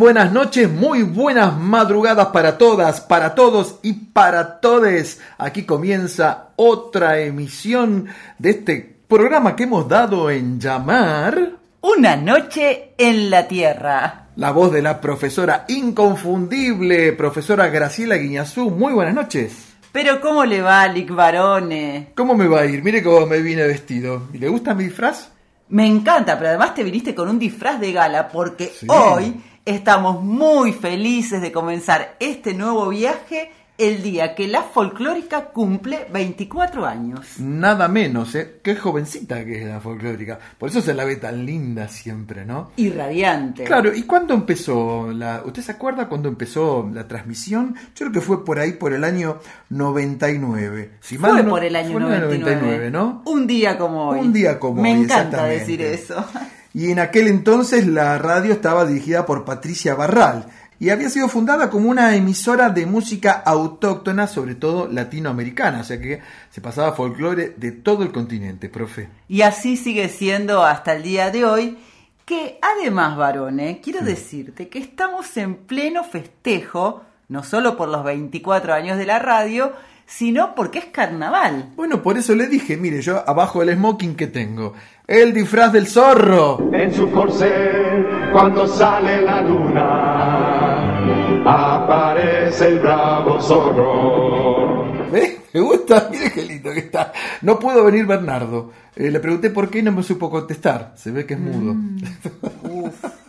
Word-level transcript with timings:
buenas 0.00 0.32
noches, 0.32 0.70
muy 0.72 1.02
buenas 1.02 1.54
madrugadas 1.58 2.28
para 2.28 2.56
todas, 2.56 3.02
para 3.02 3.34
todos 3.34 3.80
y 3.82 3.92
para 3.92 4.58
todes. 4.58 5.20
Aquí 5.36 5.64
comienza 5.64 6.48
otra 6.56 7.20
emisión 7.20 8.06
de 8.38 8.48
este 8.50 8.96
programa 9.06 9.54
que 9.54 9.64
hemos 9.64 9.86
dado 9.86 10.30
en 10.30 10.58
llamar 10.58 11.50
Una 11.82 12.16
noche 12.16 12.94
en 12.96 13.28
la 13.28 13.46
Tierra. 13.46 14.28
la 14.36 14.52
voz 14.52 14.72
de 14.72 14.80
la 14.80 15.02
profesora 15.02 15.66
inconfundible, 15.68 17.12
profesora 17.12 17.68
Graciela 17.68 18.16
Guiñazú. 18.16 18.70
Muy 18.70 18.94
buenas 18.94 19.14
noches. 19.14 19.66
Pero 19.92 20.18
¿cómo 20.22 20.46
le 20.46 20.62
va, 20.62 20.88
Lick 20.88 21.14
Barone? 21.14 22.12
¿Cómo 22.16 22.34
me 22.34 22.48
va 22.48 22.60
a 22.60 22.64
ir? 22.64 22.82
Mire 22.82 23.02
cómo 23.02 23.26
me 23.26 23.40
vine 23.42 23.66
vestido. 23.66 24.28
¿Y 24.32 24.38
le 24.38 24.48
gusta 24.48 24.72
mi 24.72 24.84
disfraz? 24.84 25.28
Me 25.68 25.86
encanta, 25.86 26.36
pero 26.38 26.48
además 26.48 26.74
te 26.74 26.82
viniste 26.84 27.14
con 27.14 27.28
un 27.28 27.38
disfraz 27.38 27.78
de 27.78 27.92
gala 27.92 28.28
porque 28.28 28.66
Sí. 28.66 28.86
hoy 28.88 29.34
estamos 29.64 30.22
muy 30.22 30.72
felices 30.72 31.40
de 31.40 31.52
comenzar 31.52 32.16
este 32.20 32.54
nuevo 32.54 32.88
viaje 32.88 33.50
el 33.78 34.02
día 34.02 34.34
que 34.34 34.46
la 34.46 34.62
folclórica 34.62 35.46
cumple 35.46 36.06
24 36.12 36.84
años. 36.84 37.38
Nada 37.38 37.88
menos, 37.88 38.34
¿eh? 38.34 38.60
Qué 38.62 38.76
jovencita 38.76 39.42
que 39.42 39.62
es 39.62 39.66
la 39.66 39.80
folclórica. 39.80 40.38
Por 40.58 40.68
eso 40.68 40.82
se 40.82 40.92
la 40.92 41.06
ve 41.06 41.16
tan 41.16 41.46
linda 41.46 41.88
siempre, 41.88 42.44
¿no? 42.44 42.72
Y 42.76 42.90
radiante. 42.90 43.64
Claro, 43.64 43.94
¿y 43.94 44.02
cuándo 44.02 44.34
empezó 44.34 45.10
la... 45.12 45.40
¿Usted 45.46 45.62
se 45.62 45.72
acuerda 45.72 46.10
cuándo 46.10 46.28
empezó 46.28 46.90
la 46.92 47.08
transmisión? 47.08 47.74
Yo 47.96 48.04
creo 48.04 48.12
que 48.12 48.20
fue 48.20 48.44
por 48.44 48.58
ahí, 48.58 48.72
por 48.72 48.92
el 48.92 49.02
año 49.02 49.38
99. 49.70 50.90
Si 51.00 51.16
mal 51.16 51.32
Fue 51.32 51.42
no- 51.42 51.48
por 51.50 51.64
el 51.64 51.74
año 51.74 51.92
fue 51.92 52.02
en 52.02 52.20
99. 52.20 52.90
¿no? 52.90 53.22
Un 53.24 53.46
día 53.46 53.78
como 53.78 54.08
hoy. 54.10 54.20
Un 54.20 54.32
día 54.34 54.58
como 54.60 54.82
Me 54.82 54.92
hoy, 54.92 55.04
encanta 55.04 55.20
exactamente. 55.22 55.58
decir 55.60 55.80
eso. 55.82 56.24
Y 56.72 56.90
en 56.90 56.98
aquel 56.98 57.26
entonces 57.26 57.86
la 57.86 58.18
radio 58.18 58.52
estaba 58.52 58.84
dirigida 58.84 59.26
por 59.26 59.44
Patricia 59.44 59.94
Barral 59.94 60.46
y 60.80 60.88
había 60.88 61.10
sido 61.10 61.28
fundada 61.28 61.68
como 61.68 61.90
una 61.90 62.16
emisora 62.16 62.70
de 62.70 62.86
música 62.86 63.32
autóctona, 63.44 64.26
sobre 64.26 64.54
todo 64.54 64.88
latinoamericana, 64.88 65.80
o 65.80 65.84
sea 65.84 66.00
que 66.00 66.20
se 66.50 66.62
pasaba 66.62 66.94
folclore 66.94 67.54
de 67.56 67.72
todo 67.72 68.02
el 68.02 68.12
continente, 68.12 68.70
profe. 68.70 69.10
Y 69.28 69.42
así 69.42 69.76
sigue 69.76 70.08
siendo 70.08 70.64
hasta 70.64 70.94
el 70.94 71.02
día 71.02 71.30
de 71.30 71.44
hoy. 71.44 71.78
Que 72.24 72.58
además, 72.62 73.16
varones, 73.16 73.78
quiero 73.82 74.02
decirte 74.02 74.68
que 74.68 74.78
estamos 74.78 75.36
en 75.36 75.56
pleno 75.56 76.04
festejo, 76.04 77.02
no 77.28 77.42
solo 77.42 77.76
por 77.76 77.88
los 77.88 78.04
24 78.04 78.72
años 78.72 78.96
de 78.96 79.04
la 79.04 79.18
radio, 79.18 79.72
sino 80.10 80.54
porque 80.56 80.80
es 80.80 80.86
carnaval. 80.86 81.70
Bueno, 81.76 82.02
por 82.02 82.18
eso 82.18 82.34
le 82.34 82.48
dije, 82.48 82.76
mire, 82.76 83.00
yo 83.00 83.22
abajo 83.26 83.60
del 83.60 83.76
smoking 83.76 84.16
que 84.16 84.26
tengo, 84.26 84.74
el 85.06 85.32
disfraz 85.32 85.72
del 85.72 85.86
zorro. 85.86 86.68
En 86.72 86.92
su 86.92 87.10
corcel, 87.10 88.06
cuando 88.32 88.66
sale 88.66 89.22
la 89.22 89.40
luna, 89.40 90.98
aparece 91.44 92.68
el 92.68 92.80
bravo 92.80 93.40
zorro. 93.40 95.10
¿Ve? 95.10 95.38
¿Me 95.54 95.60
gusta? 95.60 96.08
Mire 96.10 96.32
qué 96.32 96.42
lindo 96.42 96.72
que 96.72 96.80
está. 96.80 97.12
No 97.42 97.58
pudo 97.58 97.84
venir 97.84 98.04
Bernardo. 98.04 98.72
Eh, 98.96 99.10
le 99.10 99.20
pregunté 99.20 99.50
por 99.50 99.70
qué 99.70 99.78
y 99.78 99.82
no 99.82 99.92
me 99.92 100.02
supo 100.02 100.28
contestar. 100.28 100.92
Se 100.96 101.12
ve 101.12 101.24
que 101.24 101.34
es 101.34 101.40
mudo. 101.40 101.76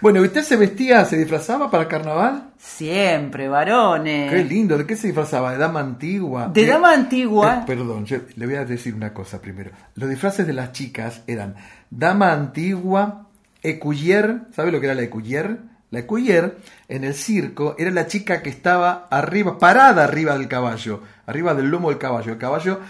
bueno, 0.00 0.20
¿y 0.20 0.26
¿usted 0.26 0.42
se 0.42 0.56
vestía, 0.56 1.04
se 1.04 1.16
disfrazaba 1.16 1.70
para 1.70 1.86
carnaval? 1.86 2.50
Siempre, 2.56 3.48
varones. 3.48 4.32
Qué 4.32 4.44
lindo. 4.44 4.78
¿De 4.78 4.86
qué 4.86 4.96
se 4.96 5.08
disfrazaba? 5.08 5.52
¿De 5.52 5.58
dama 5.58 5.80
antigua? 5.80 6.48
De 6.48 6.66
dama 6.66 6.92
antigua. 6.92 7.60
Eh, 7.60 7.64
perdón, 7.66 8.06
yo 8.06 8.18
le 8.36 8.46
voy 8.46 8.54
a 8.56 8.64
decir 8.64 8.94
una 8.94 9.12
cosa 9.12 9.40
primero. 9.40 9.70
Los 9.94 10.08
disfraces 10.08 10.46
de 10.46 10.52
las 10.54 10.72
chicas 10.72 11.22
eran 11.26 11.56
dama 11.90 12.32
antigua, 12.32 13.26
ecuyer. 13.62 14.42
¿Sabe 14.54 14.72
lo 14.72 14.80
que 14.80 14.86
era 14.86 14.94
la 14.94 15.02
ecuyer? 15.02 15.58
La 15.90 16.00
ecuyer 16.00 16.56
en 16.88 17.04
el 17.04 17.14
circo 17.14 17.74
era 17.78 17.90
la 17.90 18.06
chica 18.06 18.42
que 18.42 18.50
estaba 18.50 19.08
arriba, 19.10 19.58
parada 19.58 20.04
arriba 20.04 20.38
del 20.38 20.48
caballo, 20.48 21.02
arriba 21.26 21.54
del 21.54 21.68
lomo 21.68 21.90
del 21.90 21.98
caballo. 21.98 22.32
El 22.32 22.38
caballo 22.38 22.80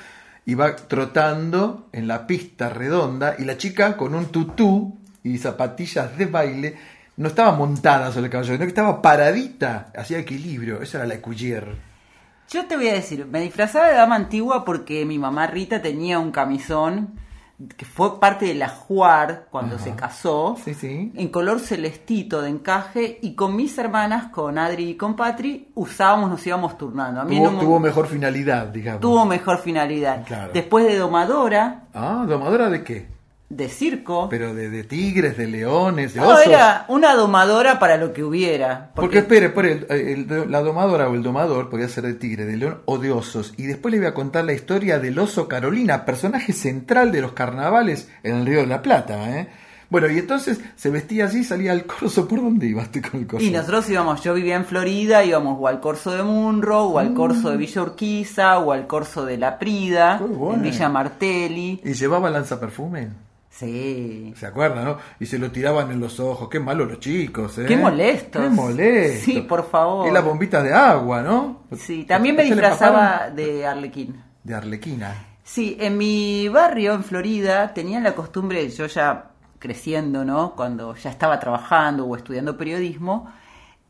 iba 0.47 0.77
trotando 0.77 1.89
en 1.93 2.07
la 2.07 2.27
pista 2.27 2.69
redonda 2.69 3.37
y 3.39 3.45
la 3.45 3.57
chica 3.57 3.97
con 3.97 4.15
un 4.15 4.27
tutú 4.27 4.99
y 5.23 5.39
zapatillas 5.39 6.17
de 6.17 6.27
baile 6.27 6.77
no 7.21 7.29
estaba 7.29 7.53
montada 7.53 8.11
sobre 8.11 8.27
el 8.27 8.31
caballo, 8.33 8.53
sino 8.55 8.59
que 8.65 8.69
estaba 8.69 9.01
paradita, 9.03 9.93
hacía 9.97 10.19
equilibrio. 10.19 10.81
Esa 10.83 10.99
era 10.99 11.07
la 11.07 11.15
ecuyer. 11.15 11.77
Yo 12.49 12.67
te 12.67 12.77
voy 12.77 12.89
a 12.89 12.95
decir, 12.95 13.27
me 13.27 13.41
disfrazaba 13.41 13.89
de 13.89 13.95
dama 13.95 14.17
antigua 14.17 14.65
porque 14.65 15.05
mi 15.05 15.19
mamá 15.19 15.47
Rita 15.47 15.81
tenía 15.83 16.19
un 16.19 16.33
camisón 16.33 17.15
que 17.77 17.85
fue 17.85 18.19
parte 18.19 18.47
de 18.47 18.55
la 18.55 18.71
Juar 18.71 19.47
cuando 19.51 19.79
se 19.79 19.95
casó, 19.95 20.57
Sí, 20.65 20.73
sí. 20.73 21.13
en 21.15 21.29
color 21.29 21.61
celestito 21.61 22.41
de 22.41 22.49
encaje, 22.49 23.19
y 23.21 23.35
con 23.35 23.55
mis 23.55 23.77
hermanas, 23.77 24.29
con 24.33 24.57
Adri 24.57 24.89
y 24.89 24.95
con 24.97 25.15
Patri, 25.15 25.69
usábamos, 25.75 26.31
nos 26.31 26.47
íbamos 26.47 26.79
turnando. 26.79 27.21
A 27.21 27.25
mí 27.25 27.37
Tuvo, 27.37 27.51
no 27.51 27.53
me- 27.59 27.61
tuvo 27.63 27.79
mejor 27.79 28.07
finalidad, 28.07 28.69
digamos. 28.69 29.03
tuvo 29.03 29.27
mejor 29.27 29.59
finalidad. 29.59 30.25
Claro. 30.27 30.53
Después 30.55 30.87
de 30.87 30.97
Domadora, 30.97 31.83
Ah, 31.93 32.25
domadora 32.27 32.71
de 32.71 32.83
qué? 32.83 33.09
De 33.51 33.69
circo. 33.69 34.29
Pero 34.31 34.55
de, 34.55 34.71
de 34.71 34.85
tigres, 34.85 35.37
de 35.37 35.47
leones, 35.49 36.15
de 36.15 36.21
No, 36.21 36.29
osos. 36.29 36.47
era 36.47 36.85
una 36.89 37.15
domadora 37.15 37.79
para 37.81 37.97
lo 37.97 38.13
que 38.13 38.23
hubiera. 38.25 38.93
Porque 38.95 39.19
espere, 39.19 39.47
espere, 39.47 39.87
el- 39.91 40.31
el- 40.33 40.51
la 40.51 40.61
domadora 40.63 41.09
o 41.09 41.15
el 41.15 41.23
domador 41.23 41.69
podía 41.69 41.89
ser 41.89 42.05
de 42.05 42.15
tigre, 42.15 42.45
de 42.47 42.57
león 42.57 42.79
o 42.87 42.97
de 42.99 43.11
osos. 43.11 43.53
Y 43.57 43.65
después 43.67 43.93
le 43.93 43.99
voy 43.99 44.07
a 44.07 44.15
contar 44.15 44.45
la 44.45 44.53
historia 44.53 44.99
del 45.01 45.19
oso 45.19 45.49
Carolina, 45.49 46.05
personaje 46.05 46.53
central 46.53 47.11
de 47.13 47.21
los 47.23 47.33
carnavales 47.33 48.09
en 48.23 48.37
el 48.37 48.47
Río 48.47 48.61
de 48.61 48.67
la 48.69 48.83
Plata. 48.83 49.39
¿eh? 49.39 49.49
Bueno, 49.91 50.09
y 50.09 50.19
entonces 50.21 50.61
se 50.77 50.89
vestía 50.89 51.25
así, 51.25 51.43
salía 51.43 51.73
al 51.73 51.85
corso. 51.87 52.29
¿Por 52.29 52.41
dónde 52.41 52.69
ibas 52.69 52.93
tú 52.93 53.01
con 53.11 53.19
el 53.23 53.27
corso? 53.27 53.45
Y 53.45 53.51
nosotros 53.51 53.91
íbamos, 53.91 54.23
yo 54.23 54.33
vivía 54.35 54.55
en 54.55 54.65
Florida, 54.65 55.25
íbamos 55.25 55.57
o 55.61 55.67
al 55.67 55.81
corso 55.81 56.13
de 56.13 56.23
Munro, 56.23 56.85
o 56.85 56.99
al 57.01 57.13
corso 57.15 57.51
de 57.51 57.57
Villa 57.57 57.83
Urquiza, 57.83 58.59
o 58.61 58.71
al 58.71 58.87
corso 58.87 59.25
de 59.27 59.37
La 59.39 59.59
Prida, 59.59 60.19
bueno. 60.25 60.55
en 60.59 60.63
Villa 60.71 60.89
Martelli. 60.89 61.81
¿Y 61.85 61.95
llevaba 61.95 62.31
lanzaperfume? 62.31 63.09
Sí. 63.61 64.33
¿Se 64.37 64.47
acuerdan, 64.47 64.87
no? 64.87 64.97
Y 65.19 65.27
se 65.27 65.39
lo 65.39 65.51
tiraban 65.51 65.91
en 65.91 66.01
los 66.01 66.19
ojos. 66.19 66.49
Qué 66.49 66.59
malos 66.59 66.89
los 66.89 66.99
chicos, 66.99 67.59
¿eh? 67.59 67.67
Qué 67.67 67.77
molestos. 67.77 68.43
Qué 68.43 68.49
molestos. 68.49 69.23
Sí, 69.23 69.43
por 69.43 69.69
favor. 69.69 70.09
Y 70.09 70.11
las 70.11 70.25
bombitas 70.25 70.65
de 70.65 70.73
agua, 70.73 71.21
¿no? 71.21 71.65
Sí, 71.77 72.05
también 72.05 72.37
me 72.37 72.45
¿Se 72.45 72.49
le 72.49 72.55
disfrazaba 72.55 73.29
de 73.29 73.67
Arlequín. 73.67 74.23
De 74.43 74.55
arlequina. 74.55 75.27
Sí, 75.45 75.77
en 75.79 75.99
mi 75.99 76.49
barrio, 76.49 76.95
en 76.95 77.05
Florida, 77.05 77.75
tenían 77.75 78.03
la 78.03 78.15
costumbre, 78.15 78.67
yo 78.71 78.87
ya 78.87 79.33
creciendo, 79.59 80.25
¿no? 80.25 80.55
Cuando 80.57 80.95
ya 80.95 81.11
estaba 81.11 81.39
trabajando 81.39 82.07
o 82.07 82.17
estudiando 82.17 82.57
periodismo, 82.57 83.31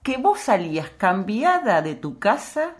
que 0.02 0.17
vos 0.17 0.40
salías 0.40 0.90
cambiada 0.99 1.81
de 1.81 1.94
tu 1.94 2.19
casa 2.19 2.72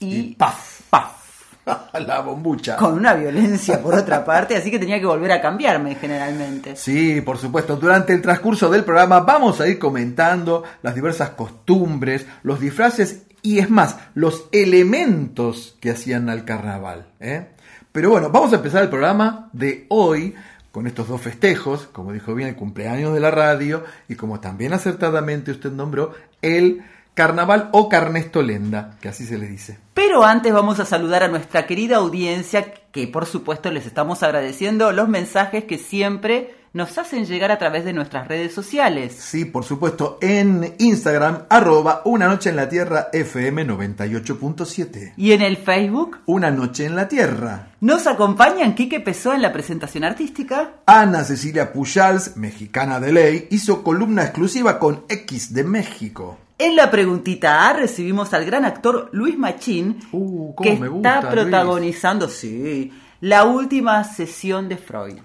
y, 0.00 0.16
Y 0.16 0.34
¡paf! 0.34 0.80
¡paf! 0.90 1.25
la 2.06 2.20
bombucha. 2.20 2.76
Con 2.76 2.94
una 2.94 3.14
violencia 3.14 3.80
por 3.82 3.94
otra 3.94 4.24
parte, 4.24 4.56
así 4.56 4.70
que 4.70 4.78
tenía 4.78 5.00
que 5.00 5.06
volver 5.06 5.32
a 5.32 5.40
cambiarme 5.40 5.94
generalmente. 5.96 6.76
Sí, 6.76 7.20
por 7.20 7.38
supuesto. 7.38 7.76
Durante 7.76 8.12
el 8.12 8.22
transcurso 8.22 8.70
del 8.70 8.84
programa 8.84 9.20
vamos 9.20 9.60
a 9.60 9.68
ir 9.68 9.78
comentando 9.78 10.62
las 10.82 10.94
diversas 10.94 11.30
costumbres, 11.30 12.26
los 12.42 12.60
disfraces 12.60 13.22
y 13.42 13.58
es 13.58 13.70
más, 13.70 13.96
los 14.14 14.48
elementos 14.52 15.76
que 15.80 15.90
hacían 15.90 16.28
al 16.28 16.44
carnaval. 16.44 17.06
¿eh? 17.20 17.48
Pero 17.92 18.10
bueno, 18.10 18.30
vamos 18.30 18.52
a 18.52 18.56
empezar 18.56 18.82
el 18.82 18.88
programa 18.88 19.50
de 19.52 19.86
hoy 19.88 20.34
con 20.72 20.86
estos 20.86 21.08
dos 21.08 21.20
festejos, 21.22 21.86
como 21.86 22.12
dijo 22.12 22.34
bien, 22.34 22.50
el 22.50 22.56
cumpleaños 22.56 23.14
de 23.14 23.20
la 23.20 23.30
radio 23.30 23.84
y 24.08 24.14
como 24.14 24.40
también 24.40 24.74
acertadamente 24.74 25.50
usted 25.50 25.72
nombró, 25.72 26.12
el 26.42 26.82
carnaval 27.16 27.70
o 27.72 27.88
carnestolenda, 27.88 28.98
que 29.00 29.08
así 29.08 29.24
se 29.24 29.38
le 29.38 29.48
dice. 29.48 29.78
Pero 29.94 30.22
antes 30.22 30.52
vamos 30.52 30.78
a 30.80 30.84
saludar 30.84 31.22
a 31.22 31.28
nuestra 31.28 31.66
querida 31.66 31.96
audiencia, 31.96 32.74
que 32.92 33.08
por 33.08 33.24
supuesto 33.24 33.70
les 33.72 33.86
estamos 33.86 34.22
agradeciendo 34.22 34.92
los 34.92 35.08
mensajes 35.08 35.64
que 35.64 35.78
siempre 35.78 36.54
nos 36.76 36.98
hacen 36.98 37.24
llegar 37.24 37.50
a 37.50 37.58
través 37.58 37.86
de 37.86 37.94
nuestras 37.94 38.28
redes 38.28 38.52
sociales. 38.52 39.16
Sí, 39.18 39.46
por 39.46 39.64
supuesto, 39.64 40.18
en 40.20 40.74
Instagram, 40.76 41.44
arroba 41.48 42.02
una 42.04 42.28
noche 42.28 42.50
en 42.50 42.56
la 42.56 42.68
tierra 42.68 43.08
FM 43.14 43.66
98.7. 43.66 45.14
Y 45.16 45.32
en 45.32 45.40
el 45.40 45.56
Facebook 45.56 46.18
Una 46.26 46.50
noche 46.50 46.84
en 46.84 46.94
la 46.94 47.08
tierra. 47.08 47.68
nos 47.80 48.06
acompañan 48.06 48.74
Quique 48.74 49.00
Pesó 49.00 49.32
en 49.32 49.40
la 49.40 49.54
presentación 49.54 50.04
artística. 50.04 50.72
Ana 50.84 51.24
Cecilia 51.24 51.72
Pujals, 51.72 52.36
mexicana 52.36 53.00
de 53.00 53.12
ley, 53.12 53.48
hizo 53.50 53.82
columna 53.82 54.24
exclusiva 54.24 54.78
con 54.78 55.04
X 55.08 55.54
de 55.54 55.64
México. 55.64 56.36
En 56.58 56.76
la 56.76 56.90
preguntita 56.90 57.68
A 57.70 57.72
recibimos 57.72 58.34
al 58.34 58.44
gran 58.44 58.66
actor 58.66 59.08
Luis 59.12 59.38
Machín, 59.38 60.00
Uh, 60.12 60.54
cómo 60.54 60.70
que 60.70 60.76
me 60.78 60.88
gusta, 60.88 61.20
está 61.20 61.30
protagonizando, 61.30 62.28
sí, 62.28 62.92
la 63.22 63.44
última 63.44 64.04
sesión 64.04 64.68
de 64.68 64.76
Freud. 64.76 65.16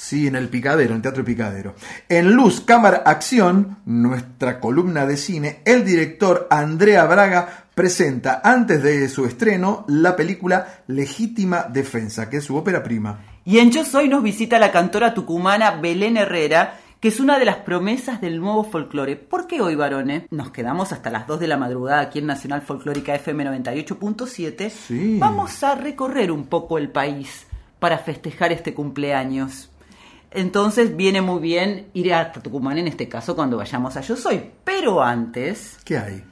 Sí, 0.00 0.26
en 0.26 0.34
el 0.34 0.48
Picadero, 0.48 0.94
en 0.94 1.02
Teatro 1.02 1.22
Picadero. 1.22 1.74
En 2.08 2.32
Luz, 2.32 2.62
Cámara, 2.62 3.02
Acción, 3.04 3.76
nuestra 3.84 4.58
columna 4.58 5.04
de 5.04 5.18
cine, 5.18 5.60
el 5.66 5.84
director 5.84 6.48
Andrea 6.50 7.04
Braga 7.04 7.66
presenta 7.74 8.40
antes 8.42 8.82
de 8.82 9.06
su 9.10 9.26
estreno 9.26 9.84
la 9.88 10.16
película 10.16 10.80
Legítima 10.86 11.64
Defensa, 11.64 12.30
que 12.30 12.38
es 12.38 12.44
su 12.44 12.56
ópera 12.56 12.82
prima. 12.82 13.20
Y 13.44 13.58
en 13.58 13.70
Yo 13.70 13.84
Soy 13.84 14.08
nos 14.08 14.22
visita 14.22 14.58
la 14.58 14.72
cantora 14.72 15.12
tucumana 15.12 15.72
Belén 15.72 16.16
Herrera, 16.16 16.80
que 16.98 17.08
es 17.08 17.20
una 17.20 17.38
de 17.38 17.44
las 17.44 17.56
promesas 17.56 18.22
del 18.22 18.40
nuevo 18.40 18.64
folclore. 18.64 19.16
¿Por 19.16 19.46
qué 19.46 19.60
hoy, 19.60 19.74
varones? 19.74 20.24
Nos 20.30 20.50
quedamos 20.50 20.92
hasta 20.92 21.10
las 21.10 21.26
2 21.26 21.40
de 21.40 21.46
la 21.46 21.58
madrugada 21.58 22.00
aquí 22.00 22.20
en 22.20 22.26
Nacional 22.26 22.62
Folclórica 22.62 23.14
FM 23.14 23.44
98.7. 23.44 24.70
Sí. 24.70 25.18
Vamos 25.20 25.62
a 25.62 25.74
recorrer 25.74 26.32
un 26.32 26.46
poco 26.46 26.78
el 26.78 26.88
país 26.88 27.46
para 27.78 27.98
festejar 27.98 28.50
este 28.50 28.72
cumpleaños. 28.72 29.70
Entonces 30.30 30.96
viene 30.96 31.20
muy 31.22 31.40
bien 31.40 31.88
ir 31.92 32.14
a 32.14 32.30
Tucumán 32.32 32.78
en 32.78 32.86
este 32.88 33.08
caso 33.08 33.34
cuando 33.34 33.56
vayamos 33.56 33.96
a 33.96 34.00
Yo 34.00 34.16
Soy. 34.16 34.50
Pero 34.64 35.02
antes, 35.02 35.78
¿Qué 35.84 35.98
hay? 35.98 36.24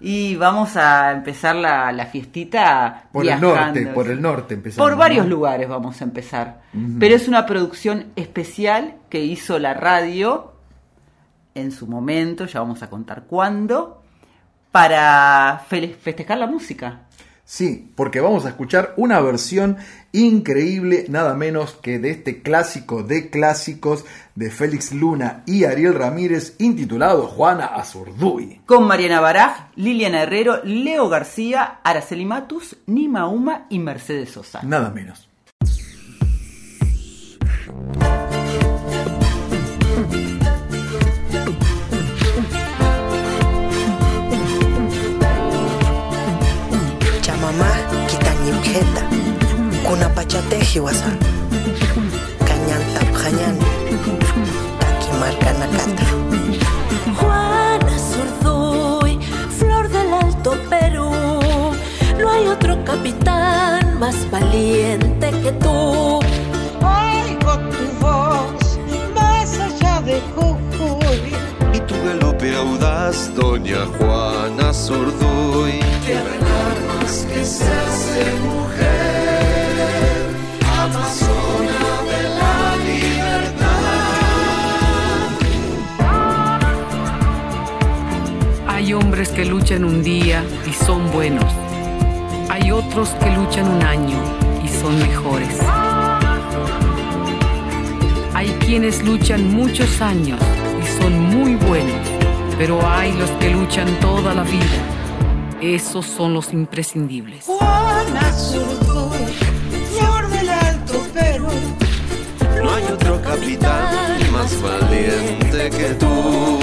y 0.00 0.34
vamos 0.36 0.76
a 0.76 1.12
empezar 1.12 1.54
la, 1.56 1.90
la 1.92 2.06
fiestita 2.06 3.04
Por 3.12 3.22
el 3.22 3.38
viajando. 3.38 3.54
norte, 3.54 3.86
por 3.94 4.08
el 4.10 4.20
norte 4.20 4.54
empezamos. 4.54 4.88
Por 4.90 4.98
varios 4.98 5.24
¿no? 5.26 5.30
lugares 5.30 5.68
vamos 5.68 6.00
a 6.00 6.04
empezar. 6.04 6.62
Pero 6.98 7.14
es 7.14 7.28
una 7.28 7.46
producción 7.46 8.06
especial 8.16 8.96
que 9.08 9.20
hizo 9.24 9.58
la 9.60 9.72
radio 9.74 10.52
en 11.54 11.70
su 11.70 11.86
momento, 11.86 12.46
ya 12.46 12.58
vamos 12.60 12.82
a 12.82 12.90
contar 12.90 13.22
cuándo, 13.28 14.02
para 14.72 15.62
fe- 15.68 15.94
festejar 16.00 16.38
la 16.38 16.48
música. 16.48 17.02
Sí, 17.46 17.90
porque 17.94 18.20
vamos 18.20 18.46
a 18.46 18.48
escuchar 18.48 18.94
una 18.96 19.20
versión 19.20 19.76
increíble, 20.12 21.04
nada 21.08 21.34
menos 21.34 21.74
que 21.74 21.98
de 21.98 22.10
este 22.10 22.40
clásico 22.40 23.02
de 23.02 23.28
clásicos 23.28 24.06
de 24.34 24.50
Félix 24.50 24.92
Luna 24.92 25.42
y 25.44 25.64
Ariel 25.64 25.94
Ramírez, 25.94 26.56
intitulado 26.58 27.26
Juana 27.26 27.66
Azurduy. 27.66 28.62
Con 28.64 28.86
Mariana 28.86 29.20
Baraj, 29.20 29.68
Liliana 29.76 30.22
Herrero, 30.22 30.62
Leo 30.64 31.10
García, 31.10 31.80
Araceli 31.84 32.24
Matus, 32.24 32.76
Nima 32.86 33.28
Uma 33.28 33.66
y 33.68 33.78
Mercedes 33.78 34.30
Sosa. 34.30 34.62
Nada 34.62 34.90
menos. 34.90 35.28
Kuna 49.94 50.08
pachateji 50.08 50.80
wasa, 50.80 51.10
cañanta 52.48 53.00
pjañan, 53.12 53.56
taki 54.80 55.10
marcanacata. 55.20 56.06
Juana 57.18 57.96
Zurduy, 58.10 59.20
flor 59.56 59.88
del 59.88 60.12
Alto 60.12 60.58
Perú. 60.68 61.12
No 62.18 62.28
hay 62.28 62.48
otro 62.48 62.84
capitán 62.84 64.00
más 64.00 64.16
valiente 64.32 65.30
que 65.42 65.52
tú. 65.62 66.18
Oigo 66.98 67.52
tu 67.74 67.84
voz 68.00 68.78
más 69.14 69.48
allá 69.60 70.00
de 70.00 70.20
Jujuy. 70.34 71.22
Y 71.72 71.78
tu 71.86 71.94
galope 72.04 72.56
audaz, 72.56 73.32
doña 73.36 73.86
Juana 73.96 74.72
Zurduy. 74.72 75.84
Hay 88.94 89.02
hombres 89.02 89.30
que 89.30 89.44
luchan 89.44 89.82
un 89.82 90.04
día 90.04 90.44
y 90.70 90.72
son 90.72 91.10
buenos. 91.10 91.52
Hay 92.48 92.70
otros 92.70 93.08
que 93.08 93.28
luchan 93.32 93.68
un 93.68 93.82
año 93.82 94.16
y 94.64 94.68
son 94.68 94.96
mejores. 95.00 95.58
Hay 98.34 98.50
quienes 98.60 99.02
luchan 99.02 99.52
muchos 99.52 100.00
años 100.00 100.38
y 100.80 101.02
son 101.02 101.18
muy 101.18 101.56
buenos, 101.56 102.06
pero 102.56 102.88
hay 102.88 103.12
los 103.14 103.30
que 103.32 103.50
luchan 103.50 103.88
toda 103.98 104.32
la 104.32 104.44
vida. 104.44 104.78
Esos 105.60 106.06
son 106.06 106.32
los 106.32 106.52
imprescindibles. 106.52 107.46
Juana 107.46 108.32
Zurduy, 108.32 109.26
flor 109.98 110.28
del 110.28 110.48
Alto 110.50 111.04
Perú. 111.12 111.48
No 112.62 112.72
hay 112.72 112.84
otro 112.84 113.20
capitán 113.20 114.30
más 114.30 114.62
valiente 114.62 115.70
que 115.70 115.94
tú. 115.94 116.60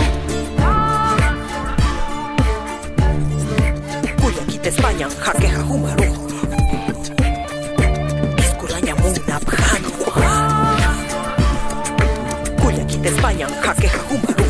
Kuyakita 4.62 4.70
España, 4.70 5.08
jaqueja 5.20 5.64
jumarujo. 5.64 6.28
Escuraña 8.38 8.96
muna 8.96 9.40
pjano. 9.40 9.90
España, 13.04 13.48
jaqueja 13.64 14.00
humaru, 14.12 14.46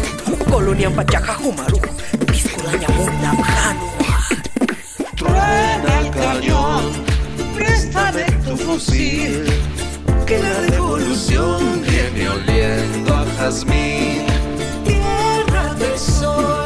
colonian 0.50 0.94
pachaja 0.94 1.38
humaru, 1.40 1.80
pisculaña 2.28 2.88
muna. 2.90 3.32
Truena 5.16 6.00
el 6.02 6.10
cañón, 6.12 6.92
préstame 7.56 8.24
tu 8.46 8.58
fusil, 8.58 9.46
que 10.26 10.38
la 10.40 10.60
revolución 10.72 11.82
viene 11.84 12.30
oliendo 12.30 13.16
a 13.16 13.26
jazmín. 13.38 14.26
Tierra 14.84 15.74
del 15.76 15.98
sol, 15.98 16.66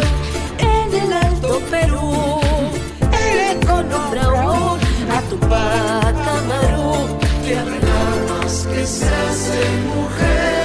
en 0.57 0.93
el 1.01 1.13
Alto 1.13 1.61
Perú, 1.69 2.41
a 4.17 5.22
Tupac 5.29 6.15
Amaru. 6.38 7.19
Tierra 7.43 7.75
en 7.75 8.74
que 8.74 8.84
se 8.88 9.05
hace 9.05 9.62
mujer, 9.93 10.64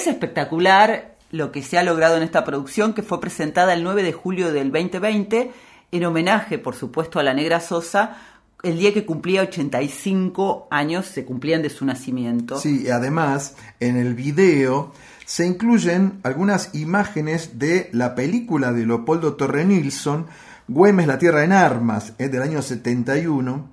Es 0.00 0.06
espectacular 0.06 1.18
lo 1.30 1.52
que 1.52 1.62
se 1.62 1.76
ha 1.76 1.82
logrado 1.82 2.16
en 2.16 2.22
esta 2.22 2.42
producción 2.42 2.94
que 2.94 3.02
fue 3.02 3.20
presentada 3.20 3.74
el 3.74 3.82
9 3.82 4.02
de 4.02 4.14
julio 4.14 4.50
del 4.50 4.72
2020 4.72 5.50
en 5.92 6.04
homenaje, 6.06 6.56
por 6.58 6.74
supuesto, 6.74 7.20
a 7.20 7.22
la 7.22 7.34
Negra 7.34 7.60
Sosa, 7.60 8.16
el 8.62 8.78
día 8.78 8.94
que 8.94 9.04
cumplía 9.04 9.42
85 9.42 10.68
años, 10.70 11.04
se 11.04 11.26
cumplían 11.26 11.60
de 11.60 11.68
su 11.68 11.84
nacimiento. 11.84 12.58
Sí, 12.58 12.84
y 12.86 12.88
además 12.88 13.56
en 13.78 13.98
el 13.98 14.14
video 14.14 14.94
se 15.26 15.46
incluyen 15.46 16.20
algunas 16.22 16.74
imágenes 16.74 17.58
de 17.58 17.90
la 17.92 18.14
película 18.14 18.72
de 18.72 18.86
Leopoldo 18.86 19.34
Torre 19.34 19.66
Nilsson, 19.66 20.28
Güemes, 20.66 21.08
la 21.08 21.18
Tierra 21.18 21.44
en 21.44 21.52
Armas, 21.52 22.14
es 22.16 22.32
del 22.32 22.40
año 22.40 22.62
71. 22.62 23.68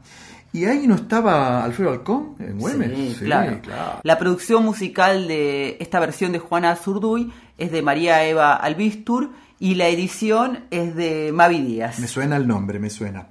Y 0.58 0.66
ahí 0.66 0.88
no 0.88 0.96
estaba 0.96 1.64
Alfredo 1.64 1.92
Alcón 1.92 2.36
en 2.40 2.58
Güemes. 2.58 3.16
Sí, 3.20 3.26
claro. 3.26 3.62
La 4.02 4.18
producción 4.18 4.66
musical 4.66 5.28
de 5.28 5.78
esta 5.80 6.00
versión 6.00 6.32
de 6.32 6.40
Juana 6.40 6.76
Zurduy 6.76 7.32
es 7.60 7.72
de 7.72 7.84
María 7.84 8.26
Eva 8.26 8.56
Albistur 8.56 9.34
y 9.60 9.76
la 9.76 9.88
edición 9.88 10.66
es 10.72 10.96
de 10.96 11.32
Mavi 11.32 11.62
Díaz. 11.62 12.00
Me 12.00 12.08
suena 12.08 12.38
el 12.38 12.48
nombre, 12.48 12.80
me 12.80 12.90
suena. 12.90 13.28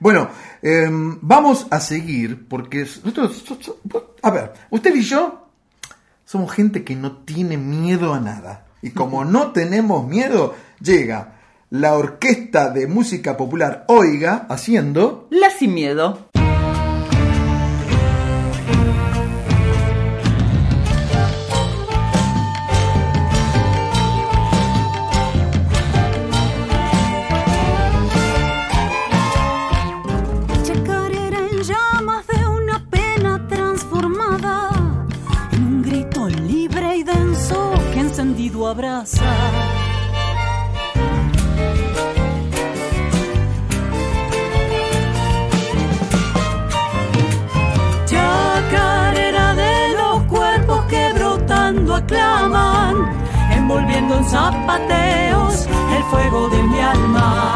Bueno, 0.00 0.28
eh, 0.60 0.86
vamos 0.90 1.66
a 1.70 1.80
seguir 1.80 2.46
porque 2.46 2.86
nosotros, 3.02 3.76
a 4.20 4.30
ver, 4.30 4.52
usted 4.68 4.94
y 4.94 5.02
yo 5.02 5.48
somos 6.26 6.52
gente 6.52 6.84
que 6.84 6.94
no 6.94 7.24
tiene 7.24 7.56
miedo 7.56 8.12
a 8.12 8.20
nada. 8.20 8.66
Y 8.82 8.90
como 8.90 9.24
no 9.24 9.52
tenemos 9.52 10.06
miedo, 10.06 10.54
llega 10.78 11.36
la 11.70 11.96
Orquesta 11.96 12.70
de 12.70 12.86
Música 12.86 13.36
Popular 13.36 13.84
Oiga 13.88 14.46
haciendo... 14.48 15.26
La 15.30 15.50
Sin 15.50 15.74
Miedo. 15.74 16.25
Abraza. 38.76 39.24
Chacarera 48.04 49.54
de 49.54 49.96
los 49.96 50.22
cuerpos 50.24 50.84
que 50.90 51.12
brotando 51.14 51.94
aclaman, 51.94 52.96
envolviendo 53.50 54.18
en 54.18 54.24
zapateos 54.24 55.66
el 55.96 56.02
fuego 56.10 56.50
de 56.50 56.62
mi 56.64 56.78
alma. 56.78 57.55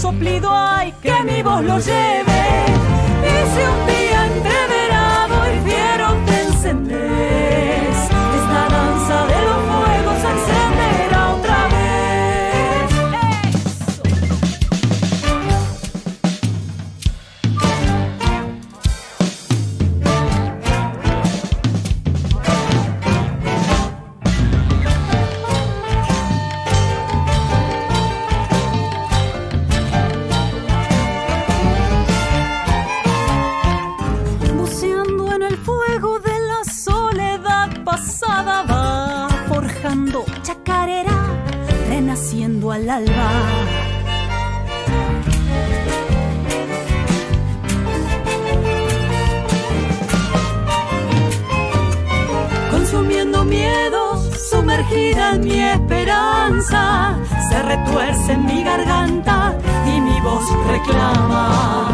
Soplido, 0.00 0.50
ay 0.50 0.94
que 1.02 1.12
mi 1.24 1.42
voz 1.42 1.62
lo 1.62 1.78
lleve. 1.78 2.40
Un 3.22 3.86
día 3.86 3.99
al 42.80 42.90
alba. 42.90 43.30
Consumiendo 52.70 53.44
miedos, 53.44 54.20
sumergida 54.50 55.34
en 55.34 55.40
mi 55.44 55.60
esperanza, 55.60 57.18
se 57.48 57.62
retuerce 57.62 58.32
en 58.32 58.46
mi 58.46 58.62
garganta 58.62 59.56
y 59.86 60.00
mi 60.00 60.20
voz 60.20 60.44
reclama. 60.66 61.88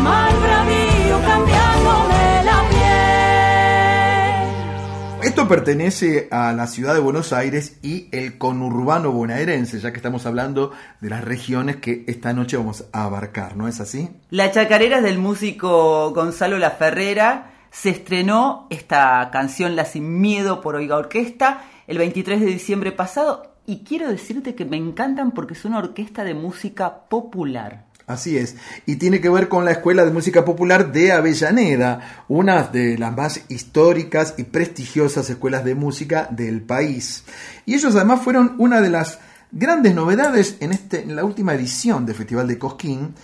Mal 0.00 0.34
bravío, 0.40 1.20
cambiándome 1.26 2.44
la 2.44 2.68
piel. 2.70 2.82
Esto 5.28 5.48
pertenece 5.48 6.28
a 6.30 6.52
la 6.52 6.66
ciudad 6.66 6.94
de 6.94 7.00
Buenos 7.00 7.32
Aires 7.32 7.78
y 7.82 8.08
el 8.12 8.38
conurbano 8.38 9.12
bonaerense, 9.12 9.78
ya 9.80 9.90
que 9.92 9.98
estamos 9.98 10.26
hablando 10.26 10.72
de 11.00 11.10
las 11.10 11.24
regiones 11.24 11.76
que 11.76 12.04
esta 12.06 12.32
noche 12.32 12.56
vamos 12.56 12.84
a 12.92 13.04
abarcar, 13.04 13.56
¿no 13.56 13.68
es 13.68 13.80
así? 13.80 14.10
La 14.30 14.50
chacarera 14.50 14.98
es 14.98 15.02
del 15.02 15.18
músico 15.18 16.10
Gonzalo 16.12 16.58
La 16.58 16.70
Ferrera. 16.72 17.50
Se 17.70 17.90
estrenó 17.90 18.66
esta 18.70 19.30
canción 19.32 19.76
La 19.76 19.84
Sin 19.84 20.20
Miedo 20.20 20.60
por 20.60 20.74
Oiga 20.74 20.96
Orquesta 20.96 21.64
el 21.86 21.98
23 21.98 22.40
de 22.40 22.46
diciembre 22.46 22.92
pasado 22.92 23.52
y 23.66 23.84
quiero 23.84 24.08
decirte 24.08 24.54
que 24.54 24.64
me 24.64 24.76
encantan 24.76 25.32
porque 25.32 25.54
es 25.54 25.64
una 25.64 25.78
orquesta 25.78 26.24
de 26.24 26.34
música 26.34 27.04
popular. 27.08 27.86
Así 28.12 28.36
es, 28.36 28.56
y 28.86 28.96
tiene 28.96 29.20
que 29.20 29.30
ver 29.30 29.48
con 29.48 29.64
la 29.64 29.72
Escuela 29.72 30.04
de 30.04 30.10
Música 30.10 30.44
Popular 30.44 30.92
de 30.92 31.12
Avellaneda, 31.12 32.24
una 32.28 32.62
de 32.64 32.98
las 32.98 33.16
más 33.16 33.44
históricas 33.48 34.34
y 34.36 34.44
prestigiosas 34.44 35.28
escuelas 35.30 35.64
de 35.64 35.74
música 35.74 36.28
del 36.30 36.62
país. 36.62 37.24
Y 37.66 37.74
ellos 37.74 37.96
además 37.96 38.20
fueron 38.22 38.54
una 38.58 38.80
de 38.80 38.90
las 38.90 39.18
grandes 39.50 39.94
novedades 39.94 40.56
en, 40.60 40.72
este, 40.72 41.02
en 41.02 41.16
la 41.16 41.24
última 41.24 41.54
edición 41.54 42.06
del 42.06 42.14
Festival 42.16 42.48
de 42.48 42.58
Cosquín 42.58 43.14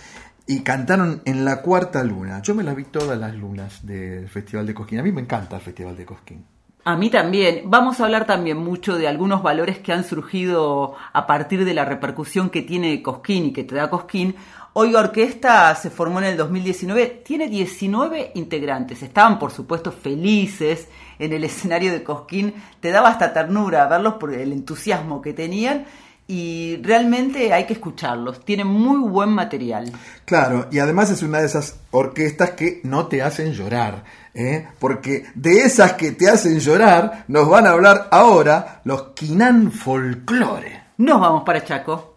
y 0.47 0.61
cantaron 0.61 1.21
en 1.25 1.45
la 1.45 1.61
cuarta 1.61 2.03
luna. 2.03 2.41
Yo 2.41 2.55
me 2.55 2.63
las 2.63 2.75
vi 2.75 2.85
todas 2.85 3.17
las 3.19 3.35
lunas 3.35 3.85
del 3.85 4.27
Festival 4.29 4.65
de 4.65 4.73
Cosquín. 4.73 4.99
A 4.99 5.03
mí 5.03 5.11
me 5.11 5.21
encanta 5.21 5.57
el 5.57 5.61
Festival 5.61 5.95
de 5.95 6.05
Cosquín. 6.05 6.45
A 6.85 6.95
mí 6.95 7.09
también. 7.09 7.63
Vamos 7.65 7.99
a 7.99 8.05
hablar 8.05 8.25
también 8.25 8.57
mucho 8.57 8.97
de 8.97 9.07
algunos 9.07 9.43
valores 9.43 9.79
que 9.79 9.91
han 9.91 10.03
surgido 10.03 10.95
a 11.13 11.27
partir 11.27 11.65
de 11.65 11.73
la 11.73 11.85
repercusión 11.85 12.49
que 12.49 12.61
tiene 12.61 13.03
Cosquín 13.03 13.45
y 13.45 13.53
que 13.53 13.63
te 13.63 13.75
da 13.75 13.89
Cosquín. 13.89 14.35
Oiga 14.73 14.99
Orquesta 14.99 15.73
se 15.75 15.89
formó 15.89 16.19
en 16.19 16.25
el 16.25 16.37
2019, 16.37 17.23
tiene 17.25 17.47
19 17.47 18.31
integrantes. 18.35 19.01
Estaban, 19.01 19.39
por 19.39 19.51
supuesto, 19.51 19.91
felices 19.91 20.87
en 21.17 21.33
el 21.33 21.43
escenario 21.43 21.91
de 21.91 22.03
Cosquín. 22.03 22.53
Te 22.79 22.91
daba 22.91 23.09
hasta 23.09 23.33
ternura 23.33 23.87
verlos 23.87 24.15
por 24.15 24.33
el 24.33 24.51
entusiasmo 24.51 25.21
que 25.21 25.33
tenían 25.33 25.85
y 26.29 26.79
realmente 26.83 27.51
hay 27.51 27.65
que 27.65 27.73
escucharlos. 27.73 28.45
Tienen 28.45 28.67
muy 28.67 28.99
buen 28.99 29.29
material. 29.29 29.91
Claro, 30.25 30.67
y 30.69 30.77
además 30.77 31.09
es 31.09 31.23
una 31.23 31.39
de 31.39 31.47
esas 31.47 31.79
orquestas 31.89 32.51
que 32.51 32.81
no 32.83 33.07
te 33.07 33.23
hacen 33.23 33.53
llorar, 33.53 34.03
¿eh? 34.35 34.67
porque 34.77 35.25
de 35.33 35.61
esas 35.61 35.93
que 35.93 36.11
te 36.11 36.29
hacen 36.29 36.59
llorar 36.59 37.25
nos 37.27 37.49
van 37.49 37.65
a 37.65 37.71
hablar 37.71 38.07
ahora 38.11 38.81
los 38.83 39.13
Quinan 39.15 39.71
Folklore. 39.71 40.83
Nos 40.97 41.19
vamos 41.19 41.41
para 41.43 41.63
Chaco. 41.63 42.08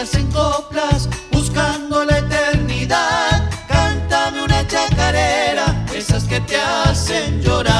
Hacen 0.00 0.30
coplas 0.30 1.08
buscando 1.32 2.04
la 2.04 2.18
eternidad. 2.18 3.50
Cántame 3.68 4.42
una 4.42 4.66
chacarera, 4.66 5.86
esas 5.94 6.24
que 6.24 6.40
te 6.40 6.56
hacen 6.56 7.40
llorar. 7.42 7.75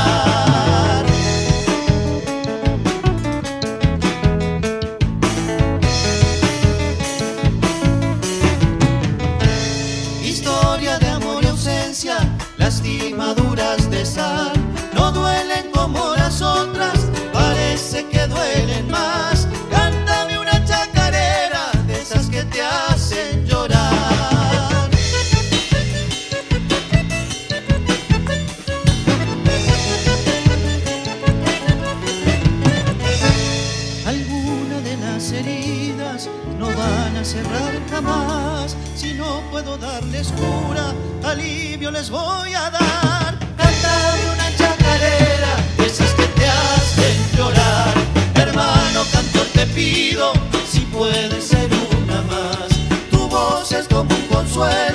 Darles 40.16 40.32
cura, 40.32 40.94
alivio 41.24 41.90
les 41.90 42.08
voy 42.10 42.54
a 42.54 42.70
dar. 42.70 43.38
Cántame 43.56 44.30
una 44.32 44.56
chacarera, 44.56 45.56
esas 45.84 46.12
que 46.14 46.26
te 46.28 46.46
hacen 46.46 47.16
llorar. 47.36 47.94
Hermano 48.34 49.04
cantor, 49.12 49.46
te 49.52 49.66
pido, 49.66 50.32
si 50.70 50.80
puede 50.80 51.40
ser 51.40 51.68
una 52.02 52.22
más. 52.22 52.68
Tu 53.10 53.28
voz 53.28 53.72
es 53.72 53.86
como 53.88 54.14
un 54.14 54.26
consuelo 54.28 54.85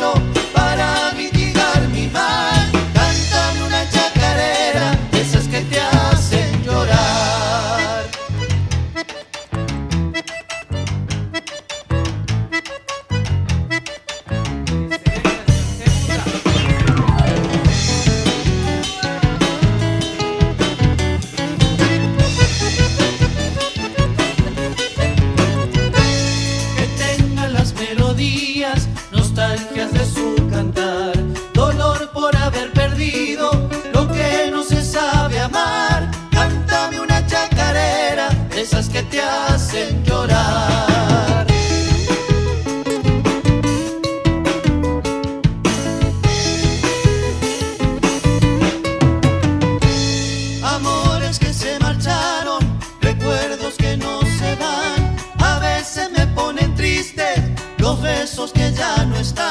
que 58.50 58.72
ya 58.74 59.06
no 59.06 59.18
están. 59.18 59.51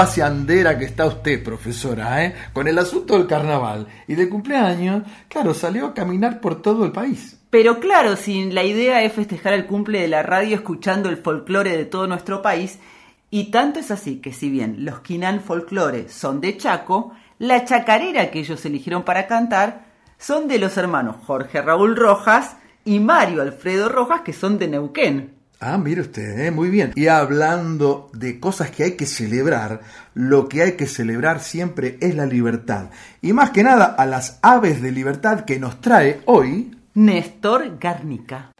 Paseandera 0.00 0.78
que 0.78 0.86
está 0.86 1.04
usted, 1.04 1.44
profesora, 1.44 2.24
¿eh? 2.24 2.34
Con 2.54 2.66
el 2.66 2.78
asunto 2.78 3.18
del 3.18 3.26
carnaval 3.26 3.86
y 4.08 4.14
del 4.14 4.30
cumpleaños, 4.30 5.02
claro, 5.28 5.52
salió 5.52 5.88
a 5.88 5.94
caminar 5.94 6.40
por 6.40 6.62
todo 6.62 6.86
el 6.86 6.92
país. 6.92 7.36
Pero 7.50 7.80
claro, 7.80 8.16
si 8.16 8.50
la 8.50 8.64
idea 8.64 9.02
es 9.02 9.12
festejar 9.12 9.52
el 9.52 9.66
cumple 9.66 10.00
de 10.00 10.08
la 10.08 10.22
radio 10.22 10.56
escuchando 10.56 11.10
el 11.10 11.18
folclore 11.18 11.76
de 11.76 11.84
todo 11.84 12.06
nuestro 12.06 12.40
país, 12.40 12.78
y 13.28 13.50
tanto 13.50 13.78
es 13.78 13.90
así 13.90 14.22
que 14.22 14.32
si 14.32 14.48
bien 14.48 14.86
los 14.86 15.00
Quinan 15.00 15.42
Folclore 15.42 16.08
son 16.08 16.40
de 16.40 16.56
Chaco, 16.56 17.12
la 17.38 17.66
chacarera 17.66 18.30
que 18.30 18.38
ellos 18.38 18.64
eligieron 18.64 19.02
para 19.02 19.26
cantar 19.26 19.84
son 20.16 20.48
de 20.48 20.58
los 20.58 20.78
hermanos 20.78 21.16
Jorge 21.26 21.60
Raúl 21.60 21.94
Rojas 21.94 22.56
y 22.86 23.00
Mario 23.00 23.42
Alfredo 23.42 23.90
Rojas, 23.90 24.22
que 24.22 24.32
son 24.32 24.58
de 24.58 24.66
Neuquén. 24.66 25.39
Ah, 25.62 25.76
mire 25.76 26.00
usted, 26.00 26.38
¿eh? 26.38 26.50
muy 26.50 26.70
bien. 26.70 26.92
Y 26.94 27.08
hablando 27.08 28.10
de 28.14 28.40
cosas 28.40 28.70
que 28.70 28.82
hay 28.82 28.92
que 28.92 29.04
celebrar, 29.04 29.82
lo 30.14 30.48
que 30.48 30.62
hay 30.62 30.72
que 30.72 30.86
celebrar 30.86 31.40
siempre 31.40 31.98
es 32.00 32.14
la 32.14 32.24
libertad. 32.24 32.86
Y 33.20 33.34
más 33.34 33.50
que 33.50 33.62
nada 33.62 33.84
a 33.84 34.06
las 34.06 34.38
aves 34.40 34.80
de 34.80 34.90
libertad 34.90 35.44
que 35.44 35.60
nos 35.60 35.82
trae 35.82 36.22
hoy 36.24 36.74
Néstor 36.94 37.78
Garnica. 37.78 38.52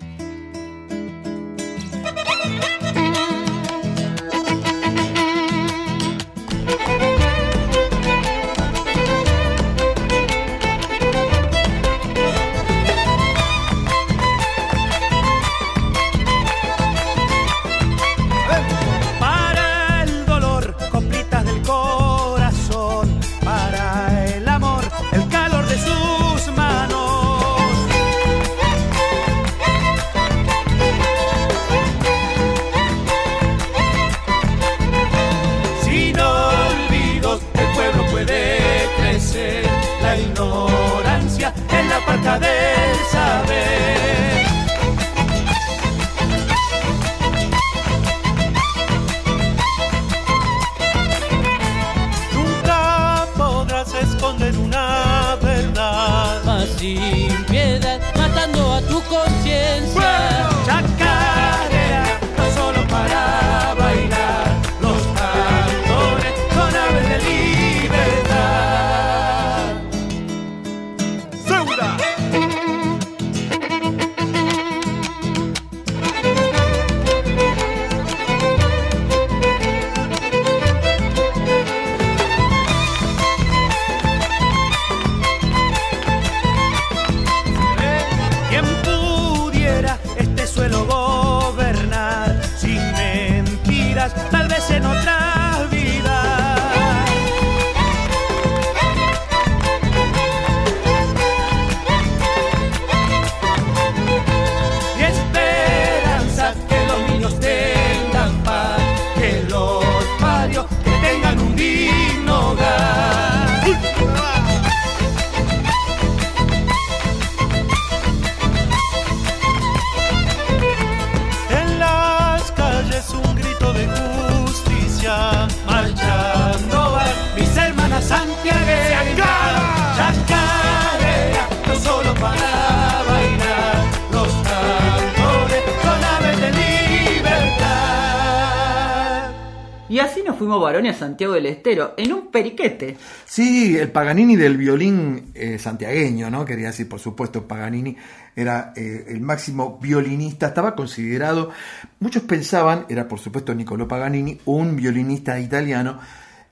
Y 139.91 139.99
así 139.99 140.23
nos 140.23 140.37
fuimos 140.37 140.63
varones 140.63 140.95
a 140.95 140.99
Santiago 141.01 141.35
del 141.35 141.47
Estero, 141.47 141.95
en 141.97 142.13
un 142.13 142.29
periquete. 142.29 142.97
Sí, 143.25 143.77
el 143.77 143.91
Paganini 143.91 144.37
del 144.37 144.57
violín 144.57 145.33
eh, 145.35 145.59
santiagueño, 145.59 146.31
¿no? 146.31 146.45
Quería 146.45 146.69
decir, 146.69 146.89
por 146.89 147.01
supuesto, 147.01 147.49
Paganini 147.49 147.97
era 148.37 148.73
eh, 148.77 149.07
el 149.09 149.21
máximo 149.21 149.81
violinista, 149.83 150.47
estaba 150.47 150.77
considerado, 150.77 151.51
muchos 151.99 152.23
pensaban, 152.23 152.87
era 152.89 153.09
por 153.09 153.19
supuesto 153.19 153.53
Niccolò 153.53 153.89
Paganini, 153.89 154.39
un 154.45 154.77
violinista 154.77 155.41
italiano, 155.41 155.99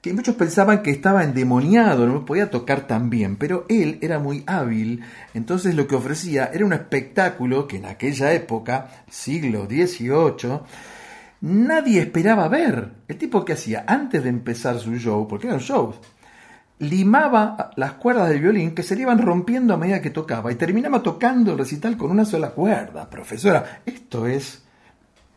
que 0.02 0.12
muchos 0.12 0.34
pensaban 0.34 0.82
que 0.82 0.90
estaba 0.90 1.22
endemoniado, 1.22 2.08
no 2.08 2.24
podía 2.24 2.50
tocar 2.50 2.88
tan 2.88 3.08
bien, 3.08 3.36
pero 3.36 3.66
él 3.68 3.98
era 4.00 4.18
muy 4.18 4.42
hábil, 4.48 5.04
entonces 5.32 5.76
lo 5.76 5.86
que 5.86 5.94
ofrecía 5.94 6.50
era 6.52 6.66
un 6.66 6.72
espectáculo 6.72 7.68
que 7.68 7.76
en 7.76 7.84
aquella 7.84 8.32
época, 8.32 9.04
siglo 9.08 9.66
XVIII, 9.66 10.58
nadie 11.40 12.00
esperaba 12.00 12.48
ver. 12.48 12.92
El 13.08 13.18
tipo 13.18 13.44
que 13.44 13.54
hacía 13.54 13.84
antes 13.86 14.22
de 14.22 14.28
empezar 14.28 14.78
su 14.78 14.94
show, 14.96 15.26
porque 15.28 15.46
eran 15.46 15.60
shows, 15.60 15.96
limaba 16.78 17.70
las 17.76 17.92
cuerdas 17.94 18.28
del 18.28 18.40
violín 18.40 18.74
que 18.74 18.82
se 18.82 18.94
le 18.94 19.02
iban 19.02 19.18
rompiendo 19.18 19.74
a 19.74 19.76
medida 19.76 20.00
que 20.00 20.10
tocaba 20.10 20.52
y 20.52 20.56
terminaba 20.56 21.02
tocando 21.02 21.52
el 21.52 21.58
recital 21.58 21.96
con 21.96 22.10
una 22.10 22.24
sola 22.24 22.50
cuerda. 22.50 23.08
Profesora, 23.08 23.82
esto 23.84 24.26
es 24.26 24.62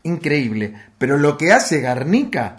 increíble. 0.03 0.73
Pero 0.97 1.17
lo 1.17 1.37
que 1.37 1.51
hace 1.51 1.81
Garnica, 1.81 2.57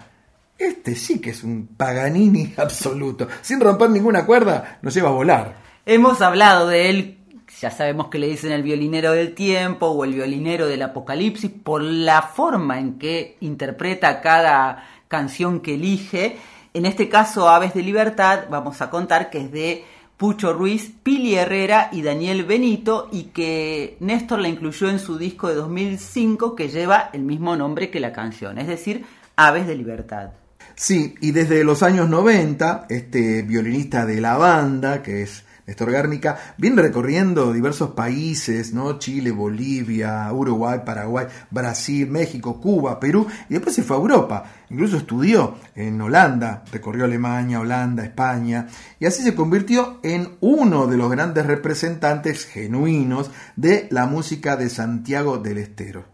este 0.57 0.95
sí 0.95 1.19
que 1.19 1.31
es 1.31 1.43
un 1.43 1.67
Paganini 1.77 2.53
absoluto. 2.57 3.27
Sin 3.41 3.59
romper 3.59 3.89
ninguna 3.89 4.25
cuerda, 4.25 4.79
nos 4.81 4.93
lleva 4.93 5.09
a 5.09 5.13
volar. 5.13 5.63
Hemos 5.85 6.21
hablado 6.21 6.67
de 6.69 6.89
él, 6.89 7.17
ya 7.63 7.71
sabemos 7.71 8.09
que 8.09 8.19
le 8.19 8.27
dicen 8.27 8.51
el 8.51 8.61
violinero 8.61 9.13
del 9.13 9.33
tiempo 9.33 9.87
o 9.87 10.03
el 10.03 10.13
violinero 10.13 10.67
del 10.67 10.81
apocalipsis 10.81 11.49
por 11.49 11.81
la 11.81 12.21
forma 12.21 12.77
en 12.77 12.99
que 12.99 13.37
interpreta 13.39 14.19
cada 14.19 14.85
canción 15.07 15.61
que 15.61 15.75
elige. 15.75 16.35
En 16.73 16.85
este 16.85 17.07
caso, 17.07 17.47
Aves 17.47 17.73
de 17.73 17.81
Libertad, 17.81 18.47
vamos 18.49 18.81
a 18.81 18.89
contar 18.89 19.29
que 19.29 19.37
es 19.37 19.51
de 19.53 19.85
Pucho 20.17 20.51
Ruiz, 20.51 20.91
Pili 21.03 21.35
Herrera 21.35 21.87
y 21.93 22.01
Daniel 22.01 22.43
Benito 22.43 23.07
y 23.13 23.27
que 23.27 23.95
Néstor 24.01 24.39
la 24.39 24.49
incluyó 24.49 24.89
en 24.89 24.99
su 24.99 25.17
disco 25.17 25.47
de 25.47 25.55
2005 25.55 26.57
que 26.57 26.67
lleva 26.67 27.11
el 27.13 27.21
mismo 27.21 27.55
nombre 27.55 27.89
que 27.89 28.01
la 28.01 28.11
canción, 28.11 28.57
es 28.57 28.67
decir, 28.67 29.05
Aves 29.37 29.67
de 29.67 29.75
Libertad. 29.77 30.31
Sí, 30.75 31.15
y 31.21 31.31
desde 31.31 31.63
los 31.63 31.81
años 31.81 32.09
90, 32.09 32.87
este 32.89 33.41
violinista 33.43 34.05
de 34.05 34.19
la 34.19 34.35
banda, 34.35 35.01
que 35.01 35.21
es 35.21 35.45
Néstor 35.65 35.91
Gárnica, 35.91 36.37
viene 36.57 36.81
recorriendo 36.81 37.53
diversos 37.53 37.91
países, 37.91 38.73
¿no? 38.73 38.99
Chile, 38.99 39.31
Bolivia, 39.31 40.31
Uruguay, 40.31 40.81
Paraguay, 40.85 41.27
Brasil, 41.49 42.09
México, 42.09 42.59
Cuba, 42.59 42.99
Perú, 42.99 43.25
y 43.49 43.53
después 43.53 43.73
se 43.73 43.83
fue 43.83 43.95
a 43.95 43.99
Europa. 43.99 44.43
Incluso 44.69 44.97
estudió 44.97 45.55
en 45.75 46.01
Holanda, 46.01 46.63
recorrió 46.71 47.05
Alemania, 47.05 47.61
Holanda, 47.61 48.03
España, 48.03 48.67
y 48.99 49.05
así 49.05 49.23
se 49.23 49.35
convirtió 49.35 49.99
en 50.03 50.35
uno 50.41 50.87
de 50.87 50.97
los 50.97 51.09
grandes 51.09 51.45
representantes 51.45 52.45
genuinos 52.45 53.31
de 53.55 53.87
la 53.89 54.05
música 54.05 54.57
de 54.57 54.69
Santiago 54.69 55.37
del 55.37 55.59
Estero. 55.59 56.13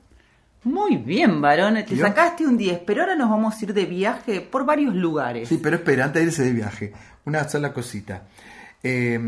Muy 0.63 0.97
bien, 0.97 1.41
varón, 1.41 1.75
te 1.87 1.95
¿Yo? 1.95 2.05
sacaste 2.05 2.45
un 2.45 2.57
10, 2.57 2.81
pero 2.85 3.01
ahora 3.01 3.15
nos 3.15 3.29
vamos 3.29 3.55
a 3.55 3.65
ir 3.65 3.73
de 3.73 3.85
viaje 3.85 4.41
por 4.41 4.65
varios 4.65 4.93
lugares. 4.93 5.47
Sí, 5.47 5.57
pero 5.61 5.77
espera, 5.77 6.05
antes 6.05 6.21
de 6.21 6.27
irse 6.27 6.43
de 6.43 6.51
viaje, 6.51 6.93
una 7.25 7.47
sola 7.47 7.71
cosita. 7.71 8.23
Eh, 8.83 9.19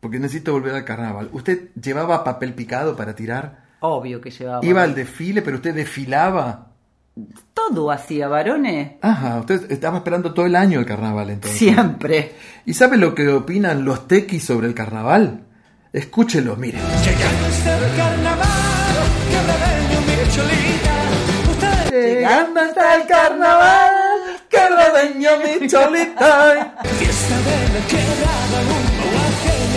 porque 0.00 0.18
necesito 0.18 0.52
volver 0.52 0.74
al 0.74 0.84
carnaval. 0.84 1.30
¿Usted 1.32 1.70
llevaba 1.74 2.22
papel 2.22 2.54
picado 2.54 2.96
para 2.96 3.14
tirar? 3.14 3.64
Obvio 3.80 4.20
que 4.20 4.30
llevaba. 4.30 4.64
Iba 4.64 4.82
al 4.82 4.94
desfile, 4.94 5.42
pero 5.42 5.56
usted 5.56 5.74
desfilaba. 5.74 6.68
Todo 7.54 7.90
hacía, 7.90 8.28
varones. 8.28 8.92
Ajá, 9.00 9.40
usted 9.40 9.70
estaba 9.70 9.98
esperando 9.98 10.34
todo 10.34 10.46
el 10.46 10.54
año 10.54 10.78
el 10.78 10.86
carnaval 10.86 11.30
entonces. 11.30 11.58
Siempre. 11.58 12.34
¿Y 12.66 12.74
sabe 12.74 12.98
lo 12.98 13.14
que 13.14 13.28
opinan 13.28 13.84
los 13.84 14.06
tequis 14.06 14.44
sobre 14.44 14.66
el 14.66 14.74
carnaval? 14.74 15.44
Escúchelo, 15.92 16.56
mire. 16.56 16.78
el 16.78 17.96
carnaval, 17.96 18.46
que 19.30 19.40
rebeño 19.40 20.00
mi 20.06 20.30
cholita. 20.30 20.94
Ustedes 21.50 22.14
Llegando 22.16 22.60
hasta 22.60 22.94
el 22.96 23.06
carnaval, 23.06 23.90
que 24.50 24.58
redeño 24.68 25.30
mi 25.38 25.66
cholita. 25.68 26.76
Fiesta 26.84 27.34
un 27.34 28.85
guardiere 28.85 28.85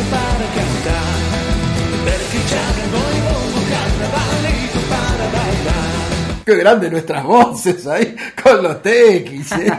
para 0.10 0.46
cantar. 0.58 1.20
Perché 2.06 2.40
già 2.48 2.66
noi 2.92 3.20
vogliamo 3.26 3.60
carnavalito 3.70 4.80
para 4.90 5.26
bailar. 5.32 6.44
qué 6.46 6.56
grande 6.56 6.90
nuestras 6.90 7.24
voces 7.24 7.86
ahí 7.88 8.16
con 8.42 8.64
los 8.64 8.82
tequis. 8.82 9.52
¿eh? 9.52 9.72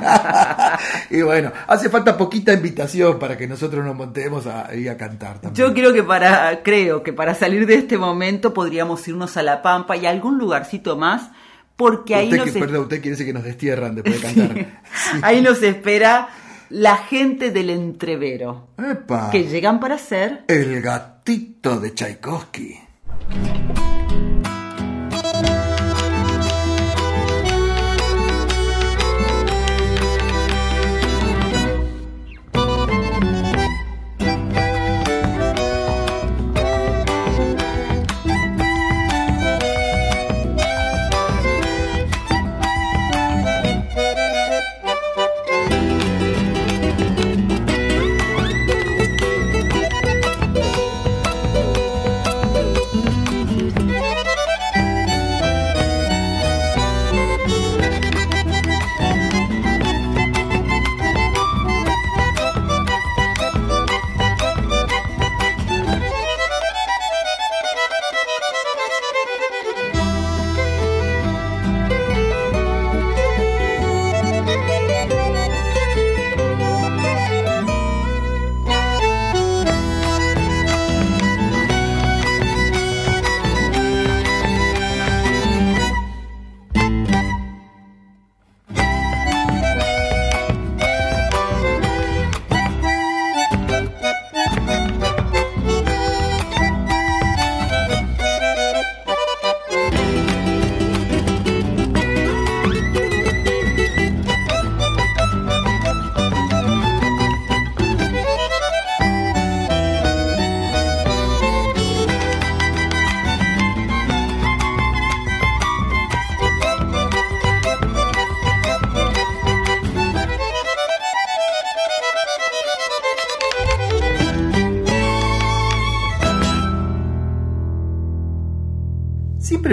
y 1.10 1.22
bueno, 1.22 1.50
hace 1.66 1.88
falta 1.88 2.16
poquita 2.16 2.52
invitación 2.52 3.18
para 3.18 3.36
que 3.36 3.46
nosotros 3.48 3.84
nos 3.84 3.96
montemos 3.96 4.46
ahí 4.46 4.86
a 4.86 4.96
cantar 4.96 5.40
también. 5.40 5.54
Yo 5.54 5.74
creo 5.74 5.92
que 5.92 6.02
para, 6.04 6.62
creo 6.62 7.02
que 7.02 7.12
para 7.12 7.34
salir 7.34 7.66
de 7.66 7.74
este 7.74 7.98
momento 7.98 8.54
podríamos 8.54 9.06
irnos 9.08 9.36
a 9.36 9.42
La 9.42 9.62
Pampa 9.62 9.96
y 9.96 10.06
a 10.06 10.10
algún 10.10 10.38
lugarcito 10.38 10.96
más, 10.96 11.30
porque 11.74 12.14
ahí 12.14 12.24
usted 12.26 12.36
nos, 12.36 12.44
que, 12.44 12.50
es- 12.58 12.64
perdón, 12.64 12.82
usted 12.82 12.96
quiere 13.00 13.10
decir 13.10 13.26
que 13.26 13.32
nos 13.32 13.42
destierran 13.44 13.94
después 13.96 14.20
de 14.20 14.28
cantar. 14.34 14.66
ahí 15.22 15.40
nos 15.40 15.60
espera 15.62 16.28
la 16.70 16.96
gente 16.96 17.50
del 17.50 17.70
entrevero, 17.70 18.68
Epa, 18.78 19.30
que 19.30 19.44
llegan 19.44 19.80
para 19.80 19.98
ser 19.98 20.44
el 20.48 20.80
gatito 20.80 21.80
de 21.80 21.92
Tchaikovsky. 21.92 22.78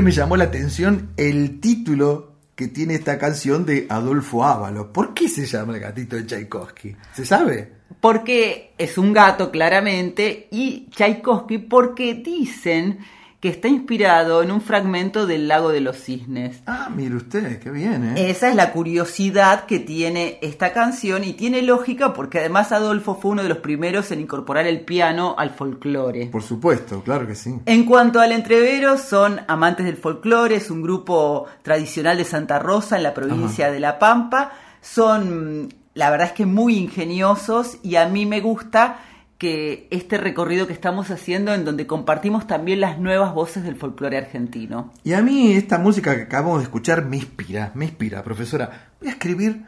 Me 0.01 0.11
llamó 0.11 0.37
la 0.37 0.45
atención 0.45 1.09
el 1.17 1.59
título 1.59 2.33
que 2.55 2.67
tiene 2.67 2.95
esta 2.95 3.17
canción 3.17 3.65
de 3.65 3.87
Adolfo 3.89 4.45
Ávalo. 4.45 4.93
¿Por 4.93 5.13
qué 5.13 5.27
se 5.27 5.45
llama 5.45 5.73
el 5.73 5.79
gatito 5.79 6.15
de 6.15 6.25
Tchaikovsky? 6.25 6.95
¿Se 7.13 7.25
sabe? 7.25 7.77
porque 7.99 8.73
es 8.77 8.97
un 8.97 9.13
gato 9.13 9.51
claramente 9.51 10.47
y 10.51 10.87
Tchaikovsky 10.91 11.57
porque 11.57 12.13
dicen 12.13 12.99
que 13.39 13.49
está 13.49 13.67
inspirado 13.67 14.41
en 14.41 14.51
un 14.51 14.61
fragmento 14.61 15.27
del 15.27 15.47
lago 15.47 15.69
de 15.69 15.79
los 15.79 15.97
cisnes. 15.97 16.63
Ah, 16.65 16.89
mire 16.93 17.15
usted, 17.15 17.59
qué 17.59 17.69
bien, 17.69 18.15
¿eh? 18.17 18.31
Esa 18.31 18.49
es 18.49 18.55
la 18.55 18.71
curiosidad 18.71 19.65
que 19.65 19.79
tiene 19.79 20.39
esta 20.41 20.73
canción 20.73 21.23
y 21.23 21.33
tiene 21.33 21.61
lógica 21.61 22.13
porque 22.13 22.39
además 22.39 22.71
Adolfo 22.71 23.13
fue 23.13 23.31
uno 23.31 23.43
de 23.43 23.49
los 23.49 23.59
primeros 23.59 24.11
en 24.11 24.21
incorporar 24.21 24.65
el 24.65 24.81
piano 24.81 25.35
al 25.37 25.51
folclore. 25.51 26.27
Por 26.27 26.41
supuesto, 26.41 27.03
claro 27.03 27.27
que 27.27 27.35
sí. 27.35 27.53
En 27.67 27.85
cuanto 27.85 28.19
al 28.19 28.31
entrevero, 28.31 28.97
son 28.97 29.41
amantes 29.47 29.85
del 29.85 29.97
folclore, 29.97 30.55
es 30.55 30.71
un 30.71 30.81
grupo 30.81 31.45
tradicional 31.61 32.17
de 32.17 32.25
Santa 32.25 32.57
Rosa 32.57 32.97
en 32.97 33.03
la 33.03 33.13
provincia 33.13 33.71
de 33.71 33.79
La 33.79 33.99
Pampa. 33.99 34.51
Son, 34.81 35.69
la 35.93 36.09
verdad 36.09 36.27
es 36.27 36.33
que 36.33 36.47
muy 36.47 36.75
ingeniosos 36.77 37.77
y 37.83 37.97
a 37.97 38.07
mí 38.07 38.25
me 38.25 38.41
gusta 38.41 38.99
que 39.37 39.87
este 39.91 40.17
recorrido 40.17 40.65
que 40.65 40.73
estamos 40.73 41.11
haciendo 41.11 41.53
en 41.53 41.63
donde 41.63 41.85
compartimos 41.85 42.47
también 42.47 42.81
las 42.81 42.99
nuevas 42.99 43.33
voces 43.33 43.63
del 43.63 43.75
folclore 43.75 44.17
argentino. 44.17 44.91
Y 45.03 45.13
a 45.13 45.21
mí 45.21 45.53
esta 45.53 45.77
música 45.77 46.15
que 46.15 46.23
acabamos 46.23 46.57
de 46.57 46.63
escuchar 46.63 47.05
me 47.05 47.17
inspira, 47.17 47.71
me 47.75 47.85
inspira, 47.85 48.23
profesora. 48.23 48.89
Voy 48.99 49.09
a 49.09 49.11
escribir 49.11 49.63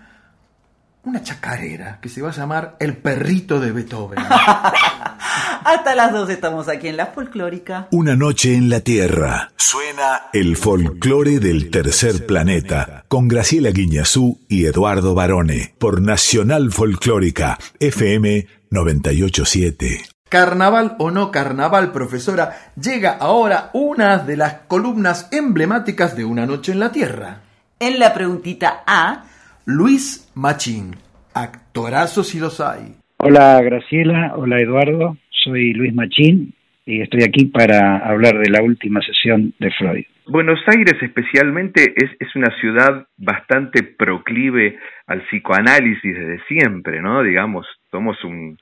una 1.03 1.23
chacarera 1.23 1.99
que 2.01 2.09
se 2.09 2.21
va 2.21 2.29
a 2.29 2.33
llamar 2.33 2.75
El 2.79 2.97
perrito 2.97 3.59
de 3.59 3.71
Beethoven. 3.71 4.19
Hasta 5.65 5.95
las 5.95 6.11
dos 6.11 6.29
estamos 6.29 6.67
aquí 6.67 6.87
en 6.87 6.97
La 6.97 7.07
Folclórica. 7.07 7.87
Una 7.91 8.15
noche 8.15 8.55
en 8.55 8.69
la 8.69 8.81
Tierra. 8.81 9.51
Suena 9.55 10.23
el 10.33 10.57
folclore 10.57 11.39
del 11.39 11.69
tercer 11.69 12.25
planeta 12.25 13.05
con 13.07 13.27
Graciela 13.27 13.69
Guiñazú 13.69 14.39
y 14.47 14.65
Eduardo 14.65 15.13
Barone 15.13 15.75
por 15.77 16.01
Nacional 16.01 16.71
Folclórica 16.71 17.57
FM 17.79 18.47
987. 18.71 20.01
Carnaval 20.29 20.95
o 20.99 21.11
no 21.11 21.31
carnaval, 21.31 21.91
profesora, 21.91 22.71
llega 22.79 23.11
ahora 23.11 23.71
una 23.73 24.19
de 24.19 24.37
las 24.37 24.53
columnas 24.67 25.27
emblemáticas 25.31 26.15
de 26.15 26.25
Una 26.25 26.45
Noche 26.45 26.71
en 26.71 26.79
la 26.79 26.91
Tierra. 26.91 27.41
En 27.79 27.97
la 27.97 28.13
preguntita 28.13 28.83
A, 28.85 29.25
Luis 29.71 30.31
Machín, 30.33 30.95
actorazo 31.35 32.23
si 32.23 32.39
los 32.39 32.59
hay. 32.59 32.95
Hola 33.17 33.61
Graciela, 33.61 34.33
hola 34.35 34.59
Eduardo, 34.59 35.15
soy 35.29 35.73
Luis 35.73 35.93
Machín 35.93 36.55
y 36.87 37.01
estoy 37.01 37.21
aquí 37.21 37.45
para 37.45 37.97
hablar 37.97 38.39
de 38.39 38.49
la 38.49 38.63
última 38.63 38.99
sesión 39.01 39.53
de 39.59 39.69
Freud. 39.69 40.05
Buenos 40.25 40.59
Aires 40.65 40.95
especialmente 40.99 41.93
es, 41.95 42.09
es 42.19 42.35
una 42.35 42.49
ciudad 42.59 43.05
bastante 43.17 43.83
proclive 43.83 44.79
al 45.05 45.21
psicoanálisis 45.27 46.17
desde 46.17 46.43
siempre, 46.47 46.99
¿no? 47.03 47.21
Digamos, 47.21 47.67
somos 47.91 48.17
un, 48.23 48.57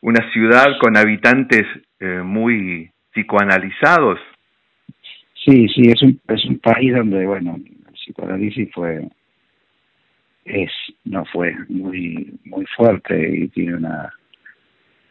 una 0.00 0.28
ciudad 0.32 0.76
con 0.80 0.96
habitantes 0.96 1.66
eh, 2.00 2.22
muy 2.24 2.90
psicoanalizados. 3.12 4.18
Sí, 5.44 5.68
sí, 5.68 5.82
es 5.82 6.02
un, 6.02 6.20
es 6.26 6.44
un 6.46 6.58
país 6.58 6.92
donde, 6.96 7.24
bueno, 7.26 7.54
el 7.54 7.92
psicoanálisis 7.92 8.68
fue, 8.74 9.06
es, 10.46 10.70
no 11.04 11.24
fue 11.26 11.54
muy, 11.68 12.32
muy 12.44 12.64
fuerte 12.76 13.36
y 13.36 13.48
tiene 13.48 13.74
una, 13.76 14.12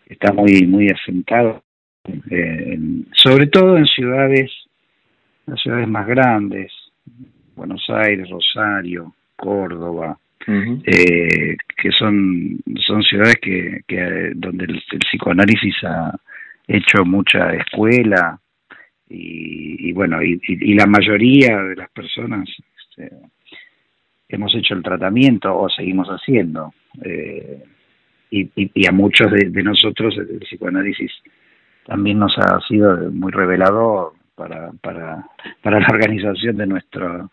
está 0.08 0.32
muy, 0.34 0.66
muy 0.66 0.90
asentado, 0.90 1.64
eh, 2.30 2.74
en- 2.74 3.08
sobre 3.14 3.48
todo 3.48 3.78
en 3.78 3.86
ciudades, 3.86 4.52
las 5.46 5.62
ciudades 5.62 5.88
más 5.88 6.08
grandes, 6.08 6.72
Buenos 7.56 7.86
Aires, 7.90 8.30
Rosario, 8.30 9.14
Córdoba, 9.36 10.18
eh, 10.86 11.56
que 11.78 11.92
son, 11.92 12.60
son 12.86 13.02
ciudades 13.04 13.36
que, 13.42 13.82
que 13.88 14.32
donde 14.36 14.66
el, 14.66 14.76
el 14.92 15.00
psicoanálisis 15.00 15.76
ha 15.84 16.16
hecho 16.68 17.04
mucha 17.06 17.54
escuela 17.56 18.40
y, 19.10 19.90
y 19.90 19.92
bueno, 19.92 20.22
y, 20.24 20.34
y- 20.48 20.72
y 20.72 20.74
la 20.76 20.86
mayoría 20.86 21.58
de 21.64 21.76
las 21.76 21.90
personas 21.92 22.48
este, 22.90 23.10
hemos 24.30 24.54
hecho 24.56 24.74
el 24.76 24.84
tratamiento 24.84 25.56
o 25.58 25.70
seguimos 25.70 26.08
haciendo. 26.10 26.74
eh, 27.04 27.64
y, 28.32 28.42
y- 28.56 28.72
y 28.74 28.88
a 28.88 28.92
muchos 28.92 29.32
de, 29.32 29.50
de 29.50 29.64
nosotros 29.64 30.16
el, 30.18 30.40
psicoanálisis 30.40 31.12
también 31.86 32.20
nos 32.20 32.36
ha 32.40 32.60
sido 32.68 33.12
muy 33.12 33.32
revelador 33.32 34.14
para, 34.36 34.72
para, 34.82 35.26
para 35.62 35.80
la 35.80 35.88
organización 35.90 36.58
de 36.58 36.68
nuestro 36.68 37.32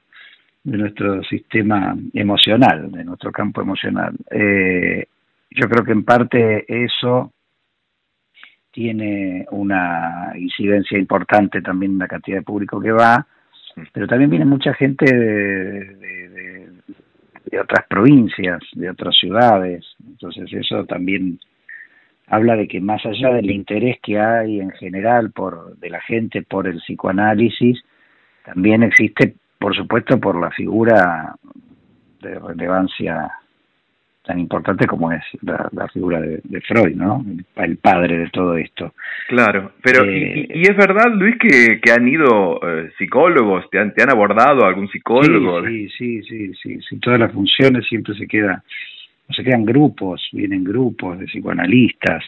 de 0.65 0.79
nuestro 0.79 1.23
sistema 1.25 1.97
emocional, 2.15 2.93
de 2.93 3.05
nuestro 3.05 3.33
campo 3.33 3.63
emocional. 3.63 4.15
Eh, 4.31 5.07
yo 5.51 5.69
creo 5.69 5.85
que 5.85 5.93
en 5.93 6.05
parte 6.05 6.65
eso 6.85 7.33
tiene 8.71 9.47
una 9.51 10.33
incidencia 10.37 10.99
importante 10.99 11.61
también 11.63 11.93
en 11.93 11.99
la 11.99 12.09
cantidad 12.09 12.39
de 12.39 12.43
público 12.45 12.81
que 12.81 12.93
va 12.93 13.27
pero 13.93 14.07
también 14.07 14.31
viene 14.31 14.45
mucha 14.45 14.75
gente 14.75 15.05
de, 15.07 15.85
de, 15.97 16.29
de, 16.29 16.62
otras 17.61 17.87
provincias, 17.89 18.61
de 18.73 18.91
otras 18.91 19.17
ciudades, 19.17 19.85
entonces 20.07 20.53
eso 20.53 20.85
también 20.87 21.39
habla 22.27 22.57
de 22.57 22.67
que 22.67 22.81
más 22.81 23.05
allá 23.05 23.31
del 23.35 23.51
interés 23.51 23.99
que 24.03 24.19
hay 24.19 24.61
en 24.61 24.71
general 24.71 25.33
por 25.33 25.77
de 25.79 25.91
la 25.91 26.01
gente 26.01 26.43
por 26.43 26.67
el 26.67 26.79
psicoanálisis, 26.79 27.83
también 28.45 28.83
existe, 28.83 29.35
por 29.59 29.77
supuesto, 29.77 30.19
por 30.19 30.41
la 30.41 30.51
figura 30.51 31.35
de 32.21 32.39
relevancia 32.39 33.31
tan 34.25 34.39
importante 34.39 34.87
como 34.87 35.11
es 35.11 35.23
la, 35.43 35.89
figura 35.89 36.21
de, 36.21 36.61
Freud, 36.61 36.95
¿no? 36.95 37.25
El, 37.57 37.77
padre 37.77 38.19
de 38.19 38.31
todo 38.31 38.57
esto. 38.57 38.95
Claro, 39.29 39.73
pero 39.83 40.09
y, 40.11 40.23
eh, 40.23 40.49
es 40.53 40.77
verdad, 40.77 41.13
Luis, 41.13 41.37
que, 41.39 41.81
que 41.81 41.93
han 41.93 42.07
ido 42.07 42.61
eh, 42.63 42.91
psicólogos, 42.99 43.69
te 43.71 43.81
han, 43.81 43.93
te 43.93 44.03
han 44.03 44.11
abordado 44.11 44.65
algún 44.65 44.89
psicólogo. 44.89 45.67
Sí, 45.67 45.89
sí, 45.99 46.23
sí, 46.23 46.53
sí, 46.55 46.79
sí, 46.89 46.99
todas 46.99 47.19
las 47.19 47.33
funciones 47.33 47.87
siempre 47.89 48.15
se 48.15 48.27
queda 48.27 48.63
se 49.31 49.45
quedan 49.45 49.65
grupos, 49.65 50.29
vienen 50.33 50.65
grupos 50.65 51.19
de 51.19 51.27
psicoanalistas. 51.27 52.25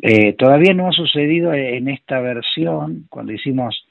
Eh, 0.00 0.32
todavía 0.34 0.72
no 0.72 0.88
ha 0.88 0.92
sucedido 0.92 1.52
en 1.52 1.88
esta 1.88 2.20
versión, 2.20 3.04
cuando 3.10 3.32
hicimos 3.32 3.86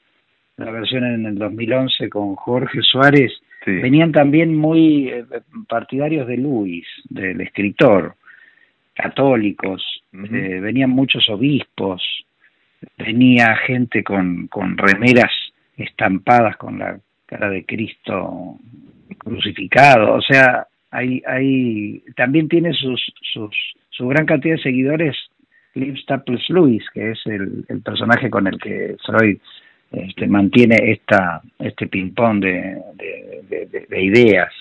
la 0.56 0.70
versión 0.70 1.04
en 1.04 1.26
el 1.26 1.36
2011 1.36 2.08
con 2.08 2.34
Jorge 2.34 2.80
Suárez, 2.82 3.32
Venían 3.66 4.12
también 4.12 4.56
muy 4.56 5.08
eh, 5.08 5.24
partidarios 5.68 6.26
de 6.26 6.36
Luis, 6.36 6.86
del 7.08 7.40
escritor, 7.40 8.16
católicos, 8.94 9.82
eh, 10.12 10.60
venían 10.60 10.90
muchos 10.90 11.28
obispos, 11.28 12.02
venía 12.98 13.56
gente 13.56 14.02
con, 14.02 14.48
con 14.48 14.76
remeras 14.76 15.32
estampadas 15.76 16.56
con 16.56 16.78
la 16.78 16.98
cara 17.26 17.48
de 17.48 17.64
Cristo 17.64 18.58
crucificado, 19.18 20.14
o 20.14 20.20
sea, 20.20 20.66
hay, 20.90 21.22
hay, 21.26 22.02
también 22.16 22.48
tiene 22.48 22.72
sus, 22.74 23.00
sus, 23.32 23.56
su 23.90 24.08
gran 24.08 24.26
cantidad 24.26 24.56
de 24.56 24.62
seguidores 24.62 25.16
Liv 25.74 25.96
Staples 25.98 26.42
Lewis, 26.50 26.84
que 26.92 27.12
es 27.12 27.20
el, 27.24 27.64
el 27.68 27.80
personaje 27.80 28.28
con 28.28 28.46
el 28.46 28.58
que 28.58 28.96
Freud 29.06 29.38
este, 29.92 30.26
mantiene 30.26 30.76
esta, 30.90 31.42
este 31.58 31.86
ping-pong 31.86 32.40
de, 32.40 32.82
de, 33.88 34.02
ideas. 34.02 34.52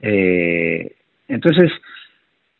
Eh, 0.00 0.92
entonces, 1.28 1.70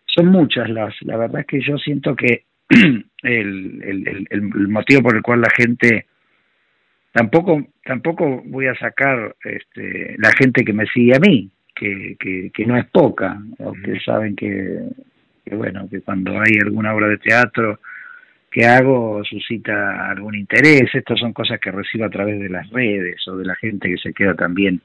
son 0.06 0.26
muchas 0.26 0.68
las. 0.68 0.94
La 1.02 1.16
verdad 1.16 1.40
es 1.40 1.46
que 1.46 1.60
yo 1.60 1.78
siento 1.78 2.14
que 2.14 2.44
el, 2.68 3.04
el, 3.22 4.26
el, 4.30 4.42
motivo 4.68 5.02
por 5.02 5.16
el 5.16 5.22
cual 5.22 5.40
la 5.40 5.50
gente 5.56 6.06
tampoco 7.12 7.66
tampoco 7.84 8.42
voy 8.46 8.66
a 8.66 8.74
sacar 8.76 9.34
este, 9.42 10.14
la 10.18 10.30
gente 10.38 10.64
que 10.64 10.72
me 10.72 10.86
sigue 10.86 11.16
a 11.16 11.18
mí 11.18 11.50
que, 11.74 12.16
que, 12.20 12.50
que 12.54 12.66
no 12.66 12.76
es 12.76 12.86
poca 12.86 13.40
o 13.58 13.72
que 13.72 13.98
saben 14.00 14.36
que, 14.36 14.80
que 15.44 15.56
bueno 15.56 15.88
que 15.90 16.00
cuando 16.02 16.32
hay 16.32 16.58
alguna 16.62 16.94
obra 16.94 17.08
de 17.08 17.18
teatro 17.18 17.80
que 18.50 18.66
hago 18.66 19.22
suscita 19.24 20.10
algún 20.10 20.34
interés. 20.34 20.94
Estas 20.94 21.20
son 21.20 21.32
cosas 21.32 21.60
que 21.60 21.70
recibo 21.70 22.04
a 22.04 22.10
través 22.10 22.40
de 22.40 22.48
las 22.48 22.68
redes 22.70 23.26
o 23.28 23.36
de 23.36 23.44
la 23.44 23.54
gente 23.56 23.88
que 23.88 23.98
se 23.98 24.12
queda 24.12 24.34
también, 24.34 24.80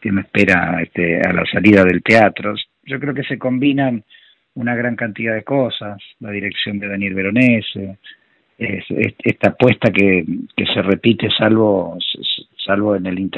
que 0.00 0.12
me 0.12 0.22
espera 0.22 0.80
este, 0.82 1.20
a 1.20 1.32
la 1.32 1.44
salida 1.46 1.84
del 1.84 2.02
teatro. 2.02 2.54
Yo 2.84 2.98
creo 2.98 3.14
que 3.14 3.24
se 3.24 3.38
combinan 3.38 4.04
una 4.54 4.74
gran 4.74 4.96
cantidad 4.96 5.34
de 5.34 5.44
cosas, 5.44 5.98
la 6.18 6.30
dirección 6.30 6.80
de 6.80 6.88
Daniel 6.88 7.14
Veronese, 7.14 7.98
es, 8.58 8.84
esta 9.22 9.50
apuesta 9.50 9.90
que, 9.92 10.24
que 10.56 10.66
se 10.66 10.82
repite 10.82 11.28
salvo 11.30 11.96
salvo 12.66 12.96
en 12.96 13.06
el 13.06 13.30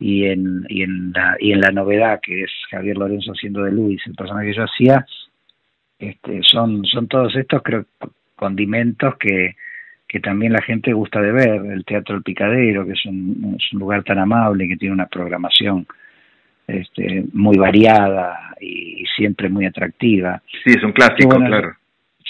y 0.00 0.24
en 0.24 0.66
y 0.68 0.82
en 0.82 1.12
la 1.12 1.36
y 1.38 1.52
en 1.52 1.60
la 1.60 1.70
novedad 1.70 2.20
que 2.20 2.42
es 2.42 2.50
Javier 2.68 2.98
Lorenzo 2.98 3.30
haciendo 3.30 3.62
de 3.62 3.70
Luis 3.70 4.02
el 4.06 4.14
personaje 4.14 4.48
que 4.48 4.56
yo 4.56 4.64
hacía 4.64 5.06
este, 5.98 6.40
son, 6.42 6.84
son 6.84 7.08
todos 7.08 7.34
estos 7.36 7.62
creo 7.62 7.86
condimentos 8.34 9.16
que, 9.16 9.56
que 10.06 10.20
también 10.20 10.52
la 10.52 10.62
gente 10.62 10.92
gusta 10.92 11.20
de 11.20 11.32
ver, 11.32 11.66
el 11.66 11.84
Teatro 11.84 12.16
El 12.16 12.22
Picadero, 12.22 12.86
que 12.86 12.92
es 12.92 13.04
un, 13.06 13.56
es 13.58 13.72
un 13.72 13.80
lugar 13.80 14.04
tan 14.04 14.18
amable, 14.18 14.68
que 14.68 14.76
tiene 14.76 14.94
una 14.94 15.06
programación 15.06 15.86
este, 16.66 17.24
muy 17.32 17.56
variada 17.56 18.54
y, 18.60 19.04
siempre 19.16 19.48
muy 19.48 19.64
atractiva. 19.64 20.42
Sí, 20.64 20.70
es 20.76 20.82
un 20.82 20.92
clásico, 20.92 21.36
claro. 21.36 21.72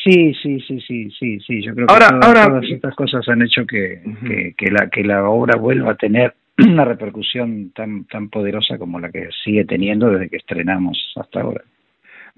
Sí, 0.04 0.32
sí, 0.40 0.60
sí, 0.60 0.80
sí, 0.86 1.10
sí, 1.18 1.40
sí. 1.40 1.62
Yo 1.62 1.74
creo 1.74 1.86
que 1.88 1.94
todas, 2.20 2.64
estas 2.70 2.94
cosas 2.94 3.28
han 3.28 3.42
hecho 3.42 3.66
que, 3.66 4.00
que, 4.24 4.54
que, 4.56 4.70
la, 4.70 4.88
que 4.88 5.02
la 5.02 5.28
obra 5.28 5.56
vuelva 5.58 5.92
a 5.92 5.96
tener 5.96 6.34
una 6.58 6.84
repercusión 6.84 7.72
tan, 7.74 8.04
tan 8.04 8.28
poderosa 8.28 8.78
como 8.78 9.00
la 9.00 9.10
que 9.10 9.28
sigue 9.44 9.64
teniendo 9.64 10.10
desde 10.10 10.28
que 10.28 10.36
estrenamos 10.36 11.12
hasta 11.16 11.40
ahora. 11.40 11.62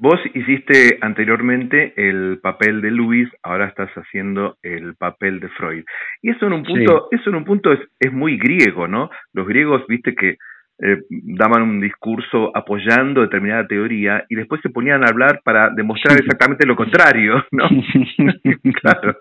Vos 0.01 0.21
hiciste 0.33 0.99
anteriormente 1.01 1.93
el 1.97 2.39
papel 2.41 2.81
de 2.81 2.93
Luis, 2.93 3.29
ahora 3.43 3.67
estás 3.67 3.91
haciendo 3.95 4.57
el 4.63 4.95
papel 4.95 5.41
de 5.41 5.49
Freud. 5.49 5.85
Y 6.23 6.31
eso 6.31 6.47
en 6.47 6.53
un 6.53 6.63
punto, 6.63 7.09
eso 7.11 7.31
en 7.31 7.37
un 7.37 7.45
punto 7.45 7.73
es, 7.73 7.81
es 7.99 8.13
muy 8.13 8.39
griego, 8.39 8.87
¿no? 8.87 9.11
Los 9.33 9.49
griegos, 9.49 9.85
viste 9.89 10.15
que 10.15 10.37
eh, 10.81 10.99
daban 11.11 11.63
un 11.63 11.81
discurso 11.81 12.57
apoyando 12.57 13.23
determinada 13.23 13.67
teoría 13.67 14.25
y 14.29 14.37
después 14.37 14.61
se 14.63 14.71
ponían 14.71 15.03
a 15.03 15.09
hablar 15.09 15.41
para 15.43 15.71
demostrar 15.71 16.17
exactamente 16.17 16.65
lo 16.65 16.77
contrario, 16.77 17.45
¿no? 17.51 17.69
claro. 18.81 19.17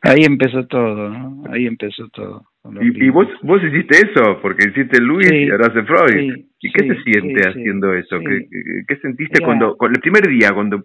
Ahí 0.00 0.24
empezó 0.24 0.66
todo, 0.66 1.10
¿no? 1.10 1.42
Ahí 1.52 1.66
empezó 1.66 2.08
todo. 2.08 2.49
Y, 2.80 3.06
y, 3.06 3.08
vos, 3.08 3.26
vos 3.42 3.62
hiciste 3.62 3.96
eso, 3.96 4.38
porque 4.42 4.68
hiciste 4.68 5.00
Luis 5.00 5.30
y 5.32 5.50
ahora 5.50 5.68
hace 5.68 5.82
Freud. 5.82 6.46
¿Y 6.60 6.72
qué 6.72 6.84
te 6.86 7.02
siente 7.02 7.48
haciendo 7.48 7.94
eso? 7.94 8.18
¿Qué, 8.20 8.46
¿Qué, 8.86 8.96
sentiste 8.96 9.42
cuando, 9.42 9.76
con 9.76 9.90
el 9.92 10.00
primer 10.00 10.28
día, 10.28 10.52
cuando 10.52 10.84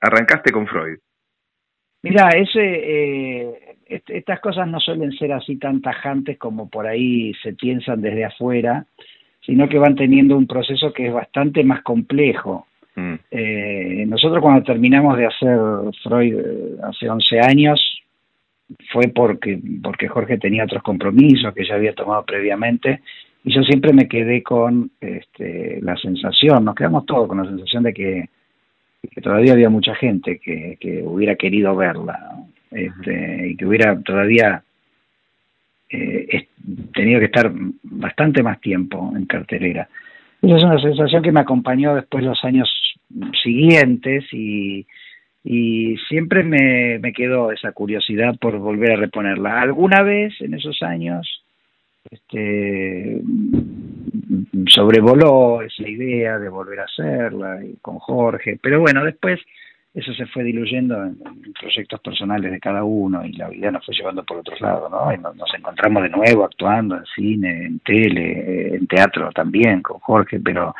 arrancaste 0.00 0.50
con 0.50 0.66
Freud? 0.66 0.98
Mira, 2.02 2.30
ese, 2.30 2.60
eh, 2.62 3.76
estas 3.86 4.40
cosas 4.40 4.66
no 4.66 4.80
suelen 4.80 5.12
ser 5.12 5.32
así 5.32 5.56
tan 5.56 5.82
tajantes 5.82 6.38
como 6.38 6.70
por 6.70 6.86
ahí 6.86 7.34
se 7.42 7.52
piensan 7.52 8.00
desde 8.00 8.24
afuera 8.24 8.86
sino 9.44 9.68
que 9.68 9.78
van 9.78 9.94
teniendo 9.94 10.36
un 10.36 10.46
proceso 10.46 10.92
que 10.92 11.06
es 11.08 11.12
bastante 11.12 11.62
más 11.64 11.82
complejo. 11.82 12.66
Mm. 12.96 13.14
Eh, 13.30 14.04
nosotros 14.06 14.40
cuando 14.40 14.62
terminamos 14.62 15.18
de 15.18 15.26
hacer 15.26 15.58
Freud 16.02 16.38
eh, 16.38 16.76
hace 16.82 17.08
11 17.08 17.40
años, 17.40 18.03
fue 18.92 19.08
porque, 19.08 19.60
porque 19.82 20.08
Jorge 20.08 20.38
tenía 20.38 20.64
otros 20.64 20.82
compromisos 20.82 21.52
que 21.54 21.66
ya 21.66 21.74
había 21.74 21.94
tomado 21.94 22.24
previamente, 22.24 23.00
y 23.44 23.54
yo 23.54 23.62
siempre 23.62 23.92
me 23.92 24.08
quedé 24.08 24.42
con 24.42 24.90
este, 25.00 25.80
la 25.82 25.96
sensación, 25.96 26.64
nos 26.64 26.74
quedamos 26.74 27.04
todos 27.04 27.28
con 27.28 27.38
la 27.38 27.48
sensación 27.48 27.82
de 27.82 27.92
que, 27.92 28.28
todavía 29.22 29.52
había 29.52 29.68
mucha 29.68 29.94
gente 29.94 30.38
que, 30.38 30.78
que 30.80 31.02
hubiera 31.02 31.36
querido 31.36 31.76
verla, 31.76 32.18
este, 32.70 33.48
y 33.50 33.56
que 33.56 33.66
hubiera 33.66 34.00
todavía 34.00 34.64
eh, 35.90 36.48
tenido 36.92 37.20
que 37.20 37.26
estar 37.26 37.52
bastante 37.82 38.42
más 38.42 38.60
tiempo 38.60 39.12
en 39.14 39.26
cartelera. 39.26 39.88
Esa 40.42 40.56
es 40.56 40.64
una 40.64 40.80
sensación 40.80 41.22
que 41.22 41.32
me 41.32 41.40
acompañó 41.40 41.94
después 41.94 42.24
los 42.24 42.42
años 42.44 42.68
siguientes 43.42 44.24
y, 44.32 44.86
y 45.44 45.96
siempre 46.08 46.42
me, 46.42 46.98
me 46.98 47.12
quedó 47.12 47.52
esa 47.52 47.72
curiosidad 47.72 48.34
por 48.40 48.58
volver 48.58 48.92
a 48.92 48.96
reponerla. 48.96 49.60
Alguna 49.60 50.02
vez 50.02 50.32
en 50.40 50.54
esos 50.54 50.82
años 50.82 51.44
este, 52.10 53.20
sobrevoló 54.68 55.62
esa 55.62 55.88
idea 55.88 56.38
de 56.38 56.48
volver 56.48 56.80
a 56.80 56.84
hacerla 56.84 57.60
con 57.82 57.98
Jorge, 57.98 58.58
pero 58.60 58.80
bueno, 58.80 59.04
después 59.04 59.40
eso 59.94 60.12
se 60.12 60.26
fue 60.26 60.42
diluyendo 60.42 61.02
en, 61.04 61.16
proyectos 61.58 62.00
personales 62.00 62.50
de 62.50 62.58
cada 62.58 62.82
uno 62.82 63.24
y 63.24 63.32
la 63.32 63.48
vida 63.48 63.70
nos 63.70 63.86
fue 63.86 63.94
llevando 63.94 64.24
por 64.24 64.38
otros 64.38 64.60
lados, 64.60 64.90
¿no? 64.90 65.12
Y 65.12 65.18
nos, 65.18 65.54
encontramos 65.56 66.02
de 66.02 66.08
nuevo 66.08 66.44
actuando 66.44 66.96
en 66.96 67.04
cine, 67.14 67.66
en 67.66 67.78
tele, 67.80 68.74
en 68.74 68.86
teatro 68.86 69.30
también 69.32 69.82
con 69.82 70.00
Jorge, 70.00 70.40
pero 70.40 70.74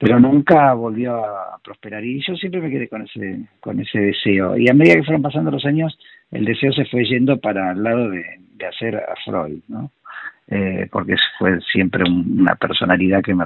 pero 0.00 0.18
nunca 0.18 0.72
volvió 0.72 1.24
a 1.24 1.58
prosperar 1.62 2.02
y 2.04 2.20
yo 2.26 2.34
siempre 2.34 2.60
me 2.60 2.70
quedé 2.70 2.88
con 2.88 3.02
ese 3.02 3.40
con 3.60 3.78
ese 3.78 4.00
deseo 4.00 4.56
y 4.56 4.68
a 4.68 4.74
medida 4.74 4.94
que 4.94 5.04
fueron 5.04 5.22
pasando 5.22 5.50
los 5.50 5.64
años 5.66 5.96
el 6.30 6.46
deseo 6.46 6.72
se 6.72 6.86
fue 6.86 7.04
yendo 7.04 7.36
para 7.38 7.72
el 7.72 7.82
lado 7.82 8.08
de, 8.08 8.24
de 8.56 8.66
hacer 8.66 8.96
a 8.96 9.14
Freud, 9.24 9.60
¿no? 9.68 9.90
Eh, 10.48 10.88
porque 10.90 11.14
fue 11.38 11.60
siempre 11.60 12.02
una 12.10 12.56
personalidad 12.56 13.22
que 13.22 13.34
me 13.34 13.44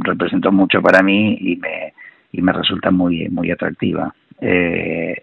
representó 0.00 0.52
mucho 0.52 0.80
para 0.80 1.02
mí 1.02 1.36
y 1.40 1.56
me 1.56 1.92
y 2.30 2.42
me 2.42 2.52
resulta 2.52 2.90
muy, 2.90 3.28
muy 3.28 3.50
atractiva. 3.50 4.12
Eh, 4.40 5.22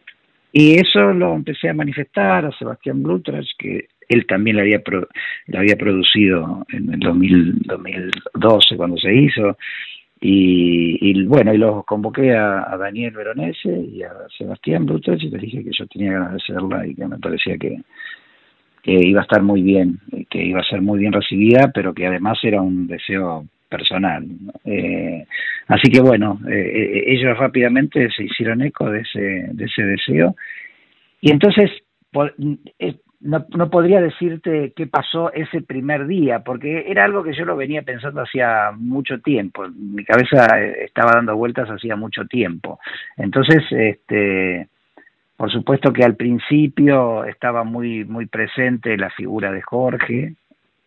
y 0.53 0.75
eso 0.75 1.13
lo 1.13 1.35
empecé 1.35 1.69
a 1.69 1.73
manifestar 1.73 2.45
a 2.45 2.51
Sebastián 2.51 3.03
Blutras, 3.03 3.47
que 3.57 3.89
él 4.11 4.25
también 4.27 4.57
lo 4.57 4.63
había, 4.63 4.81
había 5.53 5.75
producido 5.75 6.65
en 6.73 6.93
el 6.93 6.99
2012 6.99 8.75
cuando 8.77 8.97
se 8.97 9.13
hizo. 9.13 9.57
Y, 10.23 11.23
bueno, 11.23 11.51
y 11.51 11.57
los 11.57 11.83
convoqué 11.85 12.35
a, 12.35 12.77
Daniel 12.77 13.11
Veronese 13.11 13.69
y 13.69 14.03
a 14.03 14.11
Sebastián 14.37 14.85
Blutras 14.85 15.21
y 15.23 15.29
les 15.29 15.41
dije 15.41 15.63
que 15.63 15.71
yo 15.71 15.87
tenía 15.87 16.13
ganas 16.13 16.31
de 16.31 16.37
hacerla 16.37 16.85
y 16.85 16.93
que 16.93 17.07
me 17.07 17.17
parecía 17.17 17.57
que, 17.57 17.81
iba 18.83 19.21
a 19.21 19.23
estar 19.23 19.41
muy 19.41 19.63
bien, 19.63 19.99
que 20.29 20.43
iba 20.43 20.59
a 20.59 20.69
ser 20.69 20.81
muy 20.81 20.99
bien 20.99 21.13
recibida, 21.13 21.71
pero 21.73 21.93
que 21.93 22.05
además 22.05 22.37
era 22.43 22.61
un 22.61 22.85
deseo 22.85 23.47
personal. 23.67 24.23
Eh, 24.63 25.25
así 25.67 25.89
que 25.89 26.01
bueno, 26.01 26.39
eh, 26.47 26.53
eh, 26.53 27.03
ellos 27.07 27.35
rápidamente 27.37 28.07
se 28.15 28.25
hicieron 28.25 28.61
eco 28.61 28.91
de 28.91 29.01
ese, 29.01 29.49
de 29.53 29.65
ese 29.65 29.83
deseo. 29.83 30.35
Y 31.19 31.31
entonces 31.31 31.71
no, 33.21 33.45
no 33.55 33.69
podría 33.69 34.01
decirte 34.01 34.73
qué 34.75 34.87
pasó 34.87 35.31
ese 35.33 35.61
primer 35.61 36.07
día, 36.07 36.43
porque 36.43 36.85
era 36.87 37.05
algo 37.05 37.23
que 37.23 37.33
yo 37.33 37.45
lo 37.45 37.55
venía 37.55 37.83
pensando 37.83 38.21
hacía 38.21 38.71
mucho 38.75 39.19
tiempo. 39.19 39.67
Mi 39.69 40.03
cabeza 40.03 40.59
estaba 40.59 41.11
dando 41.13 41.35
vueltas 41.35 41.69
hacía 41.69 41.95
mucho 41.95 42.25
tiempo. 42.25 42.79
Entonces, 43.17 43.63
este 43.71 44.67
por 45.41 45.51
supuesto 45.51 45.91
que 45.91 46.03
al 46.03 46.15
principio 46.15 47.25
estaba 47.25 47.63
muy, 47.63 48.05
muy 48.05 48.27
presente 48.27 48.95
la 48.95 49.09
figura 49.09 49.51
de 49.51 49.63
Jorge, 49.63 50.35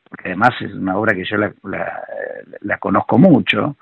porque 0.09 0.28
además 0.28 0.51
es 0.61 0.72
una 0.72 0.97
obra 0.97 1.12
que 1.12 1.24
yo 1.24 1.37
la, 1.37 1.53
la, 2.61 2.78
conozco 2.78 3.18
mucho 3.18 3.74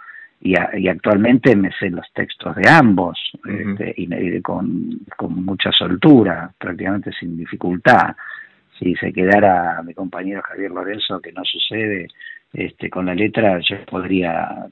y, 0.44 0.54
y, 0.76 0.88
actualmente 0.88 1.54
me 1.54 1.70
sé 1.78 1.88
los 1.88 2.06
textos 2.12 2.56
de 2.56 2.68
ambos 2.68 3.16
este, 3.48 3.94
y, 3.96 4.42
con, 4.42 4.98
con 5.16 5.44
mucha 5.44 5.70
soltura, 5.70 6.52
prácticamente 6.58 7.12
sin 7.12 7.36
dificultad. 7.36 8.16
Si 8.76 8.96
se 8.96 9.12
quedara 9.12 9.80
mi 9.84 9.94
compañero 9.94 10.42
Javier 10.42 10.72
Lorenzo, 10.72 11.20
que 11.20 11.30
no 11.30 11.44
sucede, 11.44 12.08
este, 12.52 12.90
con 12.90 13.06
la 13.06 13.14
letra 13.14 13.60
yo 13.60 13.84
podría 13.86 14.66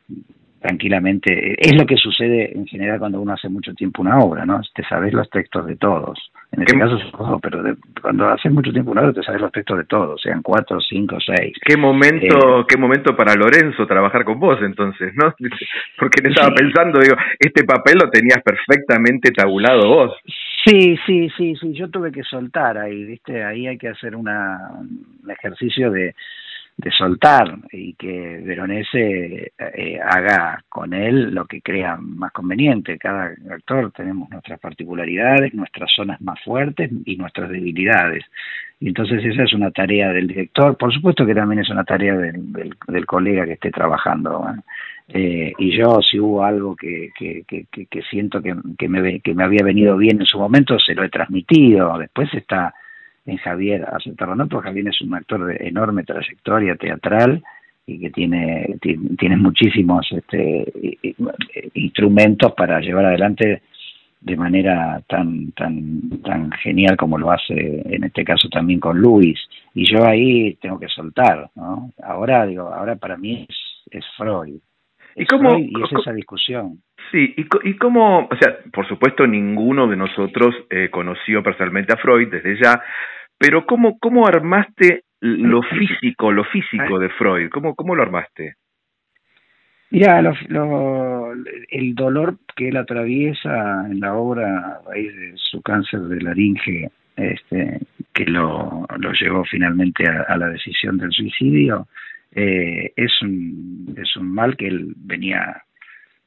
tranquilamente. 0.61 1.57
Es 1.59 1.75
lo 1.75 1.87
que 1.87 1.97
sucede 1.97 2.53
en 2.55 2.67
general 2.67 2.99
cuando 2.99 3.21
uno 3.21 3.33
hace 3.33 3.49
mucho 3.49 3.75
tiempo 3.75 4.03
una 4.03 4.19
obra, 4.19 4.45
¿no? 4.45 4.61
Te 4.75 4.85
sabes 4.85 5.13
los 5.13 5.29
textos 5.31 5.67
de 5.67 5.77
todos. 5.77 6.31
En 6.53 6.63
este 6.63 6.79
caso, 6.79 6.99
pero 7.41 7.63
cuando 8.03 8.29
haces 8.29 8.53
mucho 8.53 8.73
tiempo 8.73 8.91
una 8.91 9.03
obra 9.03 9.13
te 9.13 9.23
sabes 9.23 9.41
los 9.41 9.53
textos 9.53 9.79
de 9.79 9.85
todos, 9.85 10.21
sean 10.21 10.43
cuatro, 10.43 10.81
cinco, 10.81 11.17
seis. 11.25 11.57
¿Qué 11.65 11.77
momento, 11.77 12.61
eh, 12.61 12.65
qué 12.69 12.77
momento 12.77 13.17
para 13.17 13.35
Lorenzo 13.35 13.87
trabajar 13.87 14.25
con 14.25 14.41
vos 14.41 14.59
entonces, 14.61 15.15
no? 15.15 15.35
Porque 15.99 16.29
estaba 16.29 16.53
pensando, 16.55 17.01
digo, 17.01 17.17
este 17.39 17.65
papel 17.65 17.99
lo 18.03 18.11
tenías 18.11 18.43
perfectamente 18.43 19.31
tabulado 19.31 19.89
vos. 19.89 20.13
Sí, 20.65 20.99
sí, 21.07 21.31
sí, 21.37 21.55
sí, 21.57 21.73
yo 21.73 21.89
tuve 21.89 22.13
que 22.13 22.23
soltar 22.23 22.77
ahí, 22.77 23.05
¿viste? 23.05 23.43
Ahí 23.45 23.67
hay 23.67 23.79
que 23.79 23.89
hacer 23.89 24.15
una, 24.15 24.73
un 24.79 25.31
ejercicio 25.31 25.91
de 25.91 26.15
de 26.81 26.91
soltar 26.91 27.59
y 27.73 27.95
que 27.95 28.41
Veronese 28.45 29.53
eh, 29.59 30.01
haga 30.03 30.65
con 30.69 30.95
él 30.95 31.35
lo 31.35 31.45
que 31.45 31.61
crea 31.61 31.97
más 31.97 32.33
conveniente. 32.33 32.99
Cada 32.99 33.35
actor 33.51 33.93
tenemos 33.93 34.31
nuestras 34.31 34.59
particularidades, 34.59 35.55
nuestras 35.55 35.91
zonas 35.95 36.21
más 36.21 36.41
fuertes 36.43 36.91
y 37.05 37.17
nuestras 37.17 37.51
debilidades. 37.51 38.25
Y 38.81 38.89
entonces 38.89 39.23
esa 39.25 39.43
es 39.43 39.53
una 39.53 39.71
tarea 39.71 40.11
del 40.13 40.27
director, 40.27 40.77
por 40.77 40.93
supuesto 40.93 41.27
que 41.27 41.35
también 41.35 41.61
es 41.61 41.69
una 41.69 41.85
tarea 41.85 42.17
del, 42.17 42.53
del, 42.53 43.07
colega 43.07 43.45
que 43.45 43.53
esté 43.53 43.71
trabajando. 43.71 44.43
Eh, 45.09 45.53
y 45.59 45.77
yo 45.77 46.01
si 46.01 46.19
hubo 46.19 46.43
algo 46.45 46.75
que, 46.75 47.11
que, 47.19 47.45
que, 47.47 47.67
que 47.87 48.03
siento 48.03 48.41
que, 48.41 48.55
que, 48.79 48.89
me, 48.89 49.21
que 49.21 49.35
me 49.35 49.45
había 49.45 49.65
venido 49.65 49.97
bien 49.97 50.21
en 50.21 50.27
su 50.27 50.39
momento, 50.39 50.79
se 50.79 50.95
lo 50.95 51.05
he 51.05 51.11
transmitido. 51.11 51.99
Después 51.99 52.33
está 52.33 52.73
en 53.31 53.37
Javier 53.39 53.87
aceptarlo 53.91 54.47
porque 54.49 54.69
Javier 54.69 54.89
es 54.89 55.01
un 55.01 55.15
actor 55.15 55.47
de 55.47 55.69
enorme 55.69 56.05
trayectoria 56.05 56.75
teatral 56.77 57.43
y 57.87 57.99
que 58.01 58.11
tiene, 58.11 58.77
tiene, 58.81 59.37
muchísimos 59.37 60.07
este, 60.11 60.65
instrumentos 61.75 62.53
para 62.53 62.81
llevar 62.81 63.07
adelante 63.07 63.63
de 64.21 64.37
manera 64.37 65.01
tan 65.09 65.53
tan 65.53 66.21
tan 66.23 66.53
genial 66.53 66.97
como 66.97 67.17
lo 67.17 67.33
hace 67.33 67.83
en 67.87 68.05
este 68.05 68.23
caso 68.23 68.49
también 68.49 68.79
con 68.79 68.99
Luis. 68.99 69.39
Y 69.75 69.91
yo 69.91 70.05
ahí 70.05 70.55
tengo 70.61 70.79
que 70.79 70.89
soltar 70.89 71.49
no 71.57 71.91
ahora 72.03 72.47
digo 72.47 72.73
ahora 72.73 72.97
para 72.97 73.17
mí 73.17 73.47
es, 73.49 73.57
es 73.91 74.05
Freud. 74.17 74.61
¿Y 75.17 75.27
cómo, 75.27 75.59
y 75.59 75.73
es 75.83 76.01
esa 76.01 76.13
discusión. 76.13 76.79
Sí, 77.11 77.35
y, 77.37 77.69
y 77.69 77.77
cómo, 77.77 78.29
o 78.31 78.37
sea, 78.41 78.59
por 78.73 78.87
supuesto 78.87 79.27
ninguno 79.27 79.89
de 79.89 79.97
nosotros 79.97 80.55
eh, 80.71 80.89
conoció 80.91 81.43
personalmente 81.43 81.93
a 81.93 81.97
Freud 81.97 82.29
desde 82.31 82.57
ya, 82.63 82.81
pero 83.41 83.65
¿cómo, 83.65 83.99
cómo 83.99 84.27
armaste 84.27 85.05
lo 85.21 85.63
físico, 85.63 86.31
lo 86.31 86.45
físico 86.45 86.99
de 86.99 87.09
Freud? 87.09 87.49
¿Cómo, 87.49 87.75
cómo 87.75 87.97
lo 87.97 88.03
armaste? 88.03 88.57
Mira, 89.89 90.21
lo, 90.21 91.33
el 91.71 91.95
dolor 91.95 92.37
que 92.55 92.69
él 92.69 92.77
atraviesa 92.77 93.87
en 93.87 93.99
la 94.01 94.13
obra 94.13 94.59
a 94.59 94.83
raíz 94.87 95.17
de 95.17 95.33
su 95.37 95.63
cáncer 95.63 96.01
de 96.01 96.21
laringe, 96.21 96.91
este, 97.17 97.81
que 98.13 98.27
lo, 98.27 98.87
lo 98.99 99.13
llevó 99.13 99.43
finalmente 99.47 100.05
a, 100.07 100.37
la 100.37 100.49
decisión 100.49 100.99
del 100.99 101.11
suicidio, 101.11 101.89
eh, 102.33 102.93
es, 102.95 103.23
un, 103.23 103.95
es 103.97 104.17
un 104.17 104.35
mal 104.35 104.55
que 104.55 104.69
él 104.69 104.93
venía 104.97 105.63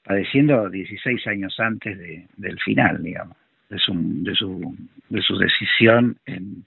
padeciendo 0.03 0.67
16 0.67 1.27
años 1.27 1.59
antes 1.59 1.95
de, 1.99 2.25
del 2.37 2.59
final, 2.59 3.03
digamos, 3.03 3.37
de 3.69 3.77
su, 3.77 3.93
de 4.23 4.33
su, 4.33 4.75
de 5.09 5.21
su 5.21 5.37
decisión 5.37 6.17
en, 6.25 6.65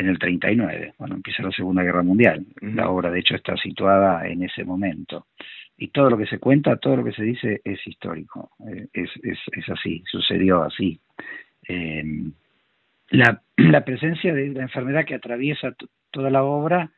en 0.00 0.08
el 0.08 0.18
39, 0.18 0.94
cuando 0.96 1.16
empieza 1.16 1.42
la 1.42 1.50
Segunda 1.50 1.82
Guerra 1.82 2.02
Mundial. 2.02 2.46
La 2.62 2.88
obra, 2.88 3.10
de 3.10 3.20
hecho, 3.20 3.36
está 3.36 3.54
situada 3.56 4.26
en 4.26 4.42
ese 4.42 4.64
momento. 4.64 5.26
Y 5.76 5.88
todo 5.88 6.08
lo 6.08 6.16
que 6.16 6.26
se 6.26 6.38
cuenta, 6.38 6.76
todo 6.76 6.96
lo 6.96 7.04
que 7.04 7.12
se 7.12 7.22
dice 7.22 7.60
es 7.62 7.86
histórico, 7.86 8.50
eh, 8.66 8.86
es, 8.94 9.10
es, 9.22 9.38
es 9.52 9.68
así, 9.68 10.02
sucedió 10.10 10.62
así. 10.62 10.98
Eh, 11.68 12.02
la, 13.10 13.42
la, 13.56 13.84
presencia 13.84 14.32
de 14.32 14.48
la 14.48 14.62
enfermedad 14.62 15.04
que 15.04 15.16
atraviesa 15.16 15.74
toda 16.10 16.30
la 16.30 16.44
obra 16.44 16.90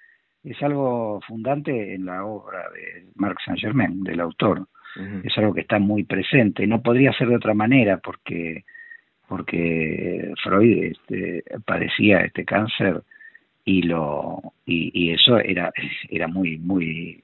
es 0.44 0.62
algo 0.62 1.20
fundante 1.26 1.94
en 1.94 2.06
la 2.06 2.24
obra 2.24 2.70
de 2.70 3.06
Marc 3.16 3.38
Saint-Germain, 3.44 4.02
del 4.04 4.20
autor. 4.20 4.66
Es 5.24 5.36
algo 5.38 5.54
que 5.54 5.62
está 5.62 5.78
muy 5.78 6.04
presente. 6.04 6.66
No 6.66 6.82
podría 6.82 7.12
ser 7.14 7.28
de 7.28 7.36
otra 7.36 7.54
manera 7.54 7.96
porque 7.96 8.64
porque 9.32 10.30
Freud 10.42 10.92
este, 10.92 11.42
padecía 11.64 12.20
este 12.20 12.44
cáncer 12.44 13.00
y 13.64 13.80
lo 13.80 14.42
y, 14.66 15.10
eso 15.10 15.38
era 15.38 15.72
era 16.10 16.28
muy 16.28 16.58
muy 16.58 17.18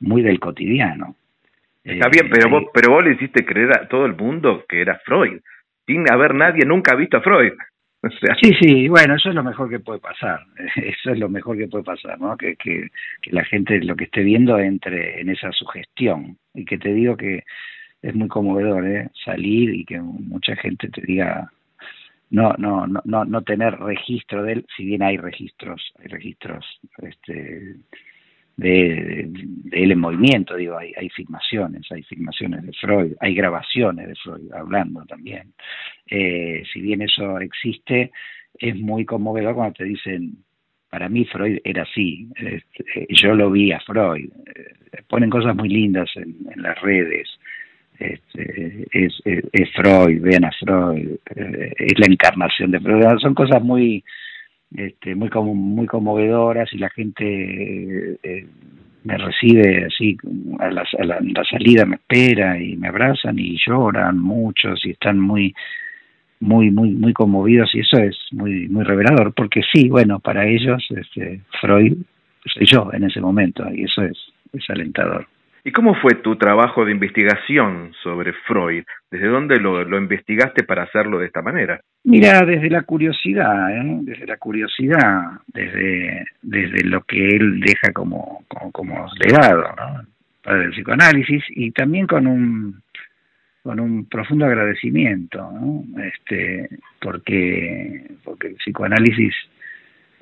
muy 0.00 0.22
del 0.22 0.40
cotidiano. 0.40 1.14
Está 1.84 2.08
bien 2.08 2.30
pero 2.30 2.48
vos 2.48 2.62
eh, 2.62 2.66
pero 2.72 2.92
vos 2.94 3.04
le 3.04 3.12
hiciste 3.16 3.44
creer 3.44 3.70
a 3.76 3.86
todo 3.86 4.06
el 4.06 4.16
mundo 4.16 4.64
que 4.66 4.80
era 4.80 4.98
Freud 5.04 5.40
sin 5.86 6.10
haber 6.10 6.34
nadie 6.34 6.64
nunca 6.64 6.94
visto 6.94 7.18
a 7.18 7.22
Freud. 7.22 7.52
Sí, 8.42 8.50
sí, 8.60 8.88
bueno, 8.88 9.14
eso 9.14 9.28
es 9.28 9.34
lo 9.34 9.44
mejor 9.44 9.68
que 9.70 9.78
puede 9.78 10.00
pasar, 10.00 10.40
eso 10.76 11.10
es 11.10 11.18
lo 11.18 11.28
mejor 11.28 11.56
que 11.58 11.68
puede 11.68 11.84
pasar, 11.84 12.18
¿no? 12.18 12.36
Que, 12.36 12.56
que, 12.56 12.88
que 13.20 13.30
la 13.30 13.44
gente 13.44 13.78
lo 13.84 13.94
que 13.94 14.04
esté 14.04 14.22
viendo 14.22 14.58
entre 14.58 15.20
en 15.20 15.28
esa 15.28 15.52
sugestión. 15.52 16.38
Y 16.52 16.64
que 16.64 16.78
te 16.78 16.92
digo 16.92 17.16
que 17.16 17.44
es 18.02 18.14
muy 18.14 18.28
conmovedor 18.28 18.86
¿eh? 18.86 19.08
salir 19.24 19.72
y 19.74 19.84
que 19.84 20.00
mucha 20.00 20.56
gente 20.56 20.88
te 20.88 21.00
diga 21.02 21.50
no 22.30 22.54
no 22.58 22.86
no 22.86 23.00
no 23.04 23.24
no 23.24 23.42
tener 23.42 23.78
registro 23.78 24.42
de 24.42 24.54
él 24.54 24.66
si 24.76 24.84
bien 24.84 25.02
hay 25.02 25.16
registros 25.16 25.92
hay 26.00 26.08
registros 26.08 26.66
este 26.98 27.76
de, 28.54 29.30
él 29.70 29.92
en 29.92 29.98
movimiento 29.98 30.56
digo 30.56 30.76
hay 30.76 30.92
hay 30.96 31.08
filmaciones 31.10 31.90
hay 31.90 32.02
filmaciones 32.02 32.64
de 32.64 32.72
Freud 32.72 33.12
hay 33.20 33.34
grabaciones 33.34 34.08
de 34.08 34.14
Freud 34.16 34.52
hablando 34.52 35.04
también 35.06 35.54
eh, 36.08 36.64
si 36.72 36.80
bien 36.80 37.02
eso 37.02 37.38
existe 37.38 38.10
es 38.58 38.76
muy 38.76 39.04
conmovedor 39.04 39.54
cuando 39.54 39.74
te 39.74 39.84
dicen 39.84 40.38
para 40.90 41.08
mí 41.08 41.24
Freud 41.26 41.60
era 41.64 41.82
así 41.82 42.28
este, 42.36 43.06
yo 43.10 43.34
lo 43.34 43.50
vi 43.50 43.72
a 43.72 43.80
Freud 43.80 44.30
eh, 44.46 45.02
ponen 45.08 45.30
cosas 45.30 45.54
muy 45.54 45.68
lindas 45.68 46.10
en, 46.16 46.36
en 46.50 46.62
las 46.62 46.80
redes 46.80 47.28
este, 47.98 48.86
es, 48.92 49.22
Freud, 49.74 50.20
vean 50.20 50.44
a 50.44 50.50
Freud, 50.52 51.18
eh, 51.36 51.72
es 51.78 51.98
la 51.98 52.06
encarnación 52.06 52.70
de 52.70 52.80
Freud, 52.80 53.18
son 53.18 53.34
cosas 53.34 53.62
muy 53.62 54.02
este, 54.74 55.14
muy 55.14 55.28
como, 55.28 55.54
muy 55.54 55.86
conmovedoras 55.86 56.72
y 56.72 56.78
la 56.78 56.88
gente 56.90 58.18
eh, 58.22 58.46
me 59.04 59.18
recibe 59.18 59.84
así 59.84 60.16
a 60.60 60.70
la, 60.70 60.82
a 60.98 61.04
la, 61.04 61.44
salida 61.50 61.84
me 61.84 61.96
espera 61.96 62.58
y 62.58 62.76
me 62.76 62.88
abrazan 62.88 63.38
y 63.38 63.58
lloran 63.66 64.18
muchos 64.18 64.84
y 64.86 64.90
están 64.90 65.20
muy 65.20 65.54
muy 66.40 66.70
muy 66.70 66.90
muy 66.92 67.12
conmovidos 67.12 67.74
y 67.74 67.80
eso 67.80 67.98
es 67.98 68.16
muy 68.32 68.68
muy 68.68 68.84
revelador 68.84 69.34
porque 69.34 69.60
sí 69.72 69.88
bueno 69.88 70.20
para 70.20 70.46
ellos 70.46 70.86
este, 70.96 71.40
Freud 71.60 71.96
soy 72.46 72.66
yo 72.66 72.90
en 72.92 73.04
ese 73.04 73.20
momento 73.20 73.64
y 73.74 73.84
eso 73.84 74.02
es 74.02 74.16
es 74.52 74.70
alentador 74.70 75.26
¿Y 75.64 75.70
cómo 75.70 75.94
fue 75.94 76.16
tu 76.16 76.36
trabajo 76.36 76.84
de 76.84 76.90
investigación 76.90 77.92
sobre 78.02 78.32
Freud? 78.46 78.82
¿Desde 79.10 79.28
dónde 79.28 79.60
lo, 79.60 79.96
investigaste 79.96 80.64
para 80.64 80.82
hacerlo 80.82 81.20
de 81.20 81.26
esta 81.26 81.40
manera? 81.40 81.80
Mira, 82.02 82.44
desde 82.44 82.68
la 82.68 82.82
curiosidad, 82.82 83.70
¿eh? 83.70 83.98
desde 84.02 84.26
la 84.26 84.38
curiosidad, 84.38 85.22
desde, 85.46 86.24
desde 86.42 86.84
lo 86.84 87.02
que 87.02 87.28
él 87.28 87.60
deja 87.60 87.92
como, 87.92 88.44
como, 88.48 88.72
como 88.72 89.06
legado, 89.20 89.62
¿no? 89.76 90.02
para 90.42 90.64
el 90.64 90.70
psicoanálisis 90.70 91.44
y 91.50 91.70
también 91.70 92.06
con 92.06 92.26
un 92.26 92.82
con 93.62 93.78
un 93.78 94.06
profundo 94.06 94.44
agradecimiento, 94.44 95.38
¿no? 95.38 95.84
este, 96.02 96.68
porque 97.00 98.10
porque 98.24 98.48
el 98.48 98.54
psicoanálisis 98.56 99.32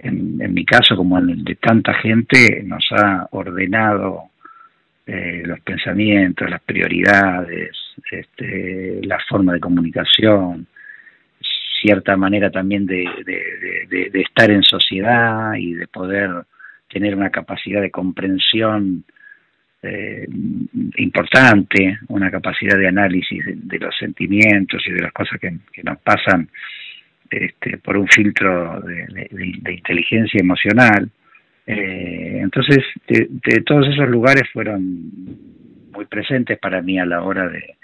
en, 0.00 0.38
en 0.42 0.52
mi 0.52 0.66
caso 0.66 0.94
como 0.94 1.18
en 1.18 1.30
el 1.30 1.44
de 1.44 1.54
tanta 1.54 1.94
gente, 1.94 2.62
nos 2.64 2.86
ha 2.92 3.28
ordenado 3.30 4.29
eh, 5.12 5.42
los 5.44 5.58
pensamientos, 5.62 6.48
las 6.48 6.62
prioridades, 6.62 7.76
este, 8.12 9.00
la 9.02 9.18
forma 9.28 9.54
de 9.54 9.58
comunicación, 9.58 10.68
cierta 11.82 12.16
manera 12.16 12.48
también 12.48 12.86
de, 12.86 13.04
estar 14.14 14.52
en 14.52 14.62
sociedad 14.62 15.54
y 15.54 15.74
de 15.74 15.88
poder 15.88 16.30
tener 16.88 17.16
una 17.16 17.30
capacidad 17.30 17.80
de 17.80 17.90
comprensión 17.90 19.02
eh, 19.82 20.28
importante, 20.96 21.98
una 22.06 22.30
capacidad 22.30 22.78
de 22.78 22.86
análisis 22.86 23.42
de, 23.46 23.78
los 23.80 23.96
sentimientos 23.98 24.80
y 24.86 24.92
de 24.92 25.02
las 25.02 25.12
cosas 25.12 25.40
que, 25.40 25.50
nos 25.82 25.98
pasan 26.02 26.48
este, 27.28 27.78
por 27.78 27.96
un 27.96 28.06
filtro 28.06 28.80
de, 28.82 29.74
inteligencia 29.74 30.38
emocional. 30.38 31.10
Eh, 31.66 32.38
entonces, 32.40 32.78
de, 33.08 33.60
todos 33.64 33.86
esos 33.88 34.08
lugares 34.08 34.44
fueron 34.52 35.10
muy 35.92 36.06
presentes 36.06 36.58
para 36.58 36.82
mí 36.82 36.98
a 36.98 37.06
la 37.06 37.22
hora 37.22 37.48
de, 37.48 37.76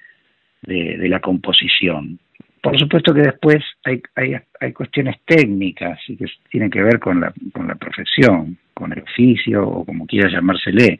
de 0.62 1.08
la 1.08 1.20
composición. 1.20 2.18
Por 2.66 2.76
supuesto 2.80 3.14
que 3.14 3.20
después 3.20 3.62
hay, 3.84 4.02
hay, 4.16 4.36
hay 4.58 4.72
cuestiones 4.72 5.16
técnicas 5.24 6.00
y 6.08 6.16
que 6.16 6.26
tienen 6.50 6.68
que 6.68 6.82
ver 6.82 6.98
con 6.98 7.20
la, 7.20 7.32
con 7.52 7.68
la 7.68 7.76
profesión, 7.76 8.58
con 8.74 8.92
el 8.92 9.02
oficio 9.02 9.64
o 9.64 9.84
como 9.84 10.04
quiera 10.04 10.28
llamársele, 10.28 10.98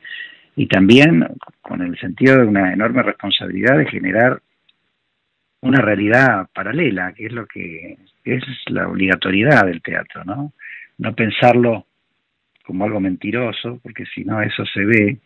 y 0.55 0.67
también 0.67 1.27
con 1.61 1.83
el 1.83 1.99
sentido 1.99 2.39
de 2.39 2.47
una 2.47 2.73
enorme 2.73 3.03
responsabilidad 3.03 3.79
de 3.79 3.87
generar 3.87 4.41
una 5.61 5.81
realidad 5.81 6.49
paralela, 6.55 7.13
que 7.13 7.27
es 7.27 7.33
lo 7.33 7.47
que 7.47 7.99
es 8.25 8.45
la 8.67 8.89
obligatoriedad 8.89 9.67
del 9.67 9.83
teatro, 9.83 10.25
¿no? 10.25 10.53
No 10.99 11.15
pensarlo 11.17 11.87
como 12.67 12.85
algo 12.85 13.01
mentiroso, 13.01 13.79
porque 13.83 14.05
si 14.07 14.25
no 14.25 14.43
eso 14.43 14.65
se 14.67 14.85
ve, 14.85 15.19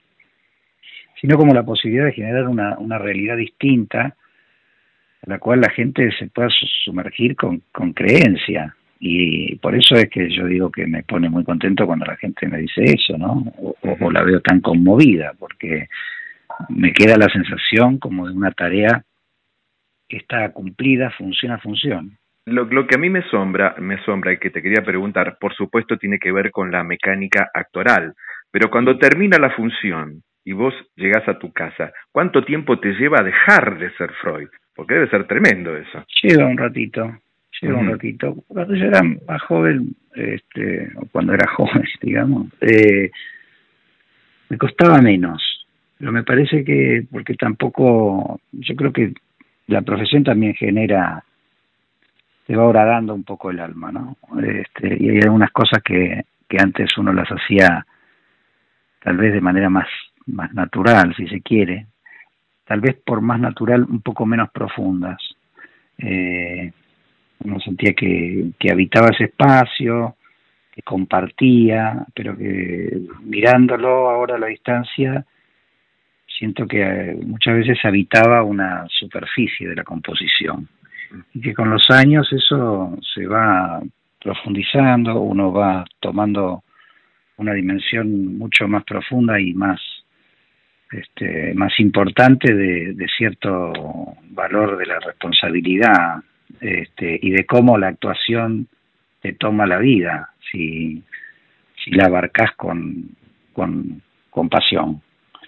sino 1.20 1.36
como 1.36 1.54
la 1.54 1.64
posibilidad 1.64 2.06
de 2.06 2.12
generar 2.12 2.48
una, 2.48 2.78
una 2.78 2.98
realidad 2.98 3.36
distinta 3.36 4.16
la 5.26 5.38
cual 5.38 5.60
la 5.60 5.70
gente 5.70 6.10
se 6.18 6.28
pueda 6.28 6.48
sumergir 6.84 7.36
con, 7.36 7.62
con 7.72 7.92
creencia. 7.92 8.74
Y 8.98 9.56
por 9.56 9.74
eso 9.74 9.94
es 9.94 10.08
que 10.10 10.28
yo 10.30 10.46
digo 10.46 10.70
que 10.70 10.86
me 10.86 11.02
pone 11.02 11.28
muy 11.28 11.44
contento 11.44 11.86
cuando 11.86 12.04
la 12.04 12.16
gente 12.16 12.46
me 12.46 12.58
dice 12.58 12.82
eso, 12.84 13.16
¿no? 13.16 13.44
O, 13.82 14.10
la 14.10 14.22
veo 14.22 14.40
tan 14.40 14.60
conmovida, 14.60 15.32
porque 15.38 15.88
me 16.68 16.92
queda 16.92 17.16
la 17.16 17.28
sensación 17.28 17.98
como 17.98 18.28
de 18.28 18.34
una 18.34 18.50
tarea 18.52 19.04
que 20.08 20.18
está 20.18 20.52
cumplida, 20.52 21.10
funciona, 21.10 21.58
funciona. 21.58 22.10
Lo, 22.50 22.64
lo, 22.64 22.86
que 22.86 22.96
a 22.96 22.98
mí 22.98 23.08
me 23.08 23.22
sombra, 23.30 23.74
me 23.78 24.02
sombra 24.04 24.32
y 24.32 24.38
que 24.38 24.50
te 24.50 24.62
quería 24.62 24.82
preguntar, 24.84 25.38
por 25.40 25.54
supuesto 25.54 25.96
tiene 25.96 26.18
que 26.18 26.32
ver 26.32 26.50
con 26.50 26.70
la 26.70 26.82
mecánica 26.82 27.50
actoral, 27.54 28.14
pero 28.50 28.70
cuando 28.70 28.98
termina 28.98 29.38
la 29.38 29.50
función 29.50 30.22
y 30.44 30.52
vos 30.52 30.74
llegás 30.96 31.26
a 31.28 31.38
tu 31.38 31.52
casa, 31.52 31.92
¿cuánto 32.12 32.44
tiempo 32.44 32.78
te 32.80 32.92
lleva 32.94 33.20
a 33.20 33.24
dejar 33.24 33.78
de 33.78 33.90
ser 33.92 34.10
Freud? 34.20 34.48
Porque 34.74 34.94
debe 34.94 35.10
ser 35.10 35.26
tremendo 35.26 35.76
eso. 35.76 36.04
Lleva 36.22 36.46
un 36.46 36.58
ratito, 36.58 37.18
lleva 37.60 37.78
un 37.78 37.90
ratito. 37.90 38.34
Cuando 38.48 38.74
yo 38.74 38.86
era 38.86 39.02
más 39.02 39.42
joven, 39.42 39.94
este, 40.14 40.90
o 40.96 41.06
cuando 41.12 41.34
era 41.34 41.46
joven, 41.56 41.84
digamos, 42.02 42.48
eh, 42.60 43.10
me 44.48 44.58
costaba 44.58 45.00
menos. 45.00 45.42
Pero 45.98 46.12
me 46.12 46.24
parece 46.24 46.64
que, 46.64 47.04
porque 47.10 47.34
tampoco, 47.34 48.40
yo 48.52 48.74
creo 48.74 48.92
que 48.92 49.12
la 49.66 49.82
profesión 49.82 50.24
también 50.24 50.54
genera, 50.54 51.22
te 52.50 52.56
va 52.56 52.66
horadando 52.66 53.14
un 53.14 53.22
poco 53.22 53.52
el 53.52 53.60
alma, 53.60 53.92
¿no? 53.92 54.16
Este, 54.42 54.96
y 54.98 55.08
hay 55.08 55.20
algunas 55.22 55.52
cosas 55.52 55.80
que, 55.84 56.24
que 56.48 56.56
antes 56.60 56.98
uno 56.98 57.12
las 57.12 57.28
hacía 57.28 57.86
tal 59.04 59.18
vez 59.18 59.34
de 59.34 59.40
manera 59.40 59.70
más, 59.70 59.86
más 60.26 60.52
natural, 60.52 61.14
si 61.14 61.28
se 61.28 61.42
quiere, 61.42 61.86
tal 62.64 62.80
vez 62.80 62.96
por 63.06 63.20
más 63.20 63.38
natural, 63.38 63.84
un 63.84 64.00
poco 64.00 64.26
menos 64.26 64.50
profundas. 64.50 65.18
Eh, 65.96 66.72
uno 67.44 67.60
sentía 67.60 67.92
que, 67.94 68.46
que 68.58 68.72
habitaba 68.72 69.10
ese 69.10 69.26
espacio, 69.26 70.16
que 70.72 70.82
compartía, 70.82 72.04
pero 72.12 72.36
que 72.36 73.00
mirándolo 73.22 74.10
ahora 74.10 74.34
a 74.34 74.38
la 74.40 74.48
distancia, 74.48 75.24
siento 76.26 76.66
que 76.66 76.82
eh, 76.82 77.14
muchas 77.24 77.54
veces 77.54 77.78
habitaba 77.84 78.42
una 78.42 78.86
superficie 78.88 79.68
de 79.68 79.76
la 79.76 79.84
composición 79.84 80.68
y 81.34 81.40
que 81.40 81.54
con 81.54 81.70
los 81.70 81.88
años 81.90 82.28
eso 82.32 82.96
se 83.14 83.26
va 83.26 83.80
profundizando, 84.20 85.20
uno 85.20 85.52
va 85.52 85.84
tomando 85.98 86.62
una 87.36 87.54
dimensión 87.54 88.36
mucho 88.36 88.68
más 88.68 88.84
profunda 88.84 89.40
y 89.40 89.54
más 89.54 89.80
este, 90.92 91.54
más 91.54 91.78
importante 91.78 92.52
de, 92.52 93.06
cierto 93.16 93.72
valor 94.30 94.76
de 94.76 94.86
la 94.86 94.98
responsabilidad 94.98 96.16
este, 96.60 97.16
y 97.22 97.30
de 97.30 97.46
cómo 97.46 97.78
la 97.78 97.88
actuación 97.88 98.66
te 99.20 99.34
toma 99.34 99.68
la 99.68 99.78
vida 99.78 100.30
si, 100.50 101.00
si 101.84 101.92
la 101.92 102.06
abarcas 102.06 102.56
con, 102.56 103.10
con, 103.52 104.48
pasión. 104.48 105.00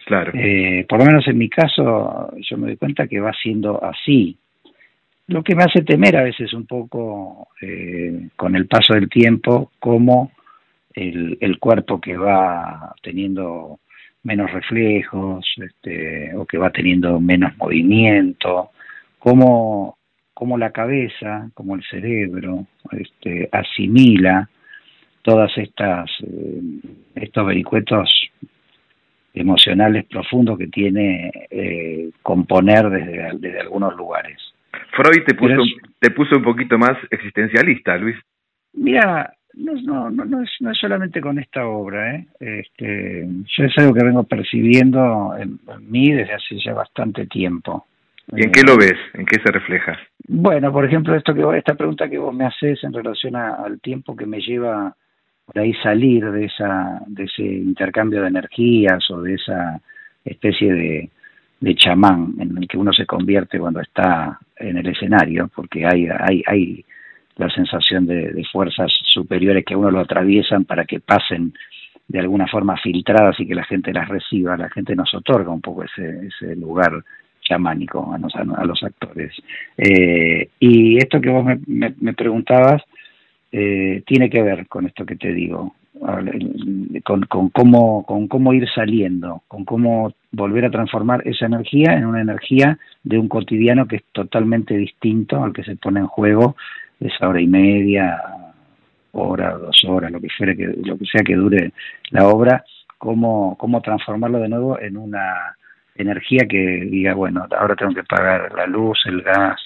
Claro. 0.07 0.31
Eh, 0.35 0.87
por 0.89 1.01
lo 1.01 1.07
menos 1.07 1.27
en 1.27 1.39
mi 1.39 1.49
caso, 1.49 2.33
yo 2.39 2.57
me 2.57 2.69
doy 2.69 2.77
cuenta 2.77 3.09
que 3.09 3.19
va 3.19 3.33
siendo 3.33 3.83
así. 3.83 4.37
Lo 5.29 5.43
que 5.43 5.55
me 5.55 5.65
hace 5.65 5.83
temer 5.83 6.17
a 6.17 6.25
veces 6.25 6.53
un 6.53 6.67
poco 6.67 7.49
eh, 7.61 8.29
con 8.37 8.57
el 8.57 8.67
paso 8.67 8.95
del 8.95 9.09
tiempo, 9.09 9.71
como 9.79 10.33
el, 10.95 11.39
el 11.41 11.59
cuerpo 11.59 12.01
que 12.01 12.17
va 12.17 12.95
teniendo 13.03 13.81
menos 14.25 14.53
reflejos 14.53 15.45
este, 15.57 16.35
o 16.37 16.47
que 16.47 16.59
va 16.59 16.71
teniendo 16.71 17.21
menos 17.21 17.57
movimiento, 17.57 18.71
cómo, 19.19 19.99
cómo 20.35 20.59
la 20.59 20.71
cabeza, 20.71 21.51
como 21.55 21.75
el 21.77 21.83
cerebro, 21.85 22.67
este, 22.91 23.49
asimila 23.53 24.49
todas 25.23 25.57
estas 25.57 26.11
eh, 26.23 26.61
estos 27.15 27.47
vericuetos 27.47 28.11
emocionales 29.35 30.05
profundos 30.07 30.59
que 30.59 30.67
tiene 30.67 31.31
eh, 31.51 32.11
componer 32.23 32.91
desde, 32.91 33.39
desde 33.39 33.61
algunos 33.61 33.97
lugares. 33.97 34.52
Freud 34.93 35.25
te 35.27 35.35
puso, 35.35 35.63
te 35.99 36.11
puso 36.11 36.37
un 36.37 36.43
poquito 36.43 36.79
más 36.79 36.97
existencialista, 37.11 37.97
Luis. 37.97 38.17
Mira, 38.75 39.33
no, 39.55 39.73
no, 39.75 40.11
no, 40.11 40.25
no, 40.25 40.43
es, 40.43 40.51
no 40.61 40.71
es 40.71 40.79
solamente 40.79 41.21
con 41.21 41.39
esta 41.39 41.67
obra, 41.67 42.15
¿eh? 42.15 42.27
Este, 42.41 43.27
yo 43.27 43.65
es 43.65 43.79
algo 43.79 43.95
que 43.95 44.05
vengo 44.05 44.25
percibiendo 44.25 45.37
en, 45.39 45.59
mí 45.81 46.13
desde 46.13 46.35
hace 46.35 46.59
ya 46.59 46.73
bastante 46.73 47.27
tiempo. 47.27 47.87
¿Y 48.35 48.45
en 48.45 48.53
qué 48.53 48.63
lo 48.63 48.77
ves? 48.77 48.95
¿En 49.15 49.27
qué 49.27 49.41
se 49.45 49.53
refleja? 49.53 49.99
Bueno, 50.27 50.73
por 50.73 50.85
ejemplo, 50.85 51.15
esto 51.15 51.35
que 51.35 51.59
esta 51.59 51.75
pregunta 51.75 52.09
que 52.09 52.19
vos 52.19 52.35
me 52.35 52.47
haces 52.47 52.83
en 52.85 52.93
relación 52.93 53.37
al 53.37 53.81
tiempo 53.81 54.17
que 54.17 54.27
me 54.27 54.41
lleva 54.41 54.95
por 55.45 55.59
ahí 55.59 55.75
salir 55.83 56.31
de 56.31 56.45
esa 56.47 57.03
de 57.07 57.25
ese 57.25 57.43
intercambio 57.43 58.23
de 58.23 58.29
energías 58.29 59.11
o 59.11 59.21
de 59.21 59.35
esa 59.35 59.81
especie 60.25 60.73
de, 60.73 61.11
de 61.63 61.77
chamán 61.77 62.35
en 62.41 62.59
el 62.59 62.67
que 62.67 62.77
uno 62.77 62.93
se 62.93 63.07
convierte 63.07 63.59
cuando 63.59 63.81
está 63.81 64.39
en 64.57 64.77
el 64.77 64.87
escenario, 64.89 65.49
porque 65.55 65.87
hay 65.87 66.09
hay 66.09 66.43
hay 66.47 66.85
la 67.37 67.49
sensación 67.51 68.07
de, 68.07 68.45
fuerzas 68.53 68.93
superiores 69.05 69.65
que 69.65 69.77
uno 69.77 69.91
lo 69.91 70.01
atraviesan 70.01 70.65
para 70.65 70.85
que 70.85 71.01
pasen 71.01 71.55
de 72.09 72.19
alguna 72.19 72.47
forma 72.47 72.77
filtradas 72.77 73.39
y 73.41 73.47
que 73.47 73.55
la 73.55 73.65
gente 73.65 73.93
las 73.93 74.09
reciba. 74.09 74.57
La 74.57 74.69
gente 74.69 74.95
nos 74.95 75.15
otorga 75.15 75.51
un 75.51 75.61
poco 75.61 75.85
ese, 75.85 76.27
ese 76.27 76.55
lugar 76.57 76.93
chamánico 77.41 78.13
a 78.13 78.19
los, 78.19 78.35
a 78.35 78.65
los 78.65 78.83
actores. 78.83 79.33
Eh, 79.79 80.51
y 80.61 80.99
esto 80.99 81.21
que 81.21 81.31
vos 81.31 81.45
me, 81.45 81.95
me, 81.99 82.13
preguntabas 82.13 82.83
eh, 83.51 84.03
tiene 84.07 84.29
que 84.29 84.43
ver 84.43 84.67
con 84.67 84.87
esto 84.87 85.07
que 85.07 85.17
te 85.17 85.33
digo, 85.33 85.75
con, 86.01 87.23
con, 87.23 87.49
cómo, 87.51 88.05
con 88.05 88.29
cómo 88.29 88.55
ir 88.55 88.69
saliendo, 88.75 89.43
con 89.49 89.65
cómo 89.65 90.13
volver 90.31 90.65
a 90.65 90.71
transformar 90.71 91.27
esa 91.27 91.47
energía 91.47 91.93
en 91.93 92.07
una 92.07 92.23
energía 92.23 92.79
de 93.05 93.19
un 93.19 93.29
cotidiano 93.29 93.87
que 93.87 93.97
es 93.97 94.05
totalmente 94.13 94.75
distinto 94.77 95.43
al 95.43 95.53
que 95.53 95.65
se 95.65 95.77
pone 95.77 96.01
en 96.01 96.07
juego 96.07 96.57
esa 97.01 97.29
hora 97.29 97.41
y 97.41 97.47
media, 97.47 98.21
hora, 99.13 99.53
dos 99.59 99.85
horas, 99.87 100.11
lo 100.11 100.21
que 100.21 100.29
fuera 100.37 100.55
que, 100.55 100.67
lo 100.67 100.97
que 100.97 101.05
sea 101.07 101.23
que 101.25 101.35
dure 101.35 101.73
la 102.11 102.29
obra, 102.29 102.65
cómo, 102.99 103.57
cómo 103.59 103.81
transformarlo 103.83 104.39
de 104.39 104.49
nuevo 104.49 104.79
en 104.81 104.97
una 104.97 105.57
energía 105.97 106.47
que 106.49 106.87
diga, 106.91 107.15
bueno, 107.15 107.47
ahora 107.59 107.77
tengo 107.77 107.95
que 107.95 108.05
pagar 108.05 108.53
la 108.55 108.67
luz, 108.67 108.99
el 109.07 109.23
gas, 109.23 109.61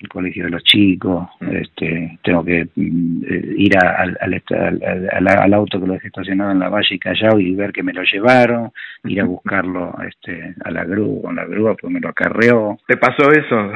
el 0.00 0.08
colegio 0.08 0.44
de 0.44 0.50
los 0.50 0.64
chicos, 0.64 1.28
este, 1.40 2.18
tengo 2.22 2.42
que 2.42 2.68
mm, 2.74 3.22
eh, 3.24 3.54
ir 3.58 3.76
al, 3.76 4.16
al, 4.20 5.28
al, 5.28 5.54
auto 5.54 5.78
que 5.78 5.86
lo 5.86 5.92
dejé 5.92 6.06
estacionado 6.08 6.52
en 6.52 6.58
la 6.58 6.70
Valle 6.70 6.94
y 6.94 6.98
Callao 6.98 7.38
y 7.38 7.54
ver 7.54 7.72
que 7.72 7.82
me 7.82 7.92
lo 7.92 8.02
llevaron, 8.02 8.72
ir 9.04 9.20
a 9.20 9.24
buscarlo 9.24 9.94
este, 10.08 10.54
a 10.64 10.70
la 10.70 10.84
grúa, 10.84 11.22
con 11.22 11.36
la 11.36 11.44
grúa, 11.44 11.76
pues 11.76 11.92
me 11.92 12.00
lo 12.00 12.08
acarreó. 12.08 12.78
¿Te 12.86 12.96
pasó 12.96 13.30
eso? 13.30 13.72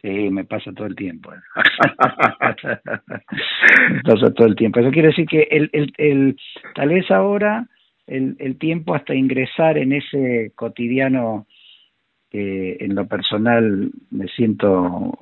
Sí, 0.00 0.30
me 0.30 0.44
pasa 0.44 0.72
todo 0.72 0.86
el 0.86 0.96
tiempo. 0.96 1.30
me 3.90 4.02
pasa 4.02 4.32
todo 4.32 4.46
el 4.46 4.56
tiempo. 4.56 4.80
Eso 4.80 4.90
quiere 4.90 5.08
decir 5.08 5.26
que 5.26 5.42
el, 5.50 5.68
el, 5.74 5.92
el, 5.98 6.36
tal 6.74 6.88
vez 6.88 7.10
ahora 7.10 7.66
el, 8.06 8.34
el 8.38 8.56
tiempo 8.58 8.94
hasta 8.94 9.14
ingresar 9.14 9.76
en 9.76 9.92
ese 9.92 10.52
cotidiano 10.54 11.46
que 12.30 12.76
en 12.80 12.94
lo 12.94 13.06
personal 13.06 13.90
me 14.10 14.28
siento 14.28 15.18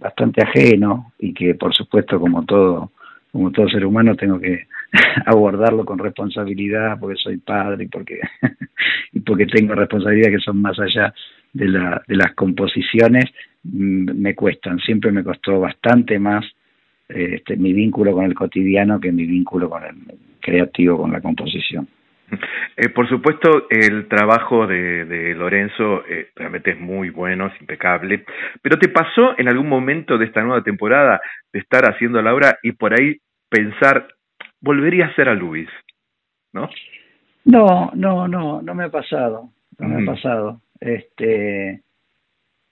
bastante 0.00 0.42
ajeno 0.42 1.12
y 1.18 1.34
que 1.34 1.54
por 1.54 1.74
supuesto 1.74 2.18
como 2.18 2.44
todo 2.44 2.92
como 3.30 3.52
todo 3.52 3.68
ser 3.68 3.86
humano 3.86 4.16
tengo 4.16 4.40
que 4.40 4.66
abordarlo 5.26 5.84
con 5.84 5.98
responsabilidad 5.98 6.98
porque 6.98 7.16
soy 7.16 7.36
padre 7.36 7.84
y 7.84 7.88
porque 7.88 8.20
y 9.12 9.20
porque 9.20 9.46
tengo 9.46 9.74
responsabilidades 9.74 10.38
que 10.38 10.44
son 10.44 10.60
más 10.60 10.78
allá 10.80 11.12
de, 11.52 11.68
la, 11.68 12.02
de 12.06 12.16
las 12.16 12.34
composiciones 12.34 13.24
mm, 13.64 14.12
me 14.14 14.34
cuestan. 14.34 14.78
Siempre 14.78 15.12
me 15.12 15.22
costó 15.22 15.60
bastante 15.60 16.18
más 16.18 16.44
este, 17.08 17.56
mi 17.56 17.72
vínculo 17.72 18.12
con 18.12 18.24
el 18.24 18.34
cotidiano 18.34 19.00
que 19.00 19.12
mi 19.12 19.26
vínculo 19.26 19.68
con 19.68 19.82
el 19.84 19.96
creativo 20.40 20.98
con 20.98 21.12
la 21.12 21.20
composición 21.20 21.86
eh, 22.76 22.88
por 22.90 23.08
supuesto, 23.08 23.66
el 23.70 24.08
trabajo 24.08 24.66
de, 24.66 25.04
de 25.04 25.34
Lorenzo 25.34 26.04
eh, 26.08 26.30
realmente 26.36 26.72
es 26.72 26.80
muy 26.80 27.10
bueno, 27.10 27.46
es 27.46 27.60
impecable. 27.60 28.24
Pero 28.62 28.78
¿te 28.78 28.88
pasó 28.88 29.38
en 29.38 29.48
algún 29.48 29.68
momento 29.68 30.18
de 30.18 30.26
esta 30.26 30.42
nueva 30.42 30.62
temporada 30.62 31.20
de 31.52 31.60
estar 31.60 31.84
haciendo 31.84 32.20
la 32.22 32.34
obra 32.34 32.58
y 32.62 32.72
por 32.72 32.98
ahí 32.98 33.18
pensar, 33.48 34.08
volvería 34.60 35.06
a 35.06 35.14
ser 35.14 35.28
a 35.28 35.34
Luis? 35.34 35.68
¿No? 36.52 36.68
No, 37.44 37.90
no, 37.94 38.28
no, 38.28 38.62
no 38.62 38.74
me 38.74 38.84
ha 38.84 38.90
pasado. 38.90 39.50
No 39.78 39.88
me 39.88 40.02
ha 40.02 40.14
pasado. 40.14 40.60
Este, 40.78 41.80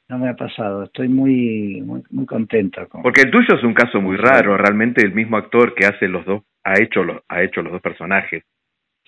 no 0.08 0.18
me 0.18 0.28
ha 0.28 0.34
pasado. 0.34 0.84
Estoy 0.84 1.08
muy, 1.08 1.80
muy, 1.80 2.02
muy 2.10 2.26
contento. 2.26 2.86
Con... 2.88 3.02
Porque 3.02 3.22
el 3.22 3.30
tuyo 3.30 3.54
es 3.56 3.64
un 3.64 3.72
caso 3.72 4.00
muy 4.00 4.16
raro. 4.16 4.56
Realmente 4.58 5.04
el 5.04 5.14
mismo 5.14 5.38
actor 5.38 5.74
que 5.74 5.86
hace 5.86 6.06
los 6.06 6.26
dos 6.26 6.42
ha 6.64 6.74
hecho 6.78 7.02
los, 7.02 7.22
ha 7.28 7.42
hecho 7.42 7.62
los 7.62 7.72
dos 7.72 7.80
personajes 7.80 8.44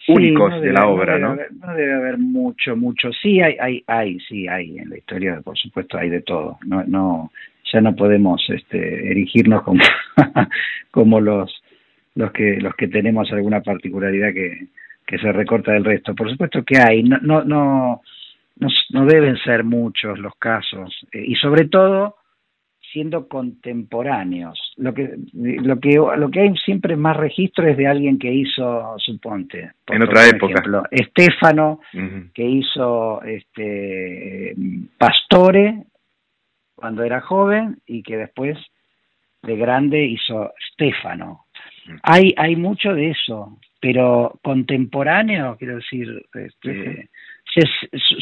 únicos 0.08 0.60
de 0.60 0.72
la 0.72 0.86
obra, 0.88 1.18
¿no? 1.18 1.36
¿no? 1.36 1.74
debe 1.74 1.94
haber 1.94 2.18
mucho, 2.18 2.76
mucho. 2.76 3.10
Sí, 3.12 3.40
hay, 3.40 3.56
hay, 3.60 3.84
hay, 3.86 4.18
sí, 4.20 4.48
hay 4.48 4.78
en 4.78 4.90
la 4.90 4.98
historia, 4.98 5.40
por 5.42 5.56
supuesto, 5.56 5.98
hay 5.98 6.08
de 6.08 6.22
todo. 6.22 6.58
No, 6.66 6.84
no, 6.84 7.30
ya 7.72 7.80
no 7.80 7.94
podemos 7.94 8.42
este, 8.48 9.10
erigirnos 9.10 9.62
como, 9.62 9.82
como 10.90 11.20
los, 11.20 11.62
los 12.14 12.32
que, 12.32 12.58
los 12.60 12.74
que 12.74 12.88
tenemos 12.88 13.30
alguna 13.32 13.60
particularidad 13.60 14.32
que, 14.32 14.68
que 15.06 15.18
se 15.18 15.32
recorta 15.32 15.72
del 15.72 15.84
resto. 15.84 16.14
Por 16.14 16.30
supuesto 16.30 16.64
que 16.64 16.78
hay, 16.78 17.02
no, 17.02 17.18
no, 17.20 17.44
no, 17.44 18.00
no, 18.90 19.06
deben 19.06 19.36
ser 19.38 19.64
muchos 19.64 20.18
los 20.18 20.34
casos 20.36 20.94
eh, 21.12 21.24
y 21.26 21.34
sobre 21.34 21.66
todo 21.66 22.16
siendo 22.92 23.28
contemporáneos. 23.28 24.58
Lo 24.76 24.94
que, 24.94 25.10
lo 25.32 25.78
que, 25.78 25.94
lo 25.94 26.30
que 26.30 26.40
hay 26.40 26.56
siempre 26.56 26.96
más 26.96 27.16
registro 27.16 27.66
es 27.66 27.76
de 27.76 27.86
alguien 27.86 28.18
que 28.18 28.32
hizo, 28.32 28.94
suponte, 28.98 29.72
en 29.88 30.02
otra 30.02 30.26
época. 30.28 30.52
Ejemplo, 30.52 30.82
Estefano, 30.90 31.80
que 32.34 32.44
hizo 32.44 33.22
este 33.22 34.54
Pastore 34.98 35.84
cuando 36.74 37.02
era 37.02 37.20
joven 37.20 37.78
y 37.86 38.02
que 38.02 38.16
después 38.16 38.58
de 39.42 39.56
grande 39.56 40.04
hizo 40.04 40.52
Stefano. 40.72 41.46
Hay, 42.02 42.34
hay 42.36 42.56
mucho 42.56 42.94
de 42.94 43.10
eso, 43.10 43.58
pero 43.80 44.38
contemporáneo, 44.42 45.56
quiero 45.58 45.76
decir, 45.76 46.26
este, 46.34 47.08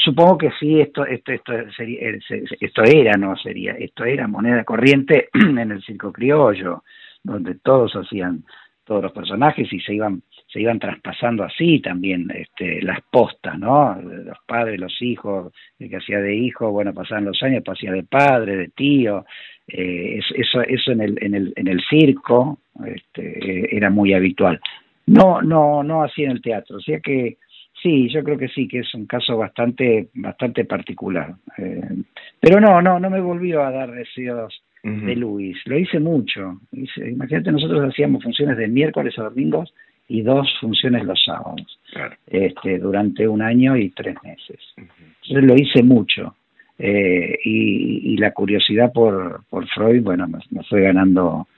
supongo 0.05 0.39
que 0.39 0.51
sí, 0.59 0.81
esto, 0.81 1.05
esto, 1.05 1.33
esto, 1.33 1.53
sería, 1.77 2.11
eh, 2.11 2.19
esto 2.61 2.83
era, 2.85 3.13
no 3.17 3.37
sería, 3.37 3.73
esto 3.73 4.05
era 4.05 4.27
moneda 4.27 4.65
corriente 4.65 5.29
en 5.35 5.71
el 5.71 5.83
circo 5.83 6.13
criollo, 6.13 6.85
donde 7.23 7.57
todos 7.57 7.95
hacían, 7.95 8.45
todos 8.85 9.03
los 9.03 9.13
personajes 9.13 9.71
y 9.71 9.81
se 9.81 9.95
iban, 9.95 10.23
se 10.47 10.61
iban 10.61 10.79
traspasando 10.79 11.45
así 11.45 11.81
también 11.81 12.31
este, 12.35 12.81
las 12.81 13.01
postas, 13.11 13.59
¿no? 13.59 14.01
Los 14.01 14.39
padres, 14.47 14.81
los 14.81 15.03
hijos, 15.03 15.53
el 15.79 15.91
que 15.91 15.97
hacía 15.97 16.21
de 16.21 16.35
hijo, 16.35 16.71
bueno, 16.71 16.95
pasaban 16.95 17.27
los 17.27 17.43
años, 17.43 17.63
pasía 17.63 17.93
de 17.93 18.05
padre, 18.05 18.57
de 18.57 18.69
tío, 18.69 19.27
eh, 19.67 20.21
eso, 20.37 20.63
eso 20.63 20.93
en 20.93 21.03
el, 21.03 21.19
en 21.23 21.35
el, 21.35 21.53
en 21.57 21.69
el 21.69 21.83
circo 21.91 22.61
este, 22.87 23.77
era 23.77 23.91
muy 23.91 24.15
habitual. 24.15 24.59
No, 25.07 25.43
no, 25.43 25.83
no 25.83 26.03
así 26.03 26.25
en 26.25 26.33
el 26.33 26.43
teatro, 26.43 26.77
o 26.77 26.81
sea 26.81 27.01
que 27.01 27.37
Sí, 27.83 28.09
yo 28.09 28.25
creo 28.25 28.37
que 28.37 28.49
sí, 28.49 28.67
que 28.67 28.81
es 28.81 28.95
un 28.95 29.07
caso 29.07 29.37
bastante, 29.37 30.09
bastante 30.15 30.65
particular. 30.65 31.35
Eh, 31.59 32.03
pero 32.41 32.61
no, 32.61 32.83
no, 32.83 32.99
no 32.99 33.11
me 33.11 33.21
volvió 33.21 33.63
a 33.63 33.71
dar 33.71 33.93
deseos 33.93 34.63
de 34.83 35.17
Luis. 35.17 35.59
Lo 35.67 35.79
hice 35.79 36.01
mucho. 36.01 36.61
imagínate, 36.73 37.53
nosotros 37.53 37.89
hacíamos 37.89 38.23
funciones 38.23 38.57
de 38.57 38.69
miércoles 38.69 39.19
a 39.19 39.25
domingos 39.25 39.73
y 40.09 40.23
dos 40.23 40.49
funciones 40.61 41.05
los 41.05 41.23
sábados. 41.25 41.79
Este, 42.27 42.79
durante 42.79 43.29
un 43.29 43.43
año 43.43 43.77
y 43.77 43.91
tres 43.91 44.17
meses. 44.23 44.59
Entonces 44.77 45.45
lo 45.45 45.55
hice 45.55 45.83
mucho. 45.83 46.35
Eh, 46.79 47.39
y, 47.45 48.15
y, 48.15 48.17
la 48.19 48.33
curiosidad 48.33 48.93
por, 48.93 49.45
por 49.51 49.67
Freud, 49.69 50.01
bueno, 50.01 50.29
me 50.29 50.63
fue 50.63 50.83
ganando 50.83 51.49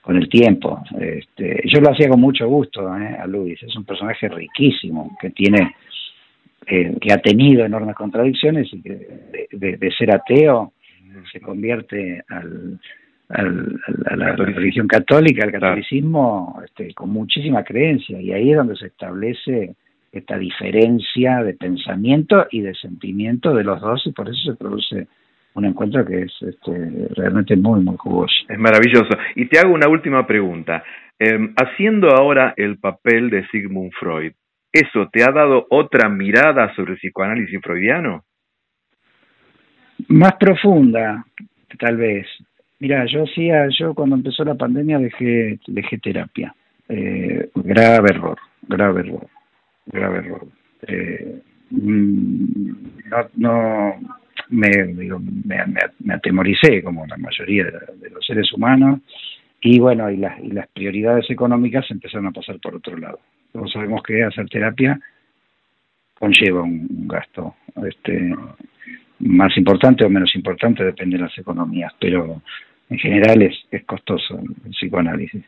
con 0.00 0.16
el 0.16 0.28
tiempo. 0.28 0.82
Este, 0.98 1.62
yo 1.66 1.80
lo 1.80 1.90
hacía 1.90 2.08
con 2.08 2.20
mucho 2.20 2.48
gusto 2.48 2.96
¿eh? 2.96 3.16
a 3.20 3.26
Luis, 3.26 3.62
es 3.62 3.74
un 3.76 3.84
personaje 3.84 4.28
riquísimo, 4.28 5.16
que 5.20 5.30
tiene, 5.30 5.74
eh, 6.66 6.96
que 7.00 7.12
ha 7.12 7.18
tenido 7.18 7.64
enormes 7.64 7.94
contradicciones 7.94 8.68
y 8.72 8.82
que 8.82 9.48
de, 9.52 9.92
ser 9.96 10.14
ateo 10.14 10.72
se 11.32 11.40
convierte 11.40 12.22
al, 12.28 12.78
a 13.28 14.16
la, 14.16 14.36
religión 14.36 14.88
católica, 14.88 15.44
al 15.44 15.52
catolicismo, 15.52 16.60
este, 16.64 16.94
con 16.94 17.10
muchísima 17.10 17.62
creencia, 17.62 18.20
y 18.20 18.32
ahí 18.32 18.50
es 18.50 18.56
donde 18.56 18.76
se 18.76 18.86
establece 18.86 19.74
esta 20.12 20.38
diferencia 20.38 21.42
de 21.42 21.54
pensamiento 21.54 22.46
y 22.50 22.62
de 22.62 22.74
sentimiento 22.74 23.54
de 23.54 23.64
los 23.64 23.80
dos, 23.80 24.06
y 24.06 24.12
por 24.12 24.28
eso 24.28 24.52
se 24.52 24.56
produce 24.56 25.06
un 25.54 25.64
encuentro 25.64 26.04
que 26.04 26.22
es 26.22 26.32
este, 26.42 27.08
realmente 27.16 27.56
muy, 27.56 27.80
muy 27.80 27.96
jugoso. 27.96 28.34
Es 28.48 28.58
maravilloso. 28.58 29.10
Y 29.34 29.46
te 29.46 29.58
hago 29.58 29.74
una 29.74 29.88
última 29.88 30.26
pregunta. 30.26 30.82
Em, 31.18 31.52
haciendo 31.56 32.08
ahora 32.10 32.54
el 32.56 32.78
papel 32.78 33.30
de 33.30 33.46
Sigmund 33.48 33.92
Freud, 33.98 34.32
¿eso 34.72 35.08
te 35.12 35.22
ha 35.22 35.32
dado 35.32 35.66
otra 35.68 36.08
mirada 36.08 36.74
sobre 36.74 36.92
el 36.92 36.98
psicoanálisis 36.98 37.60
freudiano? 37.62 38.24
Más 40.08 40.34
profunda, 40.36 41.24
tal 41.78 41.96
vez. 41.96 42.26
Mira, 42.78 43.04
yo 43.04 43.24
hacía, 43.24 43.68
yo 43.78 43.92
cuando 43.92 44.16
empezó 44.16 44.44
la 44.44 44.54
pandemia 44.54 44.98
dejé, 44.98 45.58
dejé 45.66 45.98
terapia. 45.98 46.54
Eh, 46.88 47.50
grave 47.54 48.08
error, 48.10 48.38
grave 48.62 49.00
error, 49.00 49.26
grave 49.86 50.18
error. 50.18 50.46
Eh, 50.86 51.42
mm, 51.70 52.72
no, 53.10 53.28
no, 53.36 54.19
me, 54.50 54.68
digo, 54.94 55.18
me, 55.20 55.56
me, 56.00 56.14
atemoricé, 56.14 56.82
como 56.82 57.06
la 57.06 57.16
mayoría 57.16 57.64
de, 57.64 58.10
los 58.10 58.24
seres 58.24 58.52
humanos, 58.52 59.00
y 59.62 59.78
bueno, 59.78 60.10
y 60.10 60.16
las, 60.16 60.38
y 60.40 60.48
las 60.48 60.68
prioridades 60.68 61.30
económicas 61.30 61.90
empezaron 61.90 62.26
a 62.26 62.32
pasar 62.32 62.58
por 62.60 62.74
otro 62.74 62.96
lado. 62.96 63.20
Todos 63.52 63.72
sabemos 63.72 64.02
que 64.02 64.22
hacer 64.22 64.48
terapia 64.48 64.98
conlleva 66.20 66.62
un, 66.62 67.08
gasto 67.08 67.56
este 67.88 68.34
más 69.20 69.56
importante 69.56 70.04
o 70.04 70.10
menos 70.10 70.34
importante, 70.34 70.84
depende 70.84 71.16
de 71.16 71.24
las 71.24 71.38
economías, 71.38 71.92
pero 71.98 72.42
en 72.88 72.98
general 72.98 73.42
es, 73.42 73.54
es 73.70 73.84
costoso 73.84 74.38
el, 74.38 74.70
psicoanálisis. 74.72 75.42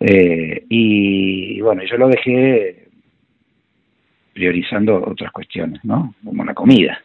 Eh, 0.00 0.64
y, 0.68 1.60
bueno, 1.60 1.82
yo 1.84 1.96
lo 1.96 2.08
dejé 2.08 2.88
priorizando 4.32 5.04
otras 5.04 5.30
cuestiones, 5.32 5.84
¿no? 5.84 6.14
Como 6.24 6.44
la 6.44 6.54
comida. 6.54 7.00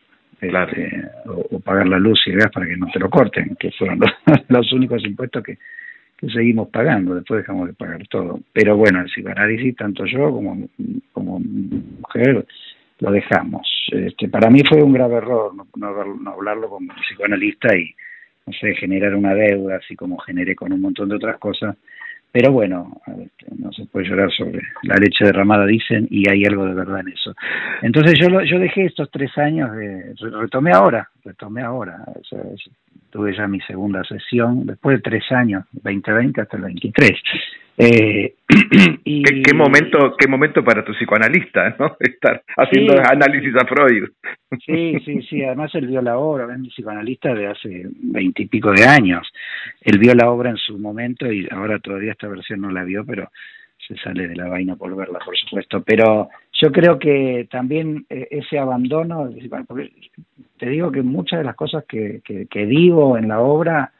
Este, 0.47 1.01
o, 1.25 1.59
pagar 1.59 1.87
la 1.87 1.99
luz 1.99 2.21
y 2.25 2.31
el 2.31 2.37
gas 2.37 2.51
para 2.51 2.65
que 2.65 2.77
no 2.77 2.87
te 2.91 2.99
lo 2.99 3.09
corten, 3.09 3.55
que 3.59 3.71
fueron 3.71 3.99
los, 4.49 4.73
únicos 4.73 5.03
impuestos 5.05 5.43
que, 5.43 5.57
que, 6.17 6.29
seguimos 6.29 6.69
pagando, 6.69 7.15
después 7.15 7.41
dejamos 7.41 7.67
de 7.67 7.73
pagar 7.73 8.07
todo. 8.07 8.39
Pero 8.53 8.77
bueno, 8.77 8.99
el 8.99 9.05
psicoanálisis, 9.05 9.75
tanto 9.75 10.05
yo 10.05 10.31
como, 10.31 10.67
como 11.11 11.39
mujer, 11.39 12.45
lo 12.99 13.11
dejamos. 13.11 13.67
Este, 13.91 14.29
para 14.29 14.49
mí 14.49 14.61
fue 14.67 14.81
un 14.81 14.93
grave 14.93 15.15
error 15.15 15.53
no, 15.55 15.67
no, 15.75 16.31
hablarlo 16.31 16.69
como 16.69 16.93
psicoanalista 16.95 17.75
y, 17.77 17.93
no 18.45 18.53
sé, 18.53 18.75
generar 18.75 19.15
una 19.15 19.33
deuda, 19.33 19.77
así 19.77 19.95
como 19.95 20.17
generé 20.17 20.55
con 20.55 20.71
un 20.71 20.81
montón 20.81 21.09
de 21.09 21.15
otras 21.15 21.37
cosas, 21.37 21.75
pero 22.36 22.51
bueno, 22.51 23.01
no 23.59 23.71
se 23.71 23.86
puede 23.86 24.09
llorar 24.09 24.29
sobre 24.29 24.59
la 24.83 24.95
leche 24.97 25.23
derramada, 25.23 25.65
dicen, 25.65 26.05
y 26.11 26.29
hay 26.29 26.43
algo 26.43 26.65
de 26.65 26.73
verdad 26.73 26.99
en 26.99 27.13
eso. 27.13 27.33
Entonces 27.81 28.19
yo 28.19 28.41
yo 28.41 28.59
dejé 28.59 28.83
estos 28.83 29.09
tres 29.09 29.31
años, 29.38 29.73
de, 29.73 30.13
retomé 30.19 30.73
ahora, 30.73 31.09
retomé 31.23 31.61
ahora. 31.61 32.03
Tuve 33.16 33.34
ya 33.34 33.47
mi 33.47 33.61
segunda 33.61 34.03
sesión, 34.03 34.66
después 34.66 34.97
de 34.97 35.01
tres 35.01 35.32
años, 35.32 35.63
2020 35.72 36.41
hasta 36.41 36.57
el 36.57 36.63
23. 36.63 37.11
Eh, 37.78 38.34
y... 39.05 39.24
¿Qué, 39.24 39.53
momento, 39.53 40.16
¿Qué 40.20 40.28
momento 40.28 40.61
para 40.66 40.84
tu 40.84 40.91
psicoanalista, 40.91 41.76
¿no? 41.80 41.95
Estar 41.97 42.43
haciendo 42.57 42.99
análisis 42.99 43.53
a 43.55 43.66
Freud. 43.66 44.09
Sí, 44.66 44.97
sí, 45.05 45.22
sí. 45.30 45.43
Además 45.43 45.74
él 45.76 45.88
vio 45.88 46.01
la 46.01 46.18
obra, 46.18 46.53
es 46.53 46.59
mi 46.59 46.68
psicoanalista 46.68 47.34
de 47.34 47.47
hace 47.47 47.88
veintipico 48.01 48.72
de 48.74 48.84
años. 48.84 49.26
Él 49.80 49.97
vio 49.97 50.13
la 50.13 50.30
obra 50.30 50.49
en 50.49 50.57
su 50.57 50.78
momento 50.78 51.32
y 51.32 51.47
ahora 51.51 51.80
todavía 51.80 52.11
esta 52.11 52.28
versión 52.28 52.59
no 52.61 52.70
la 52.70 52.84
vio, 52.84 53.05
pero 53.05 53.30
se 53.88 53.95
sale 53.97 54.27
de 54.27 54.36
la 54.36 54.47
vaina 54.47 54.75
por 54.75 54.95
verla, 54.95 55.19
por 55.23 55.38
supuesto. 55.38 55.81
Pero 55.83 56.29
yo 56.53 56.71
creo 56.71 56.97
que 56.97 57.47
también 57.51 58.05
eh, 58.09 58.27
ese 58.31 58.57
abandono, 58.57 59.29
te 60.57 60.69
digo 60.69 60.91
que 60.91 61.01
muchas 61.01 61.39
de 61.39 61.45
las 61.45 61.55
cosas 61.55 61.86
que, 61.86 62.21
que, 62.23 62.65
digo 62.65 63.17
en 63.17 63.27
la 63.27 63.39
obra 63.39 63.91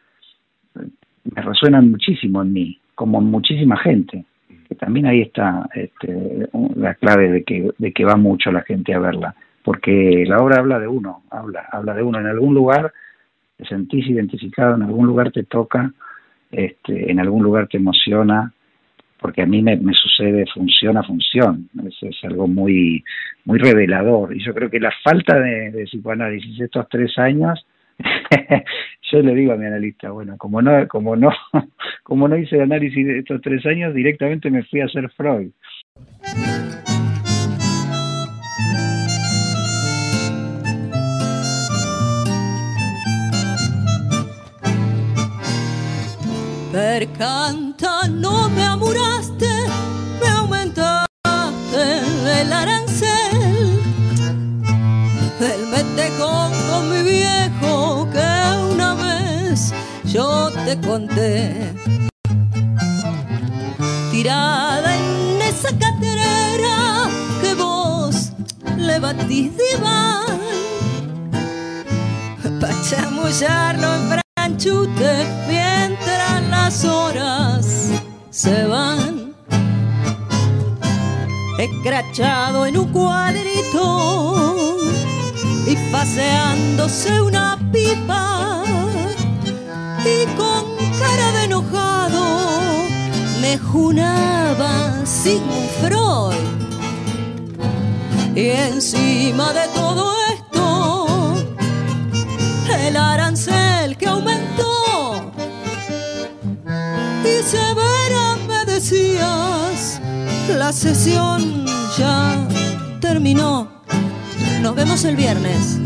eh, 0.76 0.88
me 1.24 1.42
resuenan 1.42 1.92
muchísimo 1.92 2.42
en 2.42 2.54
mí, 2.54 2.80
como 2.96 3.20
en 3.20 3.26
muchísima 3.26 3.78
gente. 3.78 4.26
Que 4.68 4.76
también 4.76 5.06
ahí 5.06 5.22
está 5.22 5.70
este, 5.76 6.48
la 6.76 6.96
clave 6.96 7.32
de 7.32 7.44
que, 7.44 7.70
de 7.78 7.92
que 7.92 8.06
va 8.06 8.16
mucho 8.16 8.52
la 8.52 8.62
gente 8.62 8.96
a 8.96 9.00
verla, 9.00 9.36
porque 9.64 10.24
la 10.28 10.40
obra 10.40 10.60
habla 10.60 10.80
de 10.80 10.88
uno, 10.88 11.24
habla, 11.30 11.68
habla 11.72 11.94
de 11.94 12.02
uno. 12.02 12.20
En 12.20 12.26
algún 12.26 12.56
lugar 12.56 12.92
te 13.58 13.66
sentís 13.66 14.08
identificado, 14.08 14.76
en 14.76 14.82
algún 14.82 15.06
lugar 15.06 15.32
te 15.32 15.44
toca, 15.44 15.94
este, 16.52 17.12
en 17.12 17.20
algún 17.20 17.44
lugar 17.44 17.68
te 17.68 17.78
emociona, 17.78 18.55
porque 19.20 19.42
a 19.42 19.46
mí 19.46 19.62
me, 19.62 19.78
sucede 19.94 20.46
función 20.54 20.98
a 20.98 21.04
función, 21.04 21.70
es, 21.88 21.96
es, 22.02 22.24
algo 22.24 22.48
muy, 22.48 23.04
muy 23.46 23.60
revelador. 23.60 24.36
Y 24.36 24.44
yo 24.44 24.54
creo 24.54 24.70
que 24.70 24.80
la 24.80 24.92
falta 25.04 25.40
de, 25.40 25.86
psicoanálisis 25.86 26.60
estos 26.60 26.88
tres 26.90 27.18
años, 27.18 27.66
yo 29.12 29.22
le 29.22 29.34
digo 29.34 29.54
a 29.54 29.58
mi 29.58 29.66
analista, 29.66 30.12
bueno, 30.12 30.38
como 30.38 30.62
no, 30.62 30.88
como 30.88 31.16
no, 31.16 31.32
como 32.04 32.28
no 32.28 32.38
hice 32.38 32.62
análisis 32.62 33.06
de 33.06 33.20
estos 33.20 33.42
tres 33.42 33.66
años, 33.66 33.94
directamente 33.94 34.50
me 34.50 34.64
fui 34.64 34.82
a 34.82 34.86
hacer 34.86 35.10
Freud. 35.12 35.52
Percanta, 46.76 47.75
no 48.08 48.50
me 48.50 48.64
amuraste, 48.64 49.50
me 50.22 50.28
aumentaste 50.28 51.08
el 52.42 52.54
arancel. 52.54 53.80
El 55.40 55.68
metejón 55.68 56.52
con 56.70 56.90
mi 56.90 57.04
viejo 57.04 58.08
que 58.12 58.74
una 58.74 58.96
vez 58.96 59.74
yo 60.06 60.52
te 60.66 60.80
conté. 60.80 61.74
Tirada 64.12 64.96
en 64.96 65.42
esa 65.42 65.70
caterera 65.78 67.10
que 67.42 67.54
vos 67.54 68.32
le 68.78 69.00
batís 69.00 69.52
diván. 69.58 70.26
Pa' 72.62 72.74
chamullarlo 72.90 73.94
en 73.96 74.25
franchute 74.56 75.26
mientras 75.48 76.42
las 76.50 76.86
horas 76.86 77.92
se 78.30 78.66
van. 78.66 79.36
Escrachado 81.60 82.66
en 82.66 82.78
un 82.78 82.92
cuadrito 82.92 84.56
y 85.68 85.76
paseándose 85.92 87.22
una 87.22 87.58
pipa 87.72 88.64
y 90.06 90.26
con 90.38 90.64
cara 91.00 91.32
de 91.34 91.44
enojado 91.46 92.24
me 93.42 93.58
junaba 93.58 95.06
sin 95.06 95.42
Freud. 95.82 96.36
Y 98.36 98.50
encima 98.50 99.54
de 99.54 99.68
todo 99.74 100.25
el 102.80 102.98
arancel 102.98 103.98
que 103.98 104.08
aumentó 104.08 105.32
y 107.24 107.44
severa 107.44 108.38
me 108.48 108.66
decías, 108.66 110.00
la 110.50 110.72
sesión 110.74 111.66
ya 111.98 112.36
terminó, 113.00 113.68
nos 114.62 114.76
vemos 114.76 115.04
el 115.06 115.16
viernes. 115.16 115.80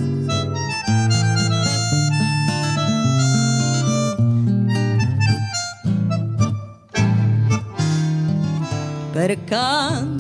Percanta 9.14 10.19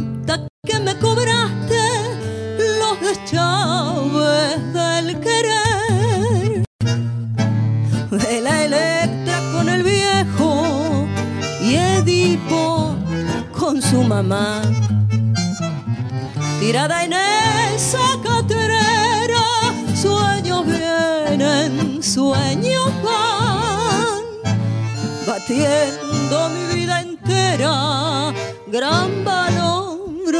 batiendo 25.49 26.49
mi 26.49 26.75
vida 26.75 27.01
entera, 27.01 28.33
gran 28.67 29.25
valor 29.25 30.35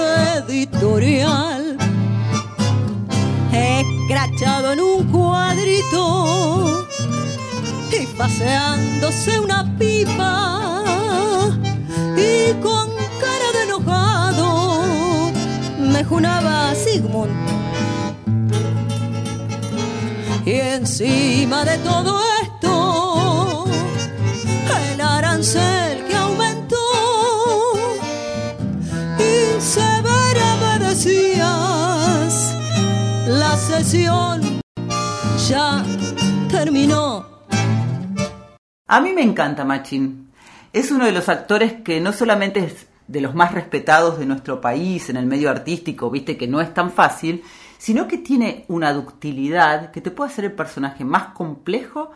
editorial, 0.48 1.78
escrachado 3.52 4.74
en 4.74 4.80
un 4.80 5.12
cuadrito 5.12 6.88
y 7.92 8.06
paseándose 8.18 9.40
una 9.40 9.66
pipa 9.80 10.84
y 12.16 12.54
con 12.62 12.90
cara 13.20 13.52
de 13.54 13.64
enojado 13.64 15.32
me 15.80 16.04
junaba 16.04 16.76
Sigmund. 16.76 17.32
Y 20.46 20.54
encima 20.54 21.66
de 21.66 21.78
todo 21.80 22.20
ya 35.48 35.84
terminó. 36.52 37.26
A 38.88 39.00
mí 39.00 39.14
me 39.14 39.24
encanta 39.24 39.66
Machín. 39.66 40.32
Es 40.72 40.92
uno 40.92 41.06
de 41.06 41.12
los 41.12 41.28
actores 41.28 41.82
que 41.82 42.00
no 42.00 42.14
solamente 42.14 42.60
es 42.60 42.88
de 43.08 43.22
los 43.22 43.34
más 43.34 43.52
respetados 43.52 44.20
de 44.20 44.28
nuestro 44.28 44.62
país 44.62 45.10
en 45.10 45.18
el 45.18 45.26
medio 45.26 45.50
artístico, 45.50 46.12
viste 46.12 46.38
que 46.38 46.48
no 46.48 46.62
es 46.62 46.72
tan 46.72 46.92
fácil, 46.92 47.44
sino 47.80 48.08
que 48.08 48.20
tiene 48.20 48.66
una 48.68 48.94
ductilidad 48.94 49.90
que 49.90 50.02
te 50.02 50.12
puede 50.12 50.32
hacer 50.32 50.46
el 50.46 50.52
personaje 50.52 51.04
más 51.04 51.30
complejo 51.30 52.12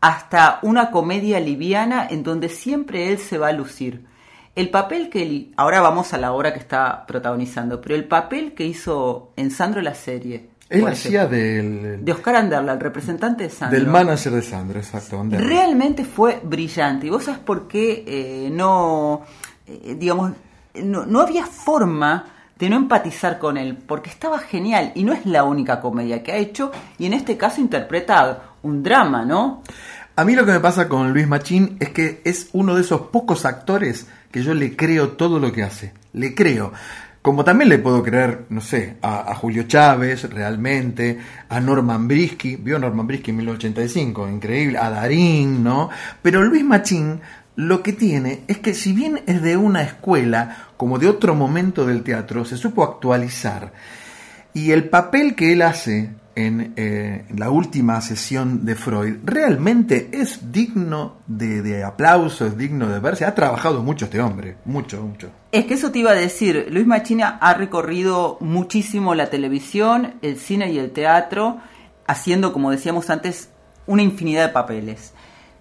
hasta 0.00 0.60
una 0.62 0.90
comedia 0.90 1.40
liviana 1.40 2.06
en 2.08 2.22
donde 2.22 2.48
siempre 2.48 3.12
él 3.12 3.18
se 3.18 3.36
va 3.36 3.48
a 3.48 3.52
lucir. 3.52 4.06
El 4.54 4.70
papel 4.70 5.10
que 5.10 5.22
él, 5.22 5.52
ahora 5.58 5.82
vamos 5.82 6.14
a 6.14 6.18
la 6.18 6.32
obra 6.32 6.54
que 6.54 6.58
está 6.58 7.04
protagonizando, 7.06 7.82
pero 7.82 7.94
el 7.94 8.06
papel 8.06 8.54
que 8.54 8.64
hizo 8.64 9.32
en 9.36 9.50
Sandro 9.50 9.82
la 9.82 9.94
serie, 9.94 10.48
él 10.70 10.86
hacía 10.86 11.26
del... 11.26 12.04
De 12.04 12.12
Oscar 12.12 12.36
Anderla, 12.36 12.74
el 12.74 12.80
representante 12.80 13.44
de 13.44 13.50
Sandro. 13.50 13.78
Del 13.78 13.88
manager 13.88 14.32
de 14.32 14.42
Sandro, 14.42 14.78
exacto. 14.78 15.24
Realmente 15.30 16.04
fue 16.04 16.40
brillante. 16.42 17.06
¿Y 17.06 17.10
vos 17.10 17.24
sabés 17.24 17.40
por 17.40 17.66
qué 17.66 18.04
eh, 18.06 18.50
no, 18.52 19.22
eh, 19.66 19.96
digamos, 19.98 20.32
no, 20.74 21.06
no, 21.06 21.20
había 21.20 21.46
forma 21.46 22.26
de 22.58 22.68
no 22.68 22.76
empatizar 22.76 23.38
con 23.38 23.56
él? 23.56 23.76
Porque 23.76 24.10
estaba 24.10 24.38
genial 24.38 24.92
y 24.94 25.04
no 25.04 25.14
es 25.14 25.24
la 25.24 25.44
única 25.44 25.80
comedia 25.80 26.22
que 26.22 26.32
ha 26.32 26.36
hecho 26.36 26.70
y 26.98 27.06
en 27.06 27.14
este 27.14 27.38
caso 27.38 27.60
interpreta 27.60 28.42
un 28.62 28.82
drama, 28.82 29.24
¿no? 29.24 29.62
A 30.16 30.24
mí 30.24 30.34
lo 30.34 30.44
que 30.44 30.50
me 30.50 30.60
pasa 30.60 30.88
con 30.88 31.12
Luis 31.12 31.28
Machín 31.28 31.76
es 31.78 31.90
que 31.90 32.20
es 32.24 32.48
uno 32.52 32.74
de 32.74 32.80
esos 32.80 33.02
pocos 33.02 33.46
actores 33.46 34.08
que 34.32 34.42
yo 34.42 34.52
le 34.52 34.76
creo 34.76 35.10
todo 35.10 35.38
lo 35.38 35.52
que 35.52 35.62
hace. 35.62 35.94
Le 36.12 36.34
creo. 36.34 36.72
Como 37.22 37.44
también 37.44 37.68
le 37.68 37.78
puedo 37.78 38.02
creer, 38.02 38.46
no 38.48 38.60
sé, 38.60 38.96
a, 39.02 39.34
Julio 39.34 39.64
Chávez, 39.64 40.30
realmente, 40.30 41.18
a 41.48 41.60
Norman 41.60 42.06
Brisky, 42.06 42.56
vio 42.56 42.78
Norman 42.78 43.06
Brisky 43.06 43.30
en 43.32 43.38
1985, 43.38 44.28
increíble, 44.28 44.78
a 44.78 44.88
Darín, 44.88 45.62
¿no? 45.64 45.90
Pero 46.22 46.42
Luis 46.42 46.64
Machín 46.64 47.20
lo 47.58 47.82
que 47.82 47.92
tiene 47.92 48.42
es 48.46 48.58
que 48.58 48.72
si 48.72 48.92
bien 48.92 49.20
es 49.26 49.42
de 49.42 49.56
una 49.56 49.82
escuela, 49.82 50.68
como 50.76 51.00
de 51.00 51.08
otro 51.08 51.34
momento 51.34 51.84
del 51.84 52.04
teatro, 52.04 52.44
se 52.44 52.56
supo 52.56 52.84
actualizar. 52.84 53.72
Y 54.54 54.70
el 54.70 54.88
papel 54.88 55.34
que 55.34 55.52
él 55.52 55.62
hace 55.62 56.10
en, 56.38 56.72
eh, 56.76 57.24
la 57.36 57.50
última 57.50 58.00
sesión 58.00 58.64
de 58.64 58.76
Freud, 58.76 59.16
realmente 59.24 60.08
es 60.12 60.52
digno 60.52 61.16
de, 61.26 61.62
de 61.62 61.82
aplauso, 61.82 62.46
es 62.46 62.56
digno 62.56 62.86
de 62.86 63.00
verse. 63.00 63.24
Ha 63.24 63.34
trabajado 63.34 63.82
mucho 63.82 64.04
este 64.04 64.20
hombre, 64.20 64.56
mucho, 64.64 65.02
mucho. 65.02 65.30
Es 65.50 65.64
que 65.64 65.74
eso 65.74 65.90
te 65.90 65.98
iba 65.98 66.12
a 66.12 66.14
decir, 66.14 66.68
Luis 66.70 66.86
Machina 66.86 67.38
ha 67.40 67.54
recorrido 67.54 68.38
muchísimo 68.40 69.16
la 69.16 69.30
televisión, 69.30 70.14
el 70.22 70.38
cine 70.38 70.70
y 70.70 70.78
el 70.78 70.92
teatro, 70.92 71.58
haciendo, 72.06 72.52
como 72.52 72.70
decíamos 72.70 73.10
antes, 73.10 73.50
una 73.86 74.02
infinidad 74.02 74.46
de 74.46 74.52
papeles. 74.52 75.14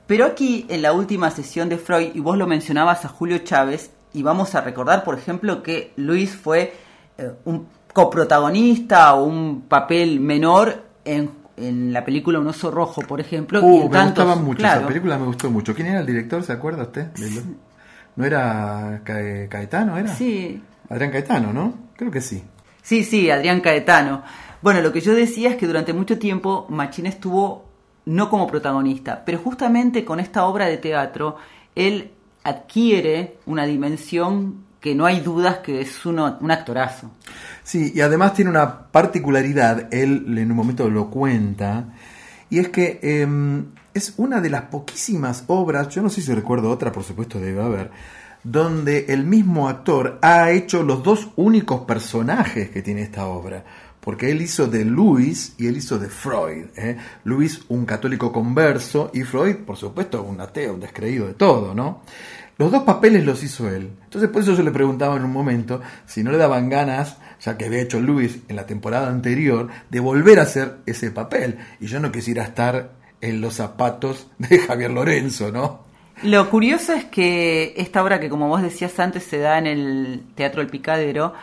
Pero 0.05 0.25
aquí, 0.25 0.67
en 0.69 0.83
la 0.83 0.93
última 0.93 1.31
sesión 1.31 1.69
de 1.69 1.79
Freud, 1.79 2.11
y 2.13 2.19
vos 2.19 2.37
lo 2.37 2.45
mencionabas 2.45 3.03
a 3.03 3.09
Julio 3.09 3.39
Chávez, 3.39 3.89
y 4.13 4.21
vamos 4.21 4.53
a 4.53 4.61
recordar, 4.61 5.03
por 5.03 5.17
ejemplo, 5.17 5.63
que 5.63 5.91
Luis 5.95 6.35
fue 6.35 6.75
eh, 7.17 7.31
un 7.45 7.67
coprotagonista 7.97 9.15
o 9.15 9.25
un 9.25 9.61
papel 9.67 10.19
menor 10.19 10.83
en, 11.03 11.31
en 11.57 11.91
la 11.91 12.05
película 12.05 12.39
Un 12.39 12.47
oso 12.47 12.69
rojo, 12.69 13.01
por 13.01 13.19
ejemplo. 13.19 13.61
Uh, 13.63 13.83
me 13.85 13.89
tantos- 13.89 14.23
gustaba 14.25 14.35
mucho, 14.35 14.57
claro. 14.59 14.79
esa 14.81 14.87
película 14.87 15.17
me 15.17 15.25
gustó 15.25 15.49
mucho. 15.49 15.73
¿Quién 15.73 15.87
era 15.87 15.99
el 16.01 16.05
director? 16.05 16.43
¿Se 16.43 16.53
acuerda 16.53 16.83
usted? 16.83 17.07
¿No 18.15 18.25
era 18.25 19.01
Cae- 19.03 19.47
Caetano? 19.49 19.97
¿Era? 19.97 20.13
Sí. 20.13 20.61
Adrián 20.89 21.11
Caetano, 21.11 21.51
¿no? 21.53 21.73
Creo 21.95 22.11
que 22.11 22.21
sí. 22.21 22.43
Sí, 22.81 23.03
sí, 23.03 23.29
Adrián 23.29 23.61
Caetano. 23.61 24.23
Bueno, 24.61 24.81
lo 24.81 24.91
que 24.93 25.01
yo 25.01 25.13
decía 25.13 25.49
es 25.49 25.55
que 25.57 25.67
durante 25.67 25.93
mucho 25.93 26.17
tiempo 26.17 26.65
Machín 26.69 27.05
estuvo 27.07 27.65
no 28.05 28.29
como 28.29 28.47
protagonista, 28.47 29.23
pero 29.25 29.39
justamente 29.39 30.05
con 30.05 30.19
esta 30.19 30.45
obra 30.45 30.65
de 30.67 30.77
teatro 30.77 31.35
él 31.75 32.11
adquiere 32.43 33.37
una 33.45 33.65
dimensión 33.65 34.66
que 34.87 34.95
no 34.95 35.05
hay 35.05 35.19
dudas 35.19 35.57
que 35.57 35.81
es 35.81 36.05
uno, 36.05 36.37
un 36.39 36.49
actorazo. 36.49 37.11
Sí, 37.61 37.91
y 37.93 37.99
además 37.99 38.33
tiene 38.33 38.51
una 38.51 38.83
particularidad, 38.89 39.93
él 39.93 40.23
en 40.37 40.49
un 40.49 40.55
momento 40.55 40.89
lo 40.89 41.09
cuenta, 41.09 41.89
y 42.49 42.59
es 42.59 42.69
que 42.69 42.97
eh, 43.03 43.27
es 43.93 44.13
una 44.15 44.39
de 44.39 44.49
las 44.49 44.61
poquísimas 44.61 45.43
obras, 45.47 45.89
yo 45.89 46.01
no 46.01 46.09
sé 46.09 46.21
si 46.21 46.33
recuerdo 46.33 46.71
otra, 46.71 46.93
por 46.93 47.03
supuesto 47.03 47.37
debe 47.37 47.61
haber, 47.61 47.91
donde 48.45 49.07
el 49.09 49.25
mismo 49.25 49.67
actor 49.67 50.19
ha 50.21 50.51
hecho 50.51 50.83
los 50.83 51.03
dos 51.03 51.31
únicos 51.35 51.81
personajes 51.81 52.69
que 52.69 52.81
tiene 52.81 53.01
esta 53.01 53.27
obra. 53.27 53.65
Porque 53.99 54.31
él 54.31 54.41
hizo 54.41 54.67
de 54.67 54.85
Luis 54.85 55.53
y 55.57 55.67
él 55.67 55.75
hizo 55.75 55.99
de 55.99 56.07
Freud. 56.07 56.67
¿eh? 56.77 56.95
Luis, 57.25 57.59
un 57.67 57.85
católico 57.85 58.31
converso, 58.31 59.11
y 59.13 59.23
Freud, 59.23 59.57
por 59.65 59.75
supuesto, 59.75 60.23
un 60.23 60.39
ateo, 60.39 60.75
un 60.75 60.79
descreído 60.79 61.27
de 61.27 61.33
todo, 61.33 61.73
¿no? 61.73 62.03
Los 62.57 62.71
dos 62.71 62.83
papeles 62.83 63.23
los 63.23 63.43
hizo 63.43 63.69
él. 63.69 63.91
Entonces, 64.03 64.29
por 64.29 64.41
eso 64.41 64.55
yo 64.55 64.63
le 64.63 64.71
preguntaba 64.71 65.15
en 65.15 65.23
un 65.23 65.31
momento 65.31 65.81
si 66.05 66.23
no 66.23 66.31
le 66.31 66.37
daban 66.37 66.69
ganas, 66.69 67.17
ya 67.39 67.57
que 67.57 67.65
había 67.65 67.81
hecho 67.81 67.99
Luis 67.99 68.39
en 68.47 68.55
la 68.55 68.65
temporada 68.65 69.09
anterior, 69.09 69.69
de 69.89 69.99
volver 69.99 70.39
a 70.39 70.43
hacer 70.43 70.77
ese 70.85 71.11
papel. 71.11 71.59
Y 71.79 71.87
yo 71.87 71.99
no 71.99 72.11
quisiera 72.11 72.43
estar 72.43 72.91
en 73.21 73.41
los 73.41 73.55
zapatos 73.55 74.27
de 74.39 74.59
Javier 74.67 74.91
Lorenzo, 74.91 75.51
¿no? 75.51 75.85
Lo 76.23 76.49
curioso 76.49 76.93
es 76.93 77.05
que 77.05 77.75
esta 77.77 78.03
obra 78.03 78.19
que 78.19 78.29
como 78.29 78.47
vos 78.47 78.63
decías 78.63 78.99
antes 78.99 79.23
se 79.23 79.37
da 79.37 79.59
en 79.59 79.67
el 79.67 80.23
Teatro 80.33 80.61
El 80.61 80.67
Picadero, 80.67 81.33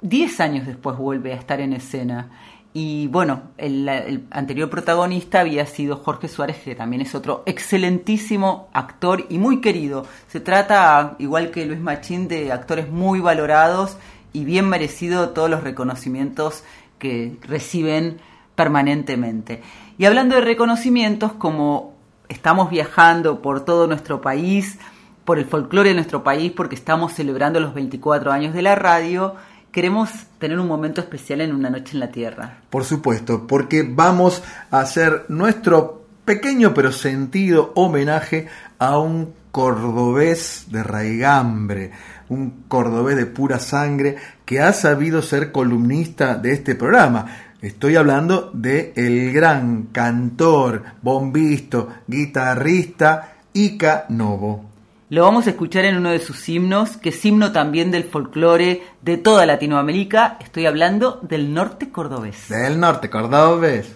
10 0.00 0.40
años 0.40 0.66
después 0.66 0.96
vuelve 0.96 1.32
a 1.32 1.36
estar 1.36 1.60
en 1.60 1.74
escena. 1.74 2.28
Y 2.72 3.08
bueno, 3.08 3.42
el, 3.58 4.26
anterior 4.30 4.70
protagonista 4.70 5.40
había 5.40 5.66
sido 5.66 5.96
Jorge 5.96 6.28
Suárez, 6.28 6.58
que 6.64 6.76
también 6.76 7.02
es 7.02 7.14
otro 7.16 7.42
excelentísimo 7.46 8.68
actor 8.72 9.26
y 9.28 9.38
muy 9.38 9.60
querido. 9.60 10.06
Se 10.28 10.38
trata, 10.38 11.16
igual 11.18 11.50
que 11.50 11.66
Luis 11.66 11.80
Machín, 11.80 12.28
de 12.28 12.52
actores 12.52 12.88
muy 12.88 13.18
valorados 13.18 13.96
y 14.32 14.44
bien 14.44 14.68
merecido 14.68 15.30
todos 15.30 15.50
los 15.50 15.64
reconocimientos 15.64 16.62
que 17.00 17.36
reciben 17.42 18.20
permanentemente. 18.54 19.62
Y 19.98 20.04
hablando 20.04 20.36
de 20.36 20.42
reconocimientos, 20.42 21.32
como 21.32 21.94
estamos 22.28 22.70
viajando 22.70 23.42
por 23.42 23.64
todo 23.64 23.88
nuestro 23.88 24.20
país, 24.20 24.78
por 25.24 25.38
el 25.38 25.44
folclore 25.44 25.88
de 25.88 25.94
nuestro 25.96 26.22
país, 26.22 26.52
porque 26.52 26.76
estamos 26.76 27.14
celebrando 27.14 27.58
los 27.58 27.74
24 27.74 28.30
años 28.30 28.54
de 28.54 28.62
la 28.62 28.76
radio, 28.76 29.34
queremos 29.72 30.10
tener 30.38 30.58
un 30.58 30.68
momento 30.68 31.00
especial 31.00 31.40
en 31.40 31.54
Una 31.54 31.70
Noche 31.70 31.92
en 31.94 32.00
la 32.00 32.10
Tierra. 32.10 32.58
Por 32.70 32.84
supuesto, 32.84 33.46
porque 33.46 33.86
vamos 33.88 34.42
a 34.70 34.80
hacer 34.80 35.26
nuestro 35.28 36.04
pequeño 36.24 36.74
pero 36.74 36.92
sentido 36.92 37.72
homenaje 37.74 38.48
a 38.78 38.98
un 38.98 39.34
cordobés 39.50 40.66
de 40.70 40.82
raigambre, 40.82 41.90
un 42.28 42.64
cordobés 42.68 43.16
de 43.16 43.26
pura 43.26 43.58
sangre 43.58 44.16
que 44.44 44.60
ha 44.60 44.72
sabido 44.72 45.22
ser 45.22 45.52
columnista 45.52 46.36
de 46.36 46.52
este 46.52 46.74
programa. 46.74 47.26
Estoy 47.60 47.96
hablando 47.96 48.50
de 48.54 48.92
el 48.96 49.32
gran 49.32 49.88
cantor, 49.92 50.82
bombisto, 51.02 51.88
guitarrista 52.06 53.34
Ica 53.52 54.06
Novo. 54.08 54.69
Lo 55.10 55.24
vamos 55.24 55.48
a 55.48 55.50
escuchar 55.50 55.84
en 55.86 55.96
uno 55.96 56.10
de 56.10 56.20
sus 56.20 56.48
himnos, 56.48 56.96
que 56.96 57.08
es 57.08 57.24
himno 57.24 57.50
también 57.50 57.90
del 57.90 58.04
folclore 58.04 58.84
de 59.02 59.16
toda 59.16 59.44
Latinoamérica. 59.44 60.38
Estoy 60.40 60.66
hablando 60.66 61.18
del 61.22 61.52
norte 61.52 61.90
cordobés. 61.90 62.48
Del 62.48 62.78
norte 62.78 63.10
cordobés. 63.10 63.92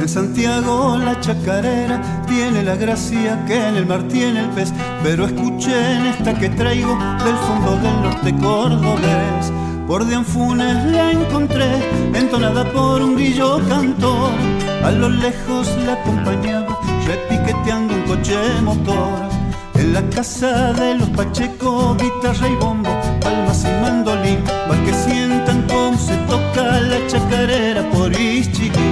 En 0.00 0.08
Santiago 0.08 0.98
la 0.98 1.20
chacarera 1.20 2.02
tiene 2.26 2.64
la 2.64 2.74
gracia 2.74 3.44
que 3.46 3.64
en 3.64 3.76
el 3.76 3.86
mar 3.86 4.08
tiene 4.08 4.40
el 4.40 4.50
pez, 4.50 4.72
pero 5.04 5.24
escuchen 5.24 6.06
esta 6.06 6.36
que 6.36 6.48
traigo 6.48 6.98
del 7.24 7.36
fondo 7.36 7.76
del 7.76 8.02
norte 8.02 8.34
cordobés. 8.42 9.52
Por 9.86 10.04
Dianfunes 10.04 10.84
la 10.86 11.12
encontré, 11.12 11.80
entonada 12.12 12.64
por 12.72 13.00
un 13.00 13.14
grillo 13.14 13.60
cantor. 13.68 14.32
A 14.84 14.90
lo 14.90 15.08
lejos 15.08 15.68
la 15.84 15.94
acompañaba, 15.94 16.78
repiqueteando 17.06 17.94
un 17.94 18.02
coche 18.02 18.36
motor. 18.62 19.28
En 19.74 19.92
la 19.92 20.02
casa 20.10 20.72
de 20.72 20.94
los 20.94 21.08
Pacheco, 21.10 21.96
guitarra 21.96 22.48
y 22.48 22.54
bombo, 22.56 22.90
palmas 23.20 23.64
y 23.64 23.82
mandolín, 23.82 24.38
para 24.68 24.82
que 24.84 24.94
sientan 24.94 25.62
cómo 25.68 25.98
se 25.98 26.16
toca 26.28 26.80
la 26.80 27.06
chacarera 27.06 27.88
por 27.90 28.12
Ischiguí. 28.12 28.90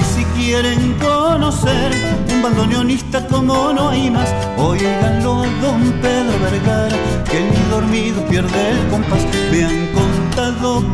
Y 0.00 0.04
si 0.14 0.24
quieren 0.36 0.94
conocer 1.00 1.92
un 2.32 2.42
bandoneonista 2.42 3.26
como 3.26 3.72
no 3.72 3.88
hay 3.90 4.10
más, 4.10 4.32
oíganlo 4.58 5.42
a 5.42 5.46
don 5.62 5.82
Pedro 6.02 6.38
Vergara, 6.42 6.96
que 7.30 7.40
ni 7.40 7.70
dormido 7.70 8.22
pierde 8.26 8.70
el 8.70 8.88
compás. 8.88 9.24
Me 9.50 9.64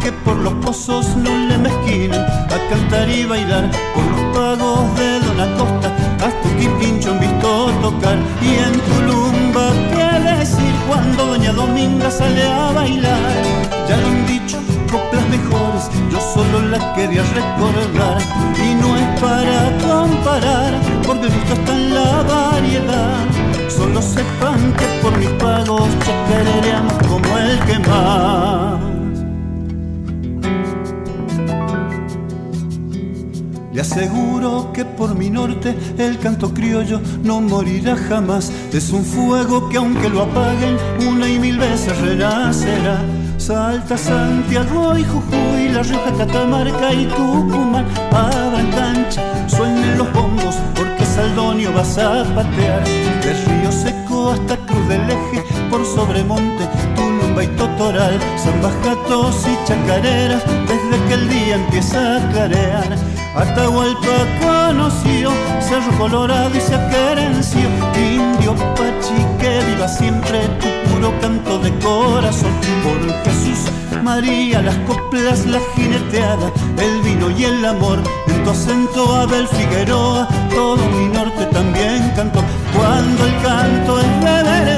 que 0.01 0.13
por 0.25 0.37
los 0.37 0.53
pozos 0.65 1.17
no 1.17 1.37
le 1.49 1.59
mezquinan 1.59 2.25
a 2.25 2.71
cantar 2.71 3.09
y 3.11 3.25
bailar 3.25 3.69
por 3.93 4.05
los 4.05 4.37
pagos 4.37 4.97
de 4.97 5.19
Don 5.19 5.41
Acosta, 5.41 5.93
hasta 6.25 6.49
un 6.49 6.59
quirquincho 6.59 7.11
han 7.11 7.19
visto 7.19 7.73
tocar. 7.83 8.19
Y 8.41 8.51
en 8.55 8.79
Tulumba, 8.87 9.73
¿qué 9.95 10.39
decir 10.39 10.73
cuando 10.87 11.27
Doña 11.27 11.53
Dominga 11.55 12.09
sale 12.09 12.47
a 12.47 12.71
bailar? 12.71 13.43
Ya 13.89 13.97
lo 13.97 14.07
han 14.07 14.27
dicho 14.29 14.59
coplas 14.89 15.29
mejores, 15.29 15.91
yo 16.13 16.21
solo 16.21 16.63
la 16.69 16.95
quería 16.95 17.25
recordar 17.35 18.19
y 18.57 18.75
no 18.77 18.97
es 18.97 19.21
para 19.21 19.77
comparar, 19.81 20.73
porque 21.05 21.27
el 21.27 21.33
gusto 21.33 21.55
está 21.55 21.73
en 21.73 21.95
la 21.95 22.23
variedad. 22.23 23.25
Solo 23.69 24.01
sepan 24.01 24.73
que 24.75 24.87
por 25.03 25.19
mis 25.19 25.31
pagos 25.31 25.89
chacareamos 26.05 26.95
como 27.09 27.39
el 27.39 27.59
que 27.67 27.79
más. 27.89 29.02
Le 33.73 33.81
aseguro 33.81 34.71
que 34.75 34.85
por 34.85 35.15
mi 35.15 35.31
norte 35.31 35.75
el 35.97 36.19
canto 36.19 36.53
criollo 36.53 37.01
no 37.25 37.41
morirá 37.41 37.97
jamás. 37.97 38.53
Es 38.71 38.91
un 38.91 39.03
fuego 39.03 39.71
que 39.71 39.79
aunque 39.79 40.11
lo 40.11 40.23
apaguen 40.23 40.77
una 41.09 41.27
y 41.27 41.39
mil 41.39 41.59
veces 41.59 41.99
renacerá. 41.99 43.01
Salta 43.39 43.97
Santiago 43.97 44.97
y 44.99 45.05
Jujuy, 45.05 45.71
La 45.73 45.83
Rioja, 45.83 46.13
Catamarca 46.19 46.93
y 46.93 47.07
Tucumán. 47.07 47.87
Abran 48.13 48.71
cancha, 48.73 49.49
suenen 49.49 49.97
los 49.97 50.13
bombos 50.13 50.55
porque 50.77 51.07
Saldonio 51.07 51.73
vas 51.73 51.97
a 51.97 52.25
patear. 52.35 52.85
De 52.85 53.33
Río 53.33 53.73
Seco 53.73 54.33
hasta 54.33 54.57
Cruz 54.59 54.87
del 54.87 55.11
Eje, 55.11 55.43
por 55.71 55.85
Sobremonte, 55.87 56.69
Tulumba 57.33 57.45
y 57.45 57.47
Totoral. 57.57 58.21
Zambajatos 58.37 59.47
y 59.47 59.67
chacareras 59.67 60.43
desde 60.67 61.05
que 61.09 61.15
el 61.15 61.29
día 61.29 61.55
empieza 61.57 62.17
a 62.17 62.31
clarear. 62.31 62.97
Atahualpa 63.35 64.27
conoció 64.41 65.31
Cerro 65.61 65.97
Colorado 65.99 66.51
y 66.55 66.61
se 66.61 66.79
querenció 66.91 67.63
Indio 67.97 68.55
Pachi 68.75 69.25
que 69.41 69.65
viva 69.65 69.89
siempre 69.89 70.41
tu 70.61 70.91
puro 70.91 71.19
canto 71.23 71.59
de 71.59 71.71
corazón 71.79 72.53
Por 72.85 73.01
Jesús, 73.25 73.73
María, 74.03 74.61
las 74.61 74.77
coplas, 74.87 75.47
la 75.47 75.61
jineteada 75.75 76.53
El 76.77 77.01
vino 77.01 77.31
y 77.31 77.45
el 77.45 77.65
amor 77.65 78.01
En 78.29 78.45
tu 78.45 78.51
acento 78.51 79.15
Abel 79.15 79.49
Figueroa 79.49 80.29
Todo 80.55 80.85
mi 80.91 81.07
norte 81.07 81.47
también 81.47 82.13
cantó 82.15 82.43
Cuando 82.77 83.25
el 83.25 83.43
canto 83.43 83.99
es 83.99 84.25
de 84.25 84.72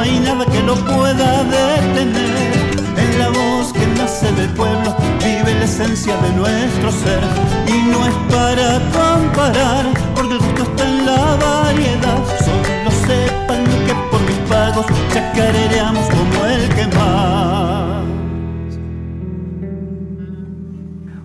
no 0.00 0.06
hay 0.06 0.20
nada 0.20 0.46
que 0.46 0.62
lo 0.62 0.74
pueda 0.76 1.44
detener. 1.44 2.52
En 2.96 3.18
la 3.18 3.28
voz 3.28 3.70
que 3.72 3.86
nace 3.98 4.32
del 4.32 4.48
pueblo 4.50 4.96
vive 5.18 5.54
la 5.54 5.64
esencia 5.64 6.16
de 6.16 6.32
nuestro 6.32 6.90
ser. 6.90 7.20
Y 7.66 7.82
no 7.90 8.06
es 8.06 8.14
para 8.34 8.80
comparar, 8.96 9.84
porque 10.14 10.34
el 10.34 10.38
gusto 10.38 10.62
está 10.62 10.84
en 10.88 11.06
la 11.06 11.36
variedad. 11.36 12.18
Solo 12.46 12.90
sepan 13.06 13.64
que 13.86 13.94
por 14.10 14.20
mis 14.22 14.38
pagos 14.48 14.86
chacarereamos 15.12 16.06
como 16.08 16.46
el 16.46 16.68
que 16.74 16.86
más. 16.96 18.09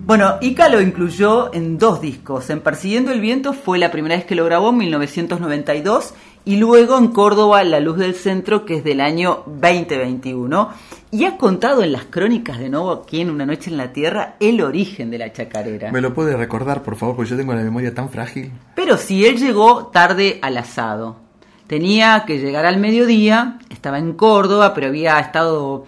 Bueno, 0.06 0.36
Ica 0.40 0.68
lo 0.68 0.80
incluyó 0.80 1.52
en 1.52 1.78
dos 1.78 2.00
discos. 2.00 2.48
En 2.50 2.60
Persiguiendo 2.60 3.10
el 3.10 3.20
Viento 3.20 3.52
fue 3.52 3.76
la 3.76 3.90
primera 3.90 4.14
vez 4.14 4.24
que 4.24 4.36
lo 4.36 4.44
grabó 4.44 4.70
en 4.70 4.76
1992 4.76 6.14
y 6.44 6.58
luego 6.58 6.96
en 6.96 7.08
Córdoba 7.08 7.64
La 7.64 7.80
Luz 7.80 7.98
del 7.98 8.14
Centro, 8.14 8.64
que 8.64 8.76
es 8.76 8.84
del 8.84 9.00
año 9.00 9.42
2021. 9.46 10.70
Y 11.10 11.24
ha 11.24 11.36
contado 11.36 11.82
en 11.82 11.90
las 11.90 12.04
crónicas 12.04 12.60
de 12.60 12.68
nuevo 12.68 12.92
aquí 12.92 13.20
en 13.20 13.30
Una 13.30 13.46
Noche 13.46 13.68
en 13.68 13.78
la 13.78 13.92
Tierra 13.92 14.36
el 14.38 14.60
origen 14.60 15.10
de 15.10 15.18
la 15.18 15.32
chacarera. 15.32 15.90
¿Me 15.90 16.00
lo 16.00 16.14
puede 16.14 16.36
recordar, 16.36 16.84
por 16.84 16.94
favor? 16.94 17.16
Porque 17.16 17.32
yo 17.32 17.36
tengo 17.36 17.52
la 17.52 17.62
memoria 17.62 17.92
tan 17.92 18.08
frágil. 18.08 18.52
Pero 18.76 18.98
si 18.98 19.26
él 19.26 19.38
llegó 19.38 19.88
tarde 19.88 20.38
al 20.40 20.56
asado. 20.56 21.16
Tenía 21.66 22.22
que 22.28 22.38
llegar 22.38 22.64
al 22.64 22.78
mediodía, 22.78 23.58
estaba 23.70 23.98
en 23.98 24.12
Córdoba, 24.12 24.72
pero 24.72 24.86
había 24.86 25.18
estado 25.18 25.84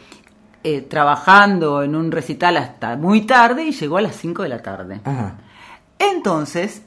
eh, 0.71 0.83
trabajando 0.83 1.83
en 1.83 1.95
un 1.95 2.13
recital 2.13 2.59
hasta 2.59 2.95
muy 2.97 3.23
tarde 3.23 3.65
y 3.65 3.73
llegó 3.73 3.97
a 3.97 4.03
las 4.03 4.17
5 4.17 4.43
de 4.43 4.49
la 4.51 4.61
tarde. 4.61 5.01
Ajá. 5.03 5.39
Entonces, 5.99 6.83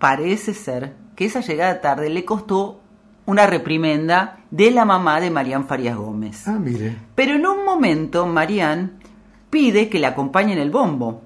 parece 0.00 0.52
ser 0.52 0.94
que 1.14 1.26
esa 1.26 1.40
llegada 1.40 1.80
tarde 1.80 2.10
le 2.10 2.24
costó 2.24 2.80
una 3.26 3.46
reprimenda 3.46 4.40
de 4.50 4.72
la 4.72 4.84
mamá 4.84 5.20
de 5.20 5.30
Marían 5.30 5.68
Farías 5.68 5.96
Gómez. 5.96 6.48
Ah, 6.48 6.58
mire. 6.58 6.96
Pero 7.14 7.34
en 7.34 7.46
un 7.46 7.64
momento 7.64 8.26
Marían 8.26 8.98
pide 9.48 9.88
que 9.88 10.00
le 10.00 10.06
acompañe 10.06 10.52
en 10.52 10.58
el 10.58 10.72
bombo. 10.72 11.22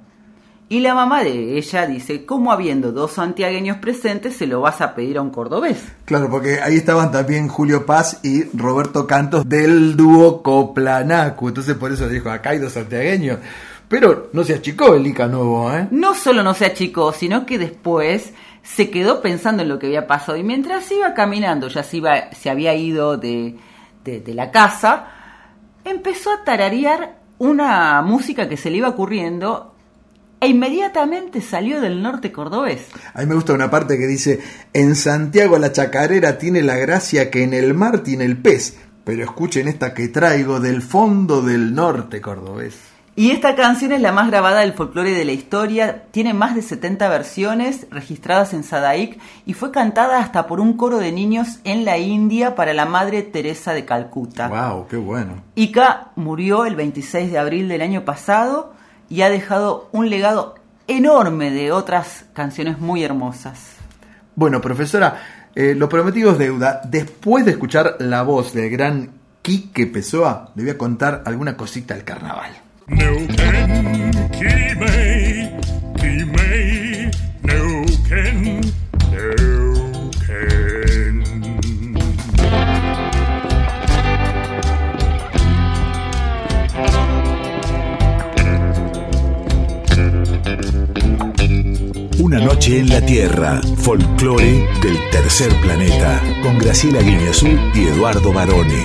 Y 0.68 0.80
la 0.80 0.94
mamá 0.94 1.22
de 1.22 1.58
ella 1.58 1.86
dice, 1.86 2.24
¿cómo 2.24 2.50
habiendo 2.50 2.90
dos 2.90 3.12
santiagueños 3.12 3.76
presentes 3.78 4.36
se 4.36 4.46
lo 4.46 4.62
vas 4.62 4.80
a 4.80 4.94
pedir 4.94 5.18
a 5.18 5.22
un 5.22 5.30
cordobés? 5.30 5.84
Claro, 6.06 6.30
porque 6.30 6.58
ahí 6.62 6.76
estaban 6.76 7.12
también 7.12 7.48
Julio 7.48 7.84
Paz 7.84 8.20
y 8.22 8.44
Roberto 8.56 9.06
Cantos 9.06 9.46
del 9.46 9.94
dúo 9.94 10.42
Coplanacu. 10.42 11.48
Entonces 11.48 11.76
por 11.76 11.92
eso 11.92 12.08
dijo, 12.08 12.30
acá 12.30 12.50
hay 12.50 12.58
dos 12.58 12.72
santiagueños. 12.72 13.38
Pero 13.88 14.30
no 14.32 14.42
se 14.42 14.54
achicó 14.54 14.94
el 14.94 15.06
Ica 15.06 15.26
nuevo, 15.26 15.70
¿eh? 15.70 15.86
No 15.90 16.14
solo 16.14 16.42
no 16.42 16.54
se 16.54 16.64
achicó, 16.64 17.12
sino 17.12 17.44
que 17.44 17.58
después 17.58 18.32
se 18.62 18.88
quedó 18.88 19.20
pensando 19.20 19.62
en 19.62 19.68
lo 19.68 19.78
que 19.78 19.86
había 19.86 20.06
pasado. 20.06 20.38
Y 20.38 20.42
mientras 20.42 20.90
iba 20.90 21.12
caminando, 21.12 21.68
ya 21.68 21.82
se, 21.82 21.98
iba, 21.98 22.32
se 22.32 22.48
había 22.48 22.74
ido 22.74 23.18
de, 23.18 23.58
de, 24.02 24.20
de 24.20 24.34
la 24.34 24.50
casa, 24.50 25.08
empezó 25.84 26.32
a 26.32 26.42
tararear 26.42 27.18
una 27.36 28.00
música 28.00 28.48
que 28.48 28.56
se 28.56 28.70
le 28.70 28.78
iba 28.78 28.88
ocurriendo 28.88 29.73
e 30.44 30.48
inmediatamente 30.48 31.40
salió 31.40 31.80
del 31.80 32.02
norte 32.02 32.30
cordobés. 32.30 32.88
A 33.14 33.20
mí 33.20 33.26
me 33.26 33.34
gusta 33.34 33.54
una 33.54 33.70
parte 33.70 33.96
que 33.96 34.06
dice, 34.06 34.40
en 34.74 34.94
Santiago 34.94 35.58
la 35.58 35.72
chacarera 35.72 36.36
tiene 36.36 36.62
la 36.62 36.76
gracia 36.76 37.30
que 37.30 37.44
en 37.44 37.54
el 37.54 37.72
mar 37.72 38.02
tiene 38.02 38.26
el 38.26 38.36
pez, 38.36 38.76
pero 39.04 39.24
escuchen 39.24 39.68
esta 39.68 39.94
que 39.94 40.08
traigo 40.08 40.60
del 40.60 40.82
fondo 40.82 41.40
del 41.40 41.74
norte 41.74 42.20
cordobés. 42.20 42.74
Y 43.16 43.30
esta 43.30 43.54
canción 43.54 43.92
es 43.92 44.02
la 44.02 44.12
más 44.12 44.28
grabada 44.28 44.60
del 44.60 44.74
folclore 44.74 45.12
de 45.12 45.24
la 45.24 45.32
historia, 45.32 46.02
tiene 46.10 46.34
más 46.34 46.54
de 46.54 46.60
70 46.60 47.08
versiones 47.08 47.86
registradas 47.90 48.52
en 48.52 48.64
Sadaic 48.64 49.18
y 49.46 49.54
fue 49.54 49.70
cantada 49.70 50.18
hasta 50.18 50.46
por 50.46 50.60
un 50.60 50.76
coro 50.76 50.98
de 50.98 51.12
niños 51.12 51.60
en 51.64 51.86
la 51.86 51.96
India 51.96 52.54
para 52.54 52.74
la 52.74 52.84
Madre 52.84 53.22
Teresa 53.22 53.72
de 53.72 53.86
Calcuta. 53.86 54.48
¡Wow! 54.48 54.88
¡Qué 54.88 54.96
bueno! 54.98 55.42
Ica 55.54 56.10
murió 56.16 56.66
el 56.66 56.76
26 56.76 57.32
de 57.32 57.38
abril 57.38 57.68
del 57.68 57.80
año 57.80 58.04
pasado 58.04 58.74
y 59.08 59.22
ha 59.22 59.30
dejado 59.30 59.88
un 59.92 60.10
legado 60.10 60.56
enorme 60.86 61.50
de 61.50 61.72
otras 61.72 62.26
canciones 62.32 62.78
muy 62.78 63.02
hermosas. 63.04 63.76
Bueno, 64.36 64.60
profesora, 64.60 65.22
eh, 65.54 65.74
lo 65.76 65.88
prometido 65.88 66.32
es 66.32 66.38
deuda. 66.38 66.80
Después 66.84 67.44
de 67.44 67.52
escuchar 67.52 67.96
la 68.00 68.22
voz 68.22 68.52
del 68.52 68.70
gran 68.70 69.10
Quique 69.42 69.86
Pessoa, 69.86 70.50
le 70.54 70.62
voy 70.62 70.72
a 70.72 70.78
contar 70.78 71.22
alguna 71.26 71.56
cosita 71.56 71.94
del 71.94 72.04
carnaval. 72.04 72.50
Neuquén, 72.86 74.10
Una 92.34 92.46
noche 92.46 92.80
en 92.80 92.88
la 92.88 93.00
Tierra, 93.00 93.60
folclore 93.76 94.68
del 94.82 94.98
tercer 95.12 95.52
planeta, 95.60 96.20
con 96.42 96.58
Graciela 96.58 97.00
Guineazú 97.00 97.46
y 97.72 97.86
Eduardo 97.86 98.32
Barone. 98.32 98.84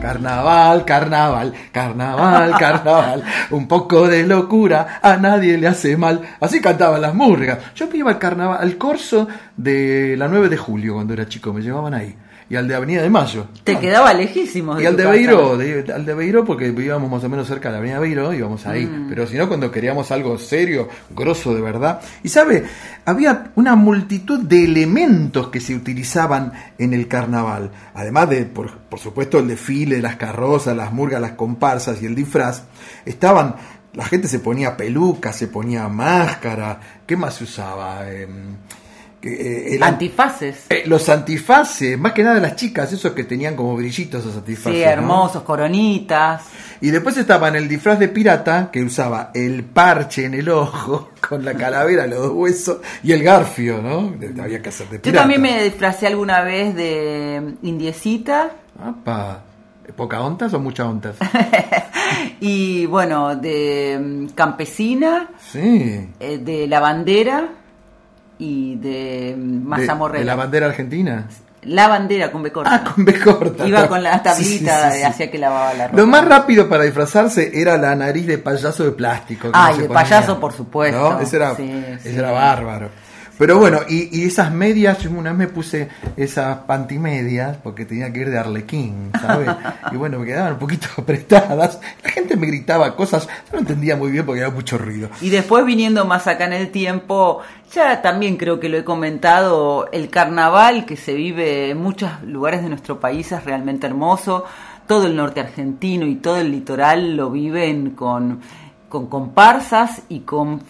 Carnaval, 0.00 0.86
carnaval, 0.86 1.52
carnaval, 1.70 2.54
carnaval. 2.58 3.24
Un 3.50 3.68
poco 3.68 4.08
de 4.08 4.26
locura 4.26 5.00
a 5.02 5.18
nadie 5.18 5.58
le 5.58 5.66
hace 5.66 5.98
mal. 5.98 6.22
Así 6.40 6.62
cantaban 6.62 7.02
las 7.02 7.14
murgas. 7.14 7.58
Yo 7.74 7.86
me 7.86 7.98
iba 7.98 8.10
al 8.10 8.18
carnaval, 8.18 8.56
al 8.58 8.78
corso 8.78 9.28
de 9.54 10.16
la 10.16 10.28
9 10.28 10.48
de 10.48 10.56
julio 10.56 10.94
cuando 10.94 11.12
era 11.12 11.28
chico, 11.28 11.52
me 11.52 11.60
llevaban 11.60 11.92
ahí. 11.92 12.16
Y 12.50 12.56
al 12.56 12.66
de 12.66 12.74
Avenida 12.74 13.00
de 13.00 13.08
Mayo. 13.08 13.46
Te 13.62 13.78
quedaba 13.78 14.12
lejísimo. 14.12 14.74
de 14.74 14.82
Y 14.82 14.86
al 14.86 14.96
de 14.96 15.04
de- 15.04 15.92
al 15.92 16.04
de 16.04 16.14
Beiró 16.14 16.44
porque 16.44 16.68
vivíamos 16.72 17.08
más 17.08 17.22
o 17.22 17.28
menos 17.28 17.46
cerca 17.46 17.68
de 17.68 17.74
la 17.74 17.78
Avenida 17.78 18.00
Beiró, 18.00 18.34
íbamos 18.34 18.66
ahí. 18.66 18.86
Mm. 18.86 19.08
Pero 19.08 19.24
si 19.28 19.36
no, 19.36 19.46
cuando 19.46 19.70
queríamos 19.70 20.10
algo 20.10 20.36
serio, 20.36 20.88
grosso 21.10 21.54
de 21.54 21.60
verdad. 21.60 22.00
Y 22.24 22.28
sabe, 22.28 22.64
había 23.04 23.52
una 23.54 23.76
multitud 23.76 24.40
de 24.40 24.64
elementos 24.64 25.46
que 25.48 25.60
se 25.60 25.76
utilizaban 25.76 26.52
en 26.76 26.92
el 26.92 27.06
carnaval. 27.06 27.70
Además 27.94 28.28
de, 28.28 28.44
por, 28.46 28.78
por 28.78 28.98
supuesto, 28.98 29.38
el 29.38 29.46
desfile, 29.46 30.02
las 30.02 30.16
carrozas, 30.16 30.76
las 30.76 30.92
murgas, 30.92 31.20
las 31.20 31.32
comparsas 31.32 32.02
y 32.02 32.06
el 32.06 32.16
disfraz. 32.16 32.64
Estaban, 33.06 33.54
la 33.94 34.04
gente 34.06 34.26
se 34.26 34.40
ponía 34.40 34.76
peluca, 34.76 35.32
se 35.32 35.46
ponía 35.46 35.86
máscara. 35.88 36.80
¿Qué 37.06 37.16
más 37.16 37.34
se 37.36 37.44
usaba? 37.44 38.10
Em, 38.10 38.56
eh, 39.22 39.74
el- 39.76 39.82
Antifaces. 39.82 40.64
eh, 40.70 40.82
los 40.86 41.08
antifaces, 41.08 41.98
más 41.98 42.12
que 42.12 42.22
nada 42.22 42.40
las 42.40 42.56
chicas, 42.56 42.92
esos 42.92 43.12
que 43.12 43.24
tenían 43.24 43.54
como 43.56 43.76
brillitos 43.76 44.20
esos 44.22 44.36
antifaces. 44.36 44.72
Sí, 44.78 44.84
¿no? 44.84 44.90
hermosos, 44.90 45.42
coronitas. 45.42 46.42
Y 46.82 46.90
después 46.90 47.16
estaban 47.18 47.56
el 47.56 47.68
disfraz 47.68 47.98
de 47.98 48.08
pirata, 48.08 48.70
que 48.72 48.82
usaba 48.82 49.30
el 49.34 49.64
parche 49.64 50.24
en 50.24 50.32
el 50.34 50.48
ojo, 50.48 51.10
con 51.28 51.44
la 51.44 51.52
calavera, 51.54 52.06
los 52.06 52.18
dos 52.20 52.32
huesos, 52.32 52.78
y 53.02 53.12
el 53.12 53.22
garfio, 53.22 53.82
¿no? 53.82 54.14
Había 54.42 54.62
que 54.62 54.70
hacer 54.70 54.88
de 54.88 54.96
Yo 54.96 55.02
pirata. 55.02 55.18
también 55.20 55.42
me 55.42 55.62
disfracé 55.64 56.06
alguna 56.06 56.40
vez 56.40 56.74
de 56.74 57.54
indiecita 57.62 58.52
Apa, 58.82 59.42
¿Poca 59.94 60.22
ontas 60.22 60.54
o 60.54 60.60
mucha 60.60 60.88
ontas? 60.88 61.16
y 62.40 62.86
bueno, 62.86 63.36
de 63.36 63.98
mm, 64.02 64.26
campesina, 64.34 65.28
Sí. 65.52 66.08
eh, 66.20 66.38
de 66.38 66.66
lavandera 66.66 67.48
y 68.40 68.74
de 68.76 69.34
mm, 69.36 69.40
De, 69.60 69.64
mazamorrera. 69.68 70.18
de 70.20 70.24
la 70.24 70.34
bandera 70.34 70.66
argentina. 70.66 71.26
La 71.62 71.88
bandera 71.88 72.32
con 72.32 72.42
B 72.42 72.50
corta. 72.50 72.74
Ah, 72.74 72.84
con 72.94 73.04
B 73.04 73.20
corta. 73.20 73.66
Iba 73.68 73.86
con 73.86 74.02
la 74.02 74.22
tablita 74.22 74.92
Sí, 75.12 75.28
que 75.28 75.36
lavaba 75.38 75.74
la 75.74 75.88
ropa. 75.88 76.00
Lo 76.00 76.06
más 76.06 76.24
rápido 76.24 76.68
para 76.70 76.84
disfrazarse 76.84 77.50
era 77.52 77.76
la 77.76 77.94
nariz 77.94 78.26
de 78.26 78.38
payaso 78.38 78.82
de 78.84 78.92
plástico. 78.92 79.48
no 79.52 79.66
se 79.74 79.82
de 79.82 79.88
ponía. 79.88 80.02
payaso, 80.02 80.40
por 80.40 80.54
supuesto. 80.54 80.98
¿No? 81.12 81.20
Ese 81.20 81.36
era, 81.36 81.52
ese 81.52 82.18
era 82.18 82.30
bárbaro. 82.32 82.88
Pero 83.40 83.58
bueno, 83.58 83.78
y, 83.88 84.20
y 84.20 84.26
esas 84.26 84.52
medias, 84.52 84.98
yo 84.98 85.10
una 85.10 85.30
vez 85.30 85.38
me 85.38 85.48
puse 85.48 85.88
esas 86.14 86.58
pantimedias 86.58 87.56
porque 87.56 87.86
tenía 87.86 88.12
que 88.12 88.20
ir 88.20 88.28
de 88.28 88.38
arlequín, 88.38 89.12
¿sabes? 89.18 89.48
y 89.90 89.96
bueno, 89.96 90.18
me 90.18 90.26
quedaban 90.26 90.52
un 90.52 90.58
poquito 90.58 90.88
apretadas. 90.98 91.80
La 92.04 92.10
gente 92.10 92.36
me 92.36 92.46
gritaba 92.46 92.94
cosas, 92.94 93.26
yo 93.26 93.54
no 93.54 93.60
entendía 93.60 93.96
muy 93.96 94.10
bien 94.10 94.26
porque 94.26 94.42
había 94.42 94.54
mucho 94.54 94.76
ruido. 94.76 95.08
Y 95.22 95.30
después 95.30 95.64
viniendo 95.64 96.04
más 96.04 96.26
acá 96.26 96.44
en 96.44 96.52
el 96.52 96.70
tiempo, 96.70 97.40
ya 97.72 98.02
también 98.02 98.36
creo 98.36 98.60
que 98.60 98.68
lo 98.68 98.76
he 98.76 98.84
comentado, 98.84 99.88
el 99.90 100.10
carnaval 100.10 100.84
que 100.84 100.98
se 100.98 101.14
vive 101.14 101.70
en 101.70 101.78
muchos 101.78 102.10
lugares 102.22 102.62
de 102.62 102.68
nuestro 102.68 103.00
país 103.00 103.32
es 103.32 103.42
realmente 103.42 103.86
hermoso. 103.86 104.44
Todo 104.86 105.06
el 105.06 105.16
norte 105.16 105.40
argentino 105.40 106.04
y 106.04 106.16
todo 106.16 106.36
el 106.36 106.52
litoral 106.52 107.16
lo 107.16 107.30
viven 107.30 107.92
con, 107.92 108.40
con 108.90 109.06
comparsas 109.06 110.02
y 110.10 110.20
con 110.20 110.60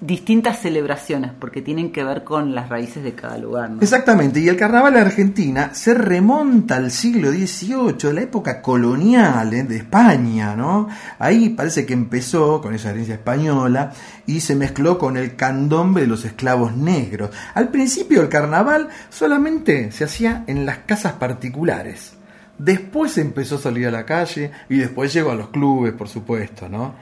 distintas 0.00 0.60
celebraciones, 0.60 1.32
porque 1.38 1.62
tienen 1.62 1.92
que 1.92 2.04
ver 2.04 2.24
con 2.24 2.54
las 2.54 2.68
raíces 2.68 3.02
de 3.02 3.14
cada 3.14 3.38
lugar. 3.38 3.70
¿no? 3.70 3.80
Exactamente, 3.80 4.40
y 4.40 4.48
el 4.48 4.56
carnaval 4.56 4.94
de 4.94 5.00
Argentina 5.00 5.70
se 5.74 5.94
remonta 5.94 6.76
al 6.76 6.90
siglo 6.90 7.30
XVIII, 7.30 8.12
la 8.12 8.22
época 8.22 8.60
colonial 8.60 9.52
¿eh? 9.54 9.62
de 9.62 9.76
España, 9.76 10.54
¿no? 10.56 10.88
Ahí 11.18 11.50
parece 11.50 11.86
que 11.86 11.94
empezó 11.94 12.60
con 12.60 12.74
esa 12.74 12.90
herencia 12.90 13.14
española 13.14 13.92
y 14.26 14.40
se 14.40 14.56
mezcló 14.56 14.98
con 14.98 15.16
el 15.16 15.36
candombe 15.36 16.02
de 16.02 16.06
los 16.06 16.24
esclavos 16.24 16.76
negros. 16.76 17.30
Al 17.54 17.68
principio 17.68 18.20
el 18.20 18.28
carnaval 18.28 18.88
solamente 19.10 19.90
se 19.92 20.04
hacía 20.04 20.44
en 20.46 20.66
las 20.66 20.78
casas 20.78 21.14
particulares. 21.14 22.14
Después 22.58 23.18
empezó 23.18 23.56
a 23.56 23.60
salir 23.60 23.86
a 23.88 23.90
la 23.90 24.04
calle 24.04 24.50
y 24.68 24.76
después 24.76 25.12
llegó 25.12 25.32
a 25.32 25.34
los 25.34 25.48
clubes, 25.48 25.92
por 25.92 26.08
supuesto, 26.08 26.68
¿no? 26.68 26.94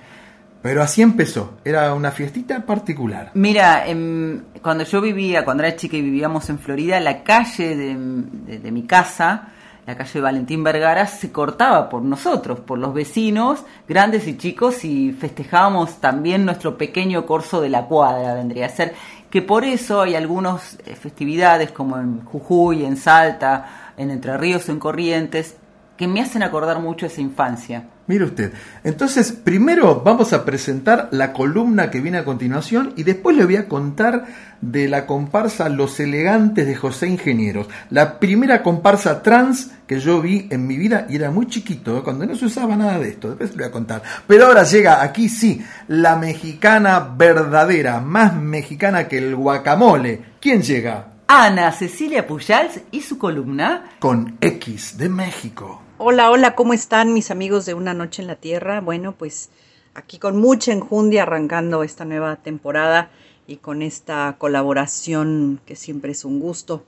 Pero 0.63 0.81
así 0.81 1.03
empezó, 1.03 1.55
era 1.65 1.93
una 1.93 2.13
fiestita 2.13 2.65
particular. 2.65 3.33
Mira, 3.35 3.87
em, 3.87 4.43
cuando 4.63 4.85
yo 4.85 5.01
vivía, 5.01 5.45
cuando 5.45 5.65
era 5.65 5.75
chica 5.75 5.97
y 5.97 6.03
vivíamos 6.03 6.49
en 6.51 6.61
Florida, 6.61 7.01
la 7.01 7.25
calle 7.25 7.77
de, 7.77 8.71
mi 8.71 8.85
casa, 8.85 9.49
la 9.85 9.97
calle 9.97 10.21
Valentín 10.21 10.63
Vergara, 10.63 11.09
se 11.09 11.33
cortaba 11.33 11.89
por 11.89 12.03
nosotros, 12.03 12.61
por 12.61 12.79
los 12.79 12.95
vecinos, 12.95 13.65
grandes 13.89 14.29
y 14.29 14.37
chicos, 14.37 14.85
y 14.85 15.13
festejábamos 15.13 16.01
también 16.01 16.45
nuestro 16.45 16.79
pequeño 16.79 17.27
corso 17.27 17.61
de 17.61 17.69
la 17.69 17.87
cuadra, 17.87 18.35
vendría 18.35 18.67
a 18.67 18.69
ser, 18.69 18.95
que 19.29 19.43
por 19.43 19.65
eso 19.65 20.03
hay 20.03 20.15
algunas 20.15 20.79
eh, 20.87 20.95
festividades 20.95 21.73
como 21.73 21.99
en 21.99 22.25
Jujuy, 22.25 22.85
en 22.85 22.97
Salta, 22.97 23.93
en 23.97 24.13
Entre 24.13 24.37
Ríos 24.37 24.69
o 24.69 24.73
en 24.73 24.79
Corrientes, 24.79 25.57
que 25.97 26.07
me 26.07 26.21
hacen 26.21 26.45
acordar 26.45 26.79
mucho 26.79 27.07
esa 27.07 27.21
infancia. 27.21 27.89
Mire 28.09 28.25
usted. 28.25 28.53
Entonces, 28.83 29.31
primero 29.31 30.03
vamos 30.05 30.33
a 30.33 30.45
presentar 30.45 31.09
la 31.13 31.33
columna 31.33 31.91
que 31.91 32.01
viene 32.01 32.19
a 32.19 32.25
continuación 32.25 32.93
y 32.97 33.05
después 33.05 33.37
le 33.37 33.45
voy 33.45 33.57
a 33.57 33.69
contar 33.69 34.27
de 34.61 34.89
la 34.89 35.07
comparsa 35.07 35.69
Los 35.69 36.01
Elegantes 36.01 36.67
de 36.67 36.75
José 36.75 37.07
Ingenieros. 37.07 37.69
La 37.91 38.19
primera 38.19 38.63
comparsa 38.63 39.23
trans 39.23 39.71
que 39.87 40.01
yo 40.01 40.21
vi 40.21 40.49
en 40.51 40.67
mi 40.67 40.77
vida 40.77 41.07
y 41.09 41.17
era 41.17 41.31
muy 41.31 41.47
chiquito, 41.47 41.99
¿eh? 41.99 42.03
cuando 42.03 42.27
no 42.27 42.35
se 42.35 42.47
usaba 42.47 42.75
nada 42.77 42.99
de 42.99 43.11
esto. 43.11 43.29
Después 43.29 43.51
le 43.53 43.57
voy 43.59 43.67
a 43.67 43.73
contar. 43.73 44.03
Pero 44.27 44.47
ahora 44.47 44.65
llega 44.65 45.01
aquí 45.03 45.29
sí, 45.29 45.65
la 45.87 46.17
mexicana 46.17 47.15
verdadera, 47.17 48.01
más 48.01 48.35
mexicana 48.35 49.07
que 49.07 49.19
el 49.19 49.37
guacamole. 49.37 50.23
¿Quién 50.41 50.63
llega? 50.63 51.07
Ana 51.29 51.71
Cecilia 51.71 52.27
Pujals 52.27 52.81
y 52.91 53.01
su 53.01 53.17
columna 53.17 53.93
Con 54.01 54.37
X 54.41 54.99
de 54.99 55.09
México. 55.09 55.81
Hola, 56.05 56.33
hola, 56.33 56.57
¿cómo 56.57 56.75
están 56.75 57.15
mis 57.15 57.31
amigos 57.31 57.65
de 57.65 57.75
Una 57.75 57.95
Noche 57.95 58.23
en 58.23 58.27
la 58.27 58.35
Tierra? 58.35 58.81
Bueno, 58.81 59.13
pues 59.17 59.51
aquí 59.95 60.19
con 60.19 60.37
mucha 60.37 60.73
enjundia 60.73 61.23
arrancando 61.23 61.85
esta 61.85 62.05
nueva 62.05 62.35
temporada 62.35 63.13
y 63.47 63.59
con 63.59 63.83
esta 63.83 64.35
colaboración 64.37 65.61
que 65.65 65.77
siempre 65.77 66.11
es 66.11 66.25
un 66.25 66.41
gusto. 66.41 66.83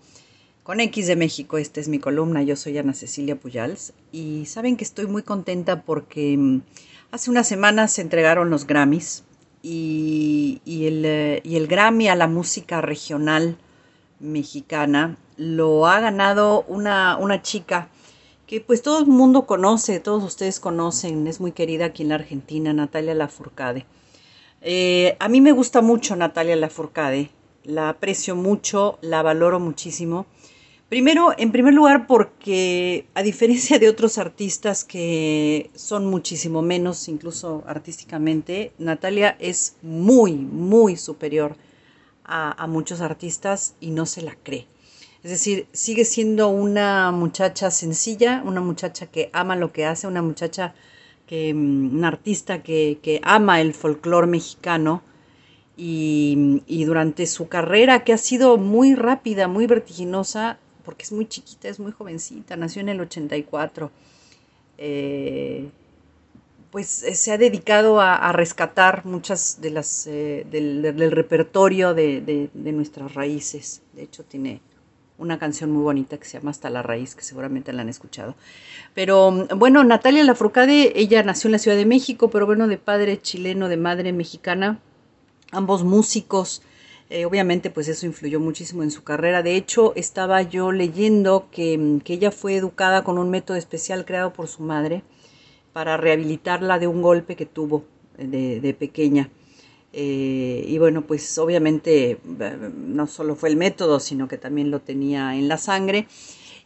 Con 0.64 0.80
X 0.80 1.06
de 1.06 1.14
México, 1.14 1.58
esta 1.58 1.78
es 1.78 1.86
mi 1.86 2.00
columna, 2.00 2.42
yo 2.42 2.56
soy 2.56 2.76
Ana 2.76 2.92
Cecilia 2.92 3.36
Pujals 3.36 3.92
y 4.10 4.46
saben 4.46 4.76
que 4.76 4.82
estoy 4.82 5.06
muy 5.06 5.22
contenta 5.22 5.82
porque 5.82 6.36
mm, 6.36 6.62
hace 7.12 7.30
unas 7.30 7.46
semanas 7.46 7.92
se 7.92 8.02
entregaron 8.02 8.50
los 8.50 8.66
Grammys 8.66 9.22
y, 9.62 10.60
y 10.64 10.88
el, 10.88 11.04
eh, 11.04 11.40
y 11.44 11.54
el 11.54 11.68
Grammy 11.68 12.08
a 12.08 12.16
la 12.16 12.26
música 12.26 12.80
regional 12.80 13.58
mexicana 14.18 15.18
lo 15.36 15.86
ha 15.86 16.00
ganado 16.00 16.62
una 16.62 17.42
chica 17.42 17.90
que 18.46 18.60
pues 18.60 18.82
todo 18.82 18.98
el 18.98 19.06
mundo 19.06 19.46
conoce, 19.46 20.00
todos 20.00 20.22
ustedes 20.22 20.60
conocen, 20.60 21.26
es 21.26 21.40
muy 21.40 21.52
querida 21.52 21.86
aquí 21.86 22.02
en 22.02 22.10
la 22.10 22.16
Argentina, 22.16 22.72
Natalia 22.72 23.14
Lafourcade. 23.14 23.86
Eh, 24.60 25.16
a 25.18 25.28
mí 25.28 25.40
me 25.40 25.52
gusta 25.52 25.80
mucho 25.80 26.16
Natalia 26.16 26.56
Lafourcade, 26.56 27.30
la 27.64 27.88
aprecio 27.88 28.36
mucho, 28.36 28.98
la 29.00 29.22
valoro 29.22 29.60
muchísimo. 29.60 30.26
Primero, 30.88 31.32
en 31.38 31.50
primer 31.50 31.72
lugar, 31.72 32.06
porque 32.06 33.06
a 33.14 33.22
diferencia 33.22 33.78
de 33.78 33.88
otros 33.88 34.18
artistas 34.18 34.84
que 34.84 35.70
son 35.74 36.06
muchísimo 36.06 36.60
menos, 36.62 37.08
incluso 37.08 37.64
artísticamente, 37.66 38.72
Natalia 38.78 39.36
es 39.40 39.76
muy, 39.82 40.34
muy 40.34 40.96
superior 40.96 41.56
a, 42.24 42.62
a 42.62 42.66
muchos 42.66 43.00
artistas 43.00 43.74
y 43.80 43.90
no 43.90 44.04
se 44.06 44.22
la 44.22 44.36
cree. 44.42 44.66
Es 45.24 45.30
decir, 45.30 45.66
sigue 45.72 46.04
siendo 46.04 46.48
una 46.48 47.10
muchacha 47.10 47.70
sencilla, 47.70 48.42
una 48.44 48.60
muchacha 48.60 49.06
que 49.06 49.30
ama 49.32 49.56
lo 49.56 49.72
que 49.72 49.86
hace, 49.86 50.06
una 50.06 50.20
muchacha 50.22 50.74
que, 51.26 51.54
mm, 51.54 51.96
una 51.96 52.08
artista 52.08 52.62
que, 52.62 52.98
que 53.02 53.20
ama 53.24 53.60
el 53.62 53.72
folclore 53.74 54.26
mexicano 54.26 55.02
y, 55.78 56.62
y 56.66 56.84
durante 56.84 57.26
su 57.26 57.48
carrera 57.48 58.04
que 58.04 58.12
ha 58.12 58.18
sido 58.18 58.58
muy 58.58 58.94
rápida, 58.94 59.48
muy 59.48 59.66
vertiginosa, 59.66 60.58
porque 60.84 61.04
es 61.04 61.12
muy 61.12 61.26
chiquita, 61.26 61.68
es 61.68 61.80
muy 61.80 61.92
jovencita, 61.92 62.56
nació 62.56 62.82
en 62.82 62.90
el 62.90 63.00
84, 63.00 63.90
eh, 64.78 65.70
pues 66.70 67.02
eh, 67.02 67.14
se 67.14 67.32
ha 67.32 67.38
dedicado 67.38 68.00
a, 68.00 68.30
rescatar 68.32 69.06
muchas 69.06 69.60
de 69.62 69.70
las 69.70 70.06
eh, 70.06 70.46
del, 70.50 70.82
del 70.82 71.10
repertorio 71.12 71.94
de, 71.94 72.20
de- 72.20 72.50
de 72.52 72.72
nuestras 72.72 73.14
raíces. 73.14 73.82
De 73.94 74.02
hecho, 74.02 74.24
tiene 74.24 74.60
una 75.18 75.38
canción 75.38 75.70
muy 75.70 75.82
bonita 75.82 76.18
que 76.18 76.24
se 76.24 76.38
llama 76.38 76.50
Hasta 76.50 76.70
la 76.70 76.82
raíz, 76.82 77.14
que 77.14 77.22
seguramente 77.22 77.72
la 77.72 77.82
han 77.82 77.88
escuchado. 77.88 78.34
Pero 78.94 79.30
bueno, 79.56 79.84
Natalia 79.84 80.24
Lafourcade, 80.24 80.92
ella 80.98 81.22
nació 81.22 81.48
en 81.48 81.52
la 81.52 81.58
Ciudad 81.58 81.76
de 81.76 81.86
México, 81.86 82.30
pero 82.30 82.46
bueno, 82.46 82.66
de 82.66 82.78
padre 82.78 83.20
chileno, 83.20 83.68
de 83.68 83.76
madre 83.76 84.12
mexicana, 84.12 84.80
ambos 85.52 85.84
músicos. 85.84 86.62
Eh, 87.10 87.26
obviamente, 87.26 87.70
pues 87.70 87.88
eso 87.88 88.06
influyó 88.06 88.40
muchísimo 88.40 88.82
en 88.82 88.90
su 88.90 89.04
carrera. 89.04 89.42
De 89.42 89.56
hecho, 89.56 89.92
estaba 89.94 90.42
yo 90.42 90.72
leyendo 90.72 91.48
que, 91.52 92.00
que 92.04 92.14
ella 92.14 92.30
fue 92.30 92.56
educada 92.56 93.04
con 93.04 93.18
un 93.18 93.30
método 93.30 93.56
especial 93.56 94.04
creado 94.04 94.32
por 94.32 94.48
su 94.48 94.62
madre 94.62 95.02
para 95.72 95.96
rehabilitarla 95.96 96.78
de 96.78 96.86
un 96.86 97.02
golpe 97.02 97.36
que 97.36 97.46
tuvo 97.46 97.84
eh, 98.18 98.58
de 98.60 98.74
pequeña. 98.74 99.30
Eh, 99.96 100.64
y 100.66 100.76
bueno, 100.78 101.02
pues 101.02 101.38
obviamente 101.38 102.10
eh, 102.10 102.18
no 102.76 103.06
solo 103.06 103.36
fue 103.36 103.48
el 103.48 103.56
método, 103.56 104.00
sino 104.00 104.26
que 104.26 104.38
también 104.38 104.72
lo 104.72 104.80
tenía 104.80 105.36
en 105.36 105.46
la 105.46 105.56
sangre. 105.56 106.08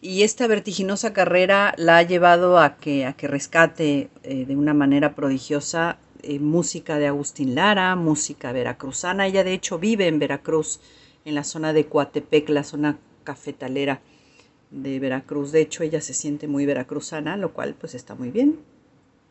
Y 0.00 0.22
esta 0.22 0.46
vertiginosa 0.46 1.12
carrera 1.12 1.74
la 1.76 1.98
ha 1.98 2.02
llevado 2.02 2.58
a 2.58 2.76
que, 2.78 3.04
a 3.04 3.12
que 3.12 3.28
rescate 3.28 4.08
eh, 4.22 4.46
de 4.46 4.56
una 4.56 4.72
manera 4.72 5.14
prodigiosa 5.14 5.98
música 6.40 6.98
de 6.98 7.06
Agustín 7.06 7.54
Lara, 7.54 7.94
música 7.96 8.50
veracruzana. 8.52 9.26
Ella 9.26 9.44
de 9.44 9.52
hecho 9.52 9.78
vive 9.78 10.08
en 10.08 10.18
Veracruz, 10.18 10.80
en 11.24 11.34
la 11.34 11.44
zona 11.44 11.72
de 11.72 11.86
Coatepec, 11.86 12.48
la 12.48 12.64
zona 12.64 12.98
cafetalera 13.24 14.00
de 14.70 14.98
Veracruz. 14.98 15.52
De 15.52 15.60
hecho, 15.60 15.84
ella 15.84 16.00
se 16.00 16.14
siente 16.14 16.48
muy 16.48 16.66
veracruzana, 16.66 17.36
lo 17.36 17.52
cual 17.52 17.74
pues 17.78 17.94
está 17.94 18.14
muy 18.14 18.30
bien. 18.30 18.58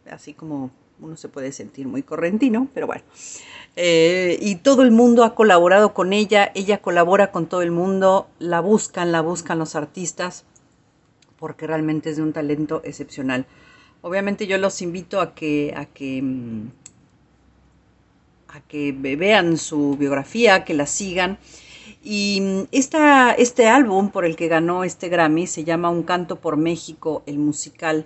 Así 0.10 0.34
como 0.34 0.72
uno 1.00 1.16
se 1.18 1.30
puede 1.30 1.52
sentir 1.52 1.88
muy 1.88 2.04
correntino, 2.04 2.68
pero 2.74 2.88
bueno. 2.88 3.04
Eh, 3.76 4.40
y 4.42 4.56
todo 4.56 4.82
el 4.82 4.92
mundo 4.92 5.24
ha 5.24 5.36
colaborado 5.36 5.94
con 5.94 6.12
ella, 6.14 6.52
ella 6.56 6.80
colabora 6.80 7.32
con 7.32 7.46
todo 7.48 7.62
el 7.62 7.72
mundo, 7.72 8.28
la 8.40 8.60
buscan, 8.60 9.12
la 9.12 9.22
buscan 9.22 9.60
los 9.60 9.76
artistas, 9.76 10.46
porque 11.38 11.68
realmente 11.68 12.10
es 12.10 12.18
de 12.18 12.24
un 12.24 12.34
talento 12.34 12.82
excepcional. 12.84 13.46
Obviamente 14.02 14.48
yo 14.48 14.58
los 14.58 14.82
invito 14.82 15.22
a 15.22 15.36
que, 15.36 15.74
a 15.78 15.86
que, 15.86 16.22
mm, 16.24 16.68
a 18.50 18.62
que 18.62 18.92
ve- 18.98 19.16
vean 19.16 19.58
su 19.58 19.96
biografía, 19.98 20.64
que 20.66 20.74
la 20.74 20.88
sigan. 20.88 21.38
Y 22.04 22.40
mm, 22.42 22.62
esta, 22.72 23.34
este 23.34 23.68
álbum 23.68 24.10
por 24.10 24.26
el 24.26 24.36
que 24.36 24.48
ganó 24.48 24.84
este 24.84 25.10
Grammy 25.10 25.46
se 25.48 25.64
llama 25.64 25.90
Un 25.90 26.04
canto 26.04 26.38
por 26.38 26.58
México, 26.58 27.22
el 27.28 27.38
musical. 27.38 28.06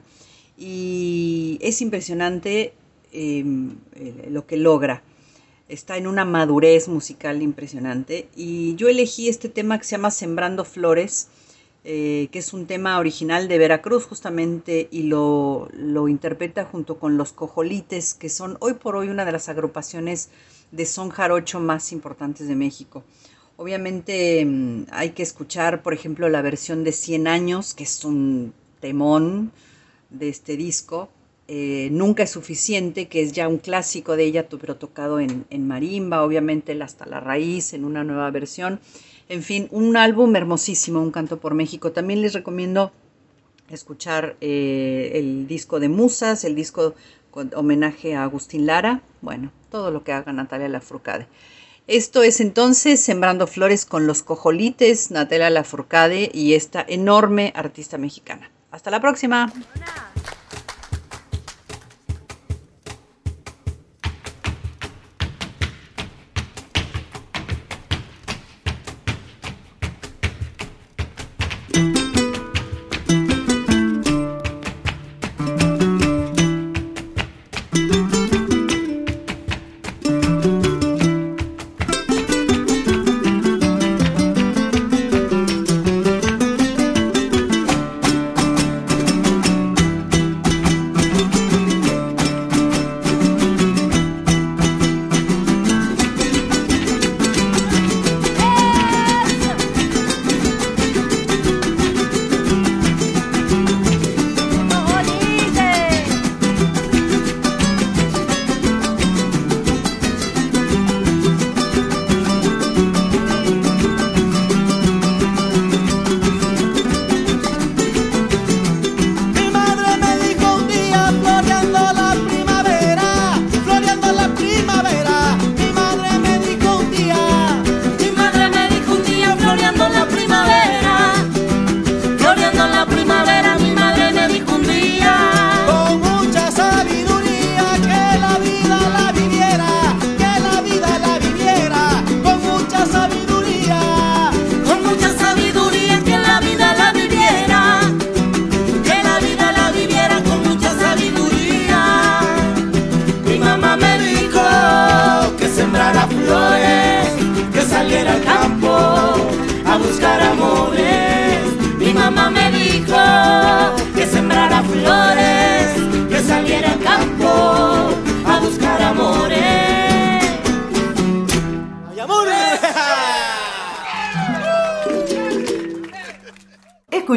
Y 0.57 1.57
es 1.61 1.81
impresionante 1.81 2.73
eh, 3.11 3.43
lo 4.29 4.45
que 4.45 4.57
logra. 4.57 5.03
Está 5.67 5.97
en 5.97 6.07
una 6.07 6.25
madurez 6.25 6.87
musical 6.87 7.41
impresionante. 7.41 8.27
Y 8.35 8.75
yo 8.75 8.89
elegí 8.89 9.29
este 9.29 9.49
tema 9.49 9.77
que 9.77 9.85
se 9.85 9.91
llama 9.91 10.11
Sembrando 10.11 10.65
Flores, 10.65 11.29
eh, 11.83 12.27
que 12.31 12.39
es 12.39 12.53
un 12.53 12.67
tema 12.67 12.99
original 12.99 13.47
de 13.47 13.57
Veracruz 13.57 14.05
justamente, 14.05 14.87
y 14.91 15.03
lo, 15.03 15.69
lo 15.73 16.07
interpreta 16.07 16.65
junto 16.65 16.99
con 16.99 17.17
Los 17.17 17.31
Cojolites, 17.31 18.13
que 18.13 18.29
son 18.29 18.57
hoy 18.59 18.73
por 18.73 18.95
hoy 18.95 19.09
una 19.09 19.25
de 19.25 19.31
las 19.31 19.49
agrupaciones 19.49 20.29
de 20.71 20.85
son 20.85 21.09
jarocho 21.09 21.59
más 21.59 21.91
importantes 21.91 22.47
de 22.47 22.55
México. 22.55 23.03
Obviamente 23.57 24.43
mm, 24.45 24.85
hay 24.91 25.11
que 25.11 25.23
escuchar, 25.23 25.83
por 25.83 25.93
ejemplo, 25.93 26.29
la 26.29 26.41
versión 26.41 26.83
de 26.83 26.91
100 26.91 27.27
años, 27.27 27.73
que 27.73 27.83
es 27.83 28.03
un 28.03 28.53
temón 28.79 29.51
de 30.09 30.29
este 30.29 30.57
disco. 30.57 31.09
Eh, 31.53 31.89
Nunca 31.91 32.23
es 32.23 32.29
suficiente, 32.29 33.09
que 33.09 33.21
es 33.21 33.33
ya 33.33 33.49
un 33.49 33.57
clásico 33.57 34.15
de 34.15 34.23
ella, 34.23 34.47
pero 34.47 34.77
tocado 34.77 35.19
en, 35.19 35.67
marimba, 35.67 36.23
obviamente 36.23 36.81
Hasta 36.81 37.05
la 37.05 37.19
Raíz, 37.19 37.73
en 37.73 37.83
una 37.83 38.05
nueva 38.05 38.31
versión. 38.31 38.79
En 39.27 39.43
fin, 39.43 39.67
un 39.69 39.97
álbum 39.97 40.33
hermosísimo, 40.37 41.01
Un 41.01 41.11
Canto 41.11 41.41
por 41.41 41.53
México. 41.53 41.91
También 41.91 42.21
les 42.21 42.31
recomiendo 42.31 42.93
escuchar 43.69 44.37
eh, 44.39 45.11
el 45.15 45.45
disco 45.45 45.81
de 45.81 45.89
Musas, 45.89 46.45
el 46.45 46.55
disco 46.55 46.95
con 47.31 47.51
homenaje 47.53 48.15
a 48.15 48.23
Agustín 48.23 48.65
Lara, 48.65 49.01
bueno, 49.19 49.51
todo 49.69 49.91
lo 49.91 50.05
que 50.05 50.13
haga 50.13 50.31
Natalia 50.31 50.69
Lafourcade. 50.69 51.27
Esto 51.85 52.23
es 52.23 52.39
entonces 52.39 53.01
Sembrando 53.01 53.45
Flores 53.45 53.85
con 53.85 54.07
los 54.07 54.23
Cojolites, 54.23 55.11
Natalia 55.11 55.49
Lafourcade 55.49 56.31
y 56.33 56.53
esta 56.53 56.85
enorme 56.87 57.51
artista 57.57 57.97
mexicana. 57.97 58.49
Hasta 58.71 58.89
la 58.89 59.01
próxima. 59.01 59.51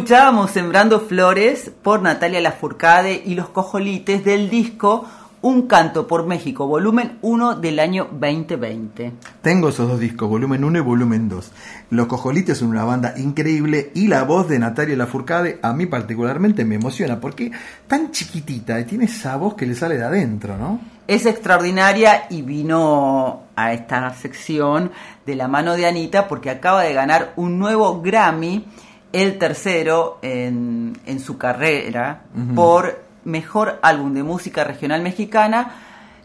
Escuchábamos 0.05 0.51
Sembrando 0.51 1.01
Flores 1.01 1.71
por 1.83 2.03
Natalia 2.03 2.39
Lafourcade 2.43 3.23
y 3.25 3.35
los 3.35 3.49
cojolites 3.49 4.23
del 4.23 4.51
disco 4.51 5.07
Un 5.41 5.67
Canto 5.67 6.07
por 6.07 6.27
México, 6.27 6.67
volumen 6.67 7.17
1 7.23 7.55
del 7.55 7.79
año 7.79 8.09
2020. 8.13 9.13
Tengo 9.41 9.71
esos 9.71 9.89
dos 9.89 9.99
discos, 9.99 10.29
volumen 10.29 10.63
1 10.63 10.77
y 10.77 10.83
volumen 10.83 11.31
2. 11.31 11.53
Los 11.89 12.07
Cojolites 12.07 12.59
son 12.59 12.69
una 12.69 12.85
banda 12.85 13.15
increíble 13.17 13.93
y 13.95 14.09
la 14.09 14.25
voz 14.25 14.47
de 14.47 14.59
Natalia 14.59 14.95
Lafourcade 14.95 15.59
a 15.63 15.73
mí 15.73 15.87
particularmente 15.87 16.67
me 16.67 16.75
emociona 16.75 17.19
porque 17.19 17.51
tan 17.87 18.11
chiquitita 18.11 18.79
y 18.79 18.85
tiene 18.85 19.07
esa 19.07 19.37
voz 19.37 19.55
que 19.55 19.65
le 19.65 19.75
sale 19.75 19.97
de 19.97 20.05
adentro, 20.05 20.59
¿no? 20.59 20.81
Es 21.07 21.25
extraordinaria 21.25 22.27
y 22.29 22.43
vino 22.43 23.45
a 23.57 23.73
esta 23.73 24.13
sección 24.13 24.91
de 25.25 25.35
la 25.35 25.49
mano 25.49 25.75
de 25.77 25.87
Anita 25.87 26.29
porque 26.29 26.51
acaba 26.51 26.83
de 26.83 26.93
ganar 26.93 27.33
un 27.37 27.59
nuevo 27.59 28.03
Grammy, 28.03 28.67
el 29.15 29.39
tercero 29.39 30.19
en, 30.23 30.99
en 31.07 31.21
su 31.21 31.39
carrera, 31.39 32.23
por 32.57 33.05
mejor 33.25 33.79
álbum 33.81 34.13
de 34.13 34.25
música 34.25 34.65
regional 34.65 35.03
mexicana, 35.03 35.77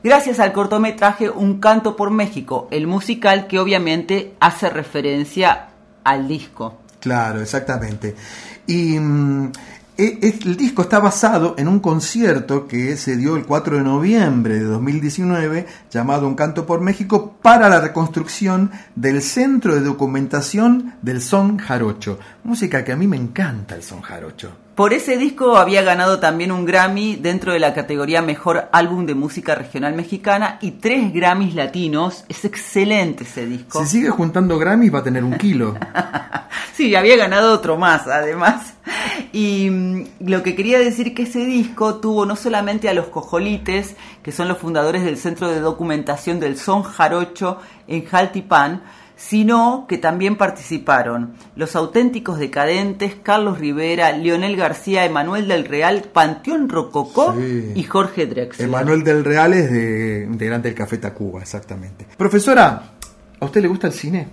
gracias 0.03 0.39
al 0.39 0.51
cortometraje 0.51 1.29
Un 1.29 1.59
canto 1.59 1.95
por 1.95 2.09
México, 2.09 2.67
el 2.71 2.87
musical 2.87 3.45
que 3.45 3.59
obviamente 3.59 4.33
hace 4.39 4.71
referencia 4.71 5.67
al 6.03 6.27
disco. 6.27 6.79
Claro, 6.99 7.41
exactamente. 7.41 8.15
Y 8.65 8.97
mm, 8.99 9.51
el 9.99 10.55
disco 10.55 10.83
está 10.83 10.99
basado 10.99 11.55
en 11.57 11.67
un 11.67 11.81
concierto 11.81 12.67
que 12.67 12.95
se 12.95 13.17
dio 13.17 13.35
el 13.35 13.45
4 13.45 13.77
de 13.77 13.83
noviembre 13.83 14.53
de 14.55 14.63
2019 14.63 15.65
llamado 15.91 16.25
Un 16.25 16.35
canto 16.35 16.65
por 16.65 16.79
México 16.79 17.35
para 17.41 17.67
la 17.67 17.81
reconstrucción 17.81 18.71
del 18.95 19.21
Centro 19.21 19.75
de 19.75 19.81
Documentación 19.81 20.95
del 21.01 21.21
Son 21.21 21.57
Jarocho. 21.57 22.17
Música 22.45 22.85
que 22.85 22.93
a 22.93 22.95
mí 22.95 23.07
me 23.07 23.17
encanta 23.17 23.75
el 23.75 23.83
Son 23.83 23.99
Jarocho. 24.01 24.68
Por 24.79 24.93
ese 24.93 25.17
disco 25.17 25.57
había 25.57 25.81
ganado 25.81 26.19
también 26.19 26.53
un 26.53 26.63
Grammy 26.63 27.17
dentro 27.17 27.51
de 27.51 27.59
la 27.59 27.73
categoría 27.73 28.21
Mejor 28.21 28.69
Álbum 28.71 29.05
de 29.05 29.13
Música 29.13 29.53
Regional 29.53 29.93
Mexicana 29.93 30.57
y 30.61 30.71
tres 30.71 31.11
Grammys 31.11 31.53
latinos. 31.53 32.23
Es 32.29 32.45
excelente 32.45 33.25
ese 33.25 33.45
disco. 33.45 33.83
Si 33.83 33.97
sigue 33.97 34.09
juntando 34.09 34.57
Grammys 34.57 34.95
va 34.95 34.99
a 34.99 35.03
tener 35.03 35.25
un 35.25 35.37
kilo. 35.37 35.75
Sí, 36.73 36.95
había 36.95 37.17
ganado 37.17 37.53
otro 37.53 37.75
más, 37.75 38.07
además. 38.07 38.73
Y 39.33 39.69
mm, 39.69 40.03
lo 40.27 40.43
que 40.43 40.55
quería 40.55 40.79
decir 40.79 41.13
que 41.13 41.23
ese 41.23 41.45
disco 41.45 41.95
tuvo 41.95 42.25
no 42.25 42.37
solamente 42.37 42.87
a 42.87 42.93
los 42.93 43.07
Cojolites, 43.07 43.97
que 44.23 44.31
son 44.31 44.47
los 44.47 44.59
fundadores 44.59 45.03
del 45.03 45.17
Centro 45.17 45.49
de 45.49 45.59
Documentación 45.59 46.39
del 46.39 46.57
Son 46.57 46.83
Jarocho 46.83 47.59
en 47.85 48.05
Jaltipan, 48.05 48.81
sino 49.19 49.85
que 49.89 49.97
también 49.97 50.37
participaron 50.37 51.33
los 51.57 51.75
auténticos 51.75 52.39
decadentes, 52.39 53.15
Carlos 53.21 53.59
Rivera, 53.59 54.13
Leonel 54.13 54.55
García, 54.55 55.03
Emanuel 55.03 55.49
del 55.49 55.65
Real, 55.65 56.03
Panteón 56.13 56.69
Rococó 56.69 57.35
Sí. 57.37 57.73
y 57.75 57.83
Jorge 57.83 58.27
Drexler. 58.27 58.69
Emanuel 58.69 59.03
del 59.03 59.25
Real 59.25 59.53
es 59.53 59.69
de 59.69 60.25
integrante 60.25 60.69
del 60.69 60.77
Café 60.77 60.97
Tacuba, 60.99 61.41
exactamente. 61.41 62.07
Profesora, 62.15 62.91
¿a 63.41 63.45
usted 63.45 63.61
le 63.61 63.67
gusta 63.67 63.87
el 63.87 63.93
cine? 63.93 64.29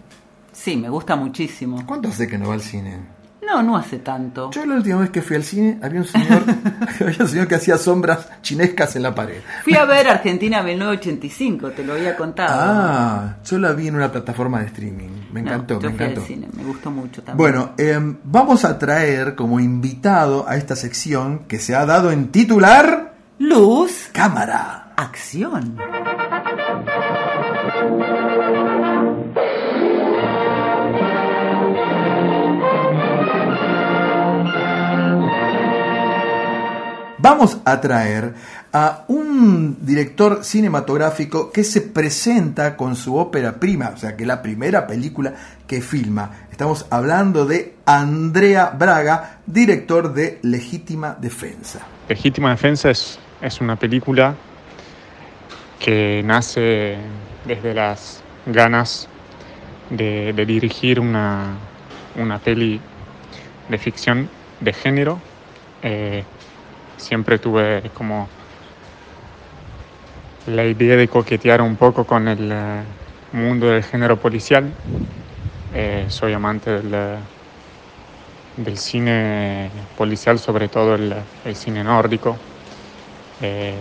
Sí, 0.52 0.76
me 0.76 0.88
gusta 0.88 1.16
muchísimo. 1.16 1.84
¿Cuánto 1.84 2.08
hace 2.08 2.28
que 2.28 2.38
no 2.38 2.48
va 2.48 2.54
al 2.54 2.62
cine? 2.62 3.00
No, 3.46 3.62
no 3.62 3.76
hace 3.76 3.98
tanto. 3.98 4.50
Yo 4.50 4.66
la 4.66 4.74
última 4.74 4.98
vez 4.98 5.10
que 5.10 5.22
fui 5.22 5.36
al 5.36 5.44
cine 5.44 5.78
había 5.82 6.00
un 6.00 6.06
señor, 6.06 6.42
había 7.00 7.16
un 7.20 7.28
señor 7.28 7.46
que 7.46 7.54
hacía 7.54 7.78
sombras 7.78 8.28
chinescas 8.42 8.96
en 8.96 9.02
la 9.04 9.14
pared. 9.14 9.40
Fui 9.62 9.74
a 9.76 9.84
ver 9.84 10.08
Argentina 10.08 10.62
1985, 10.62 11.70
te 11.70 11.84
lo 11.84 11.92
había 11.94 12.16
contado. 12.16 12.50
Ah, 12.52 13.36
yo 13.44 13.58
la 13.58 13.72
vi 13.72 13.88
en 13.88 13.96
una 13.96 14.10
plataforma 14.10 14.60
de 14.60 14.66
streaming. 14.66 15.10
Me 15.32 15.42
No, 15.42 15.48
encantó, 15.52 15.80
yo 15.80 15.90
me 15.90 15.96
fui 15.96 16.04
al 16.04 16.10
encantó. 16.12 16.26
cine, 16.26 16.48
me 16.56 16.64
gustó 16.64 16.90
mucho 16.90 17.22
también. 17.22 17.36
Bueno, 17.36 17.70
em, 17.78 18.16
vamos 18.24 18.64
a 18.64 18.78
traer 18.78 19.34
como 19.36 19.60
invitado 19.60 20.48
a 20.48 20.56
esta 20.56 20.74
sección 20.76 21.40
que 21.46 21.58
se 21.58 21.74
ha 21.76 21.86
dado 21.86 22.10
en 22.10 22.28
titular 22.32 23.14
Luz, 23.38 24.08
Cámara. 24.12 24.92
acción. 24.96 25.76
Vamos 37.28 37.58
a 37.64 37.80
traer 37.80 38.34
a 38.72 39.04
un 39.08 39.84
director 39.84 40.44
cinematográfico 40.44 41.50
que 41.50 41.64
se 41.64 41.80
presenta 41.80 42.76
con 42.76 42.94
su 42.94 43.16
ópera 43.16 43.58
prima, 43.58 43.90
o 43.92 43.96
sea 43.96 44.16
que 44.16 44.24
la 44.24 44.40
primera 44.40 44.86
película 44.86 45.34
que 45.66 45.80
filma. 45.80 46.46
Estamos 46.52 46.86
hablando 46.88 47.44
de 47.44 47.74
Andrea 47.84 48.70
Braga, 48.78 49.40
director 49.44 50.14
de 50.14 50.38
Legítima 50.42 51.16
Defensa. 51.20 51.80
Legítima 52.08 52.50
Defensa 52.50 52.90
es, 52.90 53.18
es 53.42 53.60
una 53.60 53.74
película 53.74 54.36
que 55.80 56.22
nace 56.24 56.96
desde 57.44 57.74
las 57.74 58.22
ganas 58.46 59.08
de, 59.90 60.32
dirigir 60.46 61.00
una, 61.00 61.56
una 62.14 62.38
de 62.38 63.78
ficción 63.80 64.30
de 64.60 64.72
género. 64.72 65.20
Eh, 65.82 66.22
siempre 66.96 67.38
tuve 67.38 67.82
como 67.94 68.26
la 70.46 70.64
idea 70.64 70.96
de 70.96 71.08
coquetear 71.08 71.60
un 71.62 71.76
poco 71.76 72.04
con 72.04 72.28
el 72.28 72.50
eh, 72.52 72.82
mundo 73.32 73.66
del 73.66 73.82
género 73.82 74.16
policial. 74.16 74.64
Eh, 75.74 76.06
soy 76.08 76.32
amante 76.32 76.70
del, 76.70 76.94
eh, 76.94 77.18
del 78.56 78.78
cine 78.78 79.70
policial, 79.96 80.38
sobre 80.38 80.68
todo 80.68 80.94
el, 80.94 81.14
el 81.44 81.56
cine 81.56 81.84
nórdico, 81.84 82.36
eh, 83.42 83.74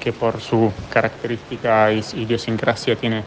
que 0.00 0.12
por 0.12 0.40
su 0.40 0.72
característica 0.88 1.92
y 1.92 2.00
idiosincrasia 2.14 2.96
tiene 2.96 3.24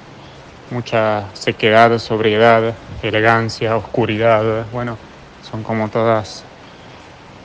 mucha 0.72 1.30
sequedad, 1.36 1.98
sobriedad, 2.00 2.74
elegancia, 3.04 3.76
oscuridad. 3.76 4.66
Bueno, 4.72 4.98
son 5.42 5.62
como 5.64 5.90
todas, 5.90 6.46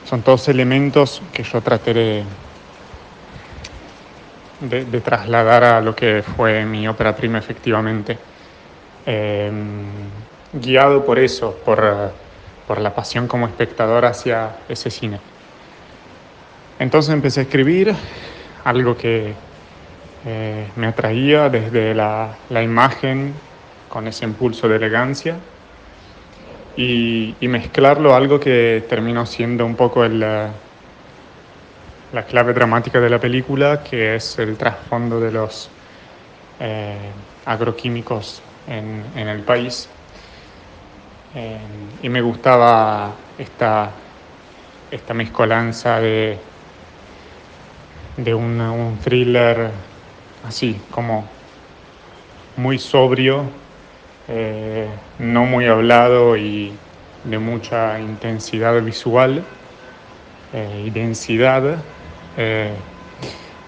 son 0.05 0.21
todos 0.21 0.47
elementos 0.47 1.21
que 1.33 1.43
yo 1.43 1.61
traté 1.61 1.93
de, 4.61 5.01
trasladar 5.01 5.63
a 5.63 5.81
lo 5.81 5.95
que 5.95 6.23
fue 6.23 6.65
mi 6.65 6.87
ópera 6.87 7.15
prima 7.15 7.39
efectivamente. 7.39 8.17
Eh, 9.05 9.51
guiado 10.53 11.05
por 11.05 11.19
eso, 11.19 11.59
por, 11.65 12.11
por 12.67 12.79
la 12.79 12.93
pasión 12.93 13.27
como 13.27 13.47
espectador 13.47 14.05
hacia 14.05 14.57
ese 14.69 14.89
cine. 14.89 15.19
Entonces 16.79 17.13
empecé 17.13 17.41
a 17.41 17.43
escribir 17.43 17.93
algo 18.63 18.97
que 18.97 19.33
eh, 20.25 20.67
me 20.75 20.87
atraía 20.87 21.49
desde 21.49 21.93
la, 21.93 22.35
la 22.49 22.63
imagen 22.63 23.33
con 23.89 24.07
ese 24.07 24.25
impulso 24.25 24.67
de 24.67 24.77
elegancia 24.77 25.35
y, 26.77 27.35
mezclarlo 27.41 28.13
a 28.13 28.17
algo 28.17 28.39
que 28.39 28.83
terminó 28.89 29.25
siendo 29.25 29.65
un 29.65 29.75
poco 29.75 30.03
el, 30.03 30.21
eh, 30.21 30.47
la 32.13 32.23
clave 32.23 32.53
dramática 32.53 32.99
de 32.99 33.09
la 33.09 33.19
película, 33.19 33.83
que 33.83 34.15
es 34.15 34.37
el 34.39 34.57
trasfondo 34.57 35.19
de 35.19 35.31
los 35.31 35.69
eh, 36.59 36.97
agroquímicos 37.45 38.41
en, 38.67 39.03
en 39.15 39.27
el 39.27 39.41
país. 39.41 39.87
Eh, 41.33 41.57
y 42.03 42.09
me 42.09 42.21
gustaba 42.21 43.11
esta, 43.37 43.91
esta 44.91 45.13
mezcolanza 45.13 45.99
de, 45.99 46.37
de 48.17 48.33
un 48.33 48.97
thriller 49.03 49.71
así, 50.47 50.79
como 50.91 51.25
muy 52.57 52.79
sobrio, 52.79 53.64
eh, 54.27 54.99
no 55.19 55.45
muy 55.45 55.65
hablado 55.67 56.37
y 56.37 56.79
de 57.23 57.39
mucha 57.39 57.99
intensidad 57.99 58.81
visual 58.83 59.45
eh, 60.51 60.83
y 60.87 60.89
densidad, 60.91 61.85
eh, 62.37 62.75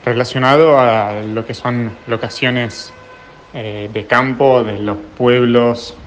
relacionado 0.03 0.79
a 0.79 1.21
lo 1.21 1.45
que 1.45 1.53
son 1.53 1.97
locaciones 2.05 2.93
eh, 3.53 3.89
de 3.91 4.07
campo 4.07 4.63
de 4.63 4.79
los 4.79 4.97
pueblos 5.15 5.97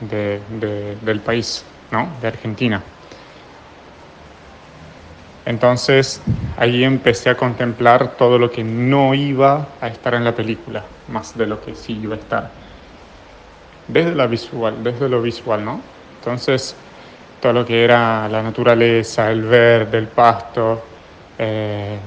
de- 0.00 0.44
de- 0.48 0.96
del 1.00 1.20
país, 1.22 1.64
¿no? 1.90 2.18
de 2.20 2.28
Argentina. 2.28 2.84
Entonces 5.44 6.22
ahí 6.56 6.84
empecé 6.84 7.30
a 7.30 7.36
contemplar 7.36 8.16
todo 8.16 8.38
lo 8.38 8.50
que 8.50 8.64
no 8.64 9.14
iba 9.14 9.76
a 9.80 9.88
estar 9.88 10.14
en 10.14 10.24
la 10.24 10.34
película, 10.34 10.88
más 11.06 11.36
de 11.36 11.46
lo 11.46 11.60
que 11.60 11.74
sí 11.74 11.98
iba 12.00 12.14
a 12.14 12.18
estar. 12.18 12.63
Desde 13.86 14.14
la 14.14 14.26
visual, 14.26 14.82
desde 14.82 15.08
lo 15.08 15.20
visual, 15.20 15.64
¿no? 15.64 15.82
Entonces 16.14 16.76
todo 17.40 17.52
lo 17.52 17.64
que 17.66 17.84
era 17.84 18.28
la 18.30 18.42
naturaleza, 18.42 19.30
el 19.30 19.42
verde, 19.42 19.98
el 19.98 20.08
pasto, 20.08 20.82
eh, 21.36 22.00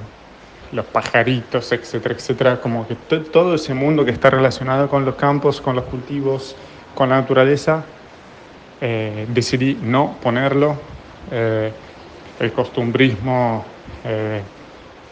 los 0.71 0.85
pajaritos, 0.87 1.71
etcétera, 1.71 2.15
etcétera, 2.15 2.59
como 2.61 2.87
que 2.87 2.95
to- 2.95 3.23
todo 3.25 3.53
ese 3.55 3.73
mundo 3.75 4.03
que 4.03 4.11
está 4.11 4.29
relacionado 4.31 4.89
con 4.89 5.05
los 5.05 5.15
campos, 5.15 5.61
con 5.61 5.75
los 5.75 5.85
cultivos, 5.85 6.57
con 6.95 7.09
la 7.09 7.21
naturaleza, 7.21 7.85
eh, 8.81 9.25
decidí 9.29 9.79
no 9.81 10.19
ponerlo. 10.19 10.81
Eh, 11.31 11.73
el 12.39 12.53
costumbrismo 12.53 13.65
eh, 14.03 14.43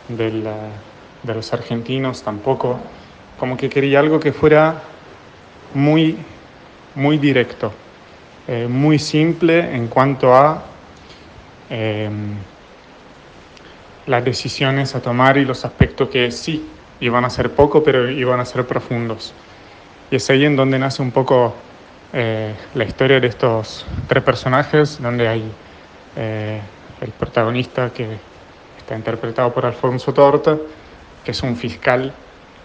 de, 0.08 0.32
la- 0.32 0.84
de 1.22 1.34
los 1.36 1.54
argentinos 1.54 2.24
tampoco. 2.24 2.80
Como 3.36 3.58
que 3.58 3.70
quería 3.70 4.00
algo 4.00 4.20
que 4.20 4.32
fuera 4.34 4.84
muy, 5.74 6.26
muy 6.96 7.18
directo, 7.18 7.72
eh, 8.48 8.68
muy 8.70 9.00
simple 9.00 9.76
en 9.76 9.88
cuanto 9.88 10.34
a 10.34 10.64
em, 11.70 12.36
las 14.08 14.24
decisiones 14.24 14.96
a 14.96 15.02
tomar 15.02 15.38
y 15.38 15.46
los 15.46 15.66
aspectos 15.66 16.10
que 16.10 16.32
sí 16.32 16.68
iban 17.00 17.26
a 17.26 17.30
ser 17.30 17.52
poco, 17.52 17.84
pero 17.84 18.10
iban 18.10 18.40
a 18.40 18.46
ser 18.46 18.66
profundos. 18.66 19.34
Y 20.12 20.18
es 20.18 20.30
ahí 20.30 20.46
en 20.46 20.56
donde 20.56 20.80
nace 20.80 21.02
un 21.02 21.12
poco 21.12 21.56
eh, 22.14 22.54
la 22.76 22.84
historia 22.84 23.20
de 23.20 23.28
estos 23.28 23.86
tres 24.08 24.24
personajes, 24.24 25.02
donde 25.02 25.28
hay 25.28 25.52
eh, 26.16 26.62
el 27.02 27.10
protagonista 27.12 27.90
que 27.90 28.08
está 28.78 28.96
interpretado 28.96 29.54
por 29.54 29.66
Alfonso 29.66 30.14
Torta, 30.14 30.58
que 31.24 31.32
es 31.32 31.44
un 31.44 31.58
fiscal 31.58 32.14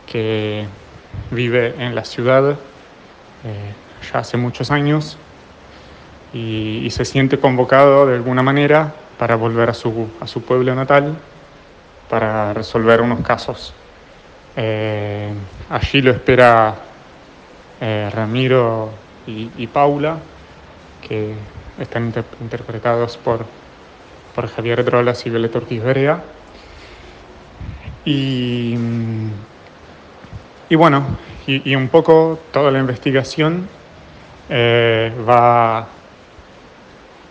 que 0.06 0.66
vive 1.30 1.74
en 1.78 1.94
la 1.94 2.04
ciudad 2.04 2.50
eh, 2.50 2.56
ya 4.02 4.20
hace 4.20 4.36
muchos 4.36 4.70
años 4.70 5.18
y, 6.32 6.88
se 6.90 7.04
siente 7.04 7.38
convocado 7.38 8.06
de 8.06 8.16
alguna 8.16 8.42
manera 8.42 8.92
para 9.18 9.36
volver 9.36 9.70
a 9.70 9.74
su, 9.74 10.08
a 10.20 10.26
su 10.26 10.42
pueblo 10.42 10.74
natal 10.74 11.16
para 12.08 12.52
resolver 12.52 13.00
unos 13.00 13.20
casos. 13.20 13.72
Eh, 14.56 15.32
allí 15.70 16.02
lo 16.02 16.10
espera 16.10 16.74
eh, 17.80 18.10
Ramiro 18.12 18.90
y, 19.26 19.50
y 19.56 19.66
Paula, 19.68 20.18
que 21.06 21.34
están 21.78 22.06
inter- 22.06 22.24
interpretados 22.40 23.16
por, 23.16 23.44
por 24.34 24.48
Javier 24.48 24.84
Drolas 24.84 25.24
y 25.26 25.30
Violeta 25.30 25.58
Ortiz. 25.58 25.82
Y, 28.04 28.74
y 30.68 30.74
bueno, 30.74 31.04
y 31.46 31.74
un 31.74 31.88
poco 31.88 32.38
toda 32.52 32.70
la 32.70 32.78
investigación 32.78 33.68
eh, 34.52 35.12
va 35.28 35.86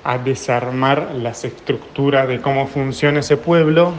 a 0.06 0.18
desarmar 0.24 1.12
las 1.16 1.44
estructuras 1.44 2.30
de 2.30 2.40
cómo 2.40 2.66
funciona 2.66 3.20
ese 3.20 3.36
pueblo, 3.36 3.94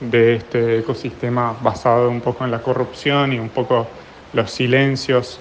de 0.00 0.34
este 0.34 0.80
ecosistema 0.80 1.56
basado 1.62 2.10
un 2.10 2.20
poco 2.20 2.44
en 2.44 2.50
la 2.50 2.58
corrupción 2.58 3.32
y 3.32 3.38
un 3.38 3.48
poco 3.48 3.86
los 4.32 4.50
silencios 4.50 5.38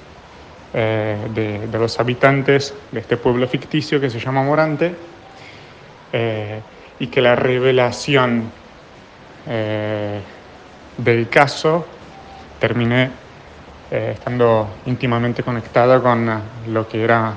eh, 0.76 1.18
de, 1.34 1.80
los 1.80 2.00
habitantes 2.00 2.76
de 2.92 3.00
este 3.00 3.18
pueblo 3.18 3.48
ficticio 3.48 4.00
que 4.00 4.12
se 4.12 4.20
llama 4.20 4.44
Morante, 4.44 4.96
eh, 6.14 6.62
y 7.00 7.08
que 7.08 7.20
la 7.20 7.36
revelación 7.36 8.52
del 9.46 11.28
caso 11.30 11.86
termine 12.60 13.23
eh, 13.94 14.14
estando 14.15 14.70
íntimamente 14.88 15.44
conectada 15.44 16.02
con 16.02 16.28
eh, 16.28 16.40
lo 16.70 16.88
que 16.88 17.03
era 17.03 17.32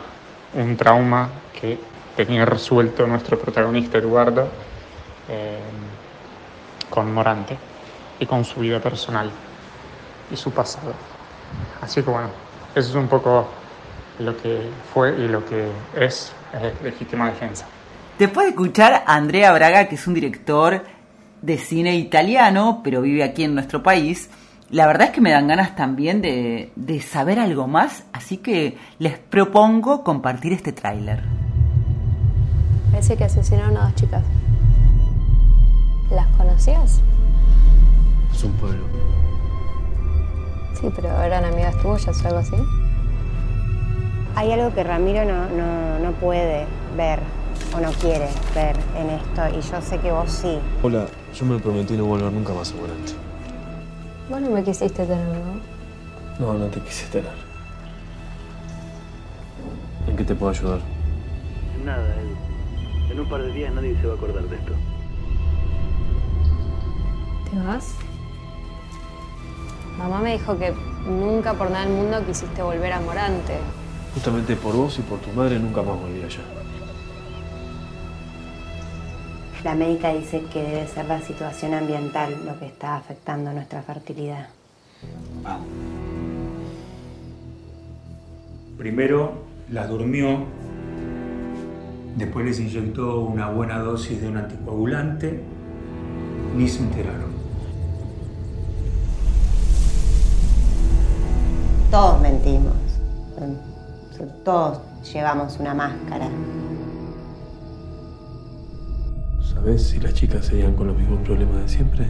un 0.55 0.75
trauma 0.75 1.29
que 1.53 1.79
tenía 2.17 2.47
resuelto 2.47 3.07
nuestro 3.07 3.39
protagonista 3.39 3.99
Eduardo 3.99 4.49
eh, 5.29 5.59
con 6.89 7.13
Morante 7.13 7.59
y 8.19 8.25
con 8.25 8.43
su 8.43 8.61
vida 8.61 8.81
personal 8.81 9.31
y 10.31 10.37
su 10.39 10.51
pasado. 10.51 10.95
Así 11.83 12.03
que 12.03 12.09
bueno, 12.09 12.31
eso 12.75 12.89
es 12.89 12.95
un 12.95 13.09
poco 13.09 13.49
lo 14.21 14.35
que 14.39 14.71
fue 14.95 15.15
y 15.15 15.29
lo 15.29 15.45
que 15.45 15.69
es 15.95 16.33
legítima 16.83 17.29
defensa. 17.29 17.67
Después 18.19 18.47
de 18.47 18.51
escuchar 18.53 19.05
a 19.07 19.15
Andrea 19.15 19.53
Braga, 19.53 19.89
que 19.89 19.97
es 19.97 20.07
un 20.07 20.15
director 20.15 20.85
de 21.43 21.59
cine 21.59 21.97
italiano, 21.97 22.81
pero 22.83 23.03
vive 23.03 23.25
aquí 23.25 23.45
en 23.45 23.55
nuestro 23.55 23.83
país, 23.83 24.31
la 24.71 24.87
verdad 24.87 25.09
es 25.09 25.13
que 25.13 25.21
me 25.21 25.31
dan 25.31 25.47
ganas 25.47 25.77
también 25.77 26.21
de, 26.23 26.73
de 26.75 27.01
saber 27.01 27.39
algo 27.39 27.69
más, 27.69 28.05
así 28.13 28.39
que 28.39 28.77
les 28.99 29.19
propongo 29.19 30.03
compartir 30.03 30.53
este 30.53 30.73
tráiler. 30.73 31.23
Parece 32.91 33.17
que 33.17 33.25
asesinaron 33.25 33.77
a 33.77 33.85
dos 33.85 33.95
chicas. 33.95 34.25
¿Las 36.11 36.27
conocías? 36.37 37.01
Es 38.33 38.45
un 38.45 38.53
pueblo. 38.53 38.85
Sí, 40.81 40.89
pero 40.95 41.23
eran 41.23 41.45
amigas 41.45 41.81
tuyas 41.83 42.23
o 42.25 42.29
algo 42.29 42.39
así. 42.39 42.57
Hay 44.35 44.53
algo 44.53 44.75
que 44.75 44.83
Ramiro 44.83 45.25
no, 45.25 45.47
no, 45.49 45.99
no 45.99 46.13
puede 46.13 46.67
ver 46.97 47.21
o 47.75 47.81
no 47.81 47.91
quiere 47.93 48.29
ver 48.55 48.77
en 48.97 49.11
esto 49.11 49.59
y 49.59 49.63
yo 49.63 49.81
sé 49.81 49.99
que 49.99 50.13
vos 50.13 50.31
sí. 50.31 50.59
Hola, 50.83 51.07
yo 51.35 51.47
me 51.47 51.59
prometí 51.59 51.97
no 51.97 52.05
volver 52.05 52.31
nunca 52.33 52.53
más 52.53 52.73
a 52.73 52.77
Morante. 52.77 53.26
Vos 54.29 54.41
no 54.41 54.51
me 54.51 54.65
quisiste 54.65 55.05
tener, 55.05 55.37
¿no? 55.39 55.61
No, 56.39 56.59
no 56.59 56.67
te 56.67 56.81
quise 56.81 57.07
tener. 57.07 57.31
¿En 60.09 60.17
qué 60.17 60.25
te 60.25 60.35
puedo 60.35 60.51
ayudar? 60.51 60.81
Nada, 61.85 62.15
Edu. 62.17 63.13
En 63.13 63.21
un 63.21 63.29
par 63.29 63.43
de 63.43 63.53
días 63.53 63.73
nadie 63.73 63.97
se 64.01 64.07
va 64.07 64.15
a 64.15 64.17
acordar 64.17 64.43
de 64.45 64.57
esto. 64.57 64.73
¿Te 67.51 67.67
vas? 67.67 67.95
Mamá 69.97 70.21
me 70.21 70.33
dijo 70.33 70.59
que 70.59 70.75
nunca 71.07 71.55
por 71.55 71.71
nada 71.71 71.87
del 71.87 71.95
mundo 71.95 72.27
quisiste 72.27 72.63
volver 72.63 72.93
a 72.93 73.01
Morante. 73.01 73.59
Justamente 74.15 74.57
por 74.57 74.75
vos 74.75 74.99
y 74.99 75.03
por 75.03 75.21
tu 75.21 75.31
madre 75.31 75.59
nunca 75.59 75.83
más 75.83 76.01
volví 76.01 76.23
allá. 76.23 76.41
La 79.67 79.75
médica 79.75 80.13
dice 80.13 80.45
que 80.53 80.63
debe 80.63 80.87
ser 80.87 81.07
la 81.07 81.21
situación 81.21 81.75
ambiental 81.75 82.47
lo 82.47 82.57
que 82.57 82.67
está 82.67 82.95
afectando 82.95 83.53
nuestra 83.53 83.83
fertilidad. 83.83 84.47
Primero 88.79 89.33
las 89.73 89.89
durmió, 89.89 90.45
después 92.15 92.47
les 92.47 92.61
inyectó 92.61 93.23
una 93.23 93.51
buena 93.51 93.81
dosis 93.81 94.21
de 94.21 94.29
un 94.29 94.37
anticoagulante, 94.37 95.43
ni 96.57 96.69
se 96.69 96.85
enteraron. 96.85 97.33
Todos 101.91 102.21
mentimos. 102.21 102.77
Todos 104.45 104.79
llevamos 105.13 105.59
una 105.59 105.75
máscara. 105.75 106.29
¿Sabés 109.57 109.89
si 109.89 109.99
las 109.99 110.13
chicas 110.13 110.45
seguían 110.45 110.75
con 110.75 110.87
los 110.89 110.97
mismos 110.97 111.19
problemas 111.21 111.63
de 111.63 111.69
siempre? 111.69 112.05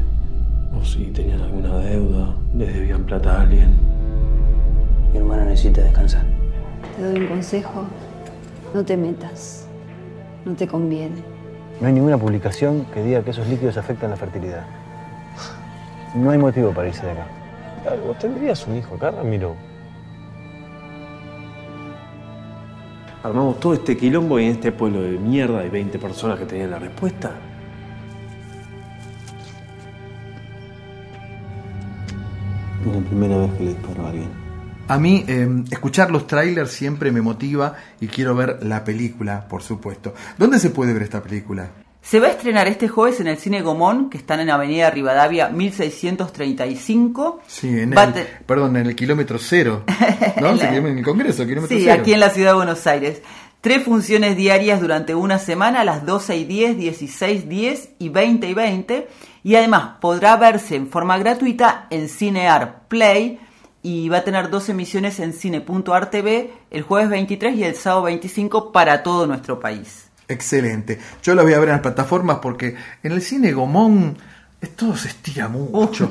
¿O 0.77 0.85
si 0.85 1.07
tenían 1.07 1.41
alguna 1.41 1.79
deuda? 1.79 2.35
¿Les 2.53 2.75
debían 2.75 3.05
plata 3.05 3.39
a 3.39 3.43
alguien? 3.43 3.73
Mi 5.13 5.19
hermana 5.19 5.45
necesita 5.45 5.81
descansar. 5.81 6.25
Te 6.97 7.03
doy 7.05 7.21
un 7.21 7.29
consejo. 7.29 7.85
No 8.75 8.85
te 8.85 8.97
metas. 8.97 9.69
No 10.45 10.55
te 10.55 10.67
conviene. 10.67 11.23
No 11.81 11.87
hay 11.87 11.93
ninguna 11.93 12.19
publicación 12.19 12.85
que 12.93 13.05
diga 13.05 13.23
que 13.23 13.31
esos 13.31 13.47
líquidos 13.47 13.77
afectan 13.77 14.11
la 14.11 14.17
fertilidad. 14.17 14.65
No 16.17 16.31
hay 16.31 16.39
motivo 16.39 16.73
para 16.73 16.89
irse 16.89 17.07
de 17.07 17.13
acá. 17.13 17.27
¿Vos 18.05 18.19
tendrías 18.19 18.67
un 18.67 18.77
hijo 18.77 18.97
acá, 18.97 19.13
Ramiro? 19.13 19.55
Armamos 23.23 23.59
todo 23.59 23.75
este 23.75 23.97
quilombo 23.97 24.39
y 24.39 24.45
en 24.45 24.53
este 24.53 24.73
pueblo 24.73 25.03
de 25.03 25.19
mierda 25.19 25.61
hay 25.61 25.69
20 25.71 25.99
personas 25.99 26.39
que 26.39 26.47
tenían 26.47 26.71
la 26.71 26.79
respuesta. 26.79 27.33
Es 32.87 32.95
la 32.95 33.01
primera 33.01 33.37
vez 33.39 33.51
que 33.53 33.65
le 33.65 33.75
disparo 33.75 34.07
a 34.07 34.11
alguien. 34.11 34.47
A 34.89 34.99
mí, 34.99 35.25
eh, 35.27 35.65
escuchar 35.73 36.13
los 36.13 36.29
trailers 36.29 36.71
siempre 36.71 37.11
me 37.11 37.21
motiva 37.21 37.75
y 38.01 38.07
quiero 38.07 38.37
ver 38.37 38.61
la 38.63 38.85
película, 38.85 39.49
por 39.49 39.63
supuesto. 39.63 40.15
¿Dónde 40.39 40.61
se 40.61 40.71
puede 40.71 40.93
ver 40.93 41.03
esta 41.03 41.21
película? 41.21 41.69
Se 42.09 42.21
va 42.21 42.29
a 42.29 42.31
estrenar 42.31 42.69
este 42.69 42.87
jueves 42.87 43.19
en 43.21 43.27
el 43.27 43.37
Cine 43.37 43.63
Gomón, 43.63 44.11
que 44.11 44.17
están 44.19 44.39
en 44.39 44.49
Avenida 44.51 44.91
Rivadavia 44.91 45.49
1635. 45.49 47.41
Sí, 47.49 47.69
en 47.81 47.93
Va 47.97 48.05
el, 48.05 48.13
te- 48.13 48.25
perdón, 48.47 48.77
en 48.77 48.87
el 48.87 48.95
kilómetro 48.95 49.39
cero. 49.41 49.83
¿No? 50.41 50.51
En 50.51 50.59
la- 50.59 50.77
en 50.77 50.99
el 50.99 51.05
Congreso, 51.05 51.45
kilómetro 51.47 51.77
Sí, 51.77 51.83
cero. 51.85 51.99
aquí 52.01 52.13
en 52.13 52.21
la 52.21 52.31
ciudad 52.31 52.51
de 52.51 52.57
Buenos 52.57 52.87
Aires. 52.87 53.23
Tres 53.61 53.83
funciones 53.83 54.37
diarias 54.37 54.81
durante 54.81 55.17
una 55.17 55.41
semana 55.41 55.81
a 55.81 55.85
las 55.85 56.07
12 56.07 56.37
y 56.37 56.45
10, 56.45 56.77
16, 56.77 57.49
10 57.49 57.89
y 57.99 58.09
20 58.11 58.49
y 58.49 58.55
20. 58.55 59.09
Y 59.43 59.57
además 59.57 59.97
podrá 60.01 60.37
verse 60.37 60.77
en 60.77 60.89
forma 60.89 61.19
gratuita 61.19 61.89
en 61.91 62.09
Cinear 62.09 62.83
Play 62.87 63.41
y 63.83 64.09
va 64.09 64.19
a 64.19 64.25
tener 64.25 64.51
dos 64.51 64.69
emisiones 64.69 65.19
en 65.19 65.33
cine.ar 65.33 66.11
TV 66.11 66.53
el 66.71 66.83
jueves 66.83 67.09
23 67.09 67.57
y 67.57 67.65
el 67.65 67.75
sábado 67.75 68.03
25 68.05 68.71
para 68.71 69.03
todo 69.03 69.27
nuestro 69.27 69.59
país. 69.59 70.06
Excelente. 70.29 70.99
Yo 71.23 71.35
la 71.35 71.43
voy 71.43 71.53
a 71.55 71.59
ver 71.59 71.69
en 71.69 71.75
las 71.75 71.83
plataformas 71.83 72.39
porque 72.41 72.77
en 73.03 73.13
el 73.13 73.23
cine 73.23 73.53
Gomón 73.53 74.17
todo 74.75 74.97
se 74.97 75.09
estira 75.09 75.49
mucho. 75.49 76.11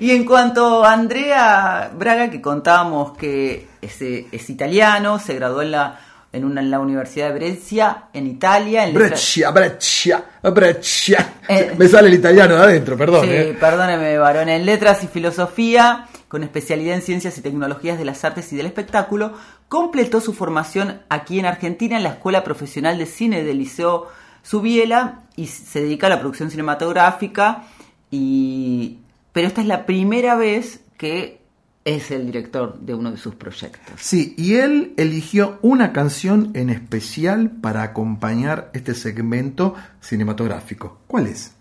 Y 0.00 0.10
en 0.10 0.24
cuanto 0.24 0.82
a 0.82 0.94
Andrea 0.94 1.90
Braga, 1.94 2.30
que 2.30 2.40
contábamos 2.40 3.16
que 3.16 3.68
es, 3.82 4.00
es 4.00 4.50
italiano, 4.50 5.18
se 5.18 5.34
graduó 5.34 5.60
en 5.60 5.70
la 5.72 6.00
en, 6.34 6.44
una, 6.44 6.60
en 6.60 6.70
la 6.70 6.80
Universidad 6.80 7.28
de 7.28 7.34
Brescia, 7.34 8.04
en 8.12 8.26
Italia. 8.26 8.88
En 8.88 8.94
Breccia, 8.94 9.52
Breccia, 9.52 10.24
Breccia. 10.42 11.34
Eh, 11.48 11.74
Me 11.78 11.86
sale 11.86 12.08
el 12.08 12.14
italiano 12.14 12.56
de 12.56 12.62
adentro, 12.62 12.96
perdón. 12.96 13.24
Sí, 13.24 13.30
eh. 13.32 13.56
perdóneme, 13.58 14.18
varón, 14.18 14.48
en 14.48 14.66
letras 14.66 15.04
y 15.04 15.06
filosofía, 15.06 16.08
con 16.26 16.42
especialidad 16.42 16.96
en 16.96 17.02
ciencias 17.02 17.38
y 17.38 17.40
tecnologías 17.40 17.98
de 17.98 18.04
las 18.04 18.24
artes 18.24 18.52
y 18.52 18.56
del 18.56 18.66
espectáculo, 18.66 19.34
completó 19.68 20.20
su 20.20 20.32
formación 20.32 21.00
aquí 21.08 21.38
en 21.38 21.46
Argentina 21.46 21.96
en 21.96 22.02
la 22.02 22.10
Escuela 22.10 22.44
Profesional 22.44 22.98
de 22.98 23.06
Cine 23.06 23.42
del 23.42 23.58
Liceo 23.58 24.08
Subiela 24.42 25.22
y 25.36 25.46
se 25.46 25.80
dedica 25.80 26.06
a 26.06 26.10
la 26.10 26.20
producción 26.20 26.50
cinematográfica. 26.50 27.64
Y... 28.10 28.98
Pero 29.32 29.48
esta 29.48 29.62
es 29.62 29.66
la 29.66 29.86
primera 29.86 30.36
vez 30.36 30.80
que 30.96 31.40
es 31.84 32.10
el 32.10 32.26
director 32.26 32.78
de 32.80 32.94
uno 32.94 33.10
de 33.10 33.16
sus 33.16 33.34
proyectos. 33.34 34.00
Sí, 34.00 34.34
y 34.38 34.54
él 34.54 34.94
eligió 34.96 35.58
una 35.60 35.92
canción 35.92 36.50
en 36.54 36.70
especial 36.70 37.50
para 37.50 37.82
acompañar 37.82 38.70
este 38.72 38.94
segmento 38.94 39.74
cinematográfico. 40.00 40.98
¿Cuál 41.06 41.26
es? 41.26 41.54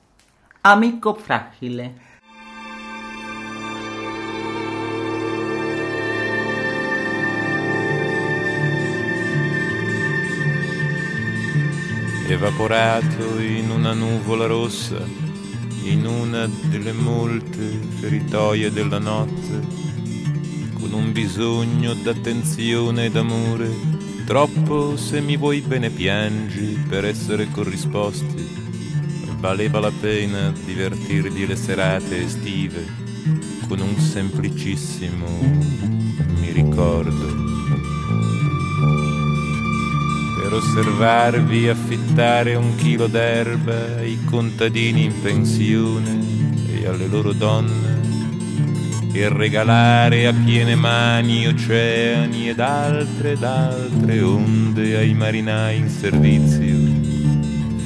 Amico 0.62 1.16
Fragile. 1.16 1.96
Evaporato 12.46 13.40
in 13.40 13.70
una 13.70 13.94
nuvola 13.94 14.46
rossa, 14.48 14.98
in 15.84 16.06
una 16.06 16.46
delle 16.64 16.92
molte 16.92 17.80
feritoie 18.02 18.70
della 18.70 19.00
notte, 19.00 19.62
con 20.74 20.92
un 20.92 21.14
bisogno 21.14 21.94
d'attenzione 21.94 23.06
e 23.06 23.12
d'amore, 23.12 23.72
troppo 24.26 24.98
se 24.98 25.22
mi 25.22 25.38
vuoi 25.38 25.62
bene 25.62 25.90
piangi 25.90 26.84
per 26.86 27.06
essere 27.06 27.50
corrisposti. 27.50 28.46
Valeva 29.38 29.80
la 29.80 29.92
pena 29.98 30.52
divertirgli 30.66 31.46
le 31.46 31.56
serate 31.56 32.24
estive 32.24 32.86
con 33.70 33.80
un 33.80 33.98
semplicissimo 33.98 35.26
mi 36.40 36.52
ricordo 36.52 37.43
per 40.54 40.62
osservarvi 40.62 41.68
affittare 41.68 42.54
un 42.54 42.76
chilo 42.76 43.08
d'erba 43.08 43.96
ai 43.98 44.20
contadini 44.26 45.06
in 45.06 45.22
pensione 45.22 46.20
e 46.68 46.86
alle 46.86 47.08
loro 47.08 47.32
donne 47.34 48.02
e 49.14 49.30
regalare 49.30 50.28
a 50.28 50.34
piene 50.34 50.76
mani 50.76 51.48
oceani 51.48 52.50
ed 52.50 52.60
altre 52.60 53.32
ed 53.32 53.44
altre 53.44 54.22
onde 54.22 54.96
ai 54.96 55.16
marinai 55.16 55.78
in 55.78 55.90
servizio 55.90 56.78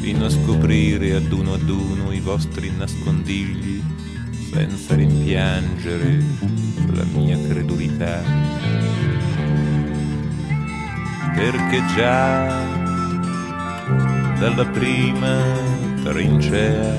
fino 0.02 0.26
a 0.26 0.30
scoprire 0.30 1.14
ad 1.14 1.31
uno 1.31 1.53
ad 1.53 1.69
uno 1.69 2.11
i 2.11 2.19
vostri 2.19 2.69
nascondigli 2.76 3.81
senza 4.52 4.94
rimpiangere 4.94 6.22
la 6.91 7.06
mia 7.14 7.38
credulità 7.48 9.16
perché 11.38 11.86
già 11.96 12.48
dalla 14.40 14.66
prima 14.66 15.38
trincea 16.04 16.98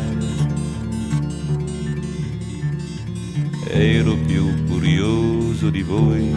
ero 3.67 4.15
più 4.15 4.65
curioso 4.69 5.71
di 5.71 5.83
voi, 5.83 6.33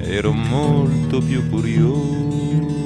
ero 0.00 0.32
molto 0.32 1.20
più 1.20 1.48
curioso 1.48 2.83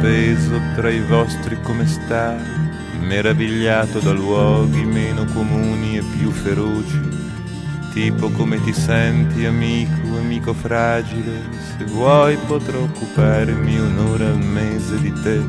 sospeso 0.00 0.58
tra 0.74 0.88
i 0.88 1.00
vostri 1.00 1.60
come 1.60 1.86
sta, 1.86 2.34
meravigliato 3.00 3.98
da 3.98 4.12
luoghi 4.12 4.82
meno 4.82 5.26
comuni 5.26 5.98
e 5.98 6.02
più 6.16 6.30
feroci, 6.30 6.98
tipo 7.92 8.30
come 8.30 8.62
ti 8.62 8.72
senti 8.72 9.44
amico, 9.44 10.16
amico 10.18 10.54
fragile, 10.54 11.42
se 11.76 11.84
vuoi 11.84 12.38
potrò 12.46 12.80
occuparmi 12.80 13.78
un'ora 13.78 14.28
al 14.28 14.38
mese 14.38 14.98
di 15.00 15.12
te. 15.22 15.42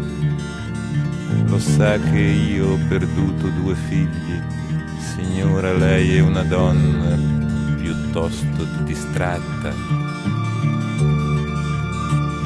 Lo 1.45 1.57
sa 1.57 1.97
che 1.97 2.19
io 2.19 2.71
ho 2.71 2.79
perduto 2.89 3.47
due 3.47 3.75
figli, 3.87 4.41
signora 5.15 5.71
lei 5.71 6.17
è 6.17 6.19
una 6.19 6.43
donna 6.43 7.17
piuttosto 7.77 8.67
distratta 8.83 10.10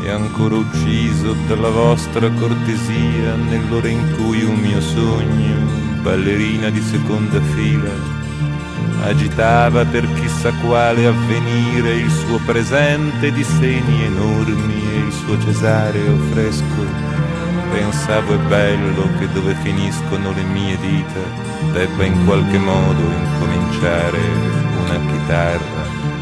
e 0.06 0.12
ancora 0.12 0.56
ucciso 0.56 1.34
dalla 1.48 1.70
vostra 1.70 2.30
cortesia 2.30 3.34
nell'ora 3.50 3.88
in 3.88 4.16
cui 4.16 4.44
un 4.44 4.54
mio 4.54 4.80
sogno, 4.80 5.56
ballerina 6.04 6.70
di 6.70 6.80
seconda 6.80 7.42
fila, 7.56 7.90
agitava 9.02 9.84
per 9.84 10.08
chissà 10.14 10.52
quale 10.64 11.08
avvenire 11.08 11.96
il 11.96 12.12
suo 12.12 12.40
presente 12.46 13.32
di 13.32 13.44
seni 13.44 14.04
enormi 14.04 14.80
e 14.94 14.98
il 15.08 15.12
suo 15.12 15.40
cesareo 15.42 16.18
fresco. 16.32 16.86
Pensavo 17.74 18.36
è 18.36 18.48
bello 18.48 19.10
che 19.18 19.28
dove 19.34 19.56
finiscono 19.64 20.32
le 20.34 20.44
mie 20.44 20.78
dita 20.78 21.74
debba 21.74 22.04
in 22.04 22.26
qualche 22.26 22.60
modo 22.60 23.02
incominciare 23.02 24.20
una 24.84 25.00
chitarra. 25.12 26.15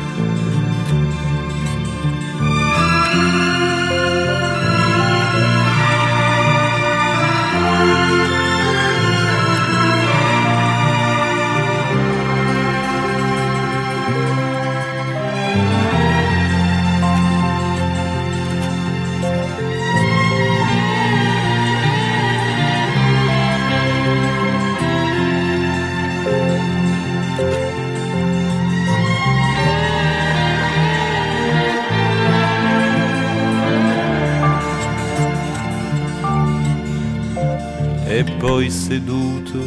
Poi 38.64 38.72
seduto 38.72 39.58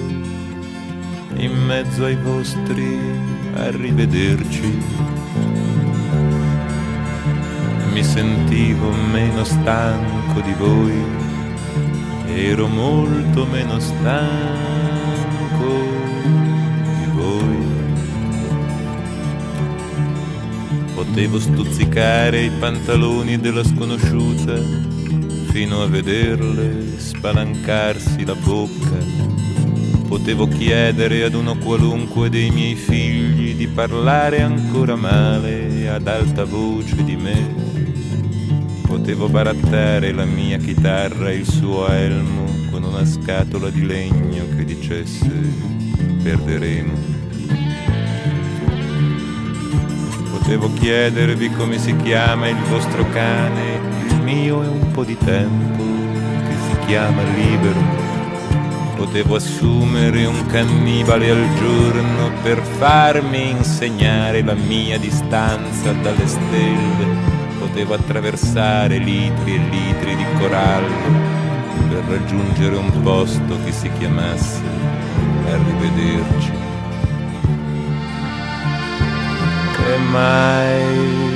in 1.35 1.52
mezzo 1.66 2.05
ai 2.06 2.16
vostri 2.16 2.98
arrivederci 3.55 4.82
mi 7.93 8.02
sentivo 8.02 8.90
meno 9.12 9.44
stanco 9.44 10.40
di 10.40 10.55
voi 10.55 10.94
ero 12.27 12.68
molto 12.68 13.44
meno 13.44 13.78
stanco 13.81 15.05
di 16.98 17.10
voi. 17.12 17.66
Potevo 20.94 21.39
stuzzicare 21.39 22.44
i 22.44 22.51
pantaloni 22.51 23.39
della 23.39 23.62
sconosciuta 23.62 24.95
fino 25.56 25.80
a 25.80 25.86
vederle 25.86 26.98
spalancarsi 26.98 28.26
la 28.26 28.34
bocca. 28.34 28.98
Potevo 30.06 30.46
chiedere 30.48 31.22
ad 31.22 31.32
uno 31.32 31.56
qualunque 31.56 32.28
dei 32.28 32.50
miei 32.50 32.74
figli 32.74 33.54
di 33.54 33.66
parlare 33.66 34.42
ancora 34.42 34.96
male 34.96 35.88
ad 35.88 36.06
alta 36.08 36.44
voce 36.44 37.02
di 37.02 37.16
me. 37.16 37.54
Potevo 38.82 39.30
barattare 39.30 40.12
la 40.12 40.26
mia 40.26 40.58
chitarra 40.58 41.30
e 41.30 41.36
il 41.36 41.48
suo 41.48 41.88
elmo 41.88 42.44
con 42.70 42.82
una 42.82 43.06
scatola 43.06 43.70
di 43.70 43.86
legno 43.86 44.44
che 44.54 44.64
dicesse 44.66 45.30
perderemo. 46.22 46.92
Potevo 50.32 50.70
chiedervi 50.74 51.48
come 51.52 51.78
si 51.78 51.96
chiama 51.96 52.46
il 52.46 52.58
vostro 52.68 53.08
cane, 53.08 53.95
mio 54.26 54.60
è 54.64 54.66
un 54.66 54.90
po' 54.90 55.04
di 55.04 55.16
tempo 55.16 55.84
che 55.84 56.54
si 56.68 56.86
chiama 56.86 57.22
libero. 57.22 57.80
Potevo 58.96 59.36
assumere 59.36 60.24
un 60.24 60.46
cannibale 60.46 61.30
al 61.30 61.54
giorno 61.54 62.32
per 62.42 62.60
farmi 62.60 63.50
insegnare 63.50 64.42
la 64.42 64.54
mia 64.54 64.98
distanza 64.98 65.92
dalle 65.92 66.26
stelle. 66.26 67.34
potevo 67.60 67.94
attraversare 67.94 68.98
litri 68.98 69.54
e 69.54 69.58
litri 69.58 70.16
di 70.16 70.24
corallo 70.38 71.34
per 71.88 72.02
raggiungere 72.08 72.76
un 72.76 73.02
posto 73.02 73.56
che 73.64 73.70
si 73.70 73.88
chiamasse 73.98 74.60
Arrivederci. 75.46 76.52
E 79.86 79.98
mai 80.10 81.35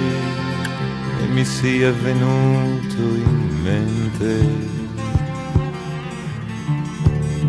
mi 1.33 1.45
sia 1.45 1.93
venuto 1.93 2.99
in 2.99 3.61
mente 3.63 4.79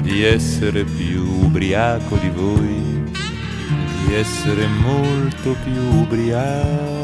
di 0.02 0.24
essere 0.24 0.84
più 0.84 1.24
ubriaco 1.46 2.18
di 2.18 2.30
voi, 2.30 3.04
di 4.06 4.14
essere 4.14 4.68
molto 4.68 5.56
più 5.64 5.82
ubriaco 6.02 7.01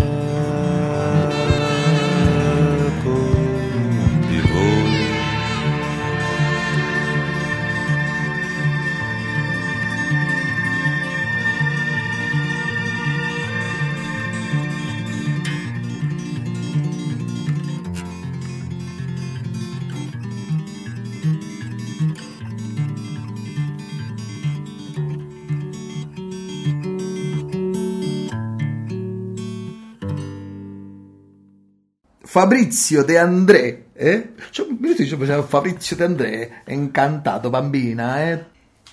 Fabrizio 32.37 33.03
De 33.03 33.17
André, 33.17 33.85
eh? 33.95 34.33
Yo, 34.53 34.65
yo 34.69 35.17
pensaba 35.17 35.41
Fabrizio 35.41 35.97
De 35.97 36.05
André, 36.05 36.51
encantado, 36.67 37.49
bambina, 37.49 38.31
eh? 38.31 38.45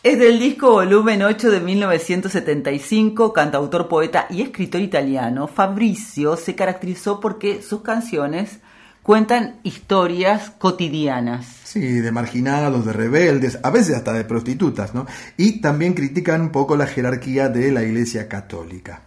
Es 0.03 0.19
del 0.19 0.39
disco 0.39 0.71
volumen 0.71 1.23
8 1.23 1.51
de 1.51 1.61
1975, 1.61 3.35
cantautor, 3.35 3.87
poeta 3.87 4.29
y 4.31 4.41
escritor 4.41 4.81
italiano. 4.81 5.47
Fabrizio 5.47 6.39
se 6.39 6.55
caracterizó 6.55 7.21
porque 7.21 7.61
sus 7.61 7.83
canciones 7.83 8.61
cuentan 9.03 9.61
historias 9.63 10.49
cotidianas. 10.57 11.45
Sí, 11.65 12.01
de 12.01 12.13
marginados, 12.13 12.87
de 12.87 12.95
rebeldes, 12.95 13.59
a 13.63 13.69
veces 13.69 13.95
hasta 13.95 14.15
de 14.15 14.25
prostitutas, 14.25 14.95
¿no? 14.95 15.05
Y 15.37 15.61
también 15.61 15.93
critican 15.93 16.41
un 16.41 16.51
poco 16.51 16.79
la 16.79 16.87
jerarquía 16.87 17.51
de 17.51 17.71
la 17.73 17.83
Iglesia 17.83 18.27
Católica. 18.27 19.03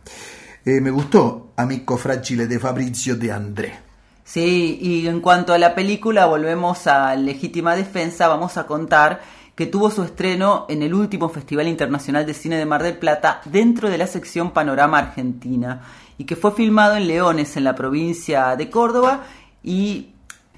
Eh, 0.64 0.80
me 0.80 0.92
gustó 0.92 1.54
Amico 1.56 1.98
Fragile 1.98 2.46
de 2.46 2.60
Fabrizio 2.60 3.16
De 3.16 3.32
André. 3.32 3.87
Sí, 4.28 4.78
y 4.82 5.08
en 5.08 5.22
cuanto 5.22 5.54
a 5.54 5.58
la 5.58 5.74
película, 5.74 6.26
volvemos 6.26 6.86
a 6.86 7.16
Legítima 7.16 7.78
Defensa, 7.78 8.28
vamos 8.28 8.58
a 8.58 8.68
contar 8.68 9.22
que 9.56 9.68
tuvo 9.68 9.90
su 9.90 10.04
estreno 10.04 10.66
en 10.68 10.84
el 10.84 10.94
último 10.94 11.30
Festival 11.30 11.66
Internacional 11.70 12.26
de 12.26 12.34
Cine 12.34 12.58
de 12.58 12.66
Mar 12.66 12.84
del 12.84 12.98
Plata 12.98 13.40
dentro 13.46 13.90
de 13.90 13.98
la 13.98 14.06
sección 14.06 14.52
Panorama 14.52 14.98
Argentina 14.98 15.82
y 16.18 16.26
que 16.26 16.36
fue 16.36 16.52
filmado 16.52 16.98
en 16.98 17.08
Leones, 17.08 17.56
en 17.56 17.64
la 17.64 17.74
provincia 17.74 18.58
de 18.58 18.70
Córdoba 18.70 19.24
y 19.64 20.10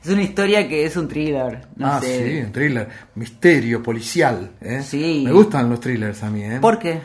es 0.03 0.09
una 0.09 0.23
historia 0.23 0.67
que 0.67 0.85
es 0.85 0.97
un 0.97 1.07
thriller. 1.07 1.67
No 1.75 1.87
ah, 1.93 1.99
sé. 2.01 2.27
sí, 2.27 2.45
un 2.47 2.51
thriller, 2.51 2.89
misterio, 3.13 3.83
policial. 3.83 4.49
¿eh? 4.61 4.81
Sí. 4.81 5.21
Me 5.25 5.31
gustan 5.31 5.69
los 5.69 5.79
thrillers 5.79 6.23
a 6.23 6.31
mí. 6.31 6.41
¿eh? 6.41 6.57
¿Por 6.59 6.79
qué? 6.79 6.99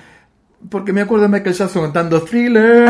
Porque 0.70 0.93
me 0.93 1.03
acuerdo 1.03 1.24
de 1.24 1.28
Michael 1.28 1.55
Jackson 1.55 1.82
cantando 1.82 2.23
thriller. 2.23 2.89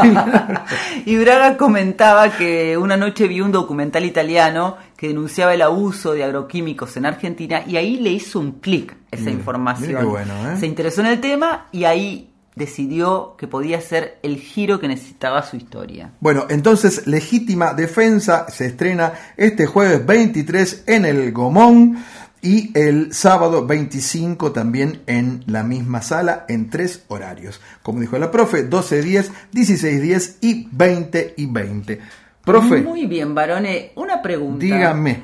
thriller. 0.00 0.60
Y 1.06 1.16
Braga 1.18 1.56
comentaba 1.56 2.30
que 2.30 2.76
una 2.76 2.96
noche 2.96 3.26
vio 3.28 3.44
un 3.44 3.52
documental 3.52 4.04
italiano 4.04 4.76
que 4.96 5.08
denunciaba 5.08 5.54
el 5.54 5.62
abuso 5.62 6.12
de 6.14 6.24
agroquímicos 6.24 6.96
en 6.96 7.06
Argentina 7.06 7.62
y 7.66 7.76
ahí 7.76 7.96
le 7.98 8.10
hizo 8.10 8.40
un 8.40 8.52
clic 8.60 8.96
esa 9.10 9.22
Mira, 9.24 9.32
información. 9.32 9.88
mira 9.88 10.00
qué 10.00 10.06
bueno, 10.06 10.34
¿eh? 10.52 10.56
Se 10.58 10.66
interesó 10.66 11.00
en 11.02 11.06
el 11.08 11.20
tema 11.20 11.66
y 11.72 11.84
ahí 11.84 12.30
decidió 12.56 13.34
que 13.36 13.46
podía 13.46 13.80
ser 13.82 14.18
el 14.22 14.38
giro 14.38 14.80
que 14.80 14.88
necesitaba 14.88 15.42
su 15.42 15.56
historia. 15.56 16.12
Bueno, 16.20 16.46
entonces 16.48 17.06
Legítima 17.06 17.74
Defensa 17.74 18.46
se 18.48 18.66
estrena 18.66 19.12
este 19.36 19.66
jueves 19.66 20.04
23 20.06 20.84
en 20.86 21.04
el 21.04 21.32
Gomón 21.32 21.98
y 22.42 22.76
el 22.78 23.12
sábado 23.12 23.66
25 23.66 24.52
también 24.52 25.02
en 25.06 25.42
la 25.46 25.62
misma 25.62 26.02
sala 26.02 26.44
en 26.48 26.70
tres 26.70 27.04
horarios. 27.08 27.60
Como 27.82 28.00
dijo 28.00 28.18
la 28.18 28.30
profe, 28.30 28.68
12.10, 28.68 29.30
16.10 29.52 30.36
y 30.40 30.68
20 30.70 31.34
y 31.36 31.46
20. 31.46 32.00
Profe, 32.44 32.82
Muy 32.82 33.06
bien, 33.06 33.34
Barone. 33.34 33.92
Una 33.96 34.22
pregunta. 34.22 34.64
dígame. 34.64 35.20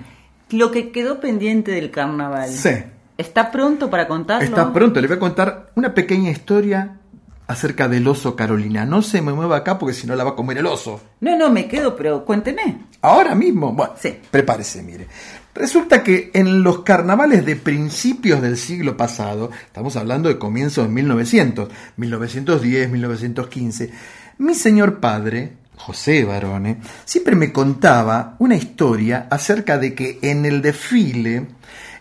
Lo 0.51 0.71
que 0.71 0.91
quedó 0.91 1.21
pendiente 1.21 1.71
del 1.71 1.91
carnaval. 1.91 2.51
Sí. 2.51 2.71
¿Está 3.17 3.51
pronto 3.51 3.89
para 3.89 4.09
contarlo? 4.09 4.45
Está 4.45 4.73
pronto, 4.73 5.01
le 5.01 5.07
voy 5.07 5.17
a 5.17 5.21
contar 5.21 5.71
una 5.77 5.95
pequeña 5.95 6.31
historia 6.31 6.99
acerca 7.47 7.89
del 7.89 8.09
oso 8.09 8.35
Carolina. 8.35 8.85
No 8.85 9.03
se 9.03 9.23
me 9.23 9.33
mueva 9.33 9.59
acá 9.59 9.79
porque 9.79 9.95
si 9.95 10.07
no 10.07 10.17
la 10.17 10.25
va 10.25 10.31
a 10.31 10.35
comer 10.35 10.59
el 10.59 10.67
oso. 10.67 11.01
No, 11.21 11.37
no, 11.37 11.51
me 11.51 11.69
quedo, 11.69 11.95
pero 11.95 12.25
cuénteme. 12.25 12.87
Ahora 13.03 13.35
mismo, 13.35 13.73
bueno, 13.73 13.95
prepárese, 14.31 14.83
mire. 14.83 15.07
Resulta 15.55 16.03
que 16.03 16.31
en 16.33 16.63
los 16.63 16.81
carnavales 16.81 17.45
de 17.45 17.57
principios 17.57 18.41
del 18.41 18.57
siglo 18.57 18.97
pasado, 18.97 19.51
estamos 19.67 19.97
hablando 19.97 20.29
de 20.31 20.39
comienzos 20.39 20.87
de 20.87 20.93
1900, 20.95 21.69
1910, 21.97 22.91
1915, 22.91 23.91
mi 24.39 24.55
señor 24.55 24.99
padre, 24.99 25.53
José 25.77 26.25
Barone, 26.25 26.79
siempre 27.05 27.37
me 27.37 27.53
contaba 27.53 28.37
una 28.39 28.57
historia 28.57 29.27
acerca 29.31 29.77
de 29.79 29.95
que 29.95 30.19
en 30.23 30.47
el 30.47 30.63
desfile, 30.63 31.47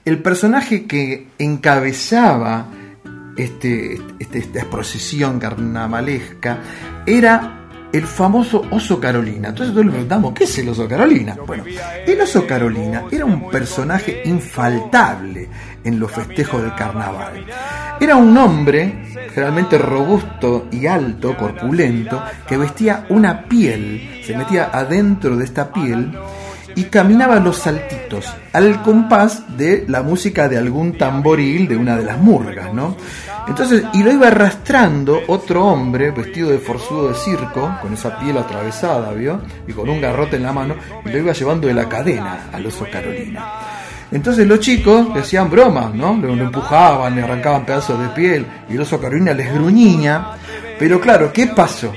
el 0.06 0.19
personaje 0.19 0.86
que 0.86 1.28
encabezaba 1.38 2.68
este, 3.38 3.99
este- 4.19 4.40
esta 4.40 4.69
procesión 4.69 5.40
carnavalesca 5.40 6.60
era 7.06 7.60
el 7.91 8.05
famoso 8.05 8.65
oso 8.72 8.99
Carolina. 8.99 9.49
Entonces 9.49 9.73
todos 9.73 9.85
le 9.85 9.91
preguntamos, 9.91 10.34
¿qué 10.34 10.45
es 10.45 10.57
el 10.59 10.69
oso 10.69 10.88
Carolina? 10.88 11.38
Bueno, 11.45 11.63
el 12.05 12.22
oso 12.22 12.45
Carolina 12.47 13.03
era 13.11 13.26
un 13.26 13.49
personaje 13.49 14.22
infaltable 14.26 15.49
en 15.84 15.99
los 15.99 16.11
festejos 16.11 16.61
del 16.61 16.76
carnaval. 16.76 17.45
Era 17.99 18.15
un 18.15 18.35
hombre 18.38 19.11
generalmente 19.34 19.77
robusto 19.77 20.68
y 20.72 20.85
alto, 20.88 21.35
corpulento, 21.38 22.23
que 22.47 22.57
vestía 22.57 23.05
una 23.09 23.45
piel, 23.45 24.22
se 24.26 24.35
metía 24.35 24.69
adentro 24.72 25.35
de 25.35 25.45
esta 25.45 25.72
piel 25.72 26.11
y 26.76 26.85
caminaba 26.85 27.39
los 27.39 27.57
saltitos 27.57 28.26
al 28.53 28.81
compás 28.81 29.57
de 29.57 29.85
la 29.88 30.03
música 30.03 30.47
de 30.47 30.57
algún 30.57 30.97
tamboril 30.97 31.68
de 31.68 31.76
una 31.76 31.97
de 31.97 32.03
las 32.03 32.18
murgas, 32.18 32.73
¿no? 32.73 32.95
Entonces, 33.47 33.84
y 33.93 34.03
lo 34.03 34.11
iba 34.11 34.27
arrastrando 34.27 35.22
otro 35.27 35.65
hombre 35.65 36.11
vestido 36.11 36.49
de 36.49 36.59
forzudo 36.59 37.09
de 37.09 37.15
circo, 37.15 37.77
con 37.81 37.93
esa 37.93 38.18
piel 38.19 38.38
atravesada, 38.38 39.11
¿vio? 39.13 39.41
Y 39.68 39.73
con 39.73 39.89
un 39.89 39.99
garrote 39.99 40.35
en 40.35 40.43
la 40.43 40.53
mano, 40.53 40.76
y 41.05 41.09
lo 41.09 41.18
iba 41.18 41.34
llevando 41.34 41.68
de 41.68 41.73
la 41.73 41.89
cadena 41.89 42.49
al 42.51 42.65
oso 42.65 42.85
Carolina. 42.91 43.45
Entonces 44.11 44.47
los 44.47 44.59
chicos 44.59 45.07
le 45.13 45.22
hacían 45.22 45.49
bromas, 45.49 45.93
¿no? 45.93 46.18
Lo, 46.18 46.35
lo 46.35 46.43
empujaban, 46.43 47.15
le 47.15 47.23
arrancaban 47.23 47.65
pedazos 47.65 47.99
de 47.99 48.09
piel, 48.09 48.45
y 48.69 48.76
el 48.76 48.81
oso 48.81 48.99
Carolina 48.99 49.34
les 49.34 49.53
gruñía. 49.53 50.31
Pero 50.77 50.99
claro, 50.99 51.31
¿qué 51.34 51.47
pasó? 51.47 51.91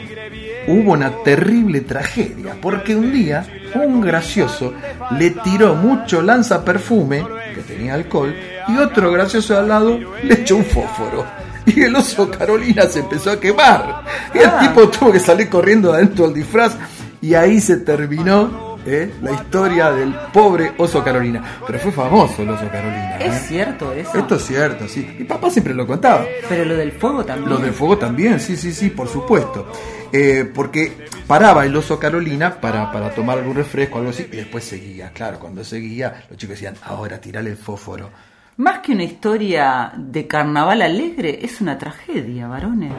hubo 0.67 0.93
una 0.93 1.11
terrible 1.23 1.81
tragedia, 1.83 2.57
porque 2.61 2.97
un 2.97 3.13
día 3.13 3.47
un 3.75 4.01
gracioso 4.01 4.73
le 5.19 5.31
tiró 5.31 5.75
mucho 5.75 6.23
lanza 6.23 6.65
perfume, 6.65 7.25
que 7.55 7.63
tenía 7.63 7.95
alcohol, 7.95 8.35
y 8.69 8.77
otro 8.79 9.11
gracioso 9.13 9.59
al 9.59 9.69
lado 9.69 9.99
le 10.23 10.35
echó 10.35 10.57
un 10.57 10.65
fósforo. 10.65 11.25
Y 11.67 11.83
el 11.83 11.97
oso 11.97 12.31
Carolina 12.31 12.83
se 12.87 13.01
empezó 13.01 13.31
a 13.31 13.41
quemar. 13.41 14.03
Y 14.35 14.39
el 14.39 14.51
tipo 14.59 14.89
tuvo 14.89 15.13
que 15.13 15.19
salir 15.19 15.49
corriendo 15.49 15.91
de 15.91 15.99
adentro 15.99 16.27
del 16.27 16.35
disfraz. 16.35 16.77
Y 17.23 17.35
ahí 17.35 17.59
se 17.59 17.79
terminó 17.79 18.64
¿eh? 18.87 19.11
la 19.23 19.33
historia 19.33 19.91
del 19.91 20.15
pobre 20.33 20.73
oso 20.79 21.03
Carolina. 21.03 21.43
Pero 21.67 21.79
fue 21.79 21.93
famoso 21.93 22.43
el 22.43 22.51
oso 22.51 22.69
Carolina. 22.71 23.17
¿Es 23.19 23.35
¿eh? 23.35 23.45
cierto 23.49 23.93
eso? 23.93 24.19
Esto 24.19 24.37
es 24.37 24.43
cierto, 24.45 24.89
sí. 24.89 25.07
Mi 25.19 25.25
papá 25.25 25.51
siempre 25.51 25.75
lo 25.75 25.87
contaba. 25.87 26.25
Pero 26.49 26.65
lo 26.65 26.77
del 26.77 26.93
fuego 26.93 27.25
también. 27.25 27.51
Lo 27.51 27.59
del 27.59 27.73
fuego 27.73 27.99
también, 27.99 28.41
sí, 28.41 28.57
sí, 28.57 28.73
sí, 28.73 28.91
por 28.91 29.09
supuesto. 29.09 29.71
Eh, 30.13 30.51
porque 30.55 31.07
paraba 31.27 31.67
el 31.67 31.75
oso 31.77 31.99
Carolina 31.99 32.61
para, 32.61 32.93
para 32.93 33.11
tomar 33.11 33.39
algún 33.39 33.57
refresco, 33.57 33.99
algo 33.99 34.11
así, 34.11 34.29
y 34.31 34.37
después 34.37 34.65
seguía. 34.65 35.11
Claro, 35.11 35.39
cuando 35.41 35.65
seguía, 35.65 36.25
los 36.29 36.39
chicos 36.39 36.57
decían, 36.57 36.77
ahora 36.83 37.21
tirale 37.21 37.51
el 37.51 37.57
fósforo. 37.57 38.11
Más 38.57 38.79
que 38.79 38.93
una 38.93 39.03
historia 39.03 39.93
de 39.97 40.29
carnaval 40.29 40.83
alegre, 40.83 41.41
es 41.43 41.61
una 41.61 41.77
tragedia, 41.77 42.47
varones. 42.47 42.93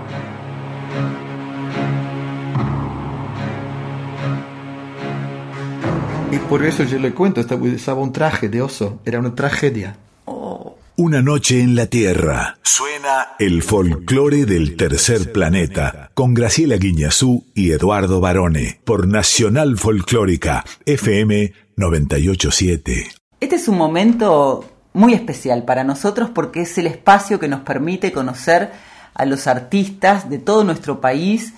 Y 6.36 6.38
por 6.38 6.66
eso 6.66 6.84
yo 6.84 7.00
le 7.00 7.14
cuento, 7.14 7.40
estaba 7.40 7.62
usaba 7.62 8.02
un 8.02 8.12
traje 8.12 8.50
de 8.50 8.62
oso, 8.62 9.00
era 9.06 9.20
una 9.20 9.34
tragedia. 9.34 9.96
Una 10.98 11.22
noche 11.22 11.62
en 11.62 11.78
la 11.78 11.86
Tierra. 11.86 12.58
Suena 12.62 13.36
el 13.40 13.64
folclore 13.64 14.46
del 14.46 14.76
tercer 14.76 15.32
planeta 15.32 16.12
con 16.14 16.34
Graciela 16.34 16.76
Guiñazú 16.76 17.46
y 17.54 17.72
Eduardo 17.72 18.20
Barone 18.20 18.82
por 18.84 19.08
Nacional 19.08 19.78
Folclórica 19.78 20.66
FM 20.86 21.54
987. 21.78 23.08
Este 23.40 23.56
es 23.56 23.70
un 23.70 23.78
momento 23.78 24.66
muy 24.92 25.14
especial 25.14 25.64
para 25.64 25.86
nosotros 25.86 26.32
porque 26.32 26.64
es 26.64 26.78
el 26.78 26.88
espacio 26.88 27.40
que 27.40 27.48
nos 27.48 27.62
permite 27.62 28.12
conocer 28.12 28.74
a 29.14 29.24
los 29.24 29.48
artistas 29.48 30.30
de 30.30 30.40
todo 30.40 30.66
nuestro 30.66 31.00
país, 31.00 31.54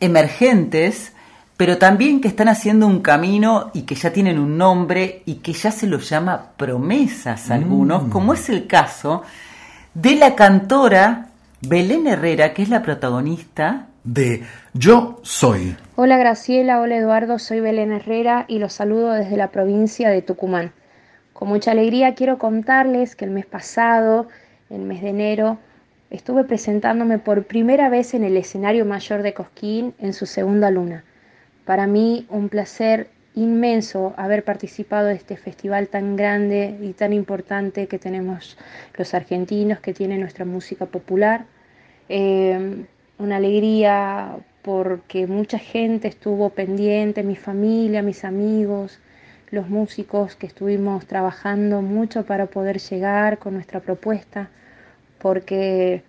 emergentes, 0.00 1.12
pero 1.56 1.78
también 1.78 2.20
que 2.20 2.28
están 2.28 2.48
haciendo 2.48 2.86
un 2.86 3.00
camino 3.00 3.70
y 3.72 3.82
que 3.82 3.94
ya 3.94 4.12
tienen 4.12 4.38
un 4.38 4.58
nombre 4.58 5.22
y 5.24 5.36
que 5.36 5.52
ya 5.52 5.70
se 5.70 5.86
los 5.86 6.08
llama 6.08 6.50
promesas 6.56 7.50
algunos, 7.50 8.04
Mm. 8.04 8.10
como 8.10 8.34
es 8.34 8.48
el 8.50 8.66
caso 8.66 9.22
de 9.94 10.16
la 10.16 10.34
cantora 10.34 11.28
Belén 11.62 12.06
Herrera, 12.06 12.52
que 12.52 12.62
es 12.62 12.68
la 12.68 12.82
protagonista 12.82 13.86
De 14.04 14.42
Yo 14.74 15.18
Soy. 15.22 15.76
Hola 15.96 16.18
Graciela, 16.18 16.80
hola 16.80 16.96
Eduardo, 16.96 17.38
soy 17.38 17.60
Belén 17.60 17.90
Herrera 17.92 18.44
y 18.48 18.58
los 18.58 18.74
saludo 18.74 19.12
desde 19.12 19.36
la 19.38 19.48
provincia 19.48 20.10
de 20.10 20.20
Tucumán. 20.22 20.72
Con 21.32 21.48
mucha 21.48 21.70
alegría 21.72 22.14
quiero 22.14 22.38
contarles 22.38 23.16
que 23.16 23.24
el 23.24 23.30
mes 23.30 23.46
pasado, 23.46 24.28
el 24.70 24.82
mes 24.82 25.00
de 25.02 25.08
enero, 25.08 25.58
estuve 26.10 26.44
presentándome 26.44 27.18
por 27.18 27.44
primera 27.44 27.88
vez 27.88 28.14
en 28.14 28.24
el 28.24 28.36
escenario 28.36 28.84
mayor 28.84 29.22
de 29.22 29.34
Cosquín 29.34 29.94
en 29.98 30.12
su 30.12 30.26
segunda 30.26 30.70
luna. 30.70 31.02
Para 31.66 31.86
mí 31.86 32.26
un 32.30 32.48
placer 32.48 33.08
inmenso 33.34 34.14
haber 34.16 34.44
participado 34.44 35.08
de 35.08 35.14
este 35.14 35.36
festival 35.36 35.88
tan 35.88 36.16
grande 36.16 36.78
y 36.80 36.94
tan 36.94 37.12
importante 37.12 37.86
que 37.88 37.98
tenemos 37.98 38.56
los 38.96 39.12
argentinos, 39.12 39.80
que 39.80 39.92
tiene 39.92 40.16
nuestra 40.16 40.44
música 40.44 40.86
popular. 40.86 41.44
Eh, 42.08 42.86
una 43.18 43.36
alegría 43.36 44.36
porque 44.62 45.26
mucha 45.26 45.58
gente 45.58 46.08
estuvo 46.08 46.50
pendiente, 46.50 47.22
mi 47.22 47.36
familia, 47.36 48.00
mis 48.00 48.24
amigos, 48.24 49.00
los 49.50 49.68
músicos 49.68 50.36
que 50.36 50.46
estuvimos 50.46 51.06
trabajando 51.06 51.82
mucho 51.82 52.24
para 52.24 52.46
poder 52.46 52.78
llegar 52.78 53.38
con 53.38 53.54
nuestra 53.54 53.80
propuesta, 53.80 54.50
porque 55.18 56.02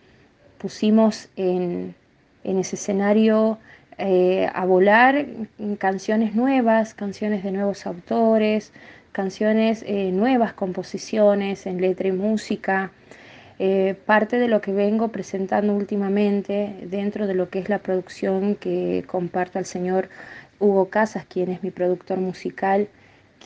pusimos 0.57 1.29
en, 1.35 1.95
en 2.43 2.59
ese 2.59 2.75
escenario 2.75 3.57
eh, 3.99 4.47
a 4.53 4.65
volar 4.65 5.25
canciones 5.79 6.35
nuevas, 6.35 6.93
canciones 6.93 7.43
de 7.43 7.51
nuevos 7.51 7.87
autores, 7.87 8.71
canciones, 9.11 9.83
eh, 9.87 10.11
nuevas 10.11 10.53
composiciones 10.53 11.65
en 11.65 11.81
letra 11.81 12.07
y 12.07 12.11
música. 12.11 12.91
Eh, 13.59 13.95
parte 14.05 14.37
de 14.37 14.47
lo 14.47 14.61
que 14.61 14.71
vengo 14.71 15.07
presentando 15.07 15.73
últimamente 15.73 16.75
dentro 16.83 17.25
de 17.25 17.33
lo 17.33 17.49
que 17.49 17.57
es 17.57 17.69
la 17.69 17.79
producción 17.79 18.53
que 18.53 19.03
comparto 19.07 19.57
al 19.57 19.65
señor 19.65 20.09
Hugo 20.59 20.89
Casas, 20.89 21.25
quien 21.25 21.49
es 21.49 21.63
mi 21.63 21.71
productor 21.71 22.19
musical, 22.19 22.87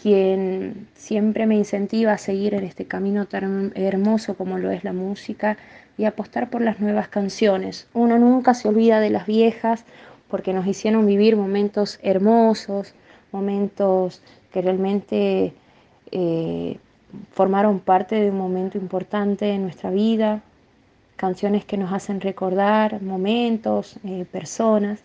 quien 0.01 0.89
siempre 0.95 1.45
me 1.45 1.55
incentiva 1.55 2.11
a 2.13 2.17
seguir 2.17 2.53
en 2.55 2.65
este 2.65 2.85
camino 2.85 3.25
tan 3.25 3.71
hermoso 3.75 4.35
como 4.35 4.57
lo 4.57 4.71
es 4.71 4.83
la 4.83 4.91
música 4.91 5.57
y 5.97 6.03
apostar 6.03 6.49
por 6.49 6.61
las 6.61 6.81
nuevas 6.81 7.07
canciones. 7.07 7.87
Uno 7.93 8.19
nunca 8.19 8.53
se 8.53 8.67
olvida 8.67 8.99
de 8.99 9.11
las 9.11 9.27
viejas 9.27 9.85
porque 10.31 10.53
nos 10.53 10.65
hicieron 10.65 11.05
vivir 11.05 11.35
momentos 11.35 11.99
hermosos, 12.01 12.95
momentos 13.33 14.21
que 14.51 14.61
realmente 14.61 15.53
eh, 16.11 16.77
formaron 17.31 17.79
parte 17.79 18.15
de 18.15 18.31
un 18.31 18.37
momento 18.37 18.77
importante 18.77 19.49
en 19.51 19.63
nuestra 19.63 19.91
vida, 19.91 20.41
canciones 21.17 21.65
que 21.65 21.77
nos 21.77 21.91
hacen 21.91 22.21
recordar 22.21 23.01
momentos, 23.01 23.97
eh, 24.05 24.25
personas. 24.31 25.03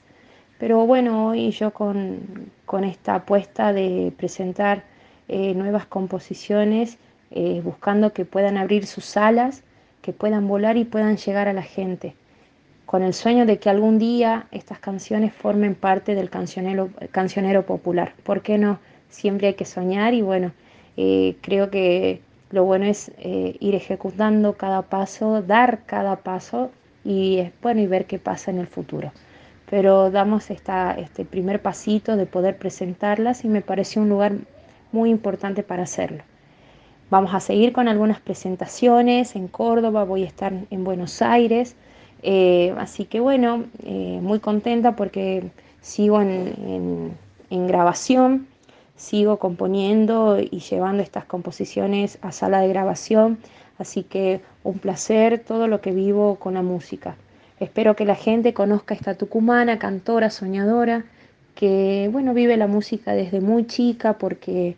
Pero 0.59 0.87
bueno, 0.87 1.29
hoy 1.29 1.51
yo 1.51 1.73
con, 1.73 2.51
con 2.65 2.85
esta 2.85 3.17
apuesta 3.17 3.73
de 3.73 4.13
presentar 4.17 4.85
eh, 5.29 5.55
nuevas 5.55 5.87
composiciones, 5.87 6.99
buscando 7.65 8.13
que 8.15 8.25
puedan 8.25 8.57
abrir 8.57 8.87
sus 8.87 9.17
alas, 9.17 9.63
que 10.01 10.13
puedan 10.13 10.47
volar 10.49 10.77
y 10.77 10.85
puedan 10.85 11.17
llegar 11.17 11.49
a 11.49 11.53
la 11.53 11.65
gente, 11.65 12.15
con 12.87 13.03
el 13.03 13.15
sueño 13.15 13.47
de 13.47 13.59
que 13.59 13.69
algún 13.69 13.99
día 13.99 14.47
estas 14.53 14.79
canciones 14.79 15.35
formen 15.35 15.75
parte 15.75 16.15
del 16.15 16.31
cancionero, 16.31 17.67
popular. 17.67 18.15
¿Por 18.23 18.43
qué 18.43 18.59
no? 18.59 18.79
Siempre 19.09 19.49
hay 19.49 19.55
que 19.55 19.65
soñar 19.65 20.15
y 20.15 20.23
bueno, 20.23 20.53
eh, 20.97 21.37
creo 21.43 21.69
que 21.69 22.23
lo 22.51 22.65
bueno 22.65 22.87
es 22.87 23.11
eh, 23.19 23.57
ir 23.59 23.75
ejecutando 23.75 24.53
cada 24.53 24.83
paso, 24.83 25.43
dar 25.43 25.81
cada 25.85 26.17
paso 26.17 26.71
y 27.05 27.39
eh, 27.39 27.53
bueno 27.61 27.81
y 27.81 27.87
ver 27.89 28.07
qué 28.07 28.21
pasa 28.21 28.53
en 28.53 28.59
el 28.59 28.69
futuro. 28.69 29.13
Pero 29.69 30.13
damos 30.13 30.49
este 30.51 31.25
primer 31.25 31.61
pasito 31.61 32.17
de 32.17 32.27
poder 32.27 32.57
presentarlas 32.57 33.45
y 33.45 33.49
me 33.49 33.63
pareció 33.63 34.01
un 34.01 34.09
lugar 34.09 34.35
muy 34.93 35.11
importante 35.11 35.65
para 35.65 35.83
hacerlo. 35.83 36.23
Vamos 37.11 37.35
a 37.35 37.41
seguir 37.41 37.73
con 37.73 37.89
algunas 37.89 38.21
presentaciones 38.21 39.35
en 39.35 39.49
Córdoba, 39.49 40.05
voy 40.05 40.23
a 40.23 40.27
estar 40.27 40.53
en 40.71 40.85
Buenos 40.85 41.21
Aires, 41.21 41.75
eh, 42.29 42.75
así 42.77 43.05
que 43.05 43.21
bueno, 43.21 43.67
eh, 43.85 44.19
muy 44.21 44.41
contenta 44.41 44.97
porque 44.97 45.45
sigo 45.81 46.21
en, 46.21 47.17
grabación, 47.51 48.49
sigo 48.97 49.37
componiendo 49.37 50.41
y 50.41 50.59
llevando 50.59 51.05
estas 51.05 51.25
composiciones 51.25 52.19
a 52.23 52.33
sala 52.33 52.61
de 52.61 52.67
grabación, 52.67 53.39
así 53.79 54.03
que 54.03 54.41
un 54.65 54.81
placer 54.81 55.39
todo 55.39 55.69
lo 55.69 55.81
que 55.81 55.93
vivo 55.93 56.35
con 56.41 56.55
la 56.55 56.63
música. 56.63 57.15
Espero 57.61 57.95
que 57.95 58.05
la 58.05 58.17
gente 58.17 58.53
conozca 58.53 58.97
esta 58.97 59.15
tucumana, 59.15 59.79
cantora, 59.79 60.29
soñadora, 60.31 61.05
que 61.55 62.09
bueno, 62.11 62.35
vive 62.35 62.57
la 62.57 62.67
música 62.67 63.13
desde 63.13 63.41
muy 63.41 63.69
chica 63.69 64.19
porque 64.19 64.77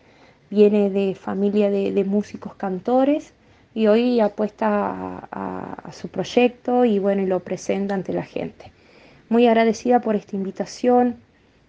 viene 0.50 0.90
de 0.90 1.14
familia 1.14 1.70
de 1.70 2.04
músicos 2.04 2.54
cantores 2.56 3.32
y 3.78 3.86
hoy 3.86 4.18
apuesta 4.18 5.28
a, 5.30 5.92
su 5.92 6.08
proyecto 6.08 6.84
y 6.84 6.98
bueno, 6.98 7.22
y 7.22 7.26
lo 7.26 7.38
presenta 7.38 7.94
ante 7.94 8.12
la 8.12 8.24
gente. 8.24 8.72
Muy 9.28 9.46
agradecida 9.46 10.00
por 10.00 10.16
esta 10.16 10.34
invitación, 10.34 11.14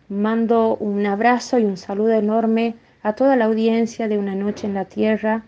mando 0.09 0.75
un 0.77 1.05
abrazo 1.05 1.59
y 1.59 1.65
un 1.65 1.77
saludo 1.77 2.13
enorme 2.13 2.73
a 3.03 3.13
toda 3.13 3.35
la 3.35 3.45
audiencia 3.45 4.07
de 4.07 4.17
Una 4.17 4.33
Noche 4.33 4.65
en 4.65 4.73
la 4.73 4.85
Tierra 4.85 5.43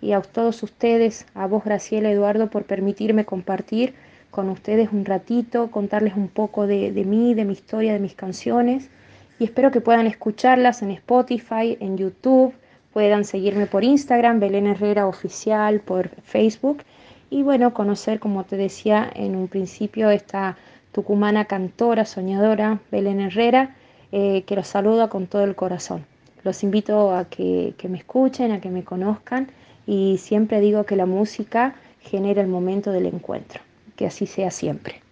y 0.00 0.12
a 0.12 0.20
todos 0.20 0.62
ustedes, 0.62 1.26
a 1.34 1.48
vos 1.48 1.64
Graciela 1.64 2.12
Eduardo, 2.12 2.48
por 2.48 2.62
permitirme 2.62 3.24
compartir 3.24 3.94
con 4.30 4.48
ustedes 4.50 4.90
un 4.92 5.04
ratito, 5.04 5.68
contarles 5.72 6.14
un 6.14 6.28
poco 6.28 6.68
de, 6.68 6.92
de 6.92 7.04
mí, 7.04 7.34
de 7.34 7.44
mi 7.44 7.54
historia, 7.54 7.92
de 7.92 7.98
mis 7.98 8.14
canciones 8.14 8.88
y 9.40 9.44
espero 9.44 9.72
que 9.72 9.80
puedan 9.80 10.06
escucharlas 10.06 10.80
en 10.82 10.92
Spotify, 10.92 11.76
en 11.80 11.98
YouTube, 11.98 12.54
puedan 12.94 13.24
seguirme 13.24 13.66
por 13.66 13.82
Instagram, 13.82 14.38
Belén 14.38 14.68
Herrera 14.68 15.08
Oficial, 15.08 15.80
por 15.80 16.08
Facebook 16.22 16.78
y 17.28 17.42
bueno, 17.42 17.74
conocer, 17.74 18.20
como 18.20 18.44
te 18.44 18.56
decía 18.56 19.10
en 19.12 19.34
un 19.34 19.48
principio, 19.48 20.10
esta 20.10 20.56
tucumana 20.92 21.46
cantora, 21.46 22.04
soñadora, 22.04 22.78
Belén 22.92 23.20
Herrera, 23.20 23.74
eh, 24.12 24.44
que 24.46 24.54
los 24.54 24.68
saluda 24.68 25.08
con 25.08 25.26
todo 25.26 25.42
el 25.42 25.56
corazón. 25.56 26.06
Los 26.44 26.62
invito 26.62 27.12
a 27.12 27.24
que, 27.24 27.74
que 27.76 27.88
me 27.88 27.98
escuchen, 27.98 28.52
a 28.52 28.60
que 28.60 28.70
me 28.70 28.84
conozcan 28.84 29.48
y 29.86 30.18
siempre 30.18 30.60
digo 30.60 30.84
que 30.84 30.94
la 30.94 31.06
música 31.06 31.74
genera 32.00 32.40
el 32.40 32.48
momento 32.48 32.92
del 32.92 33.06
encuentro. 33.06 33.60
Que 33.96 34.06
así 34.06 34.26
sea 34.26 34.52
siempre. 34.52 35.02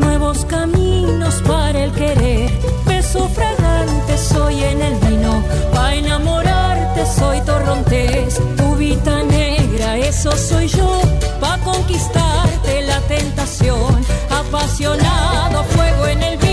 Nuevos 0.00 0.44
caminos 0.44 1.34
para 1.46 1.84
el 1.84 1.92
querer. 1.92 2.50
Beso 2.86 3.28
fragante 3.28 4.16
soy 4.16 4.62
en 4.62 4.82
el 4.82 4.94
vino, 5.06 5.42
pa' 5.72 5.94
enamorarte 5.94 7.04
soy 7.06 7.40
torrontés. 7.42 8.40
Uvita 8.70 9.22
negra, 9.24 9.96
eso 9.98 10.30
soy 10.36 10.68
yo, 10.68 11.00
pa' 11.40 11.58
conquistarte 11.58 12.82
la 12.86 13.00
tentación. 13.02 14.04
Apasionado, 14.30 15.64
fuego 15.64 16.06
en 16.06 16.22
el 16.22 16.36
vino, 16.38 16.47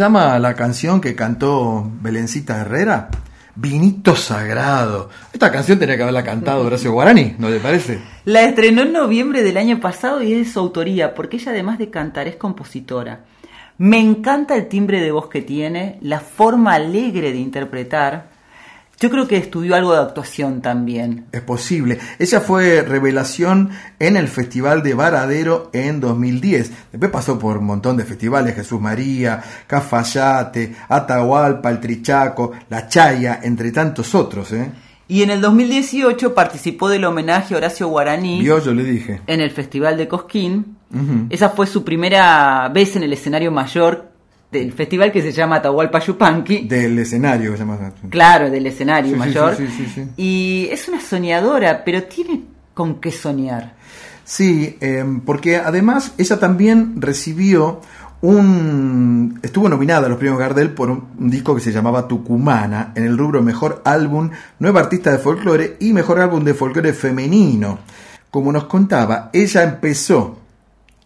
llama 0.00 0.38
la 0.38 0.54
canción 0.54 1.00
que 1.00 1.14
cantó 1.14 1.90
Belencita 2.00 2.60
Herrera? 2.60 3.10
Vinito 3.54 4.16
Sagrado. 4.16 5.10
Esta 5.32 5.52
canción 5.52 5.78
tenía 5.78 5.96
que 5.96 6.02
haberla 6.02 6.24
cantado 6.24 6.64
Horacio 6.64 6.92
Guarani, 6.92 7.34
¿no 7.38 7.50
le 7.50 7.60
parece? 7.60 7.98
La 8.24 8.42
estrenó 8.42 8.82
en 8.82 8.92
noviembre 8.92 9.42
del 9.42 9.58
año 9.58 9.78
pasado 9.78 10.22
y 10.22 10.32
es 10.32 10.46
de 10.46 10.52
su 10.52 10.58
autoría, 10.58 11.14
porque 11.14 11.36
ella 11.36 11.52
además 11.52 11.78
de 11.78 11.90
cantar 11.90 12.28
es 12.28 12.36
compositora. 12.36 13.26
Me 13.76 14.00
encanta 14.00 14.56
el 14.56 14.68
timbre 14.68 15.02
de 15.02 15.12
voz 15.12 15.28
que 15.28 15.42
tiene, 15.42 15.98
la 16.00 16.20
forma 16.20 16.72
alegre 16.72 17.32
de 17.32 17.38
interpretar. 17.38 18.29
Yo 19.00 19.08
creo 19.08 19.26
que 19.26 19.38
estudió 19.38 19.74
algo 19.76 19.94
de 19.94 20.00
actuación 20.00 20.60
también. 20.60 21.24
Es 21.32 21.40
posible. 21.40 21.98
Ella 22.18 22.40
fue 22.40 22.82
revelación 22.82 23.70
en 23.98 24.16
el 24.18 24.28
Festival 24.28 24.82
de 24.82 24.92
Varadero 24.92 25.70
en 25.72 26.00
2010. 26.00 26.70
Después 26.92 27.10
pasó 27.10 27.38
por 27.38 27.56
un 27.56 27.64
montón 27.64 27.96
de 27.96 28.04
festivales, 28.04 28.54
Jesús 28.54 28.78
María, 28.78 29.42
Cafayate, 29.66 30.76
Atahualpa, 30.88 31.70
El 31.70 31.80
Trichaco, 31.80 32.52
La 32.68 32.88
Chaya, 32.88 33.40
entre 33.42 33.72
tantos 33.72 34.14
otros. 34.14 34.52
¿eh? 34.52 34.70
Y 35.08 35.22
en 35.22 35.30
el 35.30 35.40
2018 35.40 36.34
participó 36.34 36.90
del 36.90 37.06
homenaje 37.06 37.54
a 37.54 37.56
Horacio 37.56 37.88
Guaraní 37.88 38.40
Vio, 38.42 38.62
yo 38.62 38.74
le 38.74 38.84
dije. 38.84 39.22
en 39.26 39.40
el 39.40 39.50
Festival 39.50 39.96
de 39.96 40.08
Cosquín. 40.08 40.76
Esa 41.30 41.50
fue 41.50 41.66
su 41.66 41.84
primera 41.84 42.68
vez 42.68 42.96
en 42.96 43.04
el 43.04 43.12
escenario 43.12 43.50
mayor 43.50 44.09
del 44.50 44.72
festival 44.72 45.12
que 45.12 45.22
se 45.22 45.32
llama 45.32 45.56
Atahualpa 45.56 46.00
Yupanqui. 46.00 46.66
Del 46.66 46.98
escenario, 46.98 47.52
se 47.52 47.58
llama. 47.58 47.92
Claro, 48.08 48.50
del 48.50 48.66
escenario 48.66 49.12
Sí, 49.12 49.18
mayor. 49.18 49.56
sí, 49.56 49.66
sí, 49.68 49.84
sí, 49.86 49.92
sí. 49.94 50.08
Y 50.16 50.68
es 50.70 50.88
una 50.88 51.00
soñadora, 51.00 51.84
pero 51.84 52.02
tiene 52.04 52.42
con 52.74 52.96
qué 53.00 53.12
soñar. 53.12 53.74
Sí, 54.24 54.76
eh, 54.80 55.04
porque 55.24 55.56
además 55.56 56.12
ella 56.18 56.38
también 56.38 56.94
recibió 57.00 57.80
un... 58.22 59.38
estuvo 59.42 59.68
nominada 59.68 60.06
a 60.06 60.08
los 60.08 60.18
premios 60.18 60.38
Gardel 60.38 60.70
por 60.70 60.90
un, 60.90 61.04
un 61.18 61.30
disco 61.30 61.54
que 61.54 61.60
se 61.60 61.72
llamaba 61.72 62.06
Tucumana, 62.06 62.92
en 62.94 63.04
el 63.04 63.16
rubro 63.16 63.42
Mejor 63.42 63.82
Álbum, 63.84 64.30
Nueva 64.58 64.80
Artista 64.80 65.10
de 65.10 65.18
Folclore 65.18 65.76
y 65.80 65.92
Mejor 65.92 66.20
Álbum 66.20 66.44
de 66.44 66.54
Folclore 66.54 66.92
Femenino. 66.92 67.78
Como 68.30 68.52
nos 68.52 68.64
contaba, 68.64 69.30
ella 69.32 69.62
empezó 69.64 70.38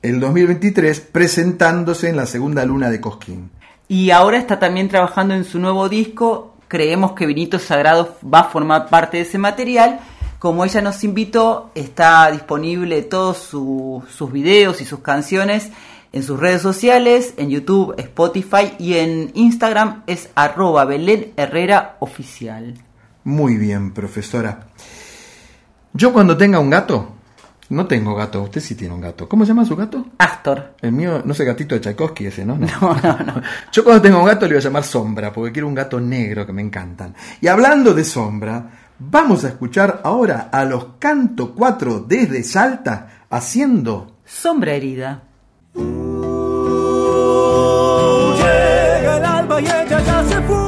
el 0.04 0.20
2023 0.20 1.00
presentándose 1.00 2.08
en 2.10 2.16
la 2.16 2.26
segunda 2.26 2.64
luna 2.64 2.90
de 2.90 3.00
Cosquín. 3.00 3.50
Y 3.88 4.10
ahora 4.10 4.38
está 4.38 4.58
también 4.58 4.88
trabajando 4.88 5.34
en 5.34 5.44
su 5.44 5.58
nuevo 5.58 5.88
disco. 5.88 6.54
Creemos 6.68 7.12
que 7.12 7.26
Vinito 7.26 7.58
Sagrado 7.58 8.16
va 8.22 8.40
a 8.40 8.44
formar 8.44 8.88
parte 8.88 9.16
de 9.16 9.22
ese 9.22 9.38
material. 9.38 10.00
Como 10.38 10.64
ella 10.64 10.82
nos 10.82 11.02
invitó, 11.04 11.70
está 11.74 12.30
disponible 12.30 13.00
todos 13.02 13.38
su- 13.38 14.02
sus 14.14 14.30
videos 14.30 14.80
y 14.82 14.84
sus 14.84 15.00
canciones 15.00 15.70
en 16.12 16.22
sus 16.22 16.38
redes 16.38 16.60
sociales, 16.62 17.34
en 17.38 17.48
YouTube, 17.50 17.94
Spotify 17.98 18.72
y 18.78 18.94
en 18.94 19.30
Instagram 19.34 20.02
es 20.06 20.28
arroba 20.34 20.84
Belén 20.84 21.32
Herrera 21.36 21.96
Oficial. 22.00 22.74
Muy 23.24 23.56
bien, 23.56 23.92
profesora. 23.94 24.66
Yo 25.92 26.12
cuando 26.12 26.36
tenga 26.36 26.60
un 26.60 26.70
gato, 26.70 27.13
no 27.74 27.86
tengo 27.86 28.14
gato, 28.14 28.42
usted 28.42 28.60
sí 28.60 28.74
tiene 28.74 28.94
un 28.94 29.00
gato. 29.00 29.28
¿Cómo 29.28 29.44
se 29.44 29.48
llama 29.48 29.64
su 29.64 29.76
gato? 29.76 30.06
Astor. 30.18 30.74
El 30.80 30.92
mío, 30.92 31.22
no 31.24 31.34
sé, 31.34 31.44
gatito 31.44 31.74
de 31.74 31.80
Tchaikovsky 31.80 32.26
ese, 32.26 32.44
¿no? 32.46 32.56
No, 32.56 32.68
no, 32.80 33.42
Yo 33.72 33.84
cuando 33.84 34.02
tengo 34.02 34.20
un 34.20 34.26
gato 34.26 34.46
le 34.46 34.54
voy 34.54 34.60
a 34.60 34.64
llamar 34.64 34.84
Sombra, 34.84 35.32
porque 35.32 35.52
quiero 35.52 35.68
un 35.68 35.74
gato 35.74 36.00
negro 36.00 36.46
que 36.46 36.52
me 36.52 36.62
encantan. 36.62 37.14
Y 37.40 37.48
hablando 37.48 37.92
de 37.92 38.04
Sombra, 38.04 38.70
vamos 38.98 39.44
a 39.44 39.48
escuchar 39.48 40.00
ahora 40.04 40.48
a 40.52 40.64
los 40.64 40.86
Canto 40.98 41.54
4 41.54 42.00
desde 42.08 42.42
Salta 42.42 43.26
haciendo 43.30 44.18
Sombra 44.24 44.72
herida. 44.72 45.22
Llega 48.36 49.16
el 49.16 49.24
alba 49.24 49.60
y 49.60 49.64
ella 49.64 50.00
ya 50.00 50.24
se 50.24 50.40
fue. 50.42 50.63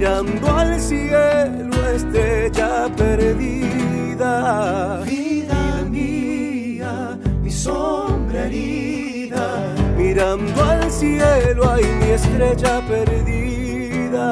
Mirando 0.00 0.48
al 0.56 0.80
cielo, 0.80 1.76
estrella 1.94 2.88
perdida. 2.96 4.32
Vida 5.04 5.84
mía, 5.90 7.18
mi 7.42 7.50
sombra 7.50 8.46
herida, 8.46 9.74
mirando 9.98 10.64
al 10.64 10.90
cielo, 10.90 11.70
hay 11.70 11.84
mi 11.84 12.12
estrella 12.12 12.80
perdida. 12.88 14.22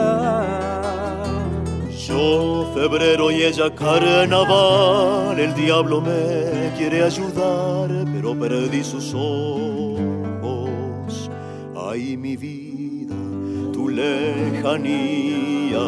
Yo 1.91 2.73
febrero 2.75 3.31
y 3.31 3.43
ella 3.43 3.75
carnaval, 3.75 5.39
el 5.39 5.55
diablo 5.55 6.01
me 6.01 6.73
quiere 6.79 7.03
ayudar, 7.03 7.91
pero 8.15 8.35
perdí 8.39 8.83
sus 8.83 9.13
ojos. 9.13 9.99
Ay, 11.77 12.17
mi 12.17 12.39
vida, 12.39 12.68
lejanía 13.99 15.85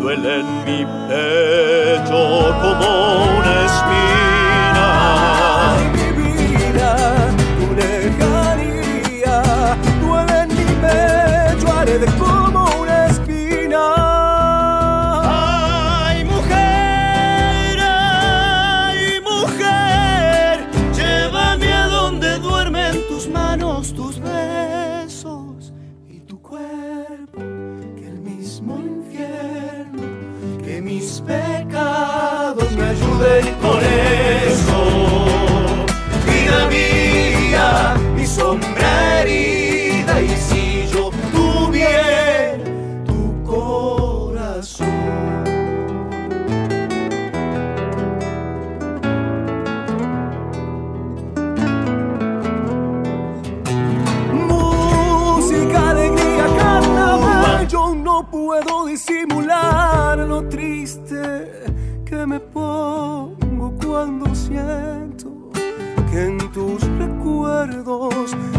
duele 0.00 0.40
en 0.40 0.48
mi 0.64 0.80
pecho 1.08 2.20
como 2.62 3.01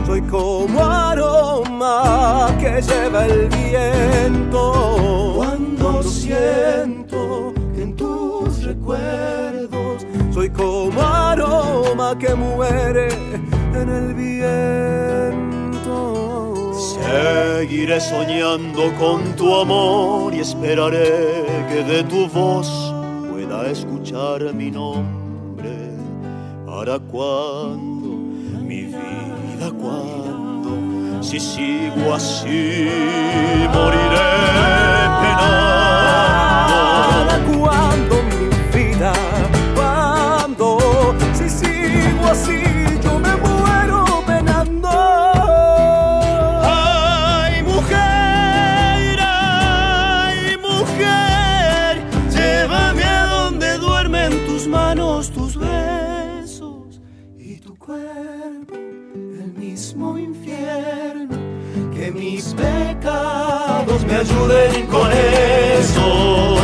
soy 0.06 0.22
como 0.24 0.84
aroma 0.84 2.56
que 2.60 2.82
lleva 2.82 3.26
el 3.26 3.50
viento. 3.50 5.34
Cuando 5.36 6.04
siento 6.04 7.54
en 7.76 7.96
tus 7.96 8.64
recuerdos 8.64 10.06
soy 10.34 10.50
como 10.50 11.00
aroma 11.00 12.18
que 12.18 12.34
muere 12.34 13.08
en 13.76 13.90
el 13.90 14.14
viento. 14.16 15.84
Seguiré 16.74 18.02
soñando 18.02 18.92
con 19.00 19.36
tu 19.36 19.54
amor 19.56 20.34
y 20.34 20.40
esperaré 20.40 21.46
que 21.70 21.84
de 21.84 22.04
tu 22.06 22.28
voz 22.30 22.68
pueda 23.30 23.68
escuchar 23.70 24.52
mi 24.56 24.72
nombre. 24.72 25.94
¿Para 26.66 26.98
cuándo, 26.98 27.93
cuándo? 31.34 31.40
Si 31.40 31.40
sigo 31.40 32.14
así, 32.14 32.88
moriré 33.74 34.34
penando. 35.22 36.78
¿Para 37.26 37.38
cuándo, 37.40 37.93
mi 37.93 37.93
ayuden 64.24 64.88
con 64.88 65.12
eso. 65.12 66.56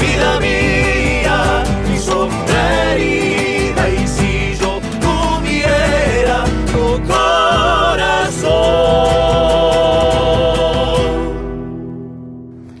Vida 0.00 0.40
mía, 0.40 1.62
mi 1.88 1.98
sombra 1.98 2.92
herida, 2.92 3.90
y 3.90 4.06
si 4.06 4.54
yo 4.60 4.80
tuviera 5.00 6.44
tu 6.72 6.84
corazón. 7.06 8.54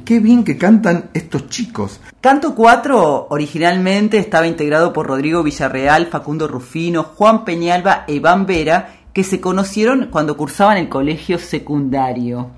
Qué 0.04 0.20
bien 0.20 0.44
que 0.44 0.56
cantan 0.56 1.10
estos 1.12 1.48
chicos. 1.48 2.00
Canto 2.20 2.54
4 2.54 3.26
originalmente 3.28 4.16
estaba 4.18 4.46
integrado 4.46 4.94
por 4.94 5.06
Rodrigo 5.06 5.42
Villarreal, 5.42 6.06
Facundo 6.06 6.48
Rufino, 6.48 7.02
Juan 7.02 7.44
Peñalba 7.44 8.04
e 8.08 8.14
Iván 8.14 8.46
Vera, 8.46 8.94
que 9.12 9.24
se 9.24 9.40
conocieron 9.40 10.08
cuando 10.10 10.36
cursaban 10.36 10.78
el 10.78 10.88
colegio 10.88 11.38
secundario. 11.38 12.50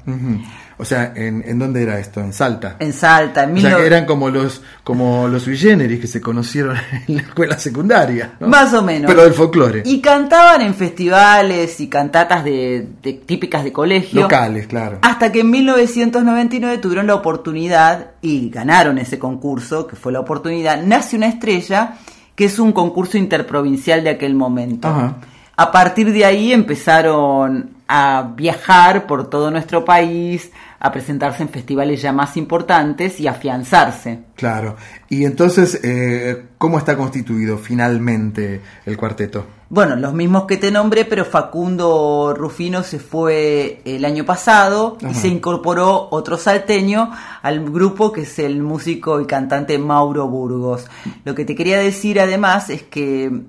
O 0.78 0.85
sea, 0.85 1.12
¿en, 1.16 1.43
en 1.47 1.59
dónde 1.59 1.82
era 1.82 1.98
esto? 1.98 2.20
En 2.20 2.35
Salta. 2.35 2.77
En 2.81 2.93
Salta, 2.93 3.44
en 3.44 3.57
O 3.57 3.61
sea, 3.61 3.70
19 3.70 3.81
que 3.81 3.86
eran 3.86 4.05
como 4.05 4.28
los 4.28 4.61
como 4.85 5.27
los 5.27 5.43
sui 5.44 5.57
generis 5.57 6.01
que 6.01 6.07
se 6.07 6.20
conocieron 6.20 6.77
en 7.09 7.16
la 7.16 7.23
escuela 7.23 7.59
secundaria. 7.59 8.32
¿no? 8.40 8.48
Más 8.48 8.74
o 8.74 8.82
menos. 8.82 9.11
Pero 9.11 9.24
del 9.24 9.32
folclore. 9.32 9.82
Y 9.86 10.01
cantaban 10.03 10.61
en 10.61 10.74
festivales 10.74 11.81
y 11.81 11.89
cantatas 11.89 12.44
de, 12.44 12.89
de- 13.03 13.15
típicas 13.15 13.65
de 13.65 13.73
colegio. 13.73 14.20
Locales, 14.20 14.66
claro. 14.66 14.98
Hasta 15.01 15.32
que 15.32 15.40
en 15.40 15.51
1999 15.51 16.78
tuvieron 16.78 17.07
la 17.07 17.15
oportunidad 17.15 18.09
y 18.20 18.51
ganaron 18.51 18.98
ese 18.98 19.19
concurso, 19.19 19.86
que 19.86 19.97
fue 19.97 20.12
la 20.12 20.20
oportunidad, 20.20 20.82
Nace 20.82 21.16
una 21.16 21.27
estrella, 21.28 21.94
que 22.35 22.44
es 22.44 22.59
un 22.59 22.73
concurso 22.73 23.16
interprovincial 23.16 24.05
de 24.05 24.11
aquel 24.11 24.35
momento. 24.35 24.89
Ajá. 24.89 25.16
A 25.57 25.73
partir 25.73 26.12
de 26.12 26.24
ahí 26.27 26.53
empezaron 26.53 27.70
a 27.89 28.32
viajar 28.36 29.07
por 29.07 29.31
todo 29.31 29.51
nuestro 29.51 29.85
país, 29.85 30.51
a 30.78 30.93
presentarse 30.93 31.43
en 31.43 31.48
festivales 31.48 32.03
ya 32.03 32.12
más 32.12 32.36
importantes 32.36 33.20
y 33.20 33.27
afianzarse. 33.27 34.20
Claro. 34.35 34.77
Y 35.09 35.24
entonces, 35.24 35.81
eh, 35.82 36.47
¿cómo 36.59 36.78
está 36.78 36.97
constituido 36.97 37.59
finalmente 37.59 38.61
el 38.85 38.97
cuarteto? 38.97 39.47
Bueno, 39.69 39.97
los 39.97 40.15
mismos 40.15 40.44
que 40.44 40.59
te 40.59 40.70
nombré, 40.70 41.05
pero 41.05 41.24
Facundo 41.24 42.35
Rufino 42.36 42.85
se 42.85 43.01
fue 43.01 43.81
el 43.85 44.05
año 44.05 44.24
pasado 44.24 44.97
y 45.01 45.12
se 45.12 45.27
incorporó 45.27 46.07
otro 46.12 46.39
salteño 46.39 47.11
al 47.43 47.69
grupo 47.69 48.12
que 48.12 48.20
es 48.20 48.39
el 48.39 48.62
músico 48.62 49.20
y 49.20 49.27
cantante 49.27 49.77
Mauro 49.78 50.28
Burgos. 50.28 50.86
Lo 51.24 51.35
que 51.35 51.44
te 51.44 51.57
quería 51.57 51.78
decir 51.78 52.20
además 52.20 52.70
es 52.70 52.85
que 52.85 53.43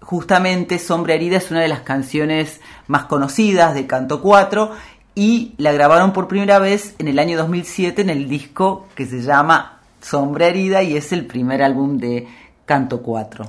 justamente 0.00 0.80
Sombra 0.80 1.14
Herida 1.14 1.36
es 1.36 1.52
una 1.52 1.60
de 1.60 1.68
las 1.68 1.82
canciones 1.82 2.60
más 2.88 3.04
conocidas 3.04 3.72
de 3.72 3.86
Canto 3.86 4.20
4 4.20 4.72
y 5.14 5.54
la 5.58 5.72
grabaron 5.72 6.12
por 6.12 6.28
primera 6.28 6.58
vez 6.58 6.94
en 6.98 7.08
el 7.08 7.18
año 7.18 7.36
2007 7.36 8.02
en 8.02 8.10
el 8.10 8.28
disco 8.28 8.88
que 8.94 9.06
se 9.06 9.22
llama 9.22 9.80
Sombra 10.00 10.46
Herida 10.46 10.82
y 10.82 10.96
es 10.96 11.12
el 11.12 11.26
primer 11.26 11.62
álbum 11.62 11.98
de 11.98 12.26
Canto 12.64 13.02
4. 13.02 13.46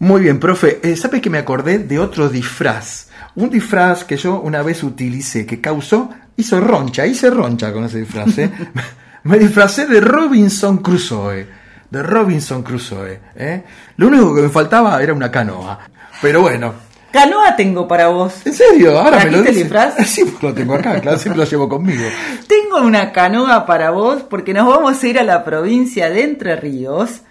Muy 0.00 0.22
bien, 0.22 0.40
profe. 0.40 0.80
Eh, 0.82 0.96
¿Sabe 0.96 1.20
que 1.20 1.28
me 1.28 1.38
acordé 1.38 1.78
de 1.78 1.98
otro 1.98 2.28
disfraz? 2.28 3.08
Un 3.34 3.50
disfraz 3.50 4.04
que 4.04 4.16
yo 4.16 4.40
una 4.40 4.62
vez 4.62 4.82
utilicé, 4.82 5.44
que 5.44 5.60
causó, 5.60 6.08
hizo 6.36 6.58
roncha, 6.60 7.06
hice 7.06 7.28
roncha 7.28 7.72
con 7.72 7.84
ese 7.84 8.00
disfraz. 8.00 8.38
¿eh? 8.38 8.50
me 9.24 9.38
disfracé 9.38 9.86
de 9.86 10.00
Robinson 10.00 10.78
Crusoe. 10.78 11.46
De 11.90 12.02
Robinson 12.02 12.62
Crusoe. 12.62 13.20
¿eh? 13.36 13.62
Lo 13.96 14.08
único 14.08 14.34
que 14.34 14.42
me 14.42 14.48
faltaba 14.48 15.02
era 15.02 15.12
una 15.12 15.30
canoa. 15.30 15.78
Pero 16.22 16.42
bueno. 16.42 16.89
Canoa 17.12 17.56
tengo 17.56 17.88
para 17.88 18.08
vos. 18.08 18.34
¿En 18.44 18.54
serio? 18.54 18.98
Ahora 18.98 19.18
me 19.24 19.30
lo 19.30 19.42
¿Trajiste 19.42 19.48
el 19.50 19.54
dice. 19.54 19.62
disfraz? 19.64 19.94
Sí, 20.06 20.24
pues 20.24 20.42
lo 20.42 20.54
tengo 20.54 20.74
acá, 20.74 21.00
claro, 21.00 21.18
siempre 21.18 21.42
lo 21.44 21.50
llevo 21.50 21.68
conmigo. 21.68 22.04
Tengo 22.46 22.78
una 22.86 23.12
canoa 23.12 23.66
para 23.66 23.90
vos 23.90 24.22
porque 24.22 24.52
nos 24.54 24.66
vamos 24.68 25.02
a 25.02 25.06
ir 25.06 25.18
a 25.18 25.24
la 25.24 25.44
provincia 25.44 26.08
de 26.10 26.22
Entre 26.22 26.56
Ríos 26.56 27.22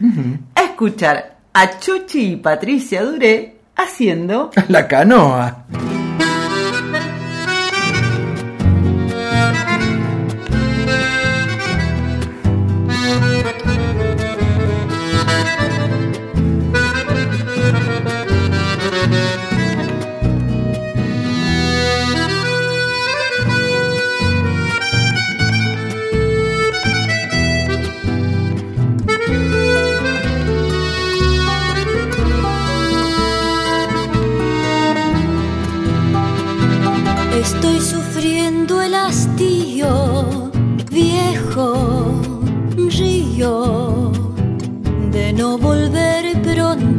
a 0.56 0.62
escuchar 0.64 1.38
a 1.54 1.80
Chuchi 1.80 2.34
y 2.34 2.36
Patricia 2.38 3.04
Duré 3.04 3.58
haciendo 3.76 4.52
La 4.68 4.88
canoa. 4.88 5.66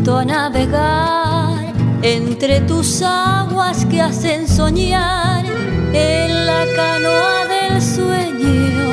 A 0.09 0.25
navegar 0.25 1.73
entre 2.01 2.61
tus 2.63 3.03
aguas 3.03 3.85
que 3.85 4.01
hacen 4.01 4.49
soñar 4.49 5.45
en 5.93 6.47
la 6.47 6.65
canoa 6.75 7.45
del 7.47 7.83
sueño. 7.83 8.89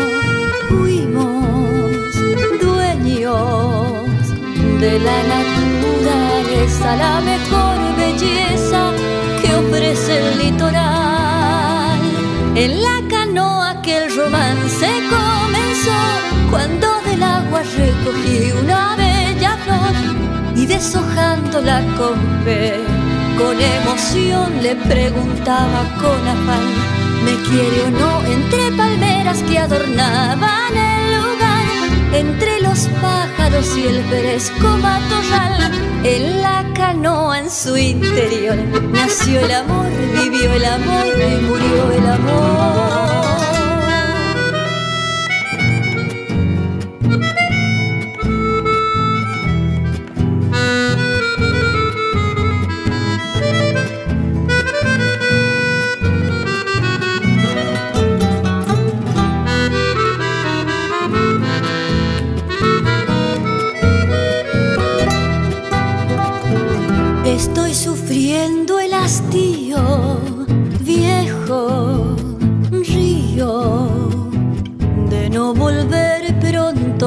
Fuimos 0.67 2.13
dueños 2.61 4.27
de 4.81 4.99
la 4.99 5.17
naturaleza, 5.35 6.95
la 6.97 7.21
mejor 7.21 7.95
belleza 7.95 8.91
que 9.41 9.55
ofrece 9.55 10.17
el 10.17 10.37
litoral. 10.39 11.99
En 12.55 12.81
la 12.81 13.01
canoa 13.09 13.81
que 13.81 13.97
el 13.97 14.15
romance 14.15 14.89
comenzó, 15.09 16.01
cuando 16.51 16.87
del 17.05 17.23
agua 17.23 17.61
recogí 17.77 18.51
una 18.61 18.86
deshojándola 20.67 21.81
con 21.97 22.17
fe, 22.43 22.75
con 23.37 23.55
emoción 23.59 24.61
le 24.61 24.75
preguntaba 24.75 25.83
con 26.01 26.27
afán, 26.27 26.67
¿me 27.25 27.33
quiere 27.47 27.83
o 27.85 27.91
no? 27.91 28.25
Entre 28.25 28.71
palmeras 28.71 29.41
que 29.43 29.59
adornaban 29.59 30.73
el 30.75 31.03
lugar, 31.17 31.65
entre 32.13 32.61
los 32.61 32.79
pájaros 33.01 33.77
y 33.77 33.87
el 33.87 34.03
fresco 34.05 34.67
matorral, 34.77 35.71
en 36.03 36.41
la 36.41 36.65
canoa 36.73 37.39
en 37.39 37.49
su 37.49 37.77
interior 37.77 38.57
nació 38.91 39.39
el 39.39 39.51
amor, 39.51 39.87
vivió 40.13 40.53
el 40.53 40.65
amor 40.65 41.05
y 41.07 41.41
murió 41.45 41.91
el 41.91 42.07
amor. 42.07 43.36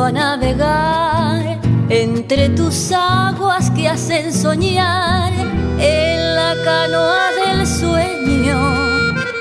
A 0.04 0.12
navegar 0.12 1.60
entre 1.90 2.48
tus 2.50 2.92
aguas 2.92 3.70
que 3.72 3.88
hacen 3.88 4.32
soñar 4.32 5.32
en 5.78 6.34
la 6.34 6.54
canoa 6.64 7.30
del 7.32 7.66
sueño. 7.66 8.56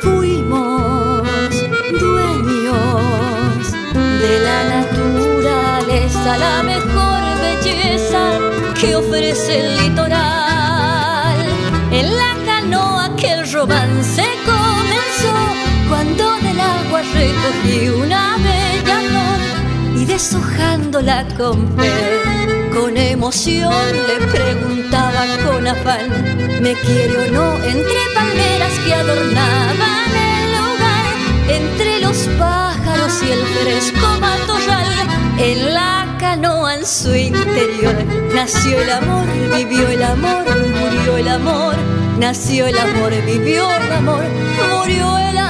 Fuimos 0.01 1.23
dueños 1.99 3.71
de 3.93 4.39
la 4.47 4.59
naturaleza, 4.75 6.37
la 6.37 6.63
mejor 6.63 7.21
belleza 7.41 8.39
que 8.79 8.95
ofrece 8.95 9.59
el 9.59 9.77
litoral. 9.77 11.37
En 11.91 12.17
la 12.17 12.33
canoa 12.45 13.05
aquel 13.05 13.49
romance 13.51 14.25
comenzó 14.45 15.35
cuando 15.87 16.37
del 16.39 16.59
agua 16.59 17.01
recogí 17.13 17.89
una 17.89 18.38
deshojándola 20.19 21.25
con 21.37 21.57
fe. 21.77 22.19
Con 22.73 22.97
emoción 22.97 23.71
le 24.07 24.27
preguntaba 24.27 25.23
con 25.45 25.65
afán, 25.65 26.09
¿me 26.61 26.73
quiere 26.73 27.17
o 27.17 27.31
no? 27.31 27.63
Entre 27.63 28.01
palmeras 28.13 28.73
que 28.85 28.93
adornaban 28.93 30.11
el 30.35 30.51
lugar, 30.57 31.05
entre 31.47 31.99
los 32.01 32.17
pájaros 32.37 33.13
y 33.23 33.31
el 33.31 33.45
fresco 33.59 34.07
matorral, 34.19 35.07
en 35.39 35.73
la 35.73 36.17
canoa 36.19 36.75
en 36.75 36.85
su 36.85 37.15
interior 37.15 37.95
nació 38.35 38.77
el 38.81 38.89
amor, 38.91 39.25
vivió 39.55 39.87
el 39.87 40.03
amor, 40.03 40.43
murió 40.81 41.17
el 41.17 41.27
amor, 41.29 41.75
nació 42.19 42.67
el 42.67 42.77
amor, 42.77 43.11
vivió 43.25 43.71
el 43.71 43.91
amor, 43.93 44.23
murió 44.77 45.17
el 45.17 45.37
amor. 45.37 45.48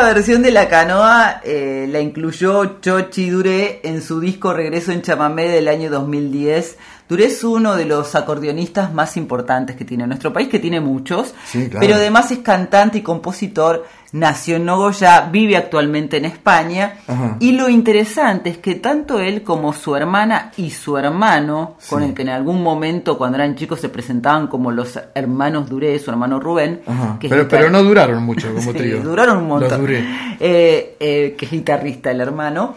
Esta 0.00 0.14
versión 0.14 0.40
de 0.40 0.50
la 0.50 0.66
canoa 0.70 1.42
eh, 1.44 1.86
la 1.90 2.00
incluyó 2.00 2.80
Chochi 2.80 3.28
Duré 3.28 3.82
en 3.84 4.00
su 4.00 4.18
disco 4.18 4.54
Regreso 4.54 4.92
en 4.92 5.02
Chamamé 5.02 5.50
del 5.50 5.68
año 5.68 5.90
2010. 5.90 6.78
Duré 7.10 7.24
es 7.26 7.42
uno 7.44 7.74
de 7.76 7.84
los 7.84 8.14
acordeonistas 8.14 8.94
más 8.94 9.16
importantes 9.16 9.74
que 9.76 9.84
tiene 9.84 10.06
nuestro 10.06 10.32
país, 10.32 10.48
que 10.48 10.60
tiene 10.60 10.80
muchos, 10.80 11.34
Sí, 11.44 11.68
claro. 11.68 11.80
pero 11.80 11.96
además 11.96 12.30
es 12.30 12.38
cantante 12.38 12.98
y 12.98 13.02
compositor, 13.02 13.84
nació 14.12 14.56
en 14.56 14.64
Nogoyá, 14.64 15.28
vive 15.30 15.56
actualmente 15.56 16.16
en 16.18 16.24
España, 16.24 16.94
Ajá. 17.08 17.36
y 17.40 17.52
lo 17.52 17.68
interesante 17.68 18.50
es 18.50 18.58
que 18.58 18.76
tanto 18.76 19.18
él 19.20 19.42
como 19.42 19.72
su 19.72 19.94
hermana 19.96 20.52
y 20.56 20.70
su 20.70 20.96
hermano, 20.96 21.76
con 21.88 22.02
el 22.04 22.14
que 22.14 22.22
en 22.22 22.28
algún 22.30 22.62
momento 22.62 23.18
cuando 23.18 23.38
eran 23.38 23.56
chicos 23.56 23.80
se 23.80 23.88
presentaban 23.88 24.46
como 24.46 24.70
los 24.70 24.98
hermanos 25.14 25.68
Duré, 25.68 25.98
su 25.98 26.10
hermano 26.10 26.38
Rubén, 26.40 26.80
que 27.20 27.28
Pero, 27.28 27.48
pero 27.48 27.70
no 27.70 27.82
duraron 27.82 28.22
mucho 28.22 28.48
como 28.54 28.60
Sí, 28.72 28.78
trío. 28.78 29.00
duraron 29.02 29.38
un 29.38 29.48
montón. 29.48 29.70
Los 29.70 29.80
duré. 29.80 30.04
Eh, 30.38 30.96
eh, 31.00 31.34
que 31.36 31.44
es 31.46 31.50
guitarrista 31.50 32.10
el 32.12 32.20
hermano. 32.20 32.74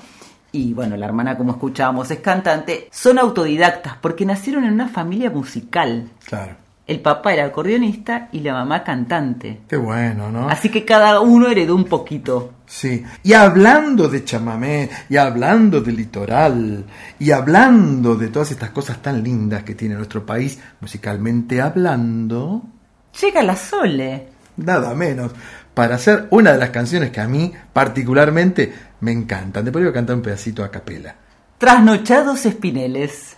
Y 0.54 0.74
bueno, 0.74 0.96
la 0.96 1.08
hermana, 1.08 1.36
como 1.36 1.52
escuchábamos, 1.54 2.10
es 2.12 2.20
cantante. 2.20 2.88
Son 2.92 3.20
autodidactas 3.20 3.98
porque 4.00 4.26
nacieron 4.26 4.64
en 4.64 4.74
una 4.74 4.88
familia 4.88 5.30
musical. 5.30 6.10
Claro. 6.26 6.56
El 6.86 7.00
papá 7.00 7.34
era 7.34 7.46
acordeonista 7.46 8.28
y 8.32 8.42
la 8.42 8.54
mamá 8.54 8.84
cantante. 8.84 9.62
Qué 9.68 9.78
bueno, 9.78 10.30
¿no? 10.32 10.50
Así 10.50 10.70
que 10.70 10.86
cada 10.86 11.22
uno 11.22 11.48
heredó 11.48 11.76
un 11.76 11.86
poquito. 11.86 12.54
Sí. 12.68 13.04
Y 13.24 13.34
hablando 13.34 14.08
de 14.10 14.24
chamamé, 14.26 14.90
y 15.10 15.18
hablando 15.18 15.82
de 15.82 15.92
litoral, 15.92 16.86
y 17.20 17.32
hablando 17.32 18.16
de 18.16 18.28
todas 18.28 18.52
estas 18.52 18.70
cosas 18.72 19.02
tan 19.02 19.24
lindas 19.24 19.64
que 19.64 19.76
tiene 19.76 19.96
nuestro 19.96 20.26
país, 20.26 20.60
musicalmente 20.82 21.62
hablando, 21.62 22.64
Llega 23.22 23.44
la 23.44 23.56
Sole. 23.56 24.28
nada 24.58 24.94
menos, 24.94 25.32
para 25.74 25.96
hacer 25.96 26.28
una 26.30 26.54
de 26.54 26.60
las 26.60 26.70
canciones 26.70 27.12
que 27.12 27.22
a 27.22 27.28
mí 27.28 27.52
particularmente 27.72 28.74
me 29.02 29.12
encantan. 29.12 29.66
Después 29.66 29.84
voy 29.84 29.92
a 29.92 29.94
cantar 29.94 30.16
un 30.16 30.22
pedacito 30.22 30.64
a 30.64 30.72
capela. 30.72 31.16
Trasnochados 31.58 32.46
Espineles. 32.46 33.38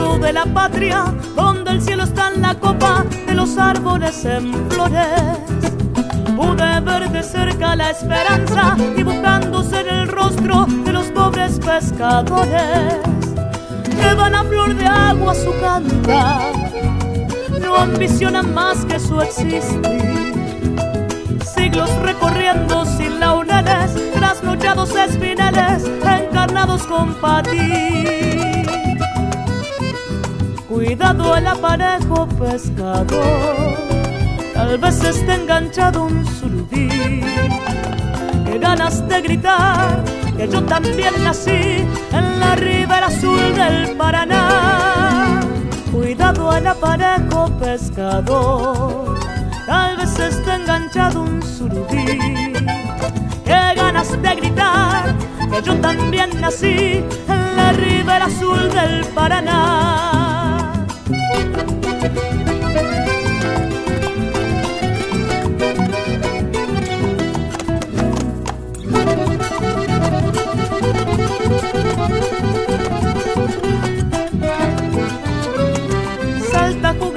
De 0.00 0.32
la 0.32 0.46
patria, 0.46 1.04
donde 1.36 1.72
el 1.72 1.82
cielo 1.82 2.04
está 2.04 2.30
en 2.34 2.40
la 2.40 2.54
copa 2.54 3.04
de 3.26 3.34
los 3.34 3.58
árboles 3.58 4.24
en 4.24 4.52
flores. 4.70 5.38
Pude 6.36 6.80
ver 6.80 7.10
de 7.10 7.22
cerca 7.22 7.76
la 7.76 7.90
esperanza 7.90 8.76
dibujándose 8.96 9.80
en 9.80 9.88
el 9.88 10.08
rostro 10.08 10.66
de 10.84 10.92
los 10.92 11.06
pobres 11.08 11.58
pescadores. 11.58 12.98
Llevan 14.00 14.34
a 14.34 14.44
flor 14.44 14.74
de 14.74 14.86
agua 14.86 15.34
su 15.34 15.52
cantar, 15.60 16.52
no 17.60 17.76
ambicionan 17.76 18.54
más 18.54 18.84
que 18.86 18.98
su 18.98 19.20
existir. 19.20 20.32
Siglos 21.54 21.94
recorriendo 22.02 22.86
sin 22.86 23.20
laureles, 23.20 24.12
trasnochados 24.14 24.96
espinales, 24.96 25.84
encarnados 26.02 26.84
con 26.84 27.12
patín. 27.14 28.30
Cuidado 30.70 31.36
el 31.36 31.48
aparejo 31.48 32.28
pescador, 32.28 33.76
tal 34.54 34.78
vez 34.78 35.02
esté 35.02 35.34
enganchado 35.34 36.04
un 36.04 36.24
surubí. 36.24 36.88
Qué 38.44 38.56
ganas 38.60 39.06
de 39.08 39.20
gritar 39.20 40.04
que 40.36 40.46
yo 40.46 40.62
también 40.62 41.12
nací 41.24 41.84
en 42.12 42.38
la 42.38 42.54
ribera 42.54 43.08
azul 43.08 43.52
del 43.52 43.96
Paraná. 43.96 45.40
Cuidado 45.90 46.56
el 46.56 46.64
aparejo 46.68 47.50
pescador, 47.58 49.18
tal 49.66 49.96
vez 49.96 50.16
esté 50.20 50.54
enganchado 50.54 51.22
un 51.22 51.42
surubí. 51.42 52.06
Qué 53.44 53.74
ganas 53.74 54.22
de 54.22 54.34
gritar 54.36 55.16
que 55.50 55.62
yo 55.62 55.74
también 55.80 56.30
nací 56.40 57.04
en 57.26 57.56
la 57.56 57.72
ribera 57.72 58.26
azul 58.26 58.70
del 58.70 59.04
Paraná. 59.06 60.19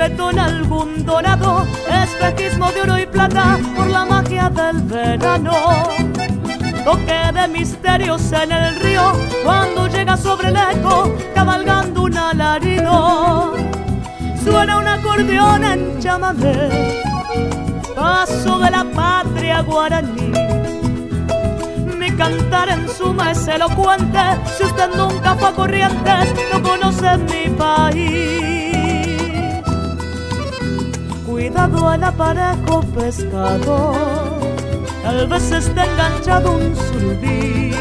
Juguetón 0.03 0.38
algún 0.38 1.05
dorado, 1.05 1.65
espejismo 2.03 2.69
de 2.73 2.81
oro 2.81 2.97
y 2.97 3.05
plata 3.05 3.57
por 3.73 3.88
la 3.88 4.03
magia 4.03 4.49
del 4.49 4.81
verano. 4.81 5.53
Toque 6.84 7.31
de 7.34 7.47
misterios 7.47 8.30
en 8.34 8.51
el 8.51 8.81
río 8.81 9.13
cuando 9.45 9.88
llega 9.88 10.17
sobre 10.17 10.49
el 10.49 10.57
eco, 10.57 11.15
cabalgando 11.34 12.03
un 12.03 12.17
alarido. 12.17 13.53
Suena 14.43 14.77
un 14.80 14.88
acordeón 14.88 15.63
en 15.63 15.99
chamamé, 16.01 17.01
paso 17.95 18.59
de 18.59 18.71
la 18.71 18.84
patria 18.84 19.61
guaraní. 19.61 20.34
Mi 21.97 22.11
cantar 22.11 22.67
en 22.67 22.89
suma 22.89 23.31
es 23.31 23.47
elocuente, 23.47 24.19
si 24.57 24.65
usted 24.65 24.89
nunca 24.97 25.35
fue 25.35 25.47
a 25.47 25.51
Corrientes, 25.53 26.34
no 26.51 26.61
conoce 26.61 27.17
mi 27.19 27.49
país. 27.55 28.52
Cuidado 31.44 31.90
al 31.90 32.02
aparejo 32.02 32.80
pescador, 32.95 33.98
tal 35.03 35.28
vez 35.28 35.52
esté 35.52 35.82
enganchado 35.82 36.53
un 36.53 36.74
surubí. 36.74 37.72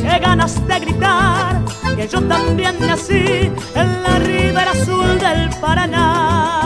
Qué 0.00 0.18
ganas 0.20 0.64
de 0.68 0.78
gritar 0.78 1.60
que 1.96 2.06
yo 2.06 2.22
también 2.22 2.76
nací 2.78 3.50
en 3.74 4.02
la 4.04 4.20
ribera 4.20 4.70
azul 4.70 5.18
del 5.18 5.50
Paraná. 5.60 6.62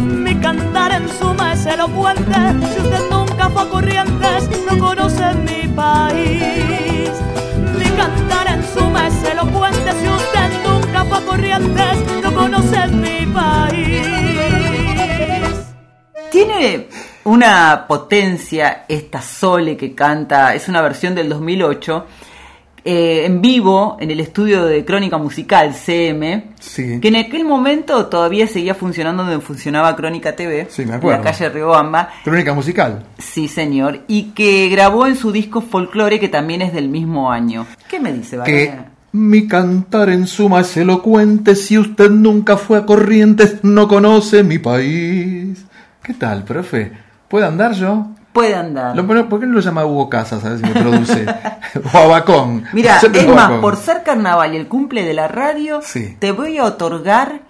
Mi 0.00 0.34
cantar 0.34 0.90
en 0.90 1.08
suma 1.08 1.52
es 1.52 1.64
elocuente, 1.64 2.34
si 2.74 2.80
usted 2.80 3.04
nunca 3.08 3.50
fue 3.50 3.62
a 3.62 3.66
Corrientes, 3.66 4.50
no 4.68 4.78
conoce 4.84 5.32
mi 5.46 5.68
país. 5.68 7.12
Mi 7.78 7.88
cantar 7.96 8.48
en 8.48 8.64
suma 8.74 9.06
es 9.06 9.22
elocuente, 9.22 9.92
si 9.92 10.08
usted 10.08 10.50
nunca 10.66 11.04
fue 11.04 11.18
a 11.18 11.20
Corrientes, 11.20 12.07
Tiene 16.44 16.86
una 17.24 17.84
potencia 17.88 18.84
esta 18.88 19.20
Sole 19.20 19.76
que 19.76 19.94
canta, 19.94 20.54
es 20.54 20.68
una 20.68 20.80
versión 20.82 21.14
del 21.16 21.28
2008, 21.28 22.06
eh, 22.84 23.24
en 23.26 23.42
vivo 23.42 23.96
en 23.98 24.12
el 24.12 24.20
estudio 24.20 24.64
de 24.64 24.84
Crónica 24.84 25.18
Musical, 25.18 25.74
CM, 25.74 26.52
Sí. 26.60 27.00
que 27.00 27.08
en 27.08 27.16
aquel 27.16 27.44
momento 27.44 28.06
todavía 28.06 28.46
seguía 28.46 28.74
funcionando 28.76 29.24
donde 29.24 29.40
funcionaba 29.44 29.96
Crónica 29.96 30.36
TV, 30.36 30.68
Sí, 30.70 30.86
me 30.86 30.94
en 30.94 31.06
la 31.10 31.20
calle 31.20 31.48
Riobamba. 31.48 32.08
Crónica 32.22 32.54
musical. 32.54 33.04
Sí, 33.18 33.48
señor, 33.48 34.02
y 34.06 34.30
que 34.30 34.68
grabó 34.68 35.08
en 35.08 35.16
su 35.16 35.32
disco 35.32 35.60
Folklore, 35.60 36.20
que 36.20 36.28
también 36.28 36.62
es 36.62 36.72
del 36.72 36.88
mismo 36.88 37.32
año. 37.32 37.66
¿Qué 37.88 37.98
me 37.98 38.12
dice, 38.12 38.36
Varela? 38.36 38.86
mi 39.10 39.48
cantar 39.48 40.10
en 40.10 40.26
suma 40.26 40.60
es 40.60 40.76
elocuente. 40.76 41.56
Si 41.56 41.76
usted 41.78 42.10
nunca 42.10 42.56
fue 42.56 42.78
a 42.78 42.86
Corrientes, 42.86 43.56
no 43.64 43.88
conoce 43.88 44.44
mi 44.44 44.58
país. 44.58 45.64
¿Qué 46.08 46.14
tal, 46.14 46.42
profe? 46.42 46.90
¿Puede 47.28 47.44
andar 47.44 47.72
yo? 47.72 48.06
Puede 48.32 48.54
andar. 48.54 48.96
Lo- 48.96 49.06
¿Por 49.28 49.40
qué 49.40 49.46
no 49.46 49.52
lo 49.54 49.60
llama 49.60 49.84
Hugo 49.84 50.08
Casas? 50.08 50.42
A 50.42 50.48
ver 50.50 50.58
si 50.58 50.64
me 50.64 50.70
produce. 50.80 51.26
o 51.92 51.98
Abacón. 51.98 52.64
Mira, 52.72 52.96
es 52.96 53.26
más, 53.28 53.38
Abacón. 53.46 53.60
por 53.60 53.76
ser 53.76 54.02
carnaval 54.04 54.54
y 54.54 54.56
el 54.56 54.68
cumple 54.68 55.04
de 55.04 55.12
la 55.12 55.28
radio, 55.28 55.80
Sí. 55.82 56.16
te 56.18 56.32
voy 56.32 56.56
a 56.56 56.64
otorgar 56.64 57.40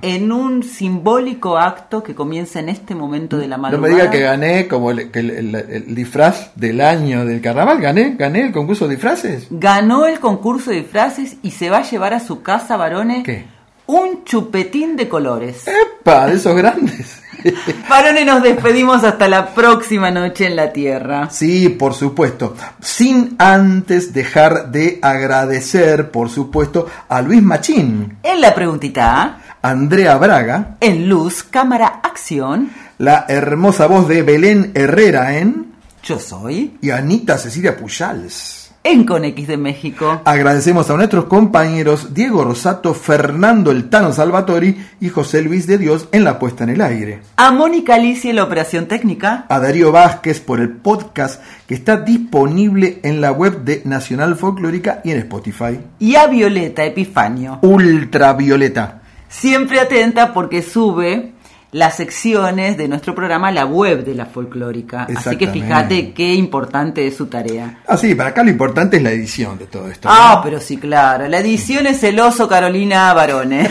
en 0.00 0.32
un 0.32 0.62
simbólico 0.62 1.58
acto 1.58 2.02
que 2.02 2.14
comienza 2.14 2.58
en 2.58 2.70
este 2.70 2.94
momento 2.94 3.36
de 3.36 3.48
la 3.48 3.56
No 3.58 3.64
madrugada. 3.64 3.88
me 3.94 3.94
diga 4.00 4.10
que 4.10 4.20
gané 4.20 4.66
como 4.66 4.92
el, 4.92 5.10
que 5.10 5.18
el- 5.18 5.30
el- 5.30 5.54
el 5.54 5.94
disfraz 5.94 6.52
del 6.54 6.80
año 6.80 7.26
del 7.26 7.42
carnaval. 7.42 7.82
¿Gané? 7.82 8.14
¿Gané 8.18 8.46
el 8.46 8.52
concurso 8.52 8.88
de 8.88 8.94
disfraces? 8.94 9.48
Ganó 9.50 10.06
el 10.06 10.20
concurso 10.20 10.70
de 10.70 10.76
disfraces 10.76 11.36
y 11.42 11.50
se 11.50 11.68
va 11.68 11.78
a 11.78 11.82
llevar 11.82 12.14
a 12.14 12.20
su 12.20 12.40
casa, 12.42 12.78
varones, 12.78 13.24
¿Qué? 13.24 13.44
Un 13.86 14.24
chupetín 14.24 14.96
de 14.96 15.08
colores. 15.08 15.64
¡Epa! 15.66 16.26
De 16.26 16.34
esos 16.34 16.56
grandes. 16.56 17.22
Varones, 17.88 18.26
nos 18.26 18.42
despedimos 18.42 19.04
hasta 19.04 19.28
la 19.28 19.54
próxima 19.54 20.10
noche 20.10 20.46
en 20.46 20.56
la 20.56 20.72
Tierra. 20.72 21.30
Sí, 21.30 21.68
por 21.68 21.94
supuesto. 21.94 22.54
Sin 22.80 23.36
antes 23.38 24.12
dejar 24.12 24.70
de 24.70 24.98
agradecer, 25.02 26.10
por 26.10 26.28
supuesto, 26.28 26.86
a 27.08 27.22
Luis 27.22 27.42
Machín, 27.42 28.18
En 28.22 28.40
la 28.40 28.54
preguntita 28.54 29.38
Andrea 29.62 30.16
Braga, 30.16 30.76
en 30.80 31.08
luz, 31.08 31.42
cámara, 31.42 32.00
acción, 32.02 32.70
la 32.98 33.26
hermosa 33.28 33.86
voz 33.86 34.08
de 34.08 34.22
Belén 34.22 34.72
Herrera 34.74 35.38
en 35.38 35.76
yo 36.06 36.20
soy 36.20 36.78
y 36.80 36.90
Anita 36.90 37.36
Cecilia 37.36 37.76
Pujals. 37.76 38.65
En 38.86 39.04
Conex 39.04 39.48
de 39.48 39.56
México. 39.56 40.22
Agradecemos 40.24 40.88
a 40.88 40.96
nuestros 40.96 41.24
compañeros 41.24 42.14
Diego 42.14 42.44
Rosato, 42.44 42.94
Fernando 42.94 43.72
El 43.72 43.88
Tano 43.90 44.12
Salvatori 44.12 44.76
y 45.00 45.08
José 45.08 45.42
Luis 45.42 45.66
de 45.66 45.76
Dios 45.76 46.08
en 46.12 46.22
la 46.22 46.38
puesta 46.38 46.62
en 46.62 46.70
el 46.70 46.80
aire. 46.80 47.20
A 47.36 47.50
Mónica 47.50 47.96
Alicia 47.96 48.30
en 48.30 48.36
la 48.36 48.44
operación 48.44 48.86
técnica. 48.86 49.44
A 49.48 49.58
Darío 49.58 49.90
Vázquez 49.90 50.38
por 50.38 50.60
el 50.60 50.70
podcast 50.70 51.42
que 51.66 51.74
está 51.74 51.96
disponible 51.96 53.00
en 53.02 53.20
la 53.20 53.32
web 53.32 53.64
de 53.64 53.82
Nacional 53.84 54.36
Folclórica 54.36 55.00
y 55.02 55.10
en 55.10 55.18
Spotify. 55.18 55.80
Y 55.98 56.14
a 56.14 56.28
Violeta 56.28 56.84
Epifanio. 56.84 57.58
Ultravioleta. 57.62 59.02
Siempre 59.28 59.80
atenta 59.80 60.32
porque 60.32 60.62
sube 60.62 61.32
las 61.72 61.96
secciones 61.96 62.76
de 62.76 62.88
nuestro 62.88 63.14
programa 63.14 63.50
la 63.50 63.66
web 63.66 64.04
de 64.04 64.14
la 64.14 64.26
folclórica. 64.26 65.06
Así 65.14 65.36
que 65.36 65.48
fíjate 65.48 66.12
qué 66.12 66.34
importante 66.34 67.06
es 67.06 67.16
su 67.16 67.26
tarea. 67.26 67.80
Ah, 67.86 67.96
sí, 67.96 68.14
para 68.14 68.30
acá 68.30 68.42
lo 68.42 68.50
importante 68.50 68.96
es 68.96 69.02
la 69.02 69.10
edición 69.10 69.58
de 69.58 69.66
todo 69.66 69.88
esto. 69.90 70.08
Ah, 70.10 70.36
¿no? 70.36 70.42
pero 70.42 70.60
sí, 70.60 70.76
claro. 70.76 71.28
La 71.28 71.38
edición 71.38 71.86
es 71.86 72.02
el 72.02 72.18
oso 72.20 72.48
Carolina 72.48 73.12
Barone. 73.12 73.70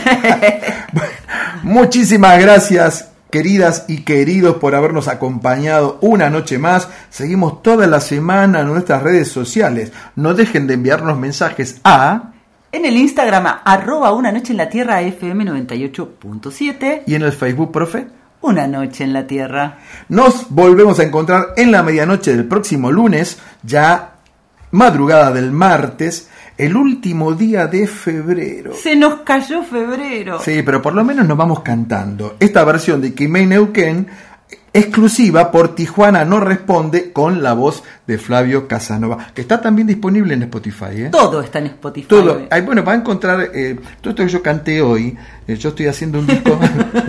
Muchísimas 1.62 2.38
gracias, 2.40 3.10
queridas 3.30 3.86
y 3.88 4.02
queridos, 4.02 4.56
por 4.56 4.74
habernos 4.74 5.08
acompañado 5.08 5.98
una 6.00 6.30
noche 6.30 6.58
más. 6.58 6.88
Seguimos 7.10 7.62
toda 7.62 7.86
la 7.86 8.00
semana 8.00 8.60
en 8.60 8.68
nuestras 8.68 9.02
redes 9.02 9.28
sociales. 9.28 9.92
No 10.14 10.34
dejen 10.34 10.66
de 10.66 10.74
enviarnos 10.74 11.18
mensajes 11.18 11.80
a 11.82 12.32
en 12.72 12.84
el 12.84 12.96
Instagram, 12.96 13.60
arroba 13.64 14.12
una 14.12 14.32
noche 14.32 14.52
en 14.52 14.58
la 14.58 14.68
tierra 14.68 15.00
FM 15.00 15.44
98.7. 15.44 17.02
y 17.06 17.14
en 17.14 17.22
el 17.22 17.32
Facebook, 17.32 17.72
profe. 17.72 18.06
Una 18.42 18.66
noche 18.66 19.04
en 19.04 19.12
la 19.12 19.26
tierra. 19.26 19.78
Nos 20.08 20.50
volvemos 20.50 20.98
a 21.00 21.04
encontrar 21.04 21.54
en 21.56 21.72
la 21.72 21.82
medianoche 21.82 22.36
del 22.36 22.44
próximo 22.44 22.92
lunes, 22.92 23.38
ya 23.62 24.16
madrugada 24.72 25.32
del 25.32 25.52
martes, 25.52 26.28
el 26.58 26.76
último 26.76 27.34
día 27.34 27.66
de 27.66 27.86
febrero. 27.86 28.72
Se 28.74 28.96
nos 28.96 29.20
cayó 29.20 29.62
febrero. 29.62 30.38
Sí, 30.40 30.62
pero 30.62 30.80
por 30.80 30.94
lo 30.94 31.04
menos 31.04 31.26
nos 31.26 31.36
vamos 31.36 31.60
cantando. 31.60 32.36
Esta 32.40 32.64
versión 32.64 33.00
de 33.00 33.14
Kimei 33.14 33.46
Neuquén, 33.46 34.06
exclusiva 34.78 35.50
por 35.50 35.74
Tijuana 35.74 36.24
no 36.24 36.40
responde, 36.40 37.12
con 37.12 37.42
la 37.42 37.54
voz 37.54 37.82
de 38.06 38.18
Flavio 38.18 38.68
Casanova, 38.68 39.28
que 39.34 39.40
está 39.40 39.60
también 39.60 39.86
disponible 39.86 40.34
en 40.34 40.42
Spotify. 40.42 40.84
¿eh? 40.92 41.08
Todo 41.10 41.40
está 41.40 41.58
en 41.58 41.66
Spotify. 41.66 42.06
Todo. 42.06 42.42
Ay, 42.50 42.62
bueno, 42.62 42.84
va 42.84 42.92
a 42.92 42.96
encontrar 42.96 43.50
eh, 43.54 43.76
todo 44.00 44.10
esto 44.10 44.24
que 44.24 44.28
yo 44.28 44.42
canté 44.42 44.82
hoy. 44.82 45.16
eh, 45.46 45.56
yo 45.56 45.70
estoy 45.70 45.86
haciendo 45.86 46.18
un 46.18 46.26
disco, 46.26 46.58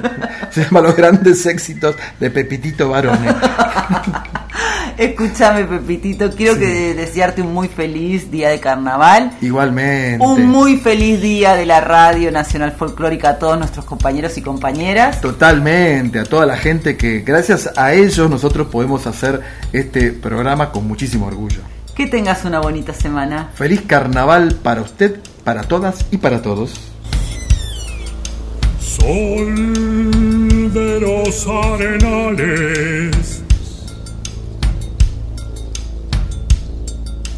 se 0.51 0.63
llama 0.63 0.81
Los 0.81 0.95
grandes 0.95 1.45
éxitos 1.45 1.95
de 2.19 2.29
Pepitito 2.31 2.89
Barone. 2.89 3.27
Escúchame, 4.97 5.65
Pepitito, 5.65 6.31
quiero 6.31 6.57
que 6.57 6.93
desearte 6.93 7.41
un 7.41 7.53
muy 7.53 7.67
feliz 7.67 8.31
día 8.31 8.49
de 8.49 8.59
carnaval. 8.59 9.37
Igualmente. 9.41 10.25
Un 10.25 10.47
muy 10.47 10.77
feliz 10.77 11.21
día 11.21 11.55
de 11.55 11.65
la 11.65 11.81
Radio 11.81 12.31
Nacional 12.31 12.71
Folclórica 12.71 13.29
a 13.29 13.39
todos 13.39 13.57
nuestros 13.57 13.85
compañeros 13.85 14.37
y 14.37 14.41
compañeras. 14.41 15.21
Totalmente, 15.21 16.19
a 16.19 16.23
toda 16.23 16.45
la 16.45 16.57
gente 16.57 16.97
que 16.97 17.19
gracias 17.19 17.71
a 17.75 17.93
ellos 17.93 18.29
nosotros 18.29 18.67
podemos 18.67 19.07
hacer 19.07 19.41
este 19.73 20.11
programa 20.11 20.71
con 20.71 20.87
muchísimo 20.87 21.27
orgullo. 21.27 21.59
Que 21.95 22.07
tengas 22.07 22.45
una 22.45 22.59
bonita 22.59 22.93
semana. 22.93 23.49
Feliz 23.55 23.81
carnaval 23.81 24.55
para 24.61 24.81
usted, 24.81 25.19
para 25.43 25.63
todas 25.63 26.05
y 26.11 26.17
para 26.17 26.41
todos. 26.41 26.79
Sol 28.79 30.71
de 30.73 30.99
los 30.99 31.47
arenales, 31.47 33.41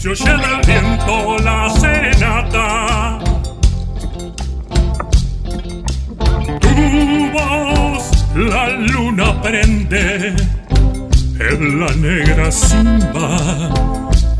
se 0.00 0.08
oye 0.08 0.24
del 0.24 0.60
viento 0.66 1.36
la 1.44 1.68
serenata. 1.78 3.18
Tu 6.60 7.30
voz 7.32 8.10
la 8.34 8.68
luna 8.70 9.42
prende 9.42 10.34
en 11.38 11.80
la 11.80 11.92
negra 11.96 12.50
simba 12.50 13.36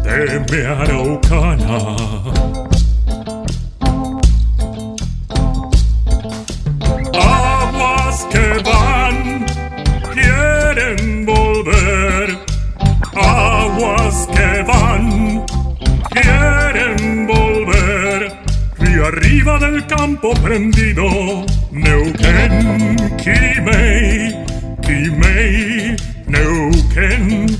de 0.03 0.41
mi 0.49 0.61
araucana. 0.65 1.97
Aguas 7.13 8.27
que 8.31 8.63
van 8.65 9.45
quieren 10.15 11.27
volver. 11.27 12.39
Aguas 13.15 14.27
que 14.35 14.63
van 14.63 14.80
arriba 19.11 19.59
del 19.59 19.85
campo 19.87 20.33
prendido 20.35 21.45
Neuquén 21.73 22.97
Quimei 23.17 24.37
Quimei 24.83 25.97
Neuquén 26.27 27.60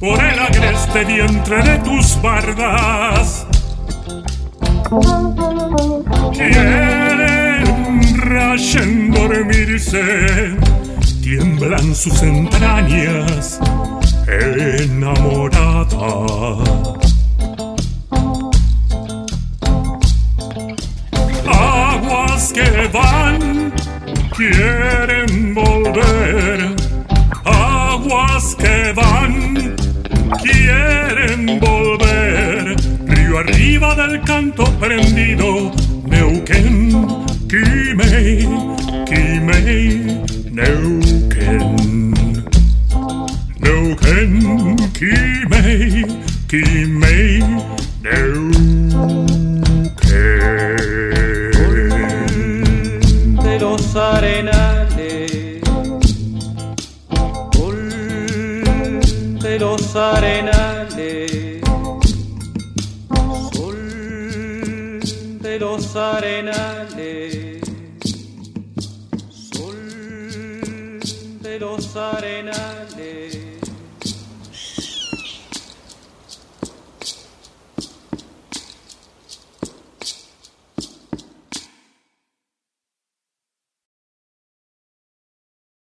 Por 0.00 0.24
el 0.24 0.38
agreste 0.38 1.04
vientre 1.04 1.62
de 1.62 1.78
tus 1.78 2.20
bardas. 2.20 3.46
Quieren 6.32 8.16
rayen 8.16 9.10
dormirse, 9.12 10.56
tiemblan 11.22 11.94
sus 11.94 12.20
entrañas 12.22 13.60
enamorada. 14.26 15.86
Aguas 21.46 22.52
que 22.52 22.88
van, 22.92 23.49
quieren 24.40 25.54
volver. 25.54 26.74
Aguas 27.44 28.56
que 28.56 28.92
van, 28.94 29.76
quieren 30.42 31.60
volver. 31.60 32.76
Río 33.06 33.38
arriba 33.38 33.94
del 33.94 34.22
canto 34.22 34.64
prendido, 34.78 35.70
Neuquén, 36.06 36.90
Quimei, 37.48 38.48
Quimei, 39.06 40.22
Neuquén. 40.50 42.14
Neuquén, 43.58 44.76
Quimei, 44.98 46.06
Quimei, 46.48 46.99